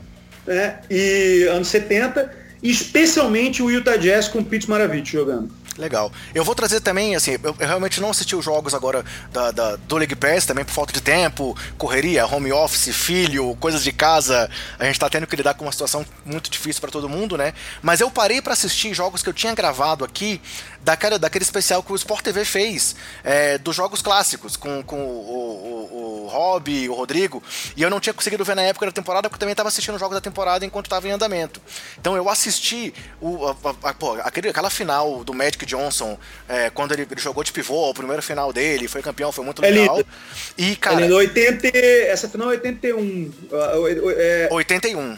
né, 0.45 0.79
e 0.89 1.47
anos 1.51 1.67
70, 1.67 2.33
especialmente 2.63 3.61
o 3.61 3.69
Utah 3.69 3.97
Jazz 3.97 4.27
com 4.27 4.39
o 4.39 4.45
Pete 4.45 4.69
Maravich 4.69 5.11
jogando. 5.11 5.51
Legal. 5.77 6.11
Eu 6.33 6.43
vou 6.43 6.55
trazer 6.55 6.81
também, 6.81 7.15
assim, 7.15 7.37
eu, 7.43 7.55
eu 7.59 7.67
realmente 7.67 8.01
não 8.01 8.09
assisti 8.09 8.35
os 8.35 8.43
jogos 8.43 8.73
agora 8.73 9.05
da, 9.31 9.51
da, 9.51 9.75
do 9.75 9.97
League 9.97 10.15
Pass, 10.15 10.45
também 10.45 10.65
por 10.65 10.71
falta 10.71 10.91
de 10.91 11.01
tempo, 11.01 11.55
correria, 11.77 12.25
home 12.25 12.51
office, 12.51 12.95
filho, 12.95 13.55
coisas 13.59 13.83
de 13.83 13.91
casa. 13.91 14.49
A 14.79 14.85
gente 14.85 14.99
tá 14.99 15.07
tendo 15.09 15.27
que 15.27 15.35
lidar 15.35 15.53
com 15.53 15.65
uma 15.65 15.71
situação 15.71 16.03
muito 16.25 16.49
difícil 16.49 16.81
para 16.81 16.89
todo 16.89 17.07
mundo, 17.07 17.37
né? 17.37 17.53
Mas 17.81 18.01
eu 18.01 18.09
parei 18.09 18.41
para 18.41 18.53
assistir 18.53 18.93
jogos 18.93 19.21
que 19.21 19.29
eu 19.29 19.33
tinha 19.33 19.53
gravado 19.53 20.03
aqui 20.03 20.41
daquele, 20.81 21.17
daquele 21.17 21.43
especial 21.43 21.83
que 21.83 21.91
o 21.91 21.95
Sport 21.95 22.23
TV 22.23 22.45
fez, 22.45 22.95
é, 23.23 23.57
dos 23.57 23.75
jogos 23.75 24.01
clássicos, 24.01 24.55
com, 24.55 24.83
com 24.83 24.99
o, 24.99 25.89
o, 25.91 26.23
o 26.25 26.27
Rob, 26.27 26.89
o 26.89 26.93
Rodrigo, 26.93 27.41
e 27.75 27.81
eu 27.81 27.89
não 27.89 27.99
tinha 27.99 28.13
conseguido 28.13 28.43
ver 28.43 28.55
na 28.55 28.61
época 28.63 28.85
da 28.85 28.91
temporada, 28.91 29.29
porque 29.29 29.39
também 29.39 29.53
estava 29.53 29.69
assistindo 29.69 29.95
os 29.95 29.99
jogos 29.99 30.15
da 30.15 30.21
temporada 30.21 30.65
enquanto 30.65 30.85
estava 30.85 31.07
em 31.07 31.11
andamento. 31.11 31.61
Então 31.99 32.15
eu 32.15 32.29
assisti 32.29 32.93
o, 33.21 33.47
a, 33.47 33.55
a, 33.83 33.93
pô, 33.93 34.13
aquele, 34.21 34.49
aquela 34.49 34.69
final 34.69 35.23
do 35.23 35.33
Magic 35.33 35.65
Johnson, 35.65 36.17
é, 36.47 36.69
quando 36.69 36.93
ele, 36.93 37.07
ele, 37.09 37.21
jogou 37.21 37.43
de 37.43 37.51
pivô, 37.51 37.89
o 37.89 37.93
primeiro 37.93 38.21
final 38.21 38.51
dele, 38.53 38.87
foi 38.87 39.01
campeão, 39.01 39.31
foi 39.31 39.43
muito 39.43 39.61
legal. 39.61 40.01
E, 40.57 40.75
cara. 40.75 41.05
É 41.05 41.09
80, 41.09 41.77
essa 41.77 42.27
final 42.27 42.51
é 42.51 42.55
81. 42.55 43.31
É, 44.17 44.47
81. 44.51 45.17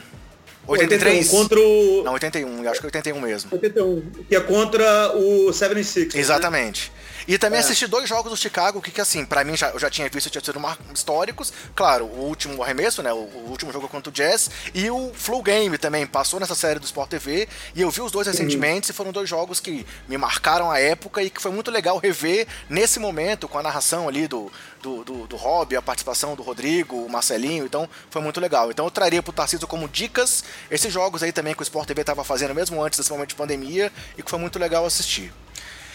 83? 0.71 1.27
81 1.29 1.41
contra 1.41 1.59
o... 1.59 2.03
Não, 2.03 2.13
81, 2.13 2.69
acho 2.69 2.79
que 2.79 2.85
é 2.85 2.87
81 2.87 3.21
mesmo. 3.21 3.49
81, 3.51 4.01
que 4.27 4.35
é 4.35 4.39
contra 4.39 5.15
o 5.15 5.51
76. 5.51 6.13
Né? 6.13 6.19
Exatamente. 6.19 6.91
Né? 6.91 6.99
E 7.29 7.37
também 7.37 7.57
é. 7.57 7.59
assisti 7.61 7.85
dois 7.85 8.09
jogos 8.09 8.31
do 8.31 8.35
Chicago, 8.35 8.81
que, 8.81 8.89
que 8.89 8.99
assim, 8.99 9.23
para 9.23 9.43
mim 9.43 9.55
já, 9.55 9.69
eu 9.69 9.77
já 9.77 9.87
tinha 9.87 10.09
visto, 10.09 10.31
tinha 10.31 10.43
sido 10.43 10.59
históricos. 10.91 11.53
Claro, 11.75 12.05
o 12.05 12.25
último 12.25 12.63
arremesso, 12.63 13.03
né? 13.03 13.13
O, 13.13 13.17
o, 13.17 13.49
último 13.51 13.71
jogo 13.71 13.87
contra 13.87 14.09
o 14.09 14.11
Jazz. 14.11 14.49
E 14.73 14.89
o 14.89 15.11
Flu 15.13 15.43
Game 15.43 15.77
também 15.77 16.07
passou 16.07 16.39
nessa 16.39 16.55
série 16.55 16.79
do 16.79 16.85
Sport 16.85 17.07
TV. 17.07 17.47
E 17.75 17.81
eu 17.81 17.91
vi 17.91 18.01
os 18.01 18.11
dois 18.11 18.25
recentemente. 18.25 18.89
Uhum. 18.89 18.93
E 18.93 18.95
foram 18.95 19.11
dois 19.11 19.29
jogos 19.29 19.59
que 19.59 19.85
me 20.07 20.17
marcaram 20.17 20.71
a 20.71 20.79
época 20.79 21.21
e 21.21 21.29
que 21.29 21.39
foi 21.39 21.51
muito 21.51 21.69
legal 21.69 21.99
rever 21.99 22.47
nesse 22.67 22.99
momento, 22.99 23.47
com 23.47 23.59
a 23.59 23.63
narração 23.63 24.07
ali 24.07 24.27
do, 24.27 24.51
do, 24.81 25.03
do, 25.03 25.27
do 25.27 25.35
Rob, 25.35 25.75
a 25.75 25.81
participação 25.81 26.35
do 26.35 26.43
Rodrigo, 26.43 26.95
o 26.95 27.09
Marcelinho. 27.09 27.65
Então 27.65 27.87
foi 28.09 28.21
muito 28.21 28.39
legal. 28.39 28.71
Então 28.71 28.85
eu 28.85 28.91
traria 28.91 29.21
pro 29.21 29.33
Tarcísio 29.33 29.67
como 29.67 29.87
dicas 29.87 30.43
esses 30.69 30.91
jogos 30.91 31.23
aí 31.23 31.31
também 31.31 31.53
que 31.53 31.61
o 31.61 31.63
Sport 31.63 31.87
TV 31.87 32.01
estava 32.01 32.23
fazendo 32.23 32.53
mesmo 32.53 32.81
antes 32.83 32.97
desse 32.97 33.11
momento 33.11 33.29
de 33.29 33.35
pandemia 33.35 33.91
e 34.17 34.23
que 34.23 34.29
foi 34.29 34.39
muito 34.39 34.57
legal 34.59 34.85
assistir. 34.85 35.31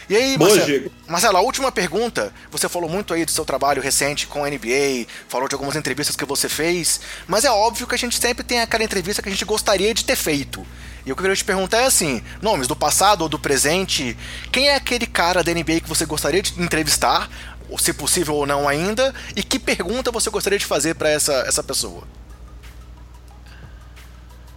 E 0.09 0.14
aí, 0.14 0.37
Marcelo, 0.37 0.93
Marcelo, 1.09 1.37
a 1.39 1.41
última 1.41 1.72
pergunta. 1.72 2.32
Você 2.51 2.68
falou 2.68 2.91
muito 2.91 3.14
aí 3.14 3.24
do 3.24 3.30
seu 3.30 3.45
trabalho 3.45 3.80
recente 3.80 4.26
com 4.26 4.45
a 4.45 4.51
NBA, 4.51 5.07
falou 5.28 5.49
de 5.49 5.55
algumas 5.55 5.76
entrevistas 5.76 6.14
que 6.14 6.24
você 6.26 6.49
fez, 6.49 7.01
mas 7.26 7.45
é 7.45 7.51
óbvio 7.51 7.87
que 7.87 7.95
a 7.95 7.99
gente 7.99 8.20
sempre 8.20 8.45
tem 8.45 8.61
aquela 8.61 8.85
entrevista 8.85 9.22
que 9.22 9.28
a 9.28 9.32
gente 9.32 9.45
gostaria 9.45 9.95
de 9.95 10.05
ter 10.05 10.16
feito. 10.16 10.64
E 11.07 11.12
o 11.12 11.14
que 11.14 11.20
eu 11.20 11.24
queria 11.24 11.37
te 11.37 11.45
perguntar 11.45 11.78
é 11.78 11.87
assim: 11.87 12.22
nomes 12.41 12.66
do 12.66 12.74
passado 12.74 13.22
ou 13.22 13.28
do 13.28 13.39
presente, 13.39 14.16
quem 14.51 14.68
é 14.68 14.74
aquele 14.74 15.07
cara 15.07 15.43
da 15.43 15.53
NBA 15.53 15.80
que 15.80 15.89
você 15.89 16.07
gostaria 16.07 16.41
de 16.41 16.61
entrevistar, 16.61 17.28
se 17.78 17.92
possível 17.92 18.34
ou 18.34 18.46
não 18.46 18.68
ainda, 18.68 19.14
e 19.34 19.42
que 19.42 19.58
pergunta 19.58 20.10
você 20.10 20.30
gostaria 20.30 20.58
de 20.58 20.66
fazer 20.66 20.94
para 20.94 21.08
essa, 21.08 21.44
essa 21.46 21.62
pessoa? 21.62 22.04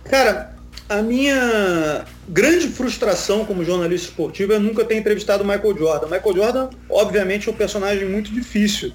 Cara, 0.06 0.56
a 0.90 1.02
minha 1.02 2.06
grande 2.30 2.70
frustração 2.70 3.44
como 3.44 3.64
jornalista 3.64 4.08
esportivo 4.08 4.54
é 4.54 4.60
nunca 4.60 4.86
ter 4.86 4.96
entrevistado 4.96 5.44
o 5.44 5.48
Michael 5.48 5.78
Jordan. 5.78 6.08
Michael 6.08 6.36
Jordan, 6.36 6.70
obviamente, 6.90 7.50
é 7.50 7.52
um 7.52 7.56
personagem 7.56 8.08
muito 8.08 8.32
difícil. 8.32 8.94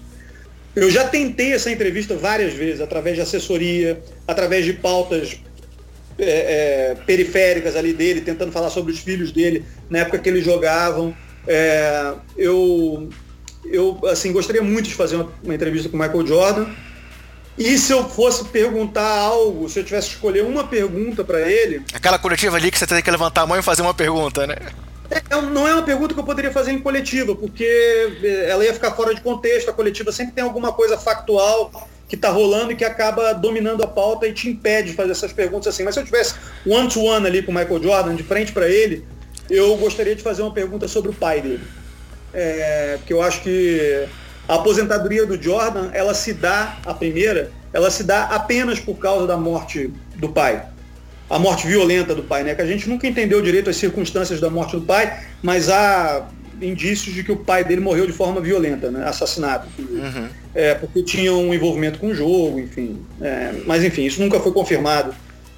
Eu 0.74 0.90
já 0.90 1.06
tentei 1.06 1.52
essa 1.52 1.70
entrevista 1.70 2.16
várias 2.16 2.54
vezes, 2.54 2.80
através 2.80 3.16
de 3.16 3.22
assessoria, 3.22 4.02
através 4.26 4.64
de 4.64 4.72
pautas 4.72 5.38
é, 6.18 6.92
é, 6.92 6.94
periféricas 7.06 7.76
ali 7.76 7.92
dele, 7.92 8.22
tentando 8.22 8.52
falar 8.52 8.70
sobre 8.70 8.92
os 8.92 8.98
filhos 8.98 9.32
dele 9.32 9.64
na 9.90 9.98
época 9.98 10.18
que 10.18 10.28
eles 10.30 10.44
jogavam. 10.44 11.14
É, 11.46 12.14
eu, 12.38 13.10
eu 13.72 13.98
assim, 14.08 14.32
gostaria 14.32 14.62
muito 14.62 14.88
de 14.88 14.94
fazer 14.94 15.16
uma, 15.16 15.32
uma 15.42 15.54
entrevista 15.54 15.88
com 15.88 15.96
o 15.96 16.00
Michael 16.00 16.26
Jordan 16.26 16.66
e 17.58 17.76
se 17.76 17.92
eu 17.92 18.08
fosse 18.08 18.44
perguntar 18.46 19.06
algo, 19.06 19.68
se 19.68 19.78
eu 19.78 19.84
tivesse 19.84 20.08
que 20.08 20.14
escolher 20.14 20.42
uma 20.42 20.64
pergunta 20.64 21.22
para 21.22 21.40
ele. 21.40 21.82
Aquela 21.92 22.18
coletiva 22.18 22.56
ali 22.56 22.70
que 22.70 22.78
você 22.78 22.86
tem 22.86 23.02
que 23.02 23.10
levantar 23.10 23.42
a 23.42 23.46
mão 23.46 23.58
e 23.58 23.62
fazer 23.62 23.82
uma 23.82 23.92
pergunta, 23.92 24.46
né? 24.46 24.56
É, 25.10 25.40
não 25.42 25.68
é 25.68 25.74
uma 25.74 25.82
pergunta 25.82 26.14
que 26.14 26.20
eu 26.20 26.24
poderia 26.24 26.50
fazer 26.50 26.72
em 26.72 26.78
coletiva, 26.78 27.34
porque 27.34 27.64
é, 28.22 28.48
ela 28.48 28.64
ia 28.64 28.72
ficar 28.72 28.92
fora 28.92 29.14
de 29.14 29.20
contexto. 29.20 29.68
A 29.68 29.74
coletiva 29.74 30.10
sempre 30.10 30.32
tem 30.32 30.42
alguma 30.42 30.72
coisa 30.72 30.96
factual 30.96 31.70
que 32.08 32.14
está 32.14 32.30
rolando 32.30 32.72
e 32.72 32.76
que 32.76 32.84
acaba 32.84 33.34
dominando 33.34 33.82
a 33.82 33.86
pauta 33.86 34.26
e 34.26 34.32
te 34.32 34.48
impede 34.48 34.90
de 34.90 34.96
fazer 34.96 35.12
essas 35.12 35.32
perguntas 35.32 35.74
assim. 35.74 35.84
Mas 35.84 35.94
se 35.94 36.00
eu 36.00 36.04
tivesse 36.04 36.34
one-to-one 36.66 37.20
-one 37.20 37.26
ali 37.26 37.42
com 37.42 37.52
o 37.52 37.54
Michael 37.54 37.82
Jordan, 37.82 38.14
de 38.14 38.22
frente 38.22 38.52
para 38.52 38.68
ele, 38.68 39.04
eu 39.50 39.76
gostaria 39.76 40.16
de 40.16 40.22
fazer 40.22 40.40
uma 40.40 40.52
pergunta 40.52 40.88
sobre 40.88 41.10
o 41.10 41.14
pai 41.14 41.42
dele. 41.42 41.62
É, 42.34 42.96
porque 42.98 43.12
eu 43.12 43.22
acho 43.22 43.42
que 43.42 44.06
a 44.48 44.56
aposentadoria 44.56 45.24
do 45.24 45.40
Jordan, 45.40 45.90
ela 45.92 46.14
se 46.14 46.32
dá, 46.32 46.78
a 46.84 46.94
primeira, 46.94 47.50
ela 47.72 47.90
se 47.90 48.04
dá 48.04 48.24
apenas 48.24 48.78
por 48.78 48.96
causa 48.96 49.26
da 49.26 49.36
morte 49.36 49.90
do 50.16 50.28
pai. 50.28 50.62
A 51.30 51.38
morte 51.38 51.66
violenta 51.66 52.14
do 52.14 52.22
pai, 52.22 52.42
né? 52.42 52.54
Que 52.54 52.62
a 52.62 52.66
gente 52.66 52.88
nunca 52.88 53.06
entendeu 53.06 53.40
direito 53.40 53.70
as 53.70 53.76
circunstâncias 53.76 54.40
da 54.40 54.50
morte 54.50 54.76
do 54.76 54.82
pai, 54.82 55.20
mas 55.42 55.70
há 55.70 56.28
indícios 56.60 57.14
de 57.14 57.24
que 57.24 57.32
o 57.32 57.36
pai 57.36 57.64
dele 57.64 57.80
morreu 57.80 58.06
de 58.06 58.12
forma 58.12 58.40
violenta, 58.40 58.90
né? 58.90 59.04
assassinado. 59.06 59.66
Uhum. 59.78 60.28
É, 60.54 60.74
porque 60.74 61.02
tinha 61.02 61.32
um 61.32 61.52
envolvimento 61.52 61.98
com 61.98 62.08
o 62.08 62.14
jogo, 62.14 62.60
enfim. 62.60 63.00
É, 63.20 63.54
mas 63.66 63.82
enfim, 63.82 64.04
isso 64.04 64.20
nunca 64.20 64.38
foi 64.38 64.52
confirmado. 64.52 65.14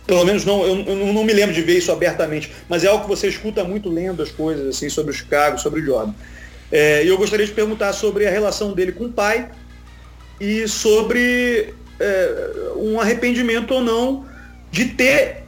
Pelo 0.07 0.25
menos 0.25 0.45
não, 0.45 0.63
eu, 0.65 0.85
eu, 0.85 1.13
não 1.13 1.25
me 1.25 1.33
lembro 1.33 1.55
de 1.55 1.63
ver 1.63 1.79
isso 1.79 1.91
abertamente, 1.91 2.53
mas 2.69 2.85
é 2.85 2.89
algo 2.89 3.05
que 3.05 3.09
você 3.09 3.27
escuta 3.27 3.65
muito 3.65 3.89
lendo 3.89 4.23
as 4.23 4.31
coisas 4.31 4.69
assim 4.69 4.89
sobre 4.89 5.13
o 5.13 5.15
Chicago, 5.15 5.59
sobre 5.59 5.81
o 5.81 5.85
Jordan. 5.85 6.13
É, 6.77 7.09
eu 7.09 7.17
gostaria 7.17 7.47
de 7.47 7.53
perguntar 7.53 7.93
sobre 7.93 8.27
a 8.27 8.31
relação 8.33 8.73
dele 8.73 8.91
com 8.91 9.05
o 9.05 9.13
pai 9.13 9.49
e 10.41 10.67
sobre 10.67 11.73
é, 12.01 12.73
um 12.75 13.01
arrependimento 13.01 13.73
ou 13.73 13.81
não 13.81 14.27
de 14.73 14.87
ter 14.87 15.45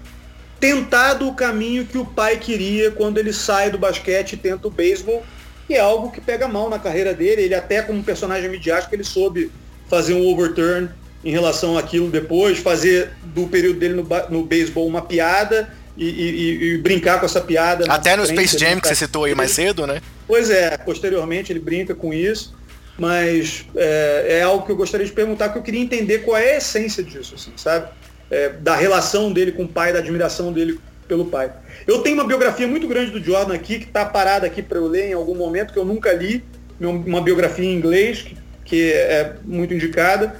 tentado 0.60 1.26
o 1.26 1.34
caminho 1.34 1.84
que 1.84 1.98
o 1.98 2.04
pai 2.04 2.36
queria 2.36 2.92
quando 2.92 3.18
ele 3.18 3.32
sai 3.32 3.72
do 3.72 3.76
basquete 3.76 4.34
e 4.34 4.36
tenta 4.36 4.68
o 4.68 4.70
beisebol, 4.70 5.26
que 5.66 5.74
é 5.74 5.80
algo 5.80 6.12
que 6.12 6.20
pega 6.20 6.46
mal 6.46 6.70
na 6.70 6.78
carreira 6.78 7.12
dele. 7.12 7.42
Ele 7.42 7.56
até 7.56 7.82
como 7.82 8.04
personagem 8.04 8.48
midiático 8.48 8.94
ele 8.94 9.02
soube 9.02 9.50
fazer 9.88 10.14
um 10.14 10.24
overturn 10.28 10.88
em 11.24 11.32
relação 11.32 11.76
àquilo 11.76 12.08
depois, 12.08 12.58
fazer 12.58 13.10
do 13.24 13.48
período 13.48 13.80
dele 13.80 13.94
no, 13.94 14.06
no 14.30 14.44
beisebol 14.44 14.86
uma 14.86 15.02
piada 15.02 15.74
e, 15.96 16.04
e, 16.04 16.64
e, 16.74 16.78
brincar 16.78 17.18
com 17.18 17.26
essa 17.26 17.40
piada. 17.40 17.84
Até 17.88 18.16
no 18.16 18.26
Space 18.26 18.58
Jam 18.58 18.80
que 18.80 18.88
você 18.88 18.94
citou 18.94 19.24
aí 19.24 19.34
mais 19.34 19.52
cedo, 19.52 19.86
né? 19.86 20.00
Pois 20.26 20.50
é, 20.50 20.76
posteriormente 20.76 21.52
ele 21.52 21.60
brinca 21.60 21.94
com 21.94 22.12
isso, 22.12 22.54
mas 22.98 23.64
é, 23.74 24.38
é 24.38 24.42
algo 24.42 24.66
que 24.66 24.72
eu 24.72 24.76
gostaria 24.76 25.06
de 25.06 25.12
perguntar, 25.12 25.48
que 25.50 25.58
eu 25.58 25.62
queria 25.62 25.80
entender 25.80 26.18
qual 26.18 26.36
é 26.36 26.54
a 26.54 26.56
essência 26.58 27.02
disso, 27.02 27.34
assim, 27.34 27.52
sabe? 27.56 27.88
É, 28.30 28.50
da 28.50 28.74
relação 28.74 29.32
dele 29.32 29.52
com 29.52 29.62
o 29.62 29.68
pai, 29.68 29.92
da 29.92 30.00
admiração 30.00 30.52
dele 30.52 30.78
pelo 31.06 31.26
pai. 31.26 31.52
Eu 31.86 32.00
tenho 32.00 32.16
uma 32.16 32.26
biografia 32.26 32.66
muito 32.66 32.88
grande 32.88 33.12
do 33.12 33.22
Jordan 33.22 33.54
aqui, 33.54 33.78
que 33.78 33.86
está 33.86 34.04
parada 34.04 34.46
aqui 34.46 34.60
para 34.60 34.78
eu 34.78 34.88
ler 34.88 35.10
em 35.10 35.12
algum 35.12 35.34
momento, 35.34 35.72
que 35.72 35.78
eu 35.78 35.84
nunca 35.84 36.12
li, 36.12 36.44
uma 36.80 37.20
biografia 37.20 37.64
em 37.64 37.74
inglês, 37.74 38.22
que, 38.22 38.36
que 38.64 38.92
é 38.92 39.36
muito 39.44 39.72
indicada 39.72 40.34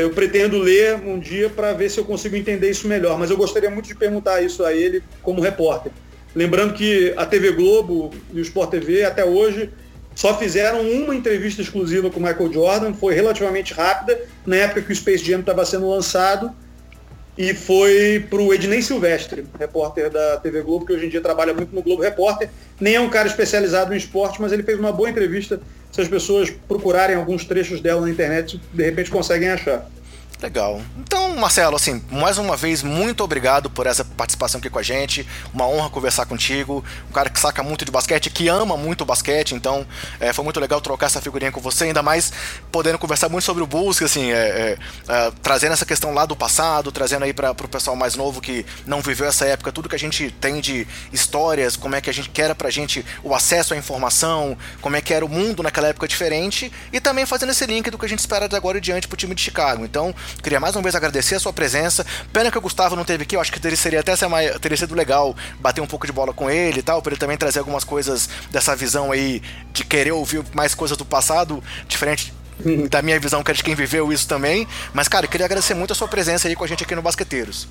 eu 0.00 0.10
pretendo 0.10 0.58
ler 0.58 0.96
um 0.96 1.18
dia 1.18 1.48
para 1.48 1.72
ver 1.72 1.90
se 1.90 1.98
eu 1.98 2.04
consigo 2.04 2.36
entender 2.36 2.70
isso 2.70 2.86
melhor, 2.86 3.18
mas 3.18 3.30
eu 3.30 3.36
gostaria 3.36 3.70
muito 3.70 3.86
de 3.86 3.94
perguntar 3.94 4.42
isso 4.42 4.64
a 4.64 4.74
ele 4.74 5.02
como 5.22 5.40
repórter. 5.40 5.90
Lembrando 6.34 6.74
que 6.74 7.12
a 7.16 7.26
TV 7.26 7.52
Globo 7.52 8.10
e 8.32 8.38
o 8.38 8.42
Sport 8.42 8.70
TV 8.70 9.04
até 9.04 9.24
hoje 9.24 9.70
só 10.14 10.36
fizeram 10.38 10.82
uma 10.82 11.14
entrevista 11.14 11.62
exclusiva 11.62 12.10
com 12.10 12.20
o 12.20 12.22
Michael 12.22 12.52
Jordan, 12.52 12.92
foi 12.92 13.14
relativamente 13.14 13.72
rápida, 13.72 14.20
na 14.44 14.56
época 14.56 14.82
que 14.82 14.92
o 14.92 14.96
Space 14.96 15.24
Jam 15.24 15.40
estava 15.40 15.64
sendo 15.64 15.88
lançado, 15.88 16.52
e 17.36 17.54
foi 17.54 18.26
para 18.28 18.40
o 18.40 18.52
Ednei 18.52 18.82
Silvestre, 18.82 19.46
repórter 19.58 20.10
da 20.10 20.36
TV 20.36 20.60
Globo, 20.60 20.84
que 20.84 20.92
hoje 20.92 21.06
em 21.06 21.08
dia 21.08 21.20
trabalha 21.20 21.54
muito 21.54 21.74
no 21.74 21.82
Globo 21.82 22.02
Repórter. 22.02 22.50
Nem 22.78 22.96
é 22.96 23.00
um 23.00 23.08
cara 23.08 23.26
especializado 23.26 23.94
em 23.94 23.96
esporte, 23.96 24.40
mas 24.40 24.52
ele 24.52 24.62
fez 24.62 24.78
uma 24.78 24.92
boa 24.92 25.08
entrevista 25.08 25.58
se 25.92 26.00
as 26.00 26.08
pessoas 26.08 26.50
procurarem 26.66 27.14
alguns 27.14 27.44
trechos 27.44 27.80
dela 27.80 28.00
na 28.00 28.10
internet, 28.10 28.58
de 28.72 28.82
repente 28.82 29.10
conseguem 29.10 29.50
achar. 29.50 29.88
Legal. 30.42 30.82
Então, 30.98 31.36
Marcelo, 31.36 31.76
assim, 31.76 32.02
mais 32.10 32.36
uma 32.36 32.56
vez, 32.56 32.82
muito 32.82 33.22
obrigado 33.22 33.70
por 33.70 33.86
essa 33.86 34.04
participação 34.04 34.58
aqui 34.58 34.68
com 34.68 34.78
a 34.78 34.82
gente. 34.82 35.26
Uma 35.54 35.68
honra 35.68 35.88
conversar 35.88 36.26
contigo. 36.26 36.84
Um 37.08 37.12
cara 37.12 37.30
que 37.30 37.38
saca 37.38 37.62
muito 37.62 37.84
de 37.84 37.92
basquete, 37.92 38.28
que 38.28 38.48
ama 38.48 38.76
muito 38.76 39.02
o 39.02 39.04
basquete. 39.04 39.54
Então, 39.54 39.86
é, 40.18 40.32
foi 40.32 40.42
muito 40.42 40.58
legal 40.58 40.80
trocar 40.80 41.06
essa 41.06 41.20
figurinha 41.20 41.52
com 41.52 41.60
você, 41.60 41.84
ainda 41.84 42.02
mais 42.02 42.32
podendo 42.72 42.98
conversar 42.98 43.28
muito 43.28 43.44
sobre 43.44 43.62
o 43.62 43.66
Bulls, 43.66 44.02
assim, 44.02 44.32
é, 44.32 44.34
é, 44.36 44.78
é, 45.08 45.32
trazendo 45.42 45.74
essa 45.74 45.86
questão 45.86 46.12
lá 46.12 46.26
do 46.26 46.34
passado, 46.34 46.90
trazendo 46.90 47.24
aí 47.24 47.32
para 47.32 47.52
o 47.52 47.68
pessoal 47.68 47.94
mais 47.94 48.16
novo 48.16 48.40
que 48.40 48.66
não 48.84 49.00
viveu 49.00 49.28
essa 49.28 49.44
época, 49.44 49.70
tudo 49.70 49.88
que 49.88 49.94
a 49.94 49.98
gente 49.98 50.30
tem 50.40 50.60
de 50.60 50.88
histórias, 51.12 51.76
como 51.76 51.94
é 51.94 52.00
que 52.00 52.10
a 52.10 52.12
gente 52.12 52.28
quer 52.30 52.52
pra 52.56 52.68
gente 52.68 53.04
o 53.22 53.32
acesso 53.32 53.74
à 53.74 53.76
informação, 53.76 54.56
como 54.80 54.96
é 54.96 55.00
que 55.00 55.14
era 55.14 55.24
o 55.24 55.28
mundo 55.28 55.62
naquela 55.62 55.88
época 55.88 56.08
diferente, 56.08 56.72
e 56.92 57.00
também 57.00 57.24
fazendo 57.26 57.50
esse 57.50 57.64
link 57.64 57.90
do 57.90 57.98
que 57.98 58.06
a 58.06 58.08
gente 58.08 58.18
espera 58.18 58.48
de 58.48 58.56
agora 58.56 58.78
em 58.78 58.80
diante 58.80 59.06
pro 59.06 59.16
time 59.16 59.34
de 59.34 59.40
Chicago. 59.40 59.84
Então, 59.84 60.12
Queria 60.42 60.60
mais 60.60 60.76
uma 60.76 60.82
vez 60.82 60.94
agradecer 60.94 61.34
a 61.34 61.40
sua 61.40 61.52
presença. 61.52 62.06
Pena 62.32 62.50
que 62.50 62.58
o 62.58 62.60
Gustavo 62.60 62.94
não 62.94 63.04
teve 63.04 63.24
aqui, 63.24 63.36
eu 63.36 63.40
acho 63.40 63.52
que 63.52 63.60
teria, 63.60 63.76
seria 63.76 64.00
até 64.00 64.14
teria 64.60 64.76
sido 64.76 64.94
legal 64.94 65.34
bater 65.58 65.80
um 65.80 65.86
pouco 65.86 66.06
de 66.06 66.12
bola 66.12 66.32
com 66.32 66.50
ele 66.50 66.80
e 66.80 66.82
tal, 66.82 67.02
para 67.02 67.12
ele 67.12 67.20
também 67.20 67.36
trazer 67.36 67.58
algumas 67.58 67.84
coisas 67.84 68.28
dessa 68.50 68.76
visão 68.76 69.12
aí 69.12 69.42
de 69.72 69.84
querer 69.84 70.12
ouvir 70.12 70.44
mais 70.54 70.74
coisas 70.74 70.96
do 70.96 71.04
passado, 71.04 71.62
diferente 71.88 72.32
da 72.88 73.02
minha 73.02 73.18
visão, 73.18 73.42
que 73.42 73.50
é 73.50 73.54
de 73.54 73.62
quem 73.62 73.74
viveu 73.74 74.12
isso 74.12 74.28
também. 74.28 74.66
Mas, 74.92 75.08
cara, 75.08 75.26
queria 75.26 75.46
agradecer 75.46 75.74
muito 75.74 75.92
a 75.92 75.94
sua 75.94 76.08
presença 76.08 76.48
aí 76.48 76.54
com 76.54 76.64
a 76.64 76.66
gente 76.66 76.84
aqui 76.84 76.94
no 76.94 77.02
Basqueteiros. 77.02 77.68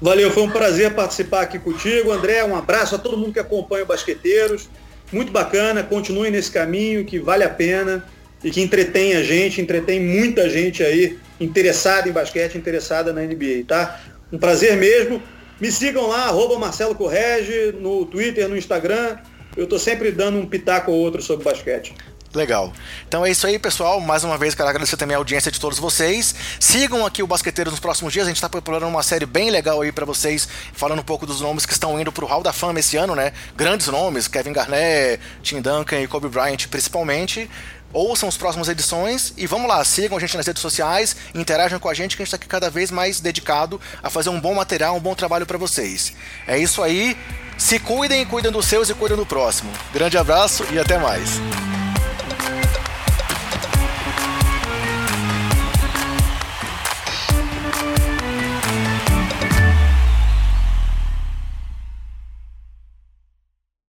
Valeu, 0.00 0.30
foi 0.30 0.44
um 0.44 0.50
prazer 0.50 0.94
participar 0.94 1.42
aqui 1.42 1.58
contigo, 1.58 2.12
André. 2.12 2.44
Um 2.44 2.56
abraço 2.56 2.94
a 2.94 2.98
todo 2.98 3.16
mundo 3.16 3.32
que 3.32 3.40
acompanha 3.40 3.82
o 3.82 3.86
Basqueteiros. 3.86 4.68
Muito 5.10 5.32
bacana, 5.32 5.82
continue 5.82 6.30
nesse 6.30 6.50
caminho 6.50 7.04
que 7.04 7.18
vale 7.18 7.42
a 7.42 7.48
pena 7.48 8.04
e 8.42 8.50
que 8.50 8.60
entretém 8.60 9.14
a 9.14 9.22
gente, 9.22 9.60
entretém 9.60 10.00
muita 10.00 10.48
gente 10.48 10.82
aí 10.82 11.18
interessada 11.40 12.08
em 12.08 12.12
basquete, 12.12 12.56
interessada 12.56 13.12
na 13.12 13.22
NBA, 13.22 13.64
tá? 13.66 14.00
Um 14.32 14.38
prazer 14.38 14.76
mesmo. 14.76 15.22
Me 15.60 15.72
sigam 15.72 16.06
lá, 16.06 16.26
arroba 16.26 16.58
Marcelo 16.58 16.94
Correge, 16.94 17.74
no 17.80 18.06
Twitter, 18.06 18.48
no 18.48 18.56
Instagram. 18.56 19.16
Eu 19.56 19.66
tô 19.66 19.78
sempre 19.78 20.12
dando 20.12 20.38
um 20.38 20.46
pitaco 20.46 20.92
ou 20.92 20.98
outro 20.98 21.20
sobre 21.20 21.44
basquete. 21.44 21.94
Legal. 22.34 22.72
Então 23.06 23.24
é 23.24 23.30
isso 23.30 23.46
aí, 23.46 23.58
pessoal. 23.58 24.00
Mais 24.00 24.22
uma 24.22 24.36
vez, 24.36 24.54
quero 24.54 24.68
agradecer 24.68 24.96
também 24.98 25.14
a 25.14 25.18
audiência 25.18 25.50
de 25.50 25.58
todos 25.58 25.78
vocês. 25.78 26.34
Sigam 26.60 27.06
aqui 27.06 27.22
o 27.22 27.26
Basqueteiro 27.26 27.70
nos 27.70 27.80
próximos 27.80 28.12
dias. 28.12 28.26
A 28.26 28.28
gente 28.28 28.36
está 28.36 28.48
preparando 28.48 28.86
uma 28.86 29.02
série 29.02 29.24
bem 29.24 29.50
legal 29.50 29.80
aí 29.80 29.90
para 29.90 30.04
vocês, 30.04 30.46
falando 30.74 31.00
um 31.00 31.04
pouco 31.04 31.24
dos 31.24 31.40
nomes 31.40 31.64
que 31.64 31.72
estão 31.72 31.98
indo 31.98 32.12
para 32.12 32.24
o 32.24 32.28
Hall 32.28 32.42
da 32.42 32.52
Fama 32.52 32.80
esse 32.80 32.98
ano, 32.98 33.14
né? 33.14 33.32
Grandes 33.56 33.86
nomes, 33.88 34.28
Kevin 34.28 34.52
Garnett, 34.52 35.20
Tim 35.42 35.62
Duncan 35.62 36.00
e 36.02 36.06
Kobe 36.06 36.28
Bryant, 36.28 36.68
principalmente 36.68 37.48
ouçam 37.92 38.28
as 38.28 38.36
próximas 38.36 38.68
edições 38.68 39.32
e 39.36 39.46
vamos 39.46 39.68
lá, 39.68 39.84
sigam 39.84 40.16
a 40.16 40.20
gente 40.20 40.36
nas 40.36 40.46
redes 40.46 40.62
sociais, 40.62 41.16
interajam 41.34 41.78
com 41.78 41.88
a 41.88 41.94
gente 41.94 42.16
que 42.16 42.22
a 42.22 42.24
gente 42.24 42.28
está 42.28 42.36
aqui 42.36 42.46
cada 42.46 42.70
vez 42.70 42.90
mais 42.90 43.20
dedicado 43.20 43.80
a 44.02 44.10
fazer 44.10 44.30
um 44.30 44.40
bom 44.40 44.54
material, 44.54 44.96
um 44.96 45.00
bom 45.00 45.14
trabalho 45.14 45.46
para 45.46 45.58
vocês. 45.58 46.12
É 46.46 46.58
isso 46.58 46.82
aí, 46.82 47.16
se 47.56 47.78
cuidem, 47.78 48.24
cuidem 48.24 48.52
dos 48.52 48.66
seus 48.66 48.88
e 48.88 48.94
cuidem 48.94 49.16
do 49.16 49.26
próximo. 49.26 49.70
Grande 49.92 50.18
abraço 50.18 50.64
e 50.70 50.78
até 50.78 50.98
mais. 50.98 51.40